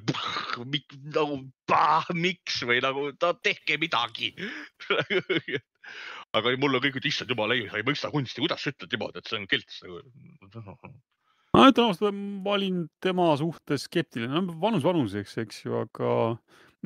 mik, 0.69 0.93
nagu 1.15 1.39
pah, 1.67 2.05
miks 2.13 2.61
või 2.69 2.83
nagu 2.85 3.13
ta 3.17 3.33
tehke 3.35 3.79
midagi. 3.81 4.35
aga 6.37 6.53
mul 6.61 6.77
on 6.77 6.83
kõik, 6.85 6.99
et 7.01 7.09
issand 7.09 7.31
jumal, 7.33 7.55
ei, 7.57 7.69
sa 7.71 7.81
ei 7.81 7.87
mõista 7.89 8.11
kunsti, 8.13 8.43
kuidas 8.45 8.61
sa 8.61 8.75
ütled 8.75 8.93
niimoodi, 8.93 9.23
et 9.23 9.31
see 9.31 9.41
on 9.41 9.49
kelts 9.49 9.81
nagu. 9.87 10.03
ma 11.59 11.69
ütlen 11.73 11.91
ausalt, 11.91 12.15
ma 12.45 12.55
olin 12.57 12.85
tema 13.05 13.33
suhtes 13.41 13.89
skeptiline, 13.89 14.31
no 14.31 14.57
vanus 14.63 14.87
vanuseks, 14.87 15.37
eks 15.43 15.65
ju, 15.65 15.75
aga 15.83 16.13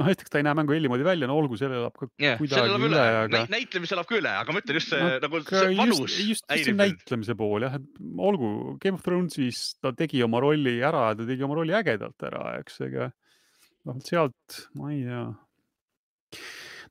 noh, 0.00 0.08
esiteks 0.08 0.32
ta 0.32 0.40
ei 0.40 0.46
näe 0.46 0.56
mängu 0.56 0.74
Elli 0.76 0.88
moodi 0.90 1.04
välja, 1.06 1.28
no 1.28 1.36
olgu, 1.36 1.58
see 1.60 1.68
elab 1.68 1.96
ka 1.98 2.08
see 2.08 2.32
kuidagi 2.40 2.72
üle, 2.78 2.88
üle, 2.88 3.02
aga 3.22 3.42
näitlemisel 3.52 3.98
elab 3.98 4.08
ka 4.08 4.18
üle, 4.18 4.32
aga 4.40 4.54
ma 4.54 4.62
ütlen 4.62 4.78
just 4.80 4.92
see 4.92 5.02
Aga 5.04 5.20
nagu 5.26 5.42
see 5.50 5.76
vanus 5.78 6.00
just, 6.00 6.22
just, 6.32 6.48
see 6.50 6.76
näitlemise 6.76 7.36
pool 7.38 7.66
jah, 7.66 7.76
et 7.76 8.02
olgu, 8.30 8.52
Game 8.82 8.96
of 8.96 9.04
Thrones'is 9.04 9.62
ta 9.84 9.92
tegi 9.96 10.24
oma 10.24 10.40
rolli 10.44 10.78
ära 10.80 11.10
ja 11.10 11.18
ta 11.20 11.28
tegi 11.28 11.44
oma 11.44 11.58
rolli 11.60 11.76
ägedalt 11.76 12.28
ära, 12.30 12.46
eks, 12.62 12.80
ega 12.88 13.10
noh, 13.88 14.00
sealt 14.06 14.62
ma 14.78 14.92
ei 14.94 15.04
tea. 15.04 15.24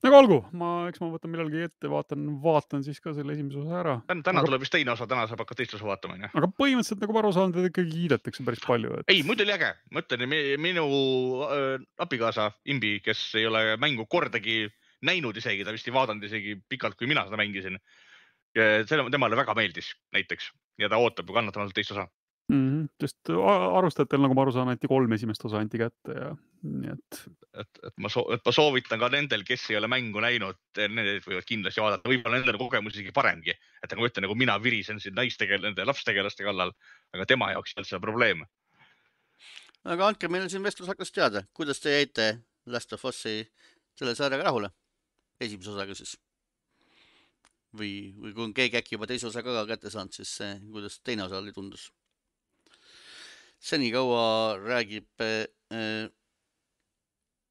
Aga 0.10 0.18
olgu, 0.18 0.38
ma, 0.58 0.70
eks 0.90 1.02
ma 1.04 1.10
võtan 1.14 1.32
millalgi 1.34 1.64
ette, 1.68 1.90
vaatan, 1.92 2.26
vaatan 2.44 2.86
siis 2.86 3.00
ka 3.04 3.14
selle 3.16 3.36
esimese 3.36 3.62
osa 3.62 3.80
ära. 3.82 3.96
täna, 4.10 4.26
täna 4.26 4.42
Aga- 4.42 4.50
tuleb 4.50 4.64
vist 4.64 4.74
teine 4.74 4.94
osa, 4.96 5.08
täna 5.10 5.28
saab 5.30 5.44
hakata 5.44 5.62
teist 5.62 5.76
osa 5.78 5.88
vaatama 5.88 6.18
onju. 6.18 6.32
aga 6.34 6.50
põhimõtteliselt 6.58 7.04
nagu 7.06 7.16
ma 7.16 7.22
aru 7.24 7.34
saan, 7.36 7.56
teda 7.56 7.72
ikkagi 7.72 7.94
kiidetakse 7.96 8.46
päris 8.48 8.64
palju, 8.66 9.00
et 9.02 9.14
ei, 9.14 9.24
muidu 9.28 9.46
oli 9.46 9.56
äge, 9.56 9.74
ma 9.92 10.04
ütlen, 10.04 10.26
minu 10.62 10.86
äh, 11.48 11.76
abikaasa 12.02 12.52
Imbi, 12.74 12.98
kes 13.06 13.28
ei 13.40 13.46
ole 13.50 13.78
mängu 13.82 14.08
kordagi 14.10 14.64
näinud 15.06 15.38
isegi, 15.38 15.66
ta 15.66 15.74
vist 15.74 15.88
ei 15.90 15.94
vaadanud 15.96 16.26
isegi 16.26 16.58
pikalt, 16.70 16.98
kui 16.98 17.10
mina 17.10 17.26
seda 17.28 17.40
mängisin. 17.42 17.80
selle, 18.54 19.06
temale 19.08 19.38
väga 19.40 19.54
meeldis 19.56 19.94
näiteks 20.12 20.50
ja 20.82 20.90
ta 20.92 20.98
ootab 21.00 21.30
kannatamatult 21.32 21.76
teist 21.78 21.94
osa. 21.96 22.08
Mm 22.52 22.64
-hmm, 22.64 22.88
sest 23.02 23.32
a- 23.34 23.60
arustajatel, 23.80 24.22
nagu 24.24 24.36
ma 24.38 24.46
aru 24.46 24.56
saan, 24.56 24.72
anti 24.72 24.90
kolm 24.92 25.14
esimest 25.18 25.46
osa 25.48 25.62
anti 25.64 25.80
kätte 25.82 26.18
ja 26.18 26.32
nii 26.62 26.92
et 26.94 27.22
et, 27.62 27.80
et 27.88 27.94
ma 27.98 28.10
soo-, 28.12 28.28
et 28.34 28.44
ma 28.46 28.54
soovitan 28.56 29.00
ka 29.02 29.10
nendel, 29.12 29.44
kes 29.48 29.68
ei 29.72 29.78
ole 29.80 29.90
mängu 29.92 30.22
näinud, 30.24 30.60
need 30.78 31.26
võivad 31.26 31.48
kindlasti 31.48 31.84
vaadata, 31.84 32.10
võib-olla 32.10 32.40
nendel 32.40 32.58
on 32.58 32.64
kogemus 32.64 32.96
isegi 32.96 33.14
paremgi. 33.16 33.52
et 33.52 33.92
nagu 33.92 34.04
ma 34.04 34.10
ütlen, 34.10 34.28
nagu 34.28 34.38
mina 34.40 34.58
virisen 34.64 35.00
siin 35.04 35.16
naistegel-, 35.18 35.66
nende 35.68 35.86
lapstegelaste 35.86 36.48
kallal, 36.48 36.74
aga 37.16 37.28
tema 37.28 37.52
jaoks 37.52 37.74
ei 37.74 37.80
olnud 37.80 37.90
see 37.90 38.00
probleem. 38.00 38.46
aga 39.84 40.08
andke 40.08 40.30
meile 40.32 40.50
siin 40.50 40.64
vestlusaknas 40.64 41.12
teada, 41.12 41.44
kuidas 41.54 41.80
te 41.80 41.96
jäite 41.98 42.32
Last 42.66 42.94
of 42.94 43.06
Us'i 43.06 43.40
selle 43.98 44.14
sarjaga 44.16 44.46
rahule, 44.50 44.70
esimese 45.42 45.74
osaga 45.74 45.96
siis. 45.98 46.18
või, 47.76 48.14
või 48.20 48.34
kui 48.36 48.44
on 48.44 48.54
keegi 48.54 48.78
äkki 48.78 48.96
juba 48.98 49.08
teise 49.08 49.28
osa 49.28 49.44
ka 49.44 49.66
kätte 49.66 49.90
saanud, 49.90 50.14
siis 50.14 50.38
see, 50.38 50.60
kuidas 50.72 51.00
teine 51.04 51.24
osa 51.24 51.40
oli, 51.40 51.54
tundus. 51.56 51.90
Senikaua 53.62 54.58
räägib 54.62 55.22
äh,, 55.22 56.10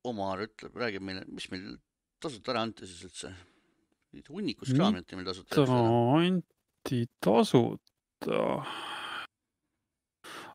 Omar 0.08 0.40
ütleb, 0.46 0.76
räägib 0.80 1.04
meile, 1.04 1.26
mis 1.28 1.50
meil 1.52 1.74
tasuta 2.22 2.54
ära 2.54 2.64
anti 2.64 2.88
siis 2.88 3.04
üldse. 3.04 3.32
hunnikus 4.32 4.72
Mida 4.72 4.88
anti 4.88 5.16
meil 5.18 5.28
tasuta 5.28 5.66
anti 6.16 7.04
tasuta. 7.20 8.40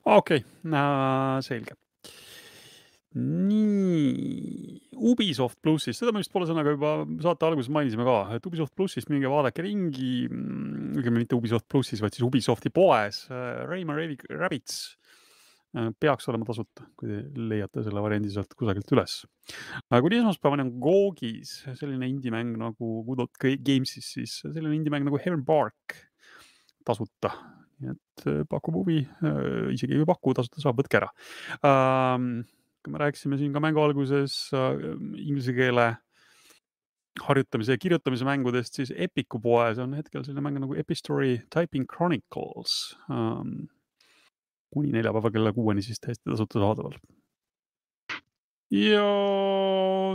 okei 0.05 0.41
okay,, 0.41 1.41
selge. 1.45 1.77
nii, 3.15 4.81
Ubisoft 4.95 5.61
plussis, 5.63 5.95
seda 6.01 6.11
me 6.11 6.19
vist 6.19 6.33
poole 6.33 6.49
sõnaga 6.49 6.73
juba 6.73 6.97
saate 7.23 7.47
alguses 7.47 7.71
mainisime 7.71 8.03
ka, 8.07 8.17
et 8.35 8.49
Ubisoft 8.49 8.73
plussist 8.75 9.13
minge 9.13 9.29
vaadake 9.31 9.63
ringi, 9.63 10.25
õigemini 10.27 11.23
mitte 11.23 11.37
Ubisoft 11.37 11.69
plussis, 11.71 12.01
vaid 12.03 12.17
siis 12.17 12.25
Ubisofti 12.27 12.73
poes 12.75 13.27
äh, 13.29 13.63
Rayman 13.69 14.01
Rabbids 14.33 14.81
äh, 14.89 15.04
peaks 15.99 16.29
olema 16.31 16.47
tasuta, 16.47 16.85
kui 16.95 17.09
te 17.09 17.17
leiate 17.51 17.83
selle 17.83 18.03
variandi 18.03 18.31
sealt 18.31 18.53
kusagilt 18.57 18.91
üles. 18.95 19.17
kuni 19.91 20.21
esmaspäevani 20.21 20.65
on 20.65 20.71
Googis 20.81 21.57
selline 21.75 22.07
indie-mäng 22.07 22.55
nagu 22.61 22.91
Good 23.07 23.25
Old 23.25 23.33
Ga- 23.41 23.59
Games'is, 23.59 24.13
siis 24.15 24.37
selline 24.45 24.75
indie-mäng 24.77 25.07
nagu 25.07 25.19
Heaven 25.19 25.43
Bark 25.45 25.97
tasuta. 26.85 27.33
nii 27.83 27.91
et 27.91 28.27
äh, 28.31 28.43
pakub 28.47 28.77
huvi, 28.79 29.01
isegi 29.75 29.97
ei 29.97 30.07
paku, 30.07 30.31
tasuta 30.37 30.61
saab, 30.63 30.77
võtke 30.79 31.01
ära 31.01 31.09
ähm,. 31.67 32.45
me 32.87 33.01
rääkisime 33.01 33.35
siin 33.35 33.51
ka 33.51 33.59
mängu 33.59 33.81
alguses 33.83 34.53
äh, 34.55 34.77
inglise 35.19 35.51
keele 35.57 35.89
harjutamise 37.25 37.75
ja 37.75 37.81
kirjutamise 37.81 38.27
mängudest, 38.27 38.79
siis 38.79 38.93
Epiku 38.95 39.41
poes 39.43 39.79
on 39.79 39.95
hetkel 39.97 40.23
selline 40.23 40.43
mäng 40.45 40.59
nagu 40.63 40.75
Epistory 40.79 41.41
Typing 41.51 41.87
Chronicles 41.91 42.95
ähm,. 43.11 43.67
Kuni 44.75 44.91
neljapäeva 44.95 45.31
kella 45.31 45.53
kuueni 45.55 45.83
siis 45.85 46.01
täiesti 46.03 46.27
tasuta 46.29 46.61
saadaval. 46.61 46.97
ja 48.75 49.05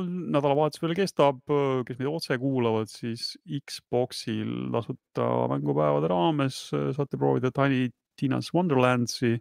nädalavahetus 0.04 0.82
veel 0.82 0.96
kestab, 0.98 1.40
kes 1.86 1.98
meid 2.00 2.10
otse 2.10 2.36
kuulavad, 2.42 2.90
siis 2.92 3.32
Xboxil 3.46 4.68
tasuta 4.74 5.30
mängupäevade 5.52 6.10
raames 6.12 6.68
äh, 6.76 6.90
saate 6.96 7.18
proovida 7.20 7.52
Tiny 7.54 7.88
Tina's 8.20 8.52
Wonderlandsi 8.54 9.38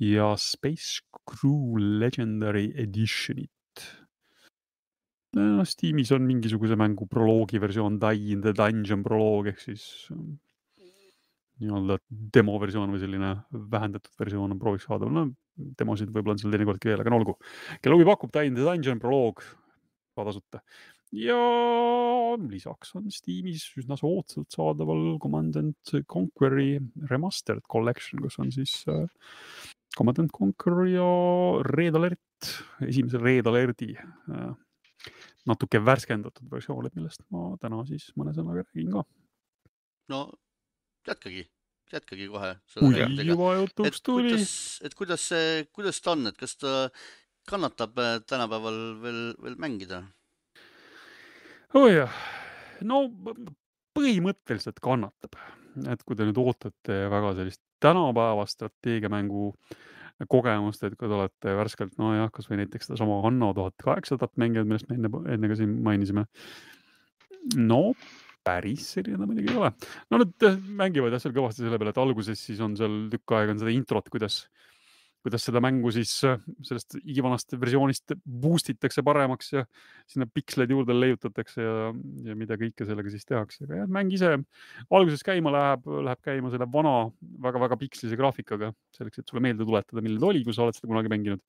ja 0.00 0.32
Space 0.36 1.02
Crew 1.28 1.78
Legendary 2.00 2.72
Editionit. 2.76 3.50
no 5.36 5.64
Steamis 5.64 6.10
on 6.12 6.24
mingisuguse 6.26 6.76
mängu 6.76 7.06
proloogi 7.06 7.60
versioon, 7.60 7.98
Die 8.00 8.32
in 8.32 8.40
the 8.40 8.54
Dungeon 8.56 9.02
proloog 9.04 9.50
ehk 9.52 9.60
siis 9.60 10.08
ähm, 10.12 10.38
nii-öelda 11.62 11.98
demo 12.34 12.58
versioon 12.62 12.92
või 12.94 13.00
selline 13.02 13.32
vähendatud 13.72 14.12
versioon 14.20 14.54
on 14.54 14.60
prooviks 14.60 14.86
saadaval, 14.88 15.14
no 15.14 15.72
demosid 15.78 16.12
võib-olla 16.14 16.36
on 16.36 16.42
seal 16.42 16.54
teinekord 16.54 16.84
veel, 16.86 17.00
aga 17.02 17.12
no 17.12 17.18
olgu. 17.22 17.34
kelle 17.82 17.98
huvi 17.98 18.06
pakub, 18.08 18.30
the 18.32 18.52
Dungeon 18.54 19.00
proloog 19.02 19.42
ka 20.14 20.26
tasuta. 20.28 20.62
ja 21.14 21.38
lisaks 22.36 22.94
on 22.98 23.08
Steamis 23.10 23.64
üsna 23.80 23.96
soodsalt 23.96 24.52
saadaval 24.52 25.18
Commandant 25.22 25.94
Conquer'i 26.06 26.78
Remastered 27.10 27.64
Collection, 27.70 28.20
kus 28.22 28.38
on 28.38 28.52
siis 28.52 28.82
äh, 28.92 29.06
Commandant 29.96 30.30
Conquer 30.32 30.84
ja 30.92 31.08
Red 31.64 31.96
Alert, 31.96 32.52
esimese 32.86 33.22
Red 33.22 33.48
Alerti 33.50 33.94
äh, 33.96 34.50
natuke 35.48 35.80
värskendatud 35.80 36.50
versioonid, 36.52 36.92
millest 36.98 37.24
ma 37.32 37.54
täna 37.62 37.80
siis 37.88 38.10
mõne 38.18 38.34
sõnaga 38.36 38.66
räägin 38.66 38.92
ka. 38.92 39.06
no 40.12 40.26
jätkagi, 41.08 41.44
jätkagi 41.92 42.28
kohe. 42.32 42.52
kui 42.78 43.26
juba 43.26 43.54
jutuks 43.62 44.02
tuli. 44.04 44.36
et 44.84 44.94
kuidas 44.98 45.28
see, 45.32 45.64
kuidas 45.72 46.00
ta 46.04 46.14
on, 46.14 46.28
et 46.30 46.38
kas 46.38 46.56
ta 46.60 46.74
kannatab 47.48 47.98
äh, 47.98 48.18
tänapäeval 48.28 48.80
veel, 49.02 49.22
veel 49.42 49.56
mängida? 49.60 50.02
oh 51.74 51.88
jah, 51.90 52.12
no 52.86 53.06
põhimõtteliselt 53.96 54.80
kannatab, 54.84 55.38
et 55.90 56.04
kui 56.06 56.16
te 56.16 56.28
nüüd 56.28 56.38
ootate 56.40 57.04
väga 57.10 57.34
sellist 57.40 57.62
tänapäevast 57.82 58.58
strateegiamängu 58.58 59.52
kogemust, 60.30 60.82
et 60.82 60.96
kui 60.98 61.06
te 61.06 61.14
olete 61.14 61.54
värskelt, 61.54 61.94
nojah, 62.00 62.30
kasvõi 62.34 62.58
näiteks 62.62 62.88
sedasama 62.88 63.20
Anno 63.28 63.52
tuhat 63.54 63.76
kaheksasadat 63.84 64.34
mänginud, 64.40 64.66
millest 64.66 64.88
me 64.90 64.98
enne, 64.98 65.10
enne 65.30 65.50
ka 65.50 65.58
siin 65.60 65.76
mainisime. 65.86 66.26
no 67.56 67.82
päris 68.48 68.92
selline 68.96 69.28
muidugi 69.28 69.52
ei 69.52 69.60
ole. 69.60 69.72
no 70.10 70.22
nad 70.24 70.48
mängivad 70.82 71.14
jah 71.14 71.24
seal 71.24 71.36
kõvasti 71.36 71.64
selle 71.64 71.80
peale, 71.80 71.94
et 71.94 72.04
alguses 72.04 72.46
siis 72.48 72.62
on 72.64 72.76
seal 72.80 73.04
tükk 73.12 73.36
aega 73.38 73.54
on 73.54 73.62
seda 73.62 73.74
introt, 73.74 74.08
kuidas 74.12 74.46
kuidas 75.24 75.44
seda 75.48 75.60
mängu 75.62 75.90
siis 75.92 76.12
äh, 76.26 76.38
sellest 76.66 76.96
igivanast 77.00 77.54
versioonist 77.58 78.14
boost 78.24 78.70
itakse 78.72 79.02
paremaks 79.06 79.50
ja 79.52 79.64
sinna 80.08 80.28
piksleid 80.30 80.70
juurde 80.72 80.94
leiutatakse 80.94 81.64
ja, 81.64 81.88
ja 82.28 82.36
mida 82.38 82.58
kõike 82.60 82.86
sellega 82.86 83.12
siis 83.12 83.26
tehakse. 83.28 83.64
aga 83.66 83.82
jah, 83.82 83.90
mäng 83.98 84.14
ise 84.14 84.30
alguses 84.86 85.24
käima 85.26 85.52
läheb, 85.54 85.90
läheb 86.08 86.22
käima 86.24 86.52
selle 86.54 86.68
vana 86.72 86.94
väga-väga 87.48 87.80
pikslise 87.80 88.18
graafikaga 88.20 88.72
selleks, 88.96 89.20
et 89.20 89.28
sulle 89.28 89.42
meelde 89.44 89.66
tuletada, 89.66 90.04
milline 90.04 90.22
ta 90.22 90.30
oli, 90.30 90.44
kui 90.46 90.56
sa 90.56 90.64
oled 90.64 90.78
seda 90.78 90.90
kunagi 90.90 91.12
mänginud. 91.12 91.42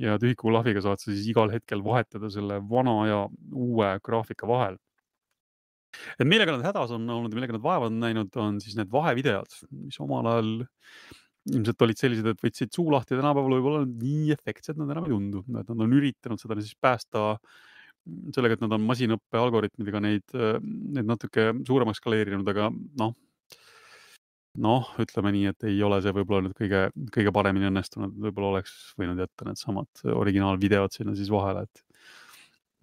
ja 0.00 0.18
tühikuklahviga 0.18 0.82
saad 0.82 0.98
sa 0.98 1.12
siis 1.12 1.28
igal 1.30 1.52
hetkel 1.54 1.84
vahetada 1.84 2.30
selle 2.32 2.58
vana 2.68 2.96
ja 3.06 3.20
uue 3.52 3.94
graafika 4.02 4.48
vahel 4.50 4.80
et 6.18 6.26
millega 6.28 6.56
nad 6.56 6.64
hädas 6.68 6.94
on 6.96 7.04
olnud 7.16 7.32
ja 7.32 7.40
millega 7.40 7.56
nad 7.56 7.64
vaeva 7.64 7.90
on 7.90 8.00
näinud, 8.02 8.32
on 8.40 8.62
siis 8.62 8.78
need 8.78 8.90
vahevideod, 8.92 9.60
mis 9.84 10.00
omal 10.04 10.30
ajal 10.32 10.50
ilmselt 11.52 11.84
olid 11.84 12.00
sellised, 12.00 12.28
et 12.30 12.40
võtsid 12.40 12.72
suu 12.72 12.88
lahti, 12.92 13.16
tänapäeval 13.18 13.58
võib-olla 13.58 13.84
nii 13.84 14.32
efektsed 14.32 14.78
nad 14.80 14.90
enam 14.94 15.08
ei 15.08 15.12
tundu, 15.12 15.44
et 15.44 15.68
nad 15.68 15.84
on 15.84 15.98
üritanud 15.98 16.40
seda 16.40 16.56
siis 16.60 16.76
päästa 16.80 17.34
sellega, 18.36 18.56
et 18.56 18.64
nad 18.64 18.72
on 18.76 18.84
masinõppe 18.84 19.40
algoritmidega 19.40 20.00
neid, 20.04 20.34
neid 20.64 21.08
natuke 21.08 21.50
suuremaks 21.66 22.00
skaleerinud, 22.00 22.48
aga 22.52 22.70
noh, 23.00 23.14
noh, 24.64 24.90
ütleme 25.02 25.32
nii, 25.34 25.46
et 25.52 25.66
ei 25.68 25.80
ole 25.84 26.00
see 26.04 26.14
võib-olla 26.14 26.46
nüüd 26.46 26.56
kõige, 26.58 26.86
kõige 27.14 27.32
paremini 27.34 27.68
õnnestunud, 27.70 28.14
võib-olla 28.26 28.54
oleks 28.56 28.74
võinud 29.00 29.20
jätta 29.24 29.48
needsamad 29.48 30.04
originaalvideod 30.14 30.94
sinna 30.94 31.16
siis 31.18 31.32
vahele, 31.32 31.64
et 31.66 31.93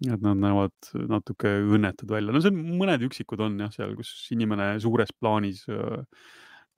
et 0.08 0.22
nad 0.24 0.38
näevad 0.38 0.92
natuke 1.10 1.52
õnnetud 1.62 2.10
välja, 2.10 2.34
no 2.34 2.40
see 2.42 2.54
mõned 2.54 3.04
üksikud 3.06 3.42
on 3.44 3.60
jah, 3.62 3.72
seal, 3.74 3.94
kus 3.98 4.10
inimene 4.34 4.74
suures 4.82 5.12
plaanis 5.14 5.62
äh, 5.70 6.00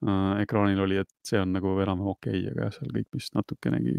äh, 0.05 0.43
ekraanil 0.43 0.83
oli, 0.85 0.99
et 1.01 1.11
see 1.25 1.41
on 1.41 1.55
nagu 1.55 1.73
enam-vähem 1.81 2.13
okei 2.13 2.43
okay,, 2.43 2.51
aga 2.53 2.67
jah, 2.67 2.77
seal 2.77 2.93
kõik, 2.99 3.09
mis 3.17 3.31
natukenegi 3.37 3.95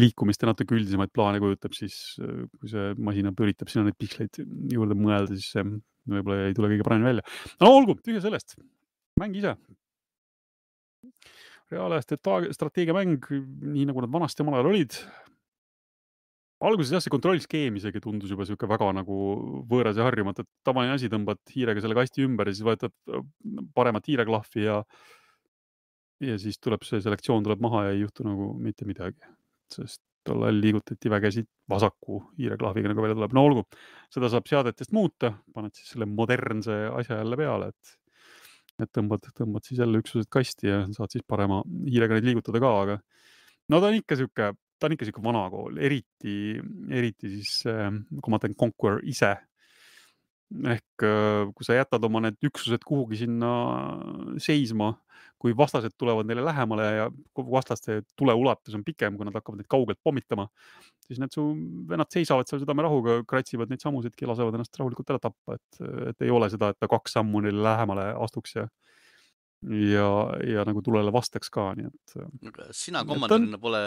liikumist 0.00 0.42
ja 0.42 0.50
natuke 0.50 0.74
üldisemaid 0.74 1.12
plaane 1.14 1.40
kujutab, 1.42 1.76
siis 1.76 2.16
äh, 2.22 2.44
kui 2.58 2.72
see 2.72 2.92
masinäpp 3.10 3.44
üritab 3.44 3.70
sinna 3.70 3.88
neid 3.88 3.98
piksleid 4.00 4.40
juurde 4.74 4.98
mõelda, 4.98 5.38
siis 5.38 5.52
see 5.54 5.66
võib-olla 6.10 6.50
ei 6.50 6.56
tule 6.56 6.72
kõige 6.72 6.86
paremini 6.86 7.12
välja. 7.12 7.26
no 7.62 7.72
olgu, 7.78 7.96
tühja 8.02 8.22
sellest, 8.24 8.58
mäng 9.20 9.36
ise. 9.38 9.54
reaalaja 11.72 12.04
strateegiamäng, 12.54 13.30
nii 13.74 13.86
nagu 13.88 14.02
nad 14.04 14.12
vanasti 14.12 14.44
omal 14.44 14.58
ajal 14.58 14.72
olid, 14.72 14.98
alguses 16.62 16.92
jah, 16.94 17.02
see 17.02 17.12
kontrollskeem 17.12 17.76
isegi 17.80 18.02
tundus 18.04 18.30
juba 18.32 18.46
sihuke 18.46 18.68
väga 18.70 18.92
nagu 18.96 19.18
võõras 19.70 19.98
ja 19.98 20.06
harjumatu, 20.06 20.44
et 20.44 20.66
tavaline 20.66 20.94
asi, 20.94 21.10
tõmbad 21.12 21.40
hiirega 21.54 21.82
selle 21.82 21.98
kasti 21.98 22.24
ümber 22.24 22.48
ja 22.48 22.56
siis 22.56 22.66
võtad 22.66 22.94
äh, 23.10 23.24
paremat 23.76 24.08
hiireklahvi 24.10 24.66
ja 24.68 24.80
ja 26.24 26.38
siis 26.40 26.60
tuleb 26.62 26.84
see 26.86 27.02
selektsioon 27.04 27.44
tuleb 27.44 27.60
maha 27.64 27.88
ja 27.88 27.94
ei 27.96 28.04
juhtu 28.04 28.24
nagu 28.26 28.52
mitte 28.62 28.86
midagi, 28.88 29.18
sest 29.72 30.00
tol 30.24 30.46
ajal 30.46 30.60
liigutati 30.62 31.10
vägesid 31.12 31.48
vasaku 31.68 32.22
hiireklahviga, 32.38 32.88
nagu 32.90 33.02
välja 33.04 33.18
tuleb. 33.18 33.34
no 33.36 33.44
olgu, 33.44 33.64
seda 34.14 34.30
saab 34.32 34.48
seadetest 34.48 34.94
muuta, 34.96 35.34
paned 35.52 35.74
siis 35.76 35.92
selle 35.92 36.08
modernse 36.08 36.78
asja 37.00 37.20
jälle 37.20 37.38
peale, 37.40 37.70
et 37.74 38.00
et 38.82 38.90
tõmbad, 38.90 39.28
tõmbad 39.38 39.62
siis 39.62 39.78
jälle 39.78 40.00
üksused 40.02 40.26
kasti 40.34 40.66
ja 40.66 40.80
saad 40.96 41.12
siis 41.14 41.22
parema 41.28 41.60
hiirega 41.86 42.16
neid 42.16 42.26
liigutada 42.26 42.58
ka, 42.62 42.72
aga 42.82 42.96
no 43.70 43.78
ta 43.78 43.90
on 43.90 43.98
ikka 44.00 44.18
sihuke 44.18 44.48
ta 44.78 44.88
on 44.88 44.94
ikka 44.96 45.08
sihuke 45.08 45.24
vana 45.24 45.44
kool, 45.52 45.78
eriti, 45.78 46.54
eriti 46.90 47.30
siis 47.36 47.62
Command 47.64 48.56
Conquer 48.58 49.00
ise. 49.08 49.34
ehk 50.54 51.02
äh, 51.02 51.48
kui 51.56 51.66
sa 51.66 51.74
jätad 51.74 52.04
oma 52.06 52.20
need 52.22 52.36
üksused 52.46 52.84
kuhugi 52.86 53.16
sinna 53.24 53.48
seisma, 54.38 54.92
kui 55.40 55.54
vastased 55.56 55.92
tulevad 55.98 56.28
neile 56.28 56.44
lähemale 56.44 56.84
ja 56.96 57.06
vastaste 57.36 58.02
tuleulatus 58.16 58.76
on 58.76 58.84
pikem, 58.84 59.16
kui 59.16 59.26
nad 59.26 59.34
hakkavad 59.34 59.60
neid 59.60 59.68
kaugelt 59.72 59.98
pommitama, 60.04 60.46
siis 61.08 61.18
need 61.20 61.34
su 61.34 61.44
vennad 61.90 62.12
seisavad 62.12 62.48
seal 62.48 62.62
südamerahuga, 62.62 63.18
kratsivad 63.28 63.72
neid 63.72 63.82
samusidki 63.82 64.24
ja 64.24 64.30
lasevad 64.30 64.56
ennast 64.56 64.78
rahulikult 64.78 65.10
ära 65.12 65.20
tappa, 65.26 65.58
et, 65.58 65.82
et 66.12 66.24
ei 66.28 66.32
ole 66.32 66.48
seda, 66.52 66.70
et 66.70 66.80
ta 66.80 66.88
kaks 66.92 67.18
sammu 67.18 67.42
neile 67.44 67.64
lähemale 67.64 68.12
astuks 68.24 68.56
ja 68.60 68.68
ja, 69.64 70.08
ja 70.44 70.64
nagu 70.68 70.82
tulele 70.84 71.12
vastaks 71.14 71.52
ka, 71.52 71.70
nii 71.78 71.90
et. 71.90 72.16
Äh, 72.20 72.72
sina 72.76 73.04
komandörina 73.08 73.56
on... 73.58 73.62
pole 73.62 73.84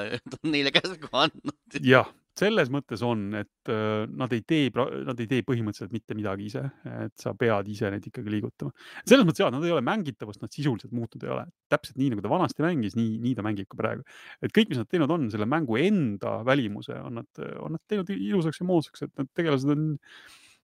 neile 0.48 0.72
käsku 0.76 1.10
andnud. 1.12 1.78
jah, 1.86 2.10
selles 2.38 2.72
mõttes 2.74 3.02
on, 3.06 3.26
et 3.40 3.72
äh, 3.72 4.06
nad 4.10 4.34
ei 4.36 4.44
tee, 4.48 4.70
nad 5.08 5.20
ei 5.22 5.30
tee 5.30 5.46
põhimõtteliselt 5.48 5.94
mitte 5.96 6.18
midagi 6.18 6.48
ise, 6.52 6.64
et 7.06 7.16
sa 7.22 7.34
pead 7.38 7.70
ise 7.74 7.92
neid 7.94 8.06
ikkagi 8.10 8.34
liigutama. 8.34 8.74
selles 9.04 9.28
mõttes 9.28 9.44
ja, 9.44 9.52
nad 9.54 9.66
ei 9.66 9.76
ole 9.76 9.86
mängitavust, 9.86 10.42
nad 10.44 10.54
sisuliselt 10.54 10.96
muutunud 10.96 11.28
ei 11.28 11.36
ole, 11.36 11.46
täpselt 11.72 12.02
nii 12.02 12.14
nagu 12.14 12.26
ta 12.26 12.34
vanasti 12.34 12.66
mängis, 12.66 12.98
nii, 13.00 13.18
nii 13.24 13.38
ta 13.38 13.46
mängib 13.46 13.70
ka 13.72 13.80
praegu. 13.80 14.06
et 14.42 14.54
kõik, 14.56 14.74
mis 14.74 14.82
nad 14.82 14.90
teinud 14.90 15.14
on, 15.14 15.30
selle 15.34 15.50
mängu 15.50 15.80
enda 15.82 16.40
välimuse 16.48 16.98
on 17.04 17.22
nad, 17.22 17.46
on 17.62 17.78
nad 17.78 17.86
teinud 17.90 18.12
ilusaks 18.18 18.62
ja 18.62 18.70
moodsaks, 18.70 19.08
et 19.08 19.16
need 19.18 19.34
tegelased 19.38 19.74
on 19.74 19.90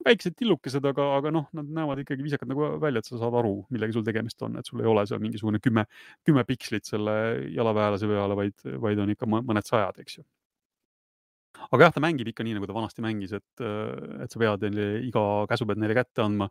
väiksed 0.07 0.36
tillukesed, 0.38 0.84
aga, 0.92 1.09
aga 1.18 1.32
noh, 1.34 1.48
nad 1.57 1.68
näevad 1.78 2.03
ikkagi 2.03 2.24
viisakad 2.26 2.50
nagu 2.50 2.74
välja, 2.82 3.03
et 3.03 3.09
sa 3.09 3.18
saad 3.20 3.36
aru, 3.40 3.55
millega 3.74 3.96
sul 3.96 4.07
tegemist 4.07 4.42
on, 4.46 4.59
et 4.59 4.68
sul 4.68 4.82
ei 4.82 4.90
ole 4.90 5.05
seal 5.09 5.22
mingisugune 5.22 5.62
kümme, 5.62 5.86
kümme 6.26 6.44
pikslit 6.48 6.88
selle 6.88 7.16
jalaväelase 7.55 8.11
peale, 8.11 8.38
vaid, 8.38 8.57
vaid 8.86 9.03
on 9.05 9.14
ikka 9.14 9.28
mõned 9.32 9.68
sajad, 9.68 10.03
eks 10.03 10.20
ju 10.20 10.26
aga 11.70 11.86
jah, 11.86 11.94
ta 11.94 12.02
mängib 12.02 12.30
ikka 12.32 12.44
nii, 12.46 12.56
nagu 12.56 12.68
ta 12.68 12.76
vanasti 12.76 13.04
mängis, 13.04 13.34
et, 13.36 13.64
et 14.24 14.32
sa 14.32 14.40
pead 14.42 14.64
neile 14.66 14.86
iga 15.06 15.24
käsu 15.50 15.66
pead 15.68 15.80
neile 15.82 15.96
kätte 15.98 16.24
andma. 16.24 16.48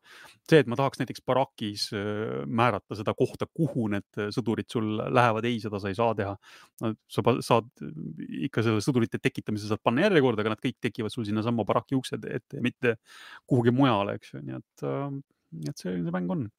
see, 0.49 0.61
et 0.61 0.69
ma 0.71 0.77
tahaks 0.79 1.01
näiteks 1.01 1.25
barakis 1.27 1.87
äh, 1.97 2.45
määrata 2.47 2.97
seda 2.99 3.15
kohta, 3.17 3.47
kuhu 3.47 3.89
need 3.95 4.21
sõdurid 4.35 4.69
sul 4.71 4.93
lähevad, 5.01 5.47
ei, 5.49 5.59
seda 5.63 5.81
sa 5.81 5.91
ei 5.91 5.97
saa 5.97 6.15
teha. 6.17 6.37
sa 6.81 7.35
saad 7.45 7.69
ikka 8.47 8.63
selle 8.65 8.85
sõdurite 8.85 9.19
tekitamise 9.21 9.69
saad 9.69 9.83
panna 9.83 10.07
järjekorda, 10.07 10.45
aga 10.45 10.55
nad 10.55 10.63
kõik 10.63 10.79
tekivad 10.81 11.13
sul 11.13 11.27
sinnasamma 11.27 11.65
baraki 11.67 11.97
ukse 11.99 12.19
ette, 12.21 12.61
mitte 12.63 12.97
kuhugi 13.49 13.73
mujale, 13.75 14.17
eks 14.19 14.35
ju, 14.35 14.41
nii 14.47 14.57
et, 14.57 14.87
äh, 14.87 15.07
nii 15.61 15.71
et 15.73 15.85
see, 15.85 15.99
see 16.01 16.15
mäng 16.15 16.31
on 16.33 16.49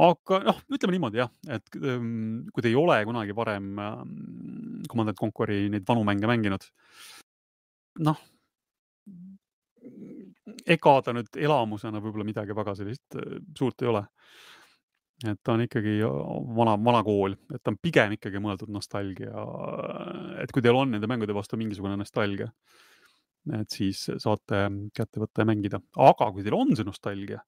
aga 0.00 0.40
noh, 0.46 0.60
ütleme 0.72 0.94
niimoodi 0.96 1.20
jah, 1.20 1.30
et 1.50 1.76
ähm, 1.80 2.46
kui 2.54 2.64
te 2.64 2.70
ei 2.70 2.78
ole 2.78 3.00
kunagi 3.08 3.34
varem 3.36 3.72
ähm, 3.82 4.12
Command 4.90 5.16
Conquer'i 5.18 5.68
neid 5.72 5.86
vanu 5.88 6.04
mänge 6.06 6.28
mänginud, 6.30 6.64
noh, 8.06 8.20
ega 10.70 10.94
ta 11.04 11.14
nüüd 11.16 11.40
elamusena 11.40 12.00
võib-olla 12.02 12.26
midagi 12.28 12.56
väga 12.56 12.76
sellist 12.78 13.18
äh, 13.18 13.38
suurt 13.56 13.84
ei 13.84 13.90
ole. 13.92 14.04
et 15.28 15.36
ta 15.44 15.52
on 15.52 15.60
ikkagi 15.60 15.98
vana, 16.56 16.78
vana 16.80 17.02
kool, 17.04 17.34
et 17.52 17.60
ta 17.60 17.72
on 17.74 17.76
pigem 17.76 18.14
ikkagi 18.16 18.40
mõeldud 18.40 18.70
nostalgia, 18.72 19.42
et 20.40 20.48
kui 20.48 20.64
teil 20.64 20.78
on 20.80 20.94
nende 20.94 21.10
mängude 21.10 21.36
vastu 21.36 21.58
mingisugune 21.60 21.98
nostalgia, 22.00 22.48
et 23.58 23.68
siis 23.68 24.06
saate 24.16 24.62
kätte 24.96 25.20
võtta 25.20 25.44
ja 25.44 25.50
mängida, 25.50 25.82
aga 26.00 26.30
kui 26.32 26.46
teil 26.46 26.56
on 26.56 26.72
see 26.72 26.88
nostalgia, 26.88 27.42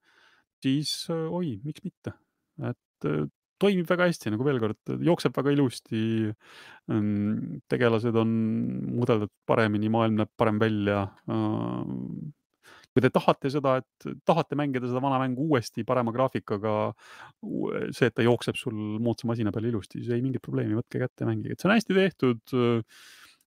siis 0.63 0.93
äh, 1.09 1.25
oi, 1.33 1.55
miks 1.65 1.85
mitte, 1.87 2.13
et 2.61 3.09
äh, 3.09 3.25
toimib 3.63 3.89
väga 3.89 4.09
hästi, 4.11 4.33
nagu 4.35 4.47
veel 4.47 4.61
kord, 4.63 4.93
jookseb 5.07 5.35
väga 5.39 5.55
ilusti. 5.55 6.03
Ehm, 6.91 7.63
tegelased 7.71 8.19
on 8.19 8.37
mudeldatud 8.99 9.35
paremini, 9.49 9.91
maailm 9.93 10.21
näeb 10.21 10.33
parem 10.39 10.61
välja. 10.63 11.05
Ehm, 11.31 12.33
kui 12.93 13.01
te 13.01 13.09
tahate 13.09 13.49
seda, 13.53 13.79
et 13.81 14.07
tahate 14.29 14.59
mängida 14.59 14.85
seda 14.85 15.01
vana 15.01 15.17
mängu 15.23 15.47
uuesti 15.49 15.85
parema 15.89 16.13
graafikaga, 16.13 16.77
see, 17.89 18.11
et 18.11 18.15
ta 18.19 18.27
jookseb 18.27 18.59
sul 18.61 18.77
moodsa 19.01 19.31
masina 19.31 19.53
peal 19.55 19.71
ilusti, 19.71 20.03
siis 20.03 20.13
ei 20.13 20.25
mingit 20.25 20.45
probleemi, 20.45 20.77
võtke 20.77 21.01
kätte 21.01 21.25
ja 21.25 21.31
mängige, 21.31 21.57
et 21.57 21.63
see 21.63 21.71
on 21.71 21.77
hästi 21.79 21.97
tehtud 21.97 22.57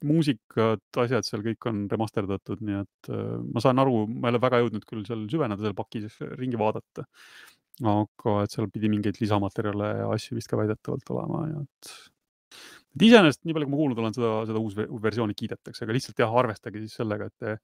muusikad, 0.05 0.83
asjad 1.01 1.25
seal 1.25 1.43
kõik 1.45 1.67
on 1.69 1.85
remasterdatud, 1.89 2.61
nii 2.65 2.79
et 2.83 3.11
äh, 3.13 3.37
ma 3.53 3.63
saan 3.63 3.81
aru, 3.81 4.03
ma 4.11 4.29
ei 4.29 4.35
ole 4.35 4.41
väga 4.43 4.61
jõudnud 4.61 4.85
küll 4.89 5.05
seal 5.07 5.25
süveneda 5.31 5.63
seal 5.63 5.77
pakis 5.77 6.19
ringi 6.37 6.59
vaadata 6.59 7.07
aga 7.85 8.37
et 8.43 8.53
seal 8.53 8.69
pidi 8.73 8.89
mingeid 8.89 9.19
lisamaterjale 9.21 9.89
ja 10.01 10.07
asju 10.13 10.37
vist 10.37 10.49
ka 10.49 10.57
väidetavalt 10.57 11.11
olema 11.13 11.43
ja 11.51 11.59
et, 11.61 11.91
et 12.95 13.05
iseenesest 13.09 13.43
nii 13.45 13.57
palju, 13.57 13.67
kui 13.67 13.75
ma 13.75 13.81
kuulnud 13.83 14.01
olen, 14.01 14.15
seda, 14.17 14.31
seda 14.49 14.63
uus 14.63 14.79
versiooni 15.03 15.37
kiidetakse, 15.37 15.85
aga 15.85 15.97
lihtsalt 15.97 16.25
jah, 16.25 16.39
arvestage 16.41 16.81
siis 16.81 16.97
sellega, 16.97 17.29
et 17.29 17.45
te 17.45 17.57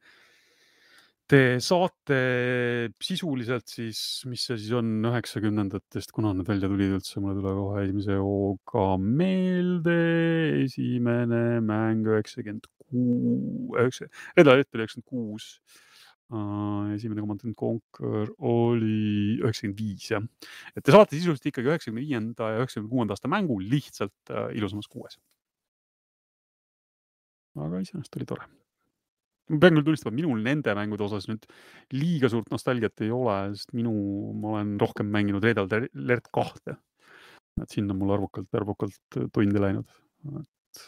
Te 1.23 1.55
saate 1.63 2.17
sisuliselt 3.01 3.71
siis, 3.71 3.99
mis 4.27 4.41
see 4.43 4.57
siis 4.59 4.73
on 4.75 4.89
üheksakümnendatest, 5.07 6.11
kuna 6.11 6.33
need 6.35 6.49
välja 6.49 6.67
tulid 6.67 6.97
üldse, 6.97 7.21
mul 7.23 7.31
ei 7.31 7.37
tule 7.39 7.53
kohe 7.55 7.83
esimese 7.85 8.17
hooga 8.19 8.83
meelde. 8.99 9.95
esimene 10.65 11.61
mäng 11.63 12.09
üheksakümmend 12.11 12.67
kuus, 12.67 13.71
üheksa, 13.79 14.09
Red 14.35 14.51
Alert 14.51 14.75
oli 14.75 14.83
üheksakümmend 14.83 15.07
kuus. 15.13 15.47
Esimene 16.95 17.21
Command 17.21 17.43
and 17.45 17.57
Conquer 17.59 18.31
oli 18.49 19.37
üheksakümmend 19.41 19.79
viis 19.79 20.09
jah, 20.11 20.25
et 20.73 20.83
te 20.85 20.95
saate 20.95 21.17
sisuliselt 21.17 21.51
ikkagi 21.51 21.71
üheksakümne 21.71 22.03
viienda 22.03 22.53
ja 22.53 22.63
üheksakümne 22.63 22.91
kuuenda 22.91 23.17
aasta 23.17 23.31
mängu 23.31 23.59
lihtsalt 23.61 24.33
äh, 24.33 24.49
ilusamas 24.57 24.89
kuues. 24.91 25.19
aga 27.53 27.83
iseenesest 27.83 28.15
oli 28.17 28.25
tore 28.25 28.49
ma 29.51 29.59
pean 29.59 29.75
küll 29.77 29.85
tunnistama, 29.85 30.15
minul 30.15 30.41
nende 30.45 30.73
mängude 30.77 31.05
osas 31.05 31.27
nüüd 31.29 31.45
liiga 31.93 32.29
suurt 32.31 32.49
nostalgiat 32.53 33.03
ei 33.03 33.11
ole, 33.13 33.37
sest 33.57 33.73
minu, 33.77 33.93
ma 34.39 34.55
olen 34.55 34.75
rohkem 34.81 35.09
mänginud 35.13 35.43
Red 35.43 35.61
Alert 35.61 36.29
kahte. 36.33 36.77
et 37.61 37.69
sinna 37.69 37.93
mul 37.93 38.15
arvukalt, 38.15 38.49
arvukalt 38.57 39.17
tunde 39.35 39.61
läinud. 39.61 39.89
et, 40.39 40.87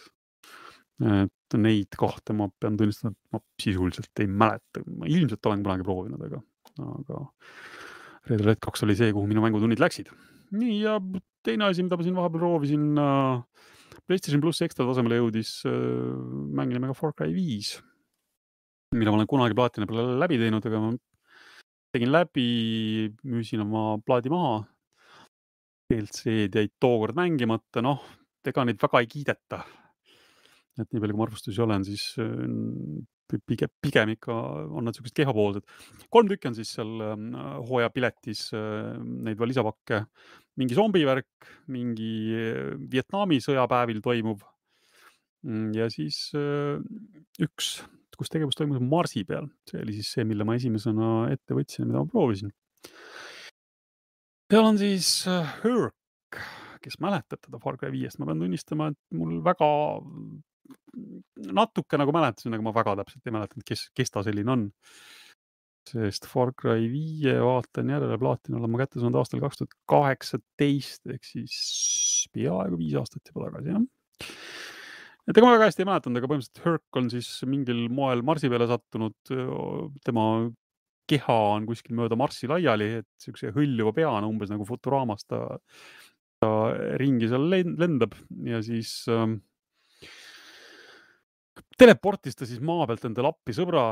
et 1.03 1.57
neid 1.59 1.97
kahte 1.99 2.35
ma 2.38 2.47
pean 2.59 2.77
tunnistama, 2.80 3.11
et 3.11 3.35
ma 3.35 3.41
sisuliselt 3.61 4.23
ei 4.23 4.30
mäleta, 4.31 4.84
ma 4.88 5.09
ilmselt 5.11 5.49
olen 5.49 5.63
kunagi 5.65 5.88
proovinud, 5.88 6.22
aga, 6.27 6.41
aga 6.85 7.23
Red 8.30 8.41
Alert 8.41 8.61
kaks 8.63 8.85
oli 8.88 8.95
see, 8.97 9.11
kuhu 9.13 9.27
minu 9.30 9.43
mängutunnid 9.43 9.81
läksid. 9.84 10.11
nii 10.55 10.77
ja 10.84 10.99
teine 11.45 11.67
asi, 11.67 11.84
mida 11.84 11.97
ma 11.97 12.05
siin 12.05 12.15
vahepeal 12.17 12.45
proovisin 12.45 12.93
äh,. 13.01 13.43
PlayStation 14.05 14.41
pluss 14.43 14.61
ekstra 14.61 14.85
tasemele 14.85 15.17
jõudis 15.17 15.57
äh,, 15.67 15.73
mängime 16.55 16.91
ka 16.91 16.97
Far 16.97 17.13
Cry 17.17 17.34
viis 17.34 17.76
mille 18.95 19.11
ma 19.11 19.19
olen 19.19 19.30
kunagi 19.30 19.57
plaatina 19.57 19.88
peale 19.89 20.15
läbi 20.19 20.39
teinud, 20.39 20.65
aga 20.65 20.81
ma 20.81 20.93
tegin 21.95 22.11
läbi, 22.11 22.47
müüsin 23.27 23.63
oma 23.63 23.95
plaadi 24.05 24.31
maha. 24.34 24.63
DLC-d 25.85 26.57
jäid 26.57 26.72
tookord 26.81 27.13
mängimata, 27.17 27.84
noh, 27.85 27.99
ega 28.45 28.63
neid 28.65 28.80
väga 28.81 29.01
ei 29.03 29.09
kiideta. 29.09 29.59
Et 30.81 30.89
nii 30.91 31.02
palju, 31.02 31.15
kui 31.15 31.22
ma 31.22 31.27
arvustusi 31.30 31.61
olen, 31.64 31.85
siis 31.88 32.03
äh, 32.22 33.38
pigem, 33.47 33.72
pigem 33.81 34.11
ikka 34.15 34.35
on 34.76 34.85
nad 34.88 34.97
siuksed 34.97 35.15
kehapoolsed. 35.18 35.65
kolm 36.14 36.30
tükki 36.30 36.49
on 36.49 36.57
siis 36.57 36.73
seal 36.77 36.91
ähm, 37.06 37.31
hooajapiletis 37.69 38.47
äh, 38.57 38.95
neid 38.99 39.39
veel 39.39 39.53
lisapakke, 39.53 40.03
mingi 40.60 40.77
zombivärk, 40.77 41.49
mingi 41.73 42.11
äh, 42.35 42.76
Vietnami 42.91 43.39
sõjapäevil 43.43 44.03
toimuv. 44.06 44.43
Mm, 45.45 45.72
ja 45.77 45.89
siis 45.93 46.31
üks 46.34 47.76
kus 48.15 48.31
tegevus 48.31 48.56
toimus 48.56 48.80
Marsi 48.80 49.26
peal, 49.27 49.49
see 49.68 49.81
oli 49.84 49.97
siis 49.97 50.07
see, 50.15 50.23
mille 50.23 50.45
ma 50.47 50.56
esimesena 50.56 51.27
ette 51.34 51.56
võtsin 51.57 51.84
mida 51.89 51.99
ma 51.99 52.07
proovisin. 52.07 52.53
seal 54.47 54.69
on 54.69 54.80
siis 54.80 55.10
Herc, 55.27 56.39
kes 56.81 56.95
mäletab 57.03 57.43
teda 57.43 57.60
Far 57.60 57.76
Cry 57.81 57.91
viiest, 57.91 58.22
ma 58.22 58.30
pean 58.30 58.39
tunnistama, 58.39 58.88
et 58.93 59.19
mul 59.19 59.41
väga 59.43 59.68
natuke 61.59 61.99
nagu 61.99 62.13
mäletasin, 62.15 62.55
aga 62.55 62.65
ma 62.65 62.73
väga 62.75 62.95
täpselt 63.01 63.27
ei 63.27 63.35
mäletanud, 63.35 63.65
kes, 63.67 63.89
kes 63.95 64.13
ta 64.13 64.23
selline 64.25 64.51
on. 64.55 64.65
sest 65.85 66.25
Far 66.25 66.49
Cry 66.57 66.87
viie 66.89 67.35
vaatan 67.45 67.91
järele, 67.93 68.17
plaatina 68.17 68.57
olen 68.57 68.71
ma 68.73 68.79
kätte 68.81 68.97
saanud 68.97 69.19
aastal 69.19 69.43
kaks 69.43 69.59
tuhat 69.59 69.75
kaheksateist 69.91 71.11
ehk 71.13 71.27
siis 71.27 71.57
peaaegu 72.33 72.79
viis 72.79 72.95
aastat 72.97 73.29
juba 73.29 73.51
tagasi, 73.51 73.75
jah 73.75 73.83
et 75.25 75.37
ega 75.37 75.45
ma 75.45 75.55
väga 75.55 75.69
hästi 75.69 75.83
ei 75.83 75.89
mäletanud, 75.89 76.19
aga 76.19 76.29
põhimõtteliselt 76.29 76.63
Herc 76.65 76.99
on 77.01 77.09
siis 77.13 77.29
mingil 77.49 77.85
moel 77.93 78.21
Marsi 78.25 78.49
peale 78.51 78.67
sattunud. 78.69 79.15
tema 80.05 80.25
keha 81.09 81.37
on 81.55 81.65
kuskil 81.69 81.97
mööda 81.97 82.17
Marssi 82.17 82.49
laiali, 82.49 82.89
et 83.01 83.09
siukse 83.21 83.51
hõljuva 83.55 83.93
peana 83.95 84.29
umbes 84.29 84.51
nagu 84.53 84.65
Futuraamas 84.67 85.25
ta, 85.29 85.41
ta 86.41 86.51
ringi 87.01 87.29
seal 87.29 87.49
lendab 87.51 88.15
ja 88.45 88.61
siis 88.65 89.03
ähm, 89.13 89.39
teleportis 91.80 92.38
ta 92.38 92.47
siis 92.47 92.61
maa 92.64 92.88
pealt 92.88 93.06
endale 93.10 93.34
appi 93.34 93.56
sõbra. 93.56 93.85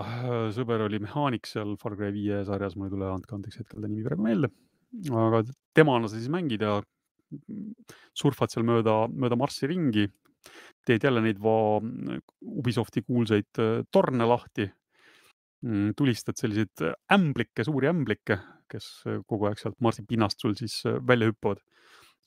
sõber 0.55 0.85
oli 0.88 1.01
mehaanik 1.03 1.47
seal 1.49 1.76
Far 1.81 1.97
Cry 1.99 2.11
viie 2.15 2.43
sarjas, 2.47 2.77
mul 2.77 2.88
ei 2.88 2.95
tule 2.95 3.11
andke 3.11 3.35
andeks 3.35 3.60
hetkel 3.61 3.81
ta 3.81 3.91
nimi 3.91 4.05
praegu 4.05 4.23
meelde. 4.23 4.51
aga 5.10 5.43
temana 5.76 6.07
sa 6.07 6.18
siis 6.18 6.31
mängid 6.31 6.61
ja 6.61 6.81
surfad 8.14 8.53
seal 8.53 8.65
mööda, 8.68 9.07
mööda 9.10 9.35
Marssi 9.39 9.68
ringi 9.68 10.07
teed 10.88 11.03
jälle 11.07 11.23
neid 11.23 11.39
va 11.41 11.57
Ubisofti 12.43 13.03
kuulsaid 13.07 13.61
äh, 13.61 13.84
torne 13.91 14.27
lahti. 14.27 14.68
Mm, 15.64 15.93
tulistad 15.95 16.35
selliseid 16.35 16.81
ämblikke, 17.15 17.64
suuri 17.64 17.88
ämblikke, 17.88 18.35
kes 18.72 18.88
äh, 19.07 19.22
kogu 19.27 19.47
aeg 19.47 19.61
sealt 19.61 19.80
Marsi 19.84 20.03
pinnast 20.07 20.43
sul 20.43 20.57
siis 20.60 20.81
äh, 20.89 20.99
välja 21.07 21.31
hüppavad. 21.31 21.64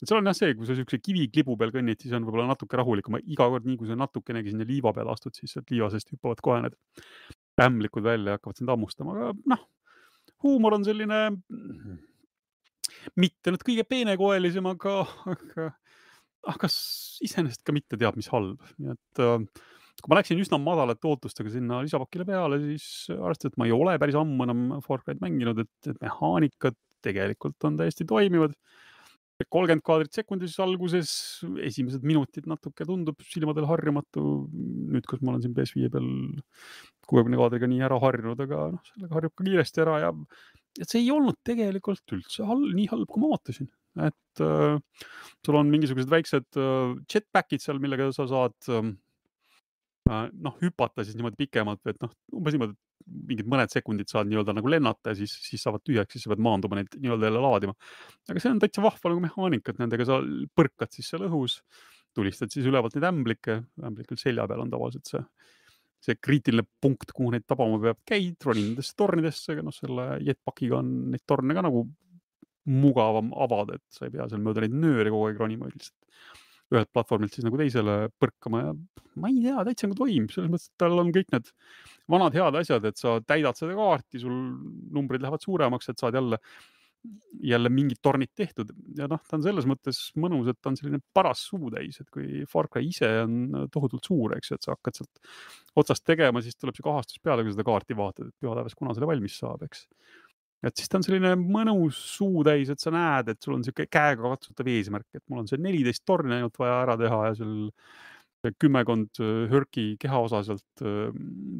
Et 0.01 0.09
seal 0.09 0.19
on 0.19 0.29
jah 0.29 0.37
see, 0.37 0.55
kui 0.57 0.69
sa 0.69 0.75
siukse 0.77 0.99
kiviklibu 1.01 1.57
peal 1.59 1.73
kõnnid, 1.73 2.01
siis 2.01 2.13
on 2.17 2.27
võib-olla 2.27 2.51
natuke 2.51 2.79
rahulikum, 2.79 3.19
iga 3.23 3.47
kord, 3.53 3.65
nii 3.67 3.79
kui 3.79 3.89
sa 3.89 3.97
natukenegi 3.99 4.53
sinna 4.53 4.67
liiva 4.67 4.93
peale 4.95 5.13
astud, 5.13 5.35
siis 5.37 5.55
sealt 5.55 5.73
liiva 5.73 5.89
seest 5.93 6.13
hüppavad 6.13 6.43
kohe 6.45 6.61
need 6.65 6.77
ämblikud 7.63 8.05
välja 8.05 8.35
ja 8.35 8.37
hakkavad 8.37 8.59
sind 8.59 8.69
hammustama, 8.69 9.15
aga 9.15 9.31
noh, 9.53 9.65
huumor 10.45 10.77
on 10.77 10.85
selline 10.85 11.23
mitte 13.17 13.53
nüüd 13.53 13.63
kõige 13.65 13.87
peenekoelisem, 13.87 14.67
aga, 14.69 14.99
aga 15.33 15.71
aga 16.47 16.69
iseenesest 17.25 17.65
ka 17.65 17.75
mitte 17.75 17.97
teab 17.99 18.17
mis 18.19 18.29
halb, 18.31 18.61
nii 18.79 18.93
et 18.93 19.21
äh, 19.23 19.65
kui 19.97 20.11
ma 20.11 20.19
läksin 20.19 20.41
üsna 20.41 20.59
madalate 20.61 21.09
ootustega 21.09 21.51
sinna 21.51 21.81
lisapakile 21.85 22.27
peale, 22.27 22.59
siis 22.63 22.85
arvestades, 23.15 23.55
et 23.55 23.61
ma 23.61 23.67
ei 23.67 23.73
ole 23.75 23.97
päris 24.01 24.17
ammu 24.19 24.45
enam 24.45 24.65
Far 24.85 25.01
Cry'd 25.03 25.21
mänginud, 25.23 25.63
et, 25.65 25.89
mehaanikad 26.03 26.77
tegelikult 27.05 27.67
on 27.67 27.79
täiesti 27.79 28.05
toimivad. 28.09 28.53
Kolmkümmend 29.45 29.85
kaadrit 29.85 30.17
sekundis 30.17 30.55
alguses, 30.63 31.11
esimesed 31.61 32.05
minutid 32.07 32.47
natuke 32.49 32.87
tundub 32.89 33.21
silmadel 33.21 33.67
harjumatu. 33.69 34.23
nüüd, 34.49 35.05
kus 35.05 35.21
ma 35.21 35.33
olen 35.33 35.43
siin 35.45 35.55
PS5 35.57 35.91
peal 35.93 36.07
kuuekümne 37.07 37.39
kaadriga 37.39 37.69
nii 37.69 37.83
ära 37.85 37.99
harjunud, 38.01 38.39
aga 38.47 38.69
noh, 38.73 38.85
sellega 38.91 39.19
harjub 39.19 39.35
ka 39.37 39.47
kiiresti 39.47 39.83
ära 39.83 39.99
ja, 40.07 40.13
ja 40.79 40.87
see 40.89 41.03
ei 41.03 41.11
olnud 41.13 41.37
tegelikult 41.47 42.17
üldse 42.17 42.47
halb, 42.49 42.71
nii 42.73 42.89
halb, 42.91 43.05
kui 43.11 43.23
ma 43.23 43.35
ootasin 43.35 43.69
et 44.05 44.41
äh, 44.43 44.77
sul 45.45 45.57
on 45.57 45.71
mingisugused 45.73 46.11
väiksed 46.11 46.59
äh, 46.59 46.95
jetpack'id 47.09 47.63
seal, 47.63 47.81
millega 47.81 48.09
sa 48.15 48.27
saad 48.29 48.69
äh, 48.69 48.91
noh, 50.07 50.55
hüpata 50.61 51.05
siis 51.05 51.17
niimoodi 51.17 51.39
pikemalt, 51.39 51.81
et 51.89 51.99
noh, 52.03 52.13
umbes 52.37 52.55
niimoodi, 52.55 52.77
mingid 53.29 53.47
mõned 53.49 53.71
sekundid 53.71 54.09
saad 54.11 54.27
nii-öelda 54.29 54.55
nagu 54.57 54.71
lennata 54.71 55.13
ja 55.13 55.19
siis, 55.19 55.33
siis 55.45 55.61
saavad 55.63 55.83
tühjaks, 55.85 56.15
siis 56.15 56.25
sa 56.25 56.33
pead 56.33 56.41
maanduma 56.43 56.79
neid 56.79 56.97
nii-öelda 56.97 57.29
jälle 57.29 57.43
laadima. 57.43 57.75
aga 58.27 58.43
see 58.43 58.51
on 58.51 58.63
täitsa 58.63 58.83
vahva 58.83 59.13
nagu 59.13 59.23
mehaanika, 59.23 59.73
et 59.73 59.83
nendega 59.83 60.07
sa 60.07 60.17
põrkad 60.57 60.91
siis 60.95 61.11
seal 61.11 61.27
õhus, 61.29 61.59
tulistad 62.17 62.51
siis 62.53 62.67
ülevalt 62.67 62.97
neid 62.97 63.07
ämblikke, 63.11 63.61
ämblikul 63.87 64.19
selja 64.19 64.47
peal 64.49 64.65
on 64.65 64.73
tavaliselt 64.73 65.11
see, 65.11 65.21
see 66.03 66.17
kriitiline 66.19 66.65
punkt, 66.81 67.13
kuhu 67.15 67.31
neid 67.35 67.47
tabama 67.47 67.79
peab, 67.83 68.01
käid, 68.07 68.35
ronid 68.43 68.73
nendesse 68.73 68.97
tornidesse, 68.99 69.53
aga 69.53 69.67
noh, 69.69 69.75
selle 69.75 70.09
jetpackiga 70.25 70.81
on 70.81 70.91
neid 71.13 71.23
torne 71.29 71.55
ka 71.55 71.63
nagu 71.67 71.85
mugavam 72.67 73.31
avada, 73.39 73.77
et 73.77 73.85
sa 73.95 74.07
ei 74.07 74.11
pea 74.11 74.27
seal 74.27 74.43
mööda 74.43 74.65
neid 74.65 74.75
nööre 74.75 75.13
kogu 75.13 75.29
aeg 75.29 75.39
ronima, 75.39 75.71
lihtsalt 75.71 76.43
ühelt 76.73 76.89
platvormilt 76.93 77.35
siis 77.35 77.45
nagu 77.47 77.59
teisele 77.59 77.97
põrkama 78.19 78.63
ja 78.65 78.71
ma 79.17 79.31
ei 79.31 79.41
tea, 79.43 79.65
täitsa 79.67 79.89
nagu 79.89 79.99
toimib, 79.99 80.31
selles 80.33 80.51
mõttes, 80.51 80.71
et 80.71 80.81
tal 80.83 80.97
on 81.01 81.11
kõik 81.15 81.29
need 81.33 81.51
vanad 82.11 82.35
head 82.37 82.57
asjad, 82.59 82.87
et 82.89 82.99
sa 82.99 83.17
täidad 83.25 83.59
seda 83.59 83.77
kaarti, 83.77 84.21
sul 84.21 84.33
numbrid 84.95 85.23
lähevad 85.23 85.43
suuremaks, 85.43 85.89
et 85.91 86.03
saad 86.03 86.17
jälle, 86.19 86.39
jälle 87.47 87.71
mingid 87.71 88.01
tornid 88.03 88.33
tehtud. 88.35 88.73
Ja 88.99 89.07
noh, 89.09 89.21
ta 89.23 89.37
on 89.39 89.45
selles 89.45 89.67
mõttes 89.69 90.01
mõnus, 90.19 90.51
et 90.51 90.59
ta 90.61 90.71
on 90.73 90.77
selline 90.79 91.01
paras 91.15 91.45
suutäis, 91.49 92.01
et 92.03 92.11
kui 92.13 92.43
Far 92.51 92.69
Cry 92.73 92.91
ise 92.91 93.09
on 93.23 93.67
tohutult 93.73 94.11
suur, 94.11 94.35
eks 94.37 94.51
ju, 94.51 94.59
et 94.59 94.67
sa 94.67 94.75
hakkad 94.75 95.01
sealt 95.01 95.23
otsast 95.79 96.05
tegema, 96.07 96.43
siis 96.43 96.59
tuleb 96.59 96.77
see 96.77 96.85
kahastus 96.85 97.23
peale, 97.23 97.47
kui 97.47 97.55
seda 97.55 97.67
kaarti 97.67 97.97
vaatad, 97.97 98.29
et 98.29 98.43
pühapäevas, 98.43 98.77
kuna 98.77 98.95
selle 98.97 99.09
valmis 99.09 99.39
saab, 99.39 99.63
eks 99.69 99.87
et 100.65 100.75
siis 100.77 100.89
ta 100.89 100.99
on 100.99 101.05
selline 101.05 101.35
mõnus 101.39 101.99
suutäis, 102.17 102.71
et 102.73 102.81
sa 102.81 102.93
näed, 102.93 103.31
et 103.33 103.41
sul 103.43 103.55
on 103.55 103.63
niisugune 103.63 103.89
käegakatsutav 103.93 104.69
eesmärk, 104.73 105.09
et 105.13 105.23
mul 105.29 105.43
on 105.43 105.49
see 105.49 105.61
neliteist 105.61 106.05
torni 106.07 106.37
ainult 106.37 106.57
vaja 106.59 106.79
ära 106.85 106.97
teha 106.99 107.23
ja 107.29 107.35
seal 107.37 107.57
kümmekond 108.61 109.19
hörki 109.51 109.89
kehaosa 109.99 110.43
sealt 110.45 110.83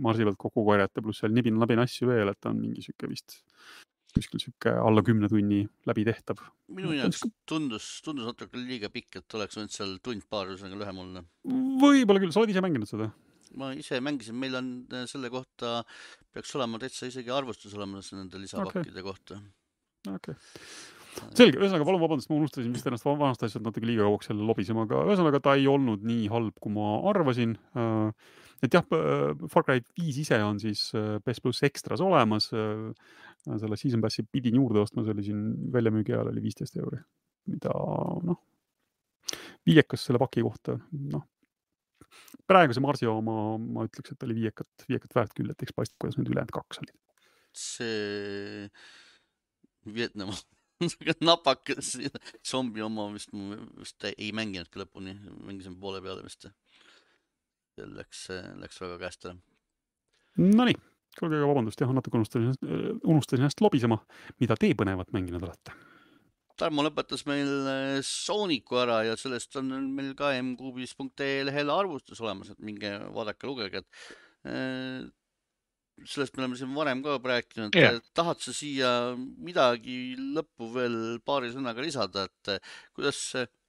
marsi 0.02 0.24
pealt 0.24 0.40
kokku 0.40 0.64
korjata, 0.66 1.04
pluss 1.04 1.24
seal 1.24 1.34
nibin-nabin 1.36 1.82
asju 1.84 2.10
veel, 2.10 2.32
et 2.32 2.40
ta 2.40 2.54
on 2.54 2.62
mingi 2.62 2.86
sihuke 2.86 3.10
vist 3.12 3.40
kuskil 4.18 4.42
sihuke 4.42 4.74
alla 4.82 5.04
kümne 5.06 5.30
tunni 5.30 5.62
läbi 5.88 6.06
tehtav. 6.08 6.42
minu 6.74 6.96
jaoks 6.96 7.22
tundus, 7.50 7.88
tundus 8.06 8.28
natuke 8.30 8.60
liiga 8.60 8.90
pikk, 8.94 9.20
et 9.22 9.38
oleks 9.40 9.60
võinud 9.60 9.74
seal 9.74 9.96
tund-paar 10.04 10.52
ühesõnaga 10.54 10.82
lühem 10.82 11.02
olla. 11.04 11.24
võib-olla 11.84 12.24
küll, 12.24 12.34
sa 12.34 12.42
oled 12.42 12.54
ise 12.54 12.64
mänginud 12.64 12.90
seda? 12.90 13.12
Ma 13.58 13.72
ise 13.78 14.00
mängisin, 14.04 14.38
meil 14.40 14.58
on 14.60 14.72
äh, 14.94 15.06
selle 15.10 15.32
kohta, 15.34 15.82
peaks 16.34 16.54
olema 16.58 16.80
täitsa 16.82 17.10
isegi 17.10 17.34
arvustus 17.34 17.76
olemas 17.78 18.12
nende 18.16 18.42
lisapakkide 18.42 18.96
okay. 18.96 19.06
kohta. 19.06 19.40
okei 20.08 20.36
okay. 20.36 21.30
selge, 21.38 21.62
ühesõnaga 21.62 21.88
palun 21.88 22.04
vabandust, 22.04 22.32
ma 22.32 22.40
unustasin 22.40 22.74
vist 22.76 22.90
ennast 22.90 23.08
vanast 23.08 23.46
asjast 23.48 23.66
natuke 23.66 23.88
liiga 23.88 24.08
kauaks 24.08 24.32
jälle 24.32 24.50
lobisema, 24.50 24.88
aga 24.88 25.06
ühesõnaga 25.08 25.42
ta 25.44 25.56
ei 25.60 25.70
olnud 25.72 26.04
nii 26.08 26.28
halb, 26.34 26.58
kui 26.62 26.76
ma 26.76 26.98
arvasin. 27.12 27.56
Äh, 27.78 28.36
et 28.66 28.74
jah, 28.74 28.86
Far 29.54 29.66
Cry 29.66 29.84
viis 30.00 30.18
ise 30.24 30.40
on 30.42 30.58
siis 30.62 30.88
äh, 30.98 31.18
PS 31.22 31.44
pluss 31.46 31.66
ekstras 31.68 32.02
olemas. 32.02 32.50
äh, 32.54 32.92
selle 33.48 33.78
season 33.80 34.02
pass'i 34.04 34.26
pidin 34.28 34.58
juurde 34.60 34.82
ostma, 34.82 35.06
see 35.06 35.14
oli 35.16 35.24
siin 35.24 35.44
väljamüügi 35.72 36.12
ajal 36.12 36.34
oli 36.34 36.42
viisteist 36.44 36.76
euri, 36.82 36.98
mida 37.48 37.72
noh, 38.28 38.42
viiekas 39.68 40.04
selle 40.08 40.20
paki 40.22 40.44
kohta, 40.44 40.78
noh. 41.14 41.24
Praeguse 42.50 42.84
Marsi 42.84 43.08
oma, 43.10 43.58
ma 43.62 43.86
ütleks, 43.88 44.14
et 44.14 44.28
oli 44.28 44.38
viiekat, 44.42 44.88
viiekat 44.90 45.16
väärt 45.18 45.36
küll, 45.38 45.52
et 45.52 45.64
eks 45.66 45.76
paistab, 45.76 45.98
kuidas 46.04 46.20
need 46.20 46.32
ülejäänud 46.32 46.54
kaks 46.56 46.84
olid. 46.84 46.96
see 47.58 48.70
Vietnam 49.88 50.34
napakas 51.30 51.96
zombi 52.46 52.84
oma 52.86 53.08
vist 53.14 53.34
vist 53.34 54.10
ei 54.12 54.32
mänginudki 54.36 54.82
lõpuni, 54.82 55.16
mängisin 55.48 55.78
poole 55.82 56.02
peale 56.06 56.26
vist. 56.26 56.50
läks, 57.78 58.28
läks 58.62 58.82
väga 58.82 58.98
käest 59.02 59.26
ära. 59.30 59.38
Nonii, 60.38 60.78
kuulge, 61.18 61.42
vabandust, 61.50 61.82
jah, 61.82 61.92
natuke 61.94 62.18
unustasin, 62.20 62.54
unustasin 63.04 63.46
ennast 63.46 63.62
lobisema. 63.62 64.00
mida 64.40 64.56
te 64.56 64.74
põnevat 64.78 65.14
mänginud 65.14 65.44
olete? 65.44 65.74
Tarmo 66.58 66.86
lõpetas 66.86 67.26
meil 67.30 67.52
äh, 67.70 68.00
Sooniku 68.06 68.80
ära 68.82 69.02
ja 69.08 69.18
sellest 69.20 69.56
on 69.60 69.70
meil 69.94 70.14
ka 70.18 70.32
mkuubis.ee 70.52 71.46
lehel 71.48 71.72
arvustus 71.74 72.22
olemas, 72.24 72.52
et 72.54 72.64
minge 72.64 72.92
vaadake, 73.16 73.50
lugege, 73.50 73.84
et 73.84 74.50
äh, 74.50 75.06
sellest 76.06 76.38
me 76.38 76.44
oleme 76.44 76.58
siin 76.60 76.74
varem 76.78 77.02
ka 77.06 77.18
rääkinud 77.18 77.78
yeah. 77.78 77.98
tahad 78.18 78.42
sa 78.44 78.54
siia 78.54 78.92
midagi 79.18 80.16
lõppu 80.18 80.70
veel 80.76 80.98
paari 81.26 81.50
sõnaga 81.54 81.86
lisada, 81.86 82.28
et 82.30 82.54
äh, 82.56 82.74
kuidas 82.98 83.22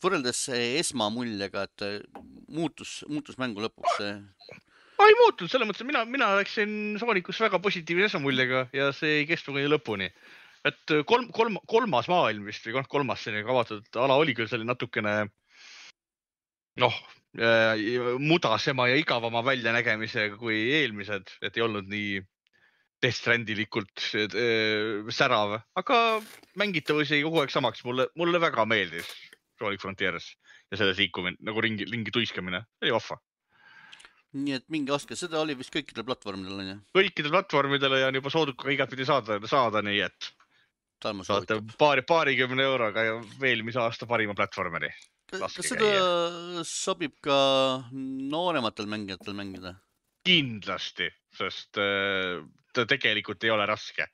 võrreldes 0.03 0.47
esmamuljega, 0.57 1.69
et 1.69 2.09
muutus, 2.53 3.03
muutus 3.09 3.41
mängu 3.41 3.65
lõpuks 3.65 4.03
ei 5.09 5.17
muutunud 5.19 5.51
selles 5.51 5.69
mõttes, 5.69 5.83
et 5.85 5.89
mina, 5.89 6.03
mina 6.09 6.29
läksin 6.39 6.71
Soonicus 7.01 7.41
väga 7.43 7.61
positiivse 7.63 8.11
esamuljega 8.11 8.67
ja 8.77 8.91
see 8.97 9.21
ei 9.21 9.27
kestnud 9.29 9.57
kuni 9.57 9.71
lõpuni. 9.71 10.09
Et 10.67 10.95
kolm, 11.07 11.29
kolm, 11.35 11.59
kolmas 11.71 12.09
maailm 12.11 12.49
vist 12.49 12.67
või 12.67 12.79
noh, 12.79 12.89
kolmas 12.91 13.23
selline 13.23 13.47
kavatsetud 13.47 14.01
ala 14.03 14.19
oli 14.19 14.35
küll 14.37 14.51
selline 14.51 14.73
natukene 14.73 15.15
noh 16.83 16.99
äh, 17.39 18.19
mudasema 18.19 18.89
ja 18.91 18.99
igavama 18.99 19.45
väljanägemisega 19.47 20.39
kui 20.41 20.59
eelmised, 20.81 21.31
et 21.43 21.57
ei 21.57 21.65
olnud 21.67 21.89
nii 21.91 22.19
Death 23.03 23.21
Strandilikult 23.21 24.09
äh, 24.19 25.11
särav, 25.15 25.61
aga 25.79 25.99
mängitavus 26.59 27.13
jäi 27.15 27.23
kogu 27.27 27.43
aeg 27.43 27.55
samaks, 27.55 27.85
mulle, 27.87 28.09
mulle 28.19 28.43
väga 28.43 28.67
meeldis 28.67 29.11
Sonic 29.59 29.83
Frontiers 29.83 30.33
ja 30.71 30.79
selles 30.79 30.99
liikumine 31.01 31.39
nagu 31.47 31.63
ringi, 31.63 31.87
ringi 31.89 32.15
tuiskamine, 32.15 32.63
oli 32.83 32.95
vahva. 32.95 33.19
nii 34.39 34.59
et 34.59 34.67
minge 34.69 34.93
ostke, 34.93 35.17
seda 35.17 35.39
oli 35.41 35.55
vist 35.57 35.73
kõikidel 35.75 36.05
platvormidel 36.07 36.59
onju. 36.63 36.81
kõikidele 36.97 37.39
platvormidele 37.39 38.03
ja 38.03 38.11
on 38.11 38.19
juba 38.21 38.33
soodukaga 38.35 38.75
igatpidi 38.75 39.07
saada, 39.09 39.39
saada, 39.49 39.83
nii 39.83 40.03
et 40.05 40.33
saate 41.03 41.61
paari, 41.79 42.03
paarikümne 42.07 42.65
euroga 42.67 43.05
ja 43.07 43.19
eelmise 43.43 43.81
aasta 43.83 44.07
parima 44.07 44.35
platvormeri. 44.39 44.91
kas 45.29 45.41
laske 45.45 45.63
kas 45.63 45.71
seda 45.75 46.65
sobib 46.65 47.19
ka 47.25 47.39
noorematel 47.93 48.87
mängijatel 48.87 49.37
mängida? 49.39 49.77
kindlasti, 50.29 51.09
sest 51.33 51.79
äh, 51.81 52.43
ta 52.75 52.85
tegelikult 52.85 53.45
ei 53.45 53.55
ole 53.55 53.67
raske. 53.67 54.09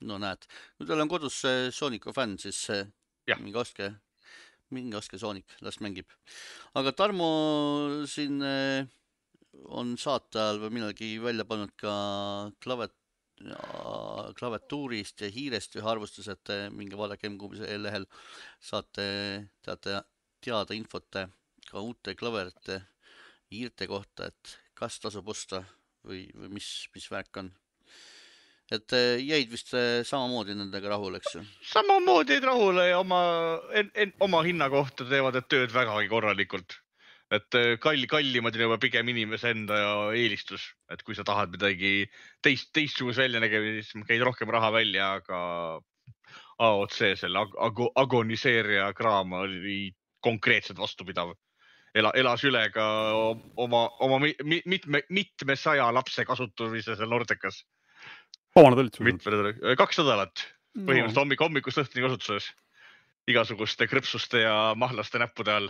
no 0.00 0.18
näed, 0.22 0.44
kui 0.76 0.86
teil 0.86 1.02
on 1.02 1.10
kodus 1.10 1.40
Sooniku 1.74 2.12
fänn, 2.14 2.38
siis 2.38 2.60
äh, 2.70 2.86
Jah. 3.28 3.40
minge 3.42 3.58
ostke, 3.60 3.90
minge 4.72 4.96
ostke 4.96 5.18
Soonik, 5.20 5.56
las 5.64 5.80
mängib. 5.84 6.08
aga 6.78 6.92
Tarmo 6.96 7.28
siin 8.08 8.40
äh, 8.44 8.86
on 9.68 9.96
saate 10.00 10.40
ajal 10.40 10.62
või 10.62 10.78
millalgi 10.78 11.10
välja 11.22 11.44
pannud 11.48 11.74
ka 11.80 11.92
klavet-, 12.64 12.96
klaviatuurist 14.38 15.22
ja 15.22 15.30
hiirest 15.32 15.76
ühe 15.78 15.88
arvustuse, 15.88 16.34
et 16.34 16.52
äh, 16.54 16.66
minge 16.74 16.98
vaadake 16.98 17.28
M-Kuubise 17.30 17.68
lehel, 17.80 18.06
saate 18.60 19.06
teate 19.64 20.02
teada 20.44 20.76
infot 20.76 21.20
äh, 21.20 21.30
ka 21.68 21.82
uute 21.84 22.14
klaverite, 22.18 22.80
hiirte 23.52 23.88
kohta, 23.90 24.28
et 24.28 24.58
kas 24.78 24.98
tasub 25.02 25.28
osta 25.28 25.62
või, 26.06 26.26
või 26.34 26.58
mis, 26.58 26.68
mis 26.94 27.08
värk 27.12 27.42
on 27.42 27.52
et 28.74 28.92
äh, 28.92 29.16
jäid 29.24 29.48
vist 29.52 29.72
samamoodi 29.72 30.56
nendega 30.58 30.92
rahule, 30.92 31.22
eks 31.22 31.38
ju? 31.38 31.44
samamoodi 31.70 32.36
jäid 32.36 32.48
rahule 32.50 32.90
ja 32.90 32.98
oma, 33.00 33.22
oma 34.24 34.42
hinna 34.44 34.68
kohta 34.72 35.06
teevad 35.08 35.38
need 35.38 35.48
tööd 35.48 35.72
vägagi 35.74 36.10
korralikult. 36.10 36.80
Et 37.30 37.54
äh, 37.58 37.74
kall-, 37.82 38.06
kallimad 38.08 38.56
on 38.56 38.62
juba 38.66 38.78
pigem 38.80 39.08
inimese 39.12 39.50
enda 39.52 39.78
eelistus, 40.16 40.64
et 40.92 41.02
kui 41.04 41.14
sa 41.14 41.24
tahad 41.28 41.52
midagi 41.52 42.06
teist, 42.44 42.70
teistsugust 42.72 43.20
väljanägemist, 43.20 43.92
siis 43.92 44.06
käid 44.08 44.24
rohkem 44.24 44.50
raha 44.54 44.70
välja, 44.72 45.12
aga 45.20 45.40
AOC 46.58 46.96
selle 47.20 47.38
ag- 47.44 47.58
ago, 47.68 47.90
agoniseerija 47.94 48.92
kraam 48.96 49.32
oli 49.38 49.92
konkreetselt 50.24 50.78
vastupidav. 50.78 51.34
ela, 51.94 52.10
elas 52.14 52.42
üle 52.44 52.60
ka 52.70 52.84
oma, 53.56 53.88
oma 54.00 54.18
mi- 54.22 54.36
mi- 54.44 54.62
mitme, 54.66 55.02
mitmesaja 55.08 55.88
lapse 55.94 56.24
kasutamise 56.24 56.96
seal 56.96 57.08
Nordekas. 57.10 57.64
kaua 58.54 58.70
nad 58.70 58.78
olid 58.78 58.94
sul? 58.94 59.04
mitme 59.04 59.32
nädala, 59.32 59.76
kaks 59.76 59.98
nädalat 59.98 60.44
põhimõtteliselt 60.78 61.20
hommik, 61.22 61.40
hommikust 61.40 61.80
õhtuni 61.82 62.04
kasutuses. 62.06 62.52
igasuguste 63.28 63.86
krõpsuste 63.86 64.40
ja 64.40 64.74
mahlaste 64.76 65.18
näppude 65.20 65.52
all. 65.52 65.68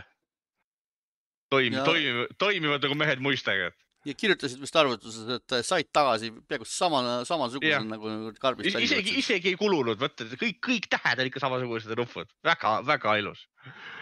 Toimib 1.51 1.79
Ja-, 1.81 1.85
toimib, 1.89 2.33
toimivad 2.39 2.83
nagu 2.87 2.95
mehed 2.99 3.21
muistega. 3.25 3.71
ja 4.09 4.15
kirjutasid 4.15 4.61
vist 4.63 4.77
arvutuses, 4.79 5.27
et 5.37 5.53
äh, 5.57 5.63
said 5.67 5.89
tagasi 5.93 6.31
peaaegu 6.49 6.65
sama, 6.69 7.01
samasuguse 7.29 7.73
Jah. 7.73 7.83
nagu 7.85 8.33
karbist 8.41 8.71
välja 8.75 8.85
isegi, 8.87 9.17
isegi 9.21 9.53
ei 9.53 9.57
kulunud, 9.61 9.99
vaata 10.01 10.25
kõik, 10.39 10.61
kõik 10.65 10.87
tähed 10.93 11.19
on 11.25 11.29
ikka 11.29 11.43
samasugused 11.43 11.91
ja 11.93 11.99
nupud, 11.99 12.31
väga, 12.47 12.79
väga 12.89 13.17
ilus. 13.21 13.43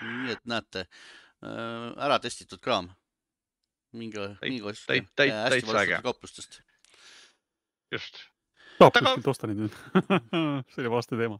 nii 0.02 0.36
et 0.36 0.44
näete, 0.46 0.84
ära 1.42 2.18
testitud 2.22 2.60
kraam. 2.62 2.92
minge, 3.96 4.36
minge 4.42 4.64
ostke 4.68 4.92
täit- 4.92 5.06
täit- 5.16 5.32
hästi 5.32 5.50
täitsa 5.56 5.66
äge. 5.66 5.72
valmistatud 5.72 6.04
kauplustest. 6.04 6.60
just. 7.92 8.18
saab 8.78 8.92
Taga- 8.92 9.14
kuskilt 9.14 9.28
osta 9.32 9.46
neid 9.48 9.62
nüüd 9.64 9.76
see 10.74 10.82
oli 10.84 10.90
vaste 10.92 11.16
teema. 11.16 11.38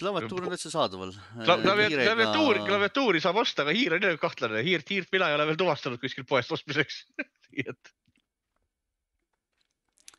Klaviatuur 0.00 0.46
on 0.46 0.54
täitsa 0.54 0.72
saadaval. 0.72 1.14
klaviatuuri, 1.44 2.64
klaviatuuri 2.66 3.22
saab 3.22 3.40
osta, 3.44 3.64
aga 3.66 3.76
hiir 3.76 3.96
on 3.96 4.04
jälle 4.08 4.20
kahtlane, 4.20 4.64
hiirt, 4.66 4.90
hiirt 4.90 5.12
mina 5.14 5.30
ei 5.30 5.38
ole 5.38 5.46
veel 5.50 5.60
tuvastanud 5.60 6.02
kuskilt 6.02 6.28
poest 6.30 6.52
ostmiseks. 6.56 7.02
nii 7.52 7.66
et 7.68 7.92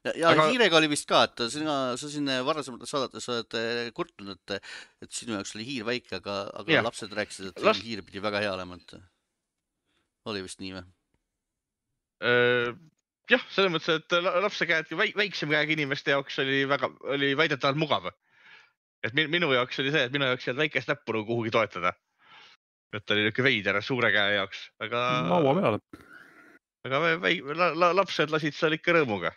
ja, 0.05 0.13
ja 0.15 0.31
Aga- 0.33 0.47
hiirega 0.49 0.79
oli 0.79 0.89
vist 0.91 1.07
ka, 1.09 1.23
et 1.27 1.43
sina, 1.53 1.75
sa 1.99 2.09
siin 2.11 2.29
varasemates 2.45 2.93
saadetes 2.93 3.27
oled 3.33 3.57
eh, 3.59 3.81
kurtnud, 3.97 4.33
et, 4.37 4.71
et 5.05 5.11
sinu 5.13 5.37
jaoks 5.37 5.55
oli 5.57 5.67
hiir 5.67 5.87
väike, 5.87 6.17
aga, 6.21 6.37
aga 6.61 6.77
ja. 6.77 6.85
lapsed 6.85 7.13
rääkisid, 7.17 7.51
et 7.51 7.61
Las- 7.61 7.75
Las... 7.75 7.83
hiir 7.85 8.05
pidi 8.07 8.23
väga 8.23 8.41
hea 8.43 8.53
olema, 8.55 8.79
et 8.81 8.97
oli 10.31 10.43
vist 10.45 10.61
nii 10.61 10.73
või? 10.77 10.87
Öö, 12.21 12.73
jah, 13.31 13.45
selles 13.53 13.73
mõttes, 13.73 14.01
et 14.01 14.17
la- 14.21 14.35
lapse 14.45 14.67
käed, 14.69 14.89
väiksema 15.17 15.57
käega 15.57 15.77
inimeste 15.77 16.13
jaoks 16.13 16.41
oli 16.43 16.63
väga, 16.69 16.91
oli 17.15 17.33
väidetavalt 17.37 17.79
mugav. 17.81 18.11
Et 19.03 19.13
min- 19.17 19.29
minu 19.33 19.51
jaoks 19.53 19.79
oli 19.81 19.91
see, 19.93 20.03
et 20.07 20.13
minu 20.13 20.27
jaoks 20.29 20.47
ei 20.47 20.51
olnud 20.51 20.63
väikest 20.65 20.91
näppu 20.91 21.15
nagu 21.15 21.25
kuhugi 21.29 21.51
toetada. 21.53 21.93
et 22.93 23.05
ta 23.05 23.13
oli 23.15 23.23
niuke 23.23 23.43
veider 23.43 23.77
suure 23.81 24.11
käe 24.11 24.35
jaoks, 24.35 24.65
aga, 24.83 25.01
laua 25.31 25.53
peale. 25.57 25.79
aga 26.85 26.99
vä- 27.05 27.19
väi- 27.23 27.55
la, 27.55 27.71
la, 27.75 27.91
lapsed 27.95 28.33
lasid 28.33 28.53
seal 28.57 28.75
ikka 28.75 28.97
rõõmuga, 28.97 29.31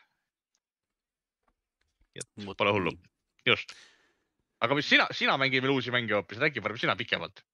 pole 2.58 2.72
hullu. 2.74 2.92
just. 3.46 3.74
aga 4.60 4.74
mis 4.74 4.88
sina, 4.88 5.06
sina 5.12 5.36
mängid 5.40 5.62
veel 5.62 5.76
uusi 5.76 5.94
mänge 5.94 6.14
hoopis, 6.16 6.38
räägi 6.42 6.62
parem 6.64 6.78
sina 6.80 6.96
pikemalt. 6.96 7.44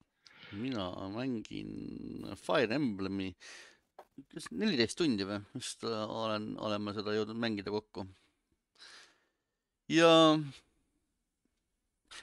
mina 0.53 0.89
mängin 1.13 2.33
Fire 2.37 2.75
Emblemi, 2.75 3.35
kas 4.33 4.49
neliteist 4.51 4.99
tundi 4.99 5.25
või, 5.29 5.39
vist 5.55 5.85
äh, 5.85 6.11
olen, 6.11 6.55
olen 6.59 6.83
ma 6.83 6.97
seda 6.97 7.13
jõudnud 7.15 7.39
mängida 7.39 7.71
kokku. 7.71 8.09
ja 9.93 10.11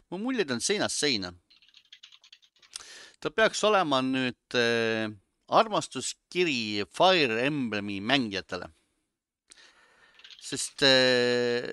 mu 0.09 0.21
muljed 0.21 0.51
on 0.51 0.63
seinast 0.63 0.99
seina. 1.03 1.33
ta 3.19 3.29
peaks 3.33 3.63
olema 3.63 4.01
nüüd 4.05 4.57
äh, 4.57 5.09
armastuskiri 5.47 6.85
Fire 6.93 7.41
Emblemi 7.45 8.01
mängijatele. 8.01 8.69
sest 10.41 10.83
äh, 10.83 11.63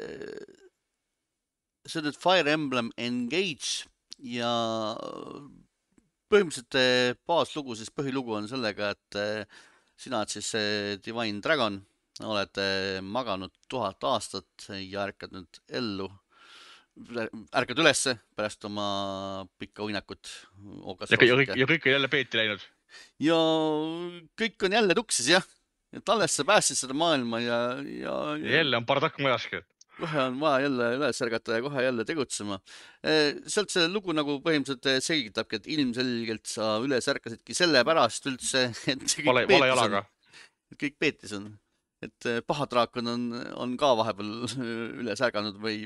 see 1.84 2.00
on 2.00 2.08
nüüd 2.08 2.18
Fire 2.18 2.50
Emblem 2.50 2.90
Engage 2.96 3.84
ja 4.24 4.50
põhimõtteliselt 6.32 6.78
eh, 6.80 7.14
baaslugu, 7.28 7.76
siis 7.78 7.92
põhilugu 7.94 8.34
on 8.38 8.48
sellega, 8.50 8.92
et 8.94 9.18
eh, 9.20 9.60
sina 10.00 10.22
oled 10.22 10.32
siis 10.32 10.50
eh, 10.58 10.94
Divine 11.04 11.42
Dragon, 11.44 11.78
oled 12.24 12.60
maganud 13.02 13.50
tuhat 13.70 14.04
aastat 14.06 14.68
ja 14.78 15.02
ärkad 15.02 15.32
nüüd 15.34 15.58
ellu, 15.80 16.06
ärkad 16.94 17.80
ülesse 17.82 18.14
pärast 18.36 18.64
oma 18.68 18.86
pikka 19.58 19.82
uinakut. 19.82 20.30
ja 21.10 21.18
kõik, 21.18 21.54
ja 21.58 21.66
kõik, 21.66 21.86
on 21.86 21.96
jälle 21.96 22.08
peeti 22.08 22.38
läinud. 22.38 22.64
ja 23.22 23.38
kõik 24.38 24.66
on 24.66 24.76
jälle 24.78 24.94
tuksis 24.94 25.28
jah, 25.32 25.46
et 25.94 26.08
alles 26.14 26.36
sa 26.36 26.46
päästsid 26.46 26.78
seda 26.78 26.94
maailma 26.94 27.40
ja, 27.42 27.60
ja, 27.82 28.18
ja 28.38 28.58
jälle 28.60 28.78
on 28.78 28.86
bardakk 28.86 29.18
majas. 29.18 29.48
kohe 29.98 30.22
on 30.22 30.38
vaja 30.40 30.68
jälle 30.68 30.92
üles 31.00 31.22
ärgata 31.26 31.58
ja 31.58 31.66
kohe 31.66 31.82
jälle 31.82 32.04
tegutsema. 32.04 32.60
sealt 33.46 33.74
see 33.74 33.88
lugu 33.90 34.14
nagu 34.14 34.38
põhimõtteliselt 34.46 34.90
eh, 34.90 35.02
selgitabki, 35.02 35.60
et 35.60 35.68
ilmselgelt 35.74 36.46
sa 36.46 36.76
üles 36.84 37.10
ärkasidki 37.10 37.58
sellepärast 37.58 38.30
üldse, 38.30 38.68
et 38.94 39.18
vale, 39.26 39.46
vale 39.50 39.70
jalaga., 39.74 40.06
kõik 40.78 40.98
peetis 40.98 41.34
on. 41.36 41.52
Et 42.04 42.28
eh, 42.28 42.40
pahadraakon 42.46 43.10
on, 43.10 43.24
on 43.60 43.76
ka 43.80 43.92
vahepeal 43.98 44.32
üles 45.02 45.22
ärganud 45.24 45.58
või 45.62 45.84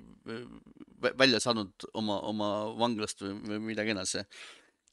vä- 1.03 1.15
välja 1.19 1.41
saanud 1.43 1.89
oma, 1.99 2.21
oma 2.29 2.51
vanglast 2.79 3.23
või, 3.25 3.61
midagi 3.71 3.95
edasi. 3.95 4.25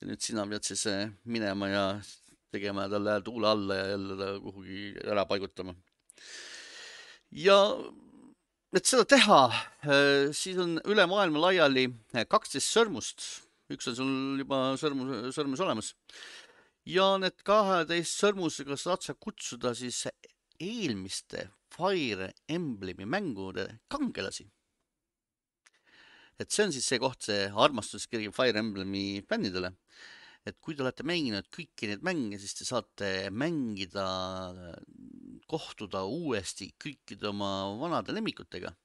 ja 0.01 0.09
nüüd 0.09 0.21
sina 0.21 0.45
pead 0.49 0.67
siis 0.67 0.85
eh, 0.91 1.09
minema 1.23 1.71
ja 1.71 1.85
tegema 2.55 2.87
talle 2.91 3.19
tuule 3.25 3.51
alla 3.51 3.79
ja 3.81 3.87
jälle 3.93 4.17
ta 4.19 4.31
kuhugi 4.43 4.81
ära 5.03 5.25
paigutama. 5.25 5.75
ja 7.31 7.59
et 8.75 8.85
seda 8.85 9.05
teha, 9.07 9.39
siis 10.35 10.57
on 10.59 10.75
üle 10.91 11.05
maailma 11.07 11.45
laiali 11.47 11.85
kaksteist 12.27 12.73
sõrmust, 12.75 13.23
üks 13.71 13.87
on 13.87 13.95
sul 13.95 14.41
juba 14.41 14.59
sõrmus, 14.79 15.35
sõrmes 15.35 15.63
olemas. 15.63 15.93
ja 16.85 17.13
need 17.19 17.39
kaheteist 17.47 18.19
sõrmusega 18.19 18.77
saad 18.77 19.03
sa 19.03 19.15
kutsuda 19.15 19.73
siis 19.75 20.03
eelmiste 20.59 21.49
Fire 21.75 22.31
Emblemi 22.47 23.05
mängude 23.05 23.79
kangelasi. 23.91 24.45
et 26.39 26.51
see 26.51 26.65
on 26.65 26.73
siis 26.75 26.87
see 26.87 26.99
koht, 26.99 27.21
see 27.27 27.47
armastuskiri 27.47 28.31
Fire 28.35 28.59
Emblemi 28.59 29.23
fännidele. 29.29 29.73
et 30.45 30.57
kui 30.61 30.75
te 30.75 30.83
olete 30.83 31.03
mänginud 31.03 31.47
kõiki 31.51 31.89
neid 31.89 32.03
mänge, 32.05 32.39
siis 32.39 32.53
te 32.53 32.65
saate 32.67 33.29
mängida, 33.31 34.05
kohtuda 35.49 36.03
uuesti 36.05 36.71
kõikide 36.81 37.31
oma 37.31 37.51
vanade 37.79 38.13
lemmikutega. 38.13 38.75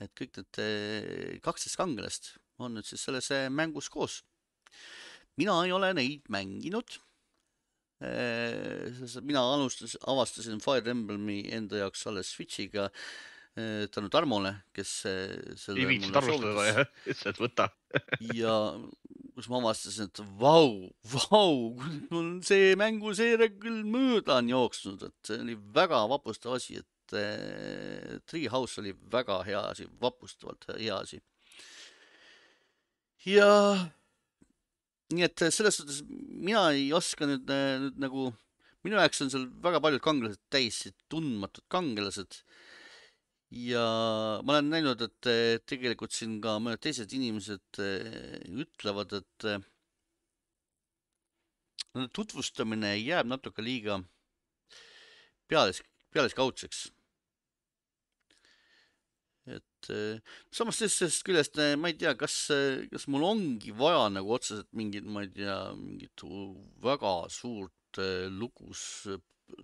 et 0.00 0.12
kõik 0.14 0.36
need 0.36 0.60
eh, 0.60 1.38
kaksteist 1.42 1.78
kangelast 1.80 2.34
on 2.58 2.76
nüüd 2.76 2.86
siis 2.88 3.02
selles 3.04 3.30
eh, 3.34 3.48
mängus 3.52 3.88
koos. 3.92 4.22
mina 5.36 5.58
ei 5.64 5.72
ole 5.72 5.92
neid 5.94 6.28
mänginud. 6.32 7.00
Mina 8.00 9.40
alustas, 9.40 9.96
avastasin 10.06 10.60
Fire 10.60 10.90
Emblemi 10.92 11.40
enda 11.56 11.80
jaoks 11.80 12.06
alles 12.10 12.32
Switch'iga 12.34 12.90
eh, 13.56 13.86
tänu 13.92 14.10
Tarmole, 14.12 14.52
kes 14.76 14.92
eh, 15.08 15.32
selle 15.56 15.86
ei 15.86 16.00
arvustada 16.12 16.26
soovitas 16.26 16.66
jah, 16.68 16.82
ütles, 17.14 17.26
et 17.32 17.40
võta. 17.40 17.68
ja 18.42 18.56
kus 19.36 19.48
ma 19.52 19.60
avastasin, 19.60 20.10
et 20.10 20.20
vau, 20.40 20.90
vau, 21.12 21.56
mul 22.10 22.28
see 22.44 22.76
mänguseeria 22.80 23.52
küll 23.60 23.82
mööda 23.88 24.40
on 24.42 24.52
jooksnud, 24.52 25.08
et 25.08 25.28
see 25.28 25.40
oli 25.40 25.56
väga 25.76 26.04
vapustav 26.12 26.56
asi, 26.56 26.80
et 26.80 27.16
äh, 27.16 28.16
Treehouse 28.28 28.80
oli 28.84 28.94
väga 29.12 29.42
hea 29.48 29.64
asi, 29.72 29.88
vapustavalt 30.00 30.68
hea 30.76 31.00
asi. 31.00 31.20
ja 33.24 33.50
nii 35.14 35.26
et 35.26 35.44
selles 35.54 35.78
suhtes 35.78 36.00
mina 36.08 36.68
ei 36.74 36.88
oska 36.96 37.28
nüüd, 37.28 37.50
nüüd 37.82 38.00
nagu, 38.02 38.30
minu 38.86 38.98
jaoks 38.98 39.22
on 39.24 39.32
seal 39.32 39.46
väga 39.62 39.82
paljud 39.84 40.02
kangelased 40.02 40.42
täiesti 40.52 40.94
tundmatud 41.12 41.66
kangelased 41.72 42.40
ja 43.54 43.84
ma 44.42 44.56
olen 44.56 44.72
näinud, 44.72 45.06
et 45.06 45.30
eh, 45.30 45.58
tegelikult 45.68 46.14
siin 46.16 46.40
ka 46.42 46.56
mõned 46.62 46.82
teised 46.82 47.12
inimesed 47.14 47.80
ütlevad, 48.66 49.14
et 49.20 49.50
nende 51.96 52.12
tutvustamine 52.12 52.92
jääb 52.98 53.28
natuke 53.30 53.64
liiga 53.64 54.00
peales, 55.48 55.82
pealiskaudseks. 56.12 56.90
Et 59.76 59.90
eh, 59.92 60.34
samas 60.54 60.80
teisest 60.80 61.24
küljest 61.26 61.58
eh, 61.62 61.74
ma 61.78 61.90
ei 61.92 61.96
tea, 62.00 62.14
kas, 62.18 62.36
kas 62.92 63.06
mul 63.12 63.26
ongi 63.28 63.74
vaja 63.76 64.08
nagu 64.12 64.34
otseselt 64.36 64.68
mingit, 64.76 65.06
ma 65.06 65.24
ei 65.26 65.32
tea, 65.34 65.56
mingit 65.78 66.24
väga 66.84 67.16
suurt 67.32 68.00
lugus 68.36 69.06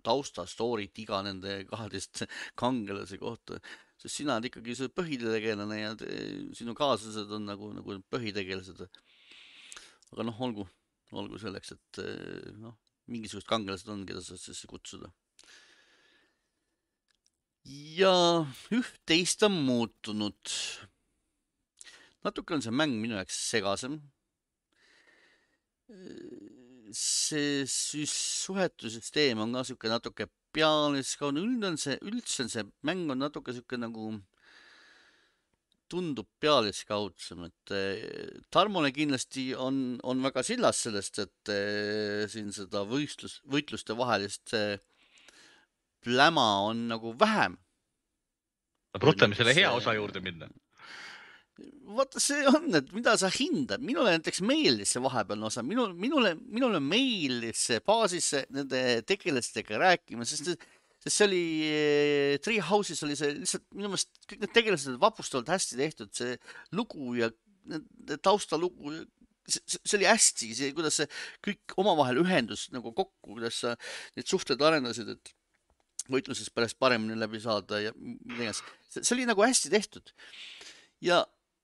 taustastory't 0.07 0.99
iga 1.03 1.19
nende 1.27 1.63
kaheteist 1.69 2.23
kangelase 2.61 3.19
kohta, 3.21 3.59
sest 4.01 4.21
sina 4.21 4.37
oled 4.39 4.49
ikkagi 4.49 4.77
see 4.79 4.93
põhitegelane 4.95 5.81
ja 5.81 5.97
te, 5.99 6.09
sinu 6.57 6.77
kaaslased 6.79 7.35
on 7.35 7.51
nagu, 7.51 7.73
nagu 7.77 7.99
põhitegelased. 8.13 8.87
aga 10.13 10.29
noh, 10.29 10.41
olgu, 10.47 10.69
olgu 11.13 11.41
selleks, 11.43 11.75
et 11.75 12.03
noh, 12.63 12.79
mingisugused 13.11 13.51
kangelased 13.51 13.91
on, 13.93 14.07
keda 14.09 14.23
saad 14.25 14.41
siis 14.41 14.65
kutsuda. 14.71 15.11
Ja 17.65 18.15
üht-teist 18.75 19.43
on 19.47 19.55
muutunud. 19.67 20.55
natuke 22.23 22.55
on 22.55 22.63
see 22.63 22.75
mäng 22.75 22.95
minu 23.01 23.17
jaoks 23.19 23.39
segasem. 23.51 24.01
see 26.93 27.65
süs- 27.65 28.19
suhetussüsteem 28.45 29.39
on 29.41 29.53
ka 29.53 29.65
sihuke 29.65 29.89
natuke 29.89 30.27
pealiskaudne, 30.53 31.41
üldse 31.41 31.69
on 31.69 31.79
see, 31.81 31.97
üldse 32.03 32.45
on 32.45 32.51
see 32.53 32.65
mäng 32.85 33.11
on 33.11 33.23
natuke 33.23 33.53
sihuke 33.53 33.79
nagu 33.81 34.13
tundub 35.93 36.29
pealiskaudsem, 36.41 37.45
et 37.49 37.73
eh, 37.77 38.41
Tarmole 38.51 38.93
kindlasti 38.97 39.51
on, 39.55 39.99
on 40.09 40.23
väga 40.25 40.43
sillas 40.47 40.81
sellest, 40.87 41.21
et 41.21 41.53
eh, 41.53 42.25
siin 42.33 42.49
seda 42.57 42.85
võistlus, 42.89 43.41
võitluste 43.45 43.97
vahelist 43.99 44.55
eh, 44.57 44.79
pläma 46.05 46.49
on 46.69 46.89
nagu 46.91 47.15
vähem. 47.19 47.57
ruttame 49.03 49.35
selle 49.39 49.55
hea 49.57 49.71
osa 49.73 49.95
juurde 49.97 50.21
minna. 50.21 50.49
vaata, 51.97 52.21
see 52.21 52.43
on, 52.49 52.71
et 52.75 52.93
mida 52.97 53.15
sa 53.21 53.29
hindad, 53.33 53.83
minule 53.85 54.15
näiteks 54.17 54.41
meeldis 54.49 54.95
see 54.95 55.03
vahepealne 55.05 55.47
osa, 55.47 55.63
minul, 55.63 55.93
minule, 55.95 56.33
minule 56.41 56.81
meeldis 56.81 57.67
see 57.69 57.83
baasis 57.87 58.31
see 58.33 58.47
nende 58.57 58.81
tegelastega 59.07 59.81
rääkima, 59.83 60.27
sest, 60.27 60.49
sest 61.05 61.17
see 61.19 61.27
oli 61.29 61.45
eh, 61.69 62.39
Treehouse'is 62.43 63.05
oli 63.07 63.19
see 63.19 63.37
lihtsalt 63.37 63.67
minu 63.77 63.93
meelest 63.93 64.25
kõik 64.25 64.45
need 64.47 64.55
tegelased 64.57 64.99
vapustavalt 65.03 65.53
hästi 65.53 65.81
tehtud, 65.83 66.13
see 66.17 66.39
lugu 66.79 67.13
ja 67.21 67.31
taustalugu, 68.25 68.95
see, 69.47 69.63
see 69.77 69.99
oli 70.01 70.09
hästi, 70.09 70.51
see, 70.57 70.73
kuidas 70.77 70.99
see 71.01 71.09
kõik 71.47 71.77
omavahel 71.83 72.23
ühendus 72.25 72.69
nagu 72.75 72.95
kokku, 72.97 73.35
kuidas 73.35 73.61
sa 73.65 73.77
neid 74.17 74.29
suhteid 74.31 74.63
arendasid, 74.65 75.15
et 75.15 75.35
võitluses 76.11 76.51
pärast 76.55 76.79
paremini 76.81 77.19
läbi 77.19 77.41
saada 77.43 77.81
ja 77.83 77.93
mida 77.99 78.49
iganes. 78.49 78.63
see 78.95 79.15
oli 79.17 79.29
nagu 79.29 79.45
hästi 79.45 79.71
tehtud. 79.73 80.13
ja 81.01 81.23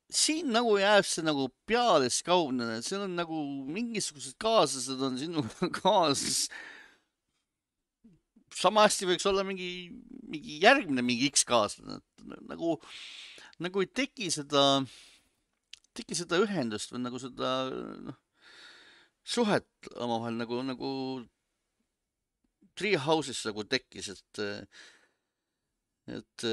siin 0.09 0.48
nagu 0.52 0.77
jääb 0.81 1.06
see 1.06 1.24
nagu 1.24 1.48
pealiskaudne, 1.69 2.81
seal 2.85 3.05
on 3.05 3.16
nagu 3.19 3.43
mingisugused 3.69 4.39
kaaslased 4.40 5.02
on 5.05 5.19
sinuga 5.20 5.69
kaasas. 5.82 6.48
sama 8.59 8.86
hästi 8.86 9.06
võiks 9.10 9.27
olla 9.28 9.44
mingi, 9.47 9.90
mingi 10.27 10.59
järgmine 10.65 11.05
mingi 11.05 11.28
X 11.31 11.44
kaaslane, 11.47 12.01
et 12.01 12.40
nagu, 12.48 12.78
nagu 13.62 13.85
ei 13.85 13.90
teki 14.01 14.32
seda, 14.35 14.82
teki 15.94 16.16
seda 16.19 16.40
ühendust 16.43 16.90
või 16.94 17.05
nagu 17.05 17.20
seda 17.23 17.52
noh, 18.09 18.16
suhet 19.28 19.69
omavahel 19.94 20.40
nagu, 20.40 20.62
nagu 20.65 20.90
Treehouse'is 22.78 23.40
nagu 23.48 23.64
tekkis, 23.66 24.12
et, 24.14 24.42
et 26.18 26.46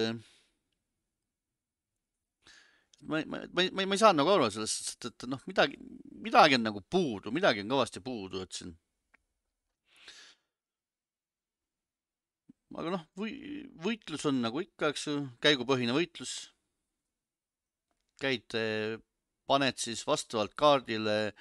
ma, 3.06 3.22
ma, 3.26 3.41
ma, 3.53 3.68
ma, 3.72 3.85
ma 3.85 3.93
ei 3.93 4.02
saanud 4.02 4.22
nagu 4.22 4.34
aru 4.34 4.49
sellest, 4.53 4.95
et, 4.95 5.11
et 5.11 5.27
noh, 5.30 5.41
midagi, 5.49 5.77
midagi 6.26 6.57
on 6.57 6.65
nagu 6.65 6.81
puudu, 6.89 7.34
midagi 7.35 7.64
on 7.64 7.72
kõvasti 7.76 8.03
puudu, 8.06 8.41
et 8.45 8.57
siin. 8.57 8.73
aga 12.76 12.91
noh, 12.91 13.03
või 13.15 13.35
võitlus 13.85 14.26
on 14.27 14.41
nagu 14.43 14.60
ikka, 14.60 14.91
eks 14.91 15.07
ju, 15.07 15.15
käigupõhine 15.43 15.95
võitlus. 15.95 16.34
käid, 18.19 18.56
paned 19.45 19.77
siis 19.77 20.02
vastavalt 20.07 20.53
kaardile, 20.57 21.34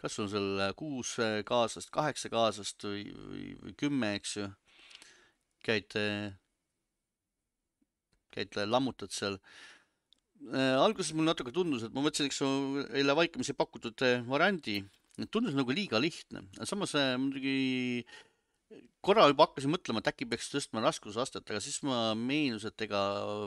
kas 0.00 0.18
on 0.22 0.30
sul 0.32 0.62
kuus 0.78 1.14
kaaslast, 1.46 1.90
kaheksa 1.92 2.30
kaaslast 2.32 2.86
või, 2.88 3.04
või, 3.12 3.48
või 3.64 3.74
kümme, 3.84 4.14
eks 4.16 4.36
ju. 4.38 4.46
käid, 5.66 5.92
käid, 8.34 8.56
lammutad 8.64 9.12
seal 9.12 9.36
äh, 10.48 10.76
alguses 10.80 11.12
mul 11.16 11.28
natuke 11.28 11.52
tundus, 11.54 11.84
et 11.84 11.94
ma 11.94 12.04
võtsin, 12.04 12.30
eks 12.30 12.40
ju, 12.42 12.50
eile 12.96 13.16
vaikimisi 13.18 13.56
pakutud 13.58 14.06
äh, 14.06 14.24
variandi, 14.28 14.80
tundus 15.28 15.56
nagu 15.58 15.74
liiga 15.74 16.00
lihtne, 16.00 16.46
samas 16.68 16.94
äh, 16.98 17.14
muidugi 17.20 18.06
korra 19.04 19.26
juba 19.30 19.46
hakkasin 19.48 19.72
mõtlema, 19.72 20.02
et 20.02 20.10
äkki 20.12 20.26
peaks 20.30 20.50
tõstma 20.52 20.82
raskusastet, 20.84 21.46
aga 21.48 21.60
siis 21.62 21.80
ma 21.86 22.12
meenus, 22.18 22.66
et 22.68 22.84
ega 22.86 23.00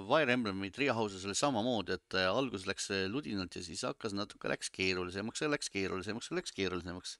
Fire 0.10 0.36
Emblemi 0.36 0.72
Treehouse'is 0.74 1.26
oli 1.28 1.38
samamoodi, 1.38 1.98
et 1.98 2.18
äh, 2.18 2.28
alguses 2.30 2.68
läks 2.70 2.90
see 2.90 3.06
ludinalt 3.12 3.56
ja 3.56 3.64
siis 3.66 3.86
hakkas 3.88 4.16
natuke, 4.18 4.50
läks 4.52 4.72
keerulisemaks 4.74 5.46
ja 5.46 5.52
läks 5.54 5.72
keerulisemaks 5.74 6.32
ja 6.32 6.40
läks 6.40 6.56
keerulisemaks. 6.58 7.18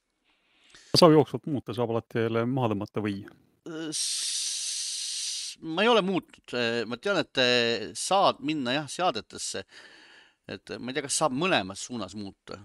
saab 0.98 1.14
jooksvalt 1.14 1.46
muuta, 1.50 1.76
saab 1.76 1.94
alati 1.94 2.26
jälle 2.26 2.44
maha 2.50 2.72
tõmmata 2.74 3.04
või? 3.04 3.22
ma 5.64 5.84
ei 5.84 5.88
ole 5.88 6.02
muutnud, 6.04 6.56
ma 6.90 6.98
tean, 7.00 7.22
et 7.22 7.42
saad 7.96 8.42
minna 8.44 8.74
jah 8.80 8.88
seadetesse. 8.90 9.64
et 10.50 10.74
ma 10.78 10.90
ei 10.90 10.98
tea, 10.98 11.06
kas 11.06 11.22
saab 11.22 11.36
mõlemas 11.38 11.86
suunas 11.86 12.18
muuta. 12.18 12.58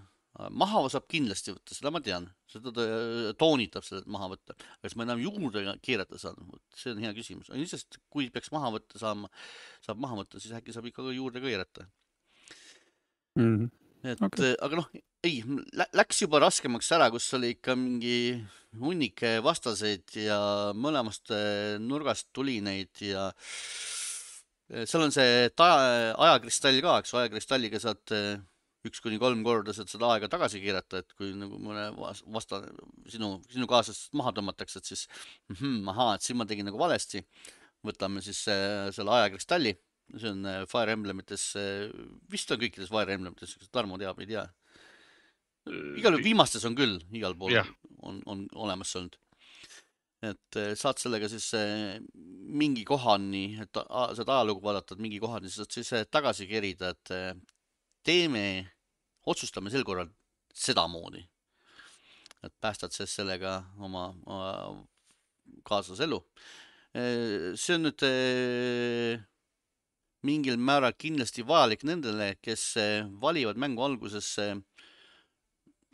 Maha 0.48 0.82
saab 0.92 1.06
kindlasti 1.10 1.54
võtta, 1.54 1.74
seda 1.76 1.92
ma 1.94 2.00
tean, 2.04 2.26
seda 2.50 2.72
ta 2.74 2.84
eh, 2.86 3.30
toonitab 3.40 3.84
seda, 3.86 4.02
et 4.02 4.10
maha 4.10 4.30
võtta. 4.34 4.56
kas 4.82 4.96
ma 4.96 5.06
enam 5.06 5.22
juurde 5.22 5.64
keerata 5.84 6.20
saan, 6.20 6.38
see 6.76 6.94
on 6.94 7.02
hea 7.04 7.12
küsimus. 7.16 7.50
ilmselt 7.54 8.00
kui 8.12 8.30
peaks 8.32 8.52
maha 8.54 8.72
võtta 8.78 9.00
saama, 9.02 9.30
saab 9.84 10.00
maha 10.02 10.22
võtta, 10.22 10.40
siis 10.42 10.54
äkki 10.56 10.74
saab 10.76 10.88
ikka 10.90 11.04
ka 11.06 11.14
juurde 11.16 11.42
keerata. 11.44 11.86
Mhm. 13.38 13.70
et 14.02 14.22
Okei. 14.22 14.26
okay. 14.26 14.56
aga 14.64 14.80
noh, 14.80 14.88
ei, 15.26 15.42
läks 15.92 16.22
juba 16.24 16.40
raskemaks 16.42 16.90
ära, 16.96 17.10
kus 17.12 17.28
oli 17.36 17.54
ikka 17.56 17.76
mingi 17.78 18.40
hunnik 18.80 19.22
vastaseid 19.44 20.16
ja 20.24 20.38
mõlemast 20.76 21.34
eh, 21.36 21.78
nurgast 21.82 22.30
tuli 22.32 22.60
neid 22.64 22.94
ja 23.02 23.30
seal 24.86 25.02
on 25.02 25.10
see 25.10 25.50
ta- 25.58 26.14
ajakristall 26.14 26.78
ka, 26.84 27.00
eks, 27.02 27.14
ajakristalliga 27.18 27.80
saad 27.82 28.14
üks 28.88 29.02
kuni 29.04 29.18
kolm 29.20 29.42
korda 29.44 29.74
saad 29.76 29.90
seda 29.92 30.08
aega 30.14 30.28
tagasi 30.32 30.60
keerata, 30.62 31.02
et 31.02 31.12
kui 31.18 31.34
nagu 31.36 31.58
mõne 31.60 31.90
vas- 31.98 32.22
vasta, 32.32 32.62
sinu, 33.12 33.34
sinu 33.52 33.68
kaaslasest 33.68 34.14
maha 34.16 34.32
tõmmatakse, 34.36 34.80
et 34.80 34.88
siis 34.88 35.02
mhm, 35.52 35.88
ahaa, 35.92 36.14
et 36.16 36.24
siin 36.24 36.38
ma 36.40 36.46
tegin 36.48 36.68
nagu 36.70 36.80
valesti. 36.80 37.24
võtame 37.84 38.20
siis 38.20 38.42
eh, 38.52 38.90
selle 38.92 39.12
ajakristalli, 39.16 39.70
see 40.12 40.28
on 40.34 40.44
eh, 40.44 40.62
Fire 40.68 40.92
Emblemites, 40.92 41.44
vist 42.28 42.50
on 42.52 42.60
kõikides 42.60 42.90
Fire 42.92 43.14
Emblemites, 43.16 43.54
kas 43.56 43.70
Tarmo 43.72 43.96
teab, 44.00 44.20
ei 44.20 44.28
tea. 44.28 44.44
igal 45.96 46.12
juhul 46.16 46.24
viimastes 46.24 46.64
on 46.68 46.76
küll, 46.76 46.98
igal 47.12 47.36
pool 47.36 47.52
Jah. 47.52 47.68
on, 48.02 48.20
on 48.26 48.46
olemas 48.56 48.92
olnud. 48.96 49.16
et 50.24 50.56
saad 50.76 51.00
sellega 51.00 51.28
siis 51.32 51.46
mingi 52.60 52.84
kohani, 52.84 53.60
et 53.60 53.76
saad 53.76 54.28
ajalugu 54.28 54.60
vaadata, 54.64 54.96
et 54.96 55.00
mingi 55.00 55.20
kohani 55.20 55.48
saad 55.52 55.72
siis 55.72 55.92
tagasi 56.12 56.48
kerida, 56.48 56.92
et 56.92 57.12
teeme, 58.06 58.70
otsustame 59.26 59.70
sel 59.72 59.84
korral 59.84 60.10
sedamoodi. 60.54 61.26
et 62.40 62.52
päästad 62.60 62.92
siis 62.92 63.12
sellega 63.12 63.58
oma, 63.78 64.14
oma 64.26 64.86
kaaslase 65.64 66.06
elu. 66.06 66.22
see 67.54 67.74
on 67.76 67.84
nüüd 67.84 68.04
mingil 70.26 70.56
määral 70.56 70.96
kindlasti 70.96 71.44
vajalik 71.46 71.84
nendele, 71.84 72.34
kes 72.42 72.74
valivad 73.20 73.60
mängu 73.60 73.84
alguses 73.84 74.32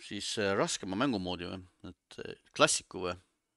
siis 0.06 0.30
raskema 0.56 0.96
mängumoodi 0.96 1.50
või, 1.50 1.60
et 1.90 2.20
klassiku 2.56 3.02
või, 3.08 3.16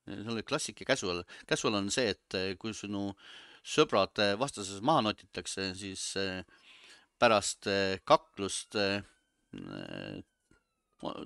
see 0.09 0.33
oli 0.33 0.43
klassik 0.43 0.81
ja 0.81 0.89
casual. 0.89 1.23
Casual 1.47 1.77
on 1.79 1.91
see, 1.93 2.15
et 2.15 2.57
kui 2.59 2.73
sinu 2.73 3.11
sõbrad 3.65 4.19
vastases 4.39 4.81
maha 4.85 5.03
notitakse, 5.09 5.69
siis 5.77 6.03
eh, 6.19 6.41
pärast 7.19 7.67
eh, 7.71 7.99
kaklust 8.07 8.77
eh, 8.79 9.01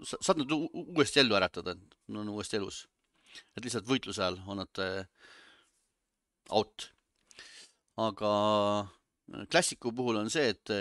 sa- 0.10 0.22
saad 0.22 0.42
nad 0.42 0.52
uuesti 0.54 1.22
ellu 1.24 1.38
äratada, 1.38 1.76
nad 1.76 2.22
on 2.24 2.34
uuesti 2.36 2.60
elus. 2.60 2.88
et 3.58 3.66
lihtsalt 3.66 3.88
võitluse 3.90 4.22
ajal 4.22 4.38
on 4.46 4.62
nad 4.62 4.82
out. 6.54 6.92
aga 7.98 8.32
klassiku 9.50 9.92
puhul 9.96 10.20
on 10.22 10.30
see, 10.30 10.52
et 10.54 10.72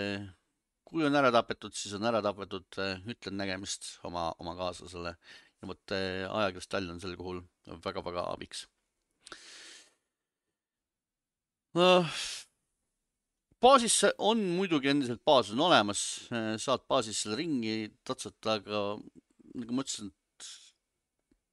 kui 0.85 1.05
on 1.07 1.15
ära 1.17 1.31
tapetud, 1.33 1.73
siis 1.73 1.95
on 1.97 2.05
ära 2.05 2.21
tapetud, 2.21 2.67
ütlen 3.09 3.37
nägemist 3.39 3.97
oma, 4.05 4.27
oma 4.37 4.53
kaaslasele 4.59 5.15
ja 5.15 5.69
vot 5.71 5.95
ajakristall 5.95 6.93
on 6.93 7.01
sel 7.01 7.17
puhul 7.17 7.41
väga-väga 7.85 8.27
abiks 8.35 8.67
no,. 11.73 12.05
Baasis 13.63 14.01
on 14.17 14.41
muidugi 14.57 14.91
endiselt 14.91 15.23
baas 15.25 15.53
on 15.53 15.63
olemas, 15.67 16.03
saad 16.61 16.83
baasis 16.89 17.23
selle 17.23 17.39
ringi 17.39 17.77
tatsata, 18.05 18.59
aga 18.59 18.83
nagu 19.53 19.77
ma 19.77 19.85
ütlesin, 19.85 20.11
et 20.11 20.47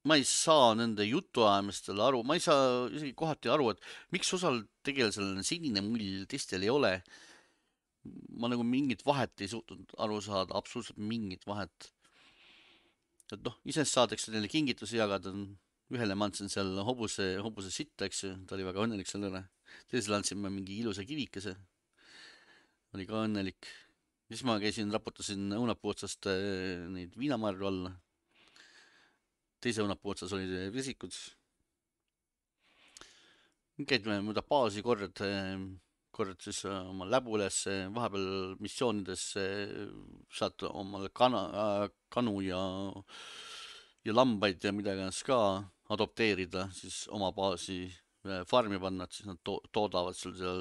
ma 0.09 0.17
ei 0.19 0.25
saa 0.27 0.75
nende 0.77 1.05
jutuajamistele 1.07 2.03
aru, 2.03 2.21
ma 2.27 2.37
ei 2.37 2.43
saa 2.43 2.87
isegi 2.91 3.15
kohati 3.17 3.51
aru, 3.53 3.71
et 3.73 3.91
miks 4.15 4.31
osal 4.37 4.63
tegelasel 4.85 5.27
on 5.37 5.45
sinine 5.47 5.83
mull, 5.85 6.25
teistel 6.29 6.65
ei 6.65 6.73
ole 6.73 6.95
ma 8.41 8.49
nagu 8.51 8.63
mingit 8.65 9.03
vahet 9.05 9.43
ei 9.43 9.49
suutnud 9.51 9.93
aru 10.01 10.19
saada, 10.25 10.55
absoluutselt 10.57 11.01
mingit 11.11 11.45
vahet. 11.47 11.91
et 13.31 13.43
noh, 13.45 13.55
iseenesest 13.63 13.95
saadakse 13.95 14.31
neile 14.33 14.49
kingitusi 14.51 14.97
jagada, 14.97 15.31
ühele 15.95 16.15
ma 16.19 16.27
andsin 16.27 16.49
seal 16.51 16.81
hobuse, 16.87 17.27
hobuse 17.45 17.69
sitta, 17.71 18.07
eks 18.09 18.23
ju, 18.25 18.31
ta 18.47 18.57
oli 18.57 18.65
väga 18.67 18.83
õnnelik 18.83 19.07
selle 19.07 19.29
üle. 19.31 19.43
teisele 19.91 20.17
andsin 20.17 20.41
ma 20.41 20.51
mingi 20.51 20.81
ilusa 20.81 21.05
kivikese, 21.07 21.53
oli 22.95 23.07
ka 23.07 23.25
õnnelik. 23.25 23.67
siis 24.31 24.43
ma 24.47 24.57
käisin, 24.59 24.91
raputasin 24.91 25.51
õunapuu 25.57 25.91
otsast 25.91 26.27
eh, 26.31 26.87
neid 26.91 27.15
viinamarju 27.19 27.67
alla. 27.67 27.93
teise 29.61 29.83
õunapuu 29.83 30.11
otsas 30.15 30.33
olid 30.33 30.73
vesikud. 30.73 31.15
käid 33.87 34.05
mööda 34.05 34.43
baasi, 34.47 34.83
korjad 34.85 35.17
korjad 36.11 36.43
siis 36.43 36.65
äh, 36.65 36.89
oma 36.89 37.07
läbu 37.07 37.37
üles, 37.37 37.63
vahepeal 37.95 38.57
missioonides 38.59 39.23
äh, 39.39 39.71
saad 40.29 40.67
omale 40.69 41.09
kana, 41.15 41.87
kanu 42.11 42.41
ja, 42.45 42.59
ja 44.05 44.15
lambaid 44.15 44.63
ja 44.63 44.73
mida 44.75 44.93
iganes 44.97 45.23
ka 45.23 45.39
adopteerida, 45.91 46.67
siis 46.75 47.05
oma 47.11 47.31
baasi 47.35 47.85
äh, 47.87 48.00
farmi 48.49 48.77
panna, 48.81 49.07
et 49.07 49.17
siis 49.17 49.29
nad 49.29 49.39
to 49.45 49.57
toodavad 49.73 50.17
sul 50.17 50.35
seal 50.37 50.59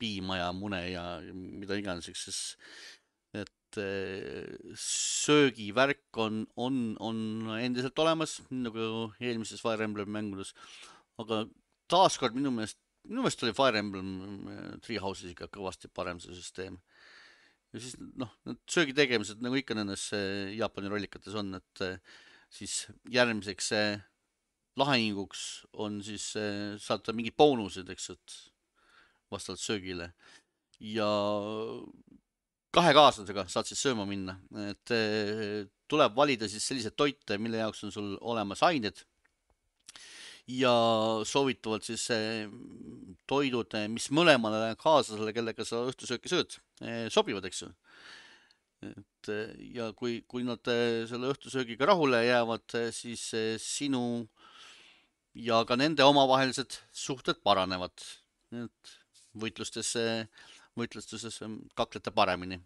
piima 0.00 0.38
ja 0.40 0.46
mune 0.56 0.80
ja 0.88 1.04
mida 1.34 1.76
iganes, 1.76 2.08
eks 2.08 2.22
siis, 2.28 2.40
et 3.36 3.80
äh, 3.82 4.56
söögivärk 4.80 6.20
on, 6.22 6.46
on, 6.56 6.80
on 7.04 7.20
endiselt 7.58 7.98
olemas, 8.00 8.38
nagu 8.50 9.10
eelmises 9.20 9.60
Fire 9.60 9.84
Emblemi 9.84 10.16
mängudes, 10.16 10.54
aga 11.20 11.44
taaskord 11.92 12.36
minu 12.38 12.54
meelest 12.54 12.80
minu 13.06 13.22
meelest 13.22 13.44
oli 13.44 13.54
Fire 13.56 13.78
Emblem 13.78 14.10
äh, 14.50 14.70
Three 14.84 14.98
Houses 15.02 15.32
ikka 15.32 15.48
kõvasti 15.54 15.90
parem 15.92 16.20
see 16.22 16.34
süsteem. 16.36 16.78
ja 17.74 17.82
siis 17.82 17.96
noh, 17.98 18.32
need 18.48 18.60
söögi 18.70 18.94
tegemised 18.96 19.42
nagu 19.44 19.58
ikka 19.58 19.76
nendes 19.78 20.08
äh, 20.16 20.54
Jaapani 20.56 20.90
rollikates 20.90 21.36
on, 21.38 21.54
et 21.58 21.84
äh, 21.84 21.98
siis 22.52 22.86
järgmiseks 23.12 23.72
äh, 23.76 24.04
lahinguks 24.76 25.64
on 25.72 26.02
siis 26.04 26.32
äh, 26.40 26.76
saad 26.82 27.08
mingid 27.16 27.36
boonused, 27.38 27.88
eks 27.92 28.10
et 28.14 28.36
vastavalt 29.32 29.62
söögile. 29.62 30.12
Ja 30.80 31.08
kahe 32.76 32.92
kaaslasega 32.92 33.46
saad 33.48 33.68
siis 33.68 33.80
sööma 33.80 34.04
minna, 34.08 34.36
et 34.68 34.92
äh, 34.92 35.64
tuleb 35.90 36.16
valida 36.16 36.48
siis 36.50 36.66
selliseid 36.66 36.96
toite, 36.98 37.38
mille 37.40 37.60
jaoks 37.62 37.84
on 37.86 37.94
sul 37.94 38.16
olemas 38.20 38.62
ained. 38.66 39.04
Ja 40.46 40.72
soovitavalt 41.26 41.88
siis 41.88 42.04
eh, 42.14 42.46
toidud, 43.26 43.72
mis 43.90 44.06
mõlemale 44.14 44.76
kaaslasele, 44.78 45.32
kellega 45.34 45.66
sa 45.66 45.80
õhtusööki 45.88 46.30
sööd, 46.30 46.54
sobivad, 47.10 47.48
eks 47.48 47.64
ju. 47.64 47.70
et 48.86 49.30
eh, 49.32 49.56
ja 49.74 49.88
kui, 49.98 50.20
kui 50.30 50.46
nad 50.46 50.62
eh, 50.70 51.02
selle 51.10 51.32
õhtusöögiga 51.32 51.88
rahule 51.90 52.22
jäävad, 52.28 52.76
siis 52.94 53.26
eh, 53.34 53.56
sinu 53.58 54.28
ja 55.36 55.62
ka 55.68 55.76
nende 55.76 56.04
omavahelised 56.04 56.78
suhted 56.92 57.42
paranevad. 57.44 57.92
et 58.56 58.96
võitlustes, 59.36 59.92
võitlustuses 60.78 61.40
eh, 61.42 61.56
kaklete 61.76 62.12
paremini, 62.14 62.60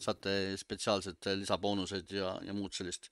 saate 0.00 0.56
spetsiaalsed 0.56 1.28
lisaboonuseid 1.42 2.12
ja, 2.14 2.36
ja 2.46 2.54
muud 2.54 2.72
sellist 2.72 3.10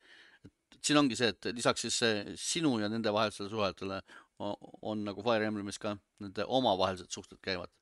siin 0.85 1.01
ongi 1.01 1.17
see, 1.19 1.31
et 1.33 1.49
lisaks 1.57 1.87
siis 1.87 1.97
see 2.03 2.37
sinu 2.41 2.77
ja 2.83 2.91
nende 2.93 3.13
vahelisele 3.13 3.49
suhetele 3.49 4.01
on, 4.43 4.55
on 4.83 5.05
nagu 5.07 5.25
Fire 5.25 5.49
Emblemis 5.49 5.81
ka 5.81 5.95
nende 6.23 6.45
omavahelised 6.59 7.11
suhted 7.15 7.41
käivad. 7.45 7.73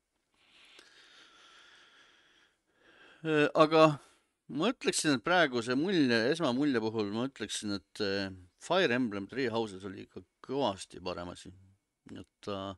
aga 3.55 3.83
ma 4.51 4.71
ütleksin, 4.73 5.17
et 5.17 5.25
praeguse 5.25 5.77
mulje, 5.79 6.19
esmamulje 6.33 6.83
puhul 6.83 7.13
ma 7.15 7.29
ütleksin, 7.31 7.79
et 7.79 8.03
Fire 8.63 8.95
Emblem 8.95 9.29
Three 9.31 9.49
Houses 9.51 9.85
oli 9.87 10.07
ikka 10.07 10.25
kõvasti 10.47 11.03
parem 11.05 11.33
asi. 11.33 11.53
et 12.13 12.29
ta 12.45 12.77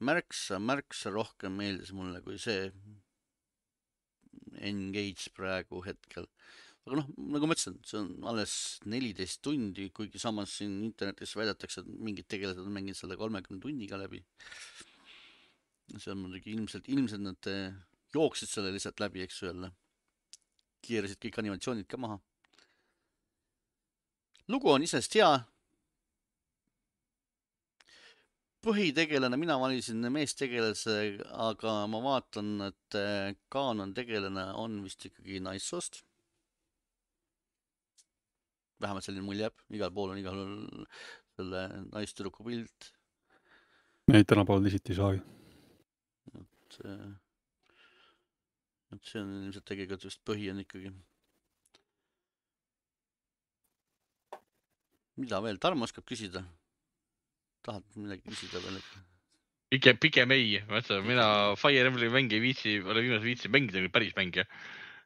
märksa, 0.00 0.58
märksa 0.58 1.12
rohkem 1.14 1.56
meeldis 1.56 1.92
mulle 1.92 2.20
kui 2.22 2.38
see 2.38 2.72
Engage 4.54 5.30
praegu 5.34 5.80
hetkel 5.82 6.28
aga 6.84 6.98
noh, 7.00 7.06
nagu 7.32 7.48
ma 7.48 7.56
ütlesin, 7.56 7.78
see 7.88 8.00
on 8.00 8.10
alles 8.28 8.54
neliteist 8.92 9.40
tundi, 9.44 9.86
kuigi 9.96 10.20
samas 10.20 10.58
siin 10.58 10.74
internetis 10.84 11.32
väidetakse, 11.38 11.80
et 11.80 12.02
mingid 12.08 12.28
tegelased 12.28 12.60
on 12.60 12.74
mänginud 12.74 12.98
selle 12.98 13.16
kolmekümne 13.20 13.62
tunniga 13.62 13.96
läbi. 14.00 14.20
see 15.94 16.12
on 16.12 16.20
muidugi 16.20 16.52
ilmselt, 16.52 16.88
ilmselt 16.92 17.24
nad 17.24 17.48
eh, 17.48 17.72
jooksid 18.16 18.50
selle 18.50 18.72
lihtsalt 18.74 19.00
läbi, 19.00 19.24
eks 19.24 19.40
ju 19.40 19.48
jälle. 19.48 19.72
keerasid 20.84 21.20
kõik 21.24 21.40
animatsioonid 21.40 21.88
ka 21.88 21.96
maha. 21.96 22.18
lugu 24.52 24.70
on 24.70 24.84
iseenesest 24.84 25.16
hea. 25.20 25.32
põhitegelane, 28.64 29.38
mina 29.40 29.58
valisin 29.60 30.04
meestegelase, 30.12 30.96
aga 31.46 31.76
ma 31.90 32.00
vaatan, 32.04 32.50
et 32.70 32.98
äh, 32.98 33.36
kaanontegelane 33.52 34.48
on 34.60 34.80
vist 34.86 35.06
ikkagi 35.10 35.42
naissoost. 35.44 36.02
vähemalt 38.82 39.06
selline 39.06 39.24
mulje 39.24 39.46
jääb, 39.46 39.60
igal 39.72 39.92
pool 39.96 40.10
on 40.12 40.18
igal 40.20 40.34
pool 40.36 40.84
selle 41.38 41.60
naistüdruku 41.92 42.44
pilt, 42.44 42.90
Neid 44.12 44.26
tänapäeval 44.28 44.66
teisiti 44.66 44.92
ei 44.92 44.96
saagi. 44.98 45.20
see, 46.74 46.94
et 48.92 49.08
see 49.08 49.20
on 49.22 49.30
ilmselt 49.38 49.64
tegelikult 49.70 50.04
just 50.04 50.20
põhi 50.28 50.50
on 50.52 50.60
ikkagi. 50.60 50.92
mida 55.16 55.40
veel, 55.40 55.60
Tarmo 55.62 55.86
oskab 55.88 56.04
küsida? 56.10 56.42
Tahad 57.64 57.84
midagi 57.98 58.24
küsida 58.28 58.62
veel? 58.64 58.80
pigem, 59.74 59.98
pigem 60.00 60.34
ei, 60.36 60.58
ma 60.70 60.80
ütlen, 60.82 61.04
mina 61.08 61.26
Fire 61.58 61.90
Emblemi 61.90 62.12
mänge 62.14 62.38
ei 62.38 62.42
viitsi, 62.44 62.78
olen 62.84 63.06
viimasel 63.06 63.28
viitsinud 63.28 63.54
mängida 63.56 63.82
kui 63.84 63.92
päris 63.94 64.16
mänge. 64.18 64.46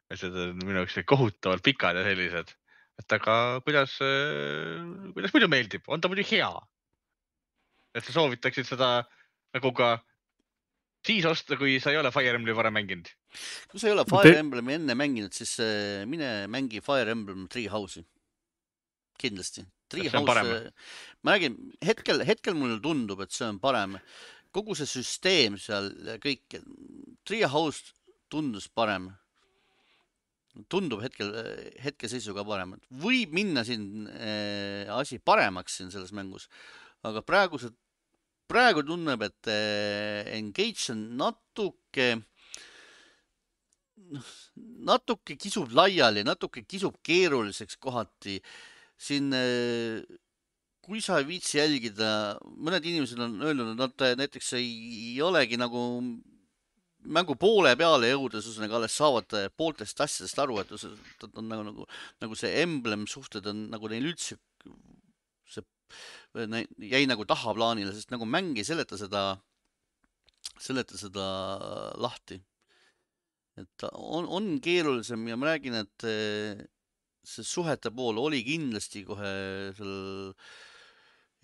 asjad 0.09 0.35
on 0.41 0.57
minu 0.63 0.81
jaoks 0.81 0.97
kohutavalt 1.09 1.63
pikad 1.65 1.97
ja 1.99 2.03
sellised, 2.05 2.51
et 2.99 3.15
aga 3.19 3.35
kuidas, 3.65 3.95
kuidas 5.15 5.33
muidu 5.35 5.49
meeldib, 5.51 5.85
on 5.87 6.01
ta 6.01 6.11
muidu 6.11 6.25
hea? 6.31 6.51
et 7.97 8.05
sa 8.05 8.13
soovitaksid 8.13 8.67
seda 8.69 8.89
nagu 9.55 9.71
ka 9.73 9.95
siis 11.05 11.25
osta, 11.25 11.57
kui 11.57 11.79
sa 11.81 11.93
ei 11.93 11.99
ole 12.01 12.11
Fire 12.13 12.35
Emblemi 12.37 12.57
varem 12.57 12.75
mänginud. 12.77 13.09
kui 13.71 13.79
sa 13.81 13.89
ei 13.89 13.95
ole 13.95 14.05
Te- 14.05 14.15
Fire 14.15 14.37
Emblemi 14.43 14.77
enne 14.77 14.95
mänginud, 14.97 15.33
siis 15.33 15.55
äh, 15.63 16.05
mine 16.09 16.47
mängi 16.47 16.81
Fire 16.85 17.11
Emblem 17.11 17.47
Three 17.47 17.69
House'i. 17.71 18.05
kindlasti. 19.19 19.65
Three 19.89 20.05
Kas 20.05 20.13
see 20.13 20.21
on 20.21 20.27
parem? 20.27 20.49
House, 20.49 20.73
ma 21.23 21.35
räägin, 21.35 21.55
hetkel, 21.85 22.23
hetkel 22.27 22.57
mulle 22.57 22.79
tundub, 22.83 23.23
et 23.25 23.33
see 23.35 23.47
on 23.47 23.59
parem. 23.61 23.97
kogu 24.55 24.73
see 24.77 24.89
süsteem 24.89 25.57
seal 25.61 25.91
kõik, 26.23 26.59
Three 27.25 27.45
House 27.45 27.93
tundus 28.29 28.69
parem. 28.69 29.11
tundub 30.67 30.99
hetkel, 30.99 31.29
hetkeseisuga 31.79 32.43
parem, 32.43 32.73
et 32.75 32.87
võib 33.03 33.31
minna 33.31 33.61
siin 33.63 34.09
äh, 34.09 34.89
asi 34.91 35.19
paremaks 35.23 35.77
siin 35.77 35.91
selles 35.93 36.11
mängus, 36.11 36.49
aga 37.05 37.21
praegused, 37.23 37.77
praegu 38.49 38.83
tunneb, 38.83 39.21
et 39.23 39.47
äh, 39.53 40.25
engage 40.35 40.89
on 40.91 41.05
natuke 41.21 42.09
noh, 44.09 44.33
natuke 44.89 45.37
kisub 45.39 45.71
laiali, 45.75 46.25
natuke 46.27 46.65
kisub 46.67 46.99
keeruliseks 47.05 47.77
kohati. 47.81 48.39
siin, 48.99 49.31
kui 50.89 51.03
sa 51.05 51.19
ei 51.21 51.27
viitsi 51.27 51.59
jälgida, 51.59 52.09
mõned 52.57 52.85
inimesed 52.89 53.21
on 53.21 53.37
öelnud, 53.45 53.73
et 53.75 53.81
nad 53.83 54.05
äh, 54.07 54.15
näiteks 54.19 54.53
ei, 54.57 54.69
ei 55.11 55.21
olegi 55.21 55.59
nagu 55.59 55.83
mängu 56.99 57.35
poole 57.39 57.75
peale 57.79 58.09
jõudes, 58.09 58.47
ühesõnaga 58.49 58.79
alles 58.79 58.95
saavad 58.97 59.35
äh, 59.37 59.47
pooltest 59.55 60.01
asjadest 60.03 60.41
aru, 60.41 60.57
et 60.63 60.73
on 61.29 61.45
nagu, 61.47 61.67
nagu, 61.69 61.85
nagu 62.23 62.39
see 62.39 62.51
emblem 62.63 63.05
suhted 63.07 63.47
on 63.51 63.67
nagu 63.71 63.91
neil 63.91 64.09
üldse 64.11 64.39
see 65.49 65.63
jäi 66.89 67.05
nagu 67.09 67.25
tahaplaanile, 67.29 67.93
sest 67.95 68.11
nagu 68.13 68.27
mäng 68.29 68.57
ei 68.57 68.65
seleta 68.67 68.97
seda, 68.99 69.23
seleta 70.61 70.97
seda 70.99 71.29
lahti. 72.01 72.41
Et 73.59 73.87
on, 73.91 74.25
on 74.25 74.51
keerulisem 74.63 75.25
ja 75.27 75.37
ma 75.37 75.49
räägin, 75.49 75.79
et 75.81 76.05
eh, 76.07 76.61
see 77.29 77.45
suhete 77.45 77.91
pool 77.95 78.17
oli 78.21 78.41
kindlasti 78.45 79.03
kohe 79.07 79.31
seal 79.77 80.33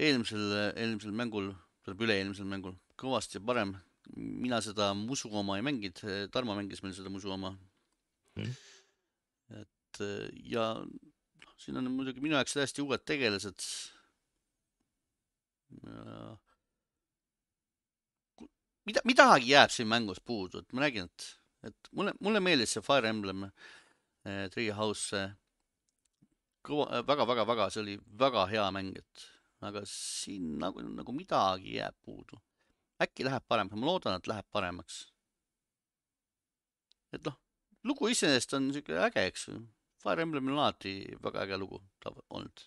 eelmisel, 0.01 0.45
eelmisel 0.75 1.13
mängul, 1.15 1.51
tähendab 1.83 2.05
üle-eelmisel 2.07 2.47
mängul 2.49 2.75
kõvasti 2.99 3.41
parem. 3.43 3.75
mina 4.15 4.59
seda 4.61 4.93
musu 4.93 5.31
oma 5.33 5.55
ei 5.57 5.63
mänginud, 5.65 6.29
Tarmo 6.31 6.53
mängis 6.53 6.83
meil 6.83 6.93
seda 6.93 7.09
musu 7.09 7.31
oma 7.31 7.55
Mhm. 8.35 8.51
et 9.61 9.99
ja 10.43 10.73
noh, 10.83 11.53
siin 11.57 11.77
on 11.79 11.87
muidugi 11.91 12.19
minu 12.21 12.35
jaoks 12.35 12.53
täiesti 12.53 12.83
uued 12.83 13.05
tegelased. 13.07 13.63
mida, 18.85 19.01
midagi 19.05 19.49
jääb 19.53 19.71
siin 19.71 19.87
mängus 19.87 20.19
puudu, 20.19 20.59
et 20.59 20.73
ma 20.73 20.81
räägin, 20.81 21.07
et 21.09 21.39
et 21.65 21.89
mulle, 21.97 22.13
mulle 22.21 22.39
meeldis 22.39 22.75
see 22.75 22.83
Fire 22.85 23.09
Emblem 23.09 23.47
eh, 23.47 24.49
Three 24.53 24.69
House 24.69 25.23
kõva, 26.65 27.01
väga-väga-väga, 27.07 27.69
see 27.73 27.83
oli 27.83 27.95
väga 28.19 28.45
hea 28.51 28.65
mäng, 28.73 28.97
et 28.99 29.25
aga 29.65 29.83
siin 29.89 30.57
nagu, 30.61 30.83
nagu 30.83 31.15
midagi 31.15 31.77
jääb 31.77 31.97
puudu. 32.05 32.41
äkki 33.01 33.25
läheb 33.27 33.43
paremaks, 33.47 33.75
ma 33.75 33.89
loodan, 33.89 34.19
et 34.19 34.27
läheb 34.27 34.47
paremaks. 34.51 34.99
et 37.13 37.23
noh, 37.25 37.37
lugu 37.83 38.09
iseenesest 38.11 38.53
on 38.57 38.71
siuke 38.73 38.97
äge, 39.07 39.25
eks 39.31 39.47
ju. 39.47 39.59
Fire 40.03 40.21
Emblemil 40.21 40.53
on 40.53 40.59
alati 40.61 40.95
väga 41.23 41.45
äge 41.45 41.57
lugu 41.57 41.81
olnud. 42.29 42.65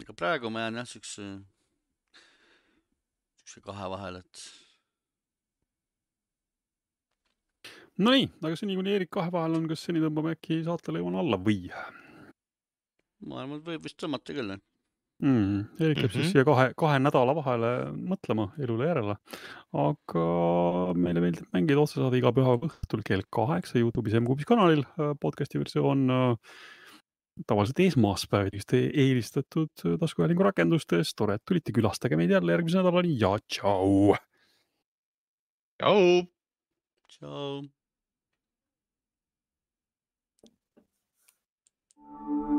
aga 0.00 0.12
praegu 0.12 0.50
ma 0.50 0.60
jään 0.60 0.82
jah 0.82 0.88
siukse, 0.88 1.26
siukse 3.40 3.60
kahe 3.64 3.90
vahele, 3.90 4.18
et 4.18 4.65
Nonii, 7.96 8.26
aga 8.44 8.56
seni 8.58 8.74
kuni 8.76 8.92
Eerik 8.92 9.10
kahe 9.16 9.30
vahel 9.32 9.54
on, 9.56 9.68
kas 9.70 9.86
seni 9.86 10.02
tõmbame 10.02 10.34
äkki 10.36 10.60
saatele 10.66 11.00
joone 11.00 11.22
alla 11.22 11.38
või 11.40 11.70
ma 13.24 13.42
arvan, 13.42 13.60
et 13.60 13.68
võib 13.70 13.86
vist 13.86 13.98
tõmmata 14.00 14.34
küll, 14.36 14.52
jah. 14.52 14.62
mm,? 15.24 15.62
Eerik 15.80 16.02
jääb 16.02 16.10
mm 16.10 16.12
-hmm. 16.12 16.18
Mhm. 16.18 16.22
siis 16.22 16.32
siia 16.32 16.44
kahe, 16.44 16.66
kahe 16.76 16.98
nädala 17.00 17.34
vahele 17.38 17.72
mõtlema 17.96 18.50
elule 18.60 18.88
järele. 18.90 19.16
aga 19.72 20.26
meile 20.94 21.20
meeldib 21.24 21.48
mängida 21.56 21.80
otsesaade 21.80 22.18
iga 22.18 22.32
pühapäeva 22.32 22.68
õhtul 22.68 23.02
kell 23.04 23.22
kaheksa 23.30 23.78
Youtube'is 23.78 24.20
M-Kuubis 24.20 24.44
kanalil, 24.44 24.84
podcast'i 25.20 25.58
versioon 25.58 26.10
äh, 26.10 26.36
tavaliselt 27.46 27.80
esmaspäeviti, 27.80 28.56
kes 28.56 28.66
te 28.66 28.82
eelistatud 28.92 29.72
äh, 29.84 29.98
taskuhäälingu 30.00 30.42
rakendustes. 30.42 31.14
tore, 31.14 31.34
et 31.34 31.44
tulite, 31.44 31.72
külastage 31.72 32.16
meid 32.16 32.30
jälle 32.30 32.52
järgmise 32.52 32.78
nädalani 32.78 33.16
ja 33.20 33.38
tšau. 33.48 34.16
tšau. 35.78 36.26
tšau. 37.08 37.75
Thank 42.26 42.38
you. 42.48 42.55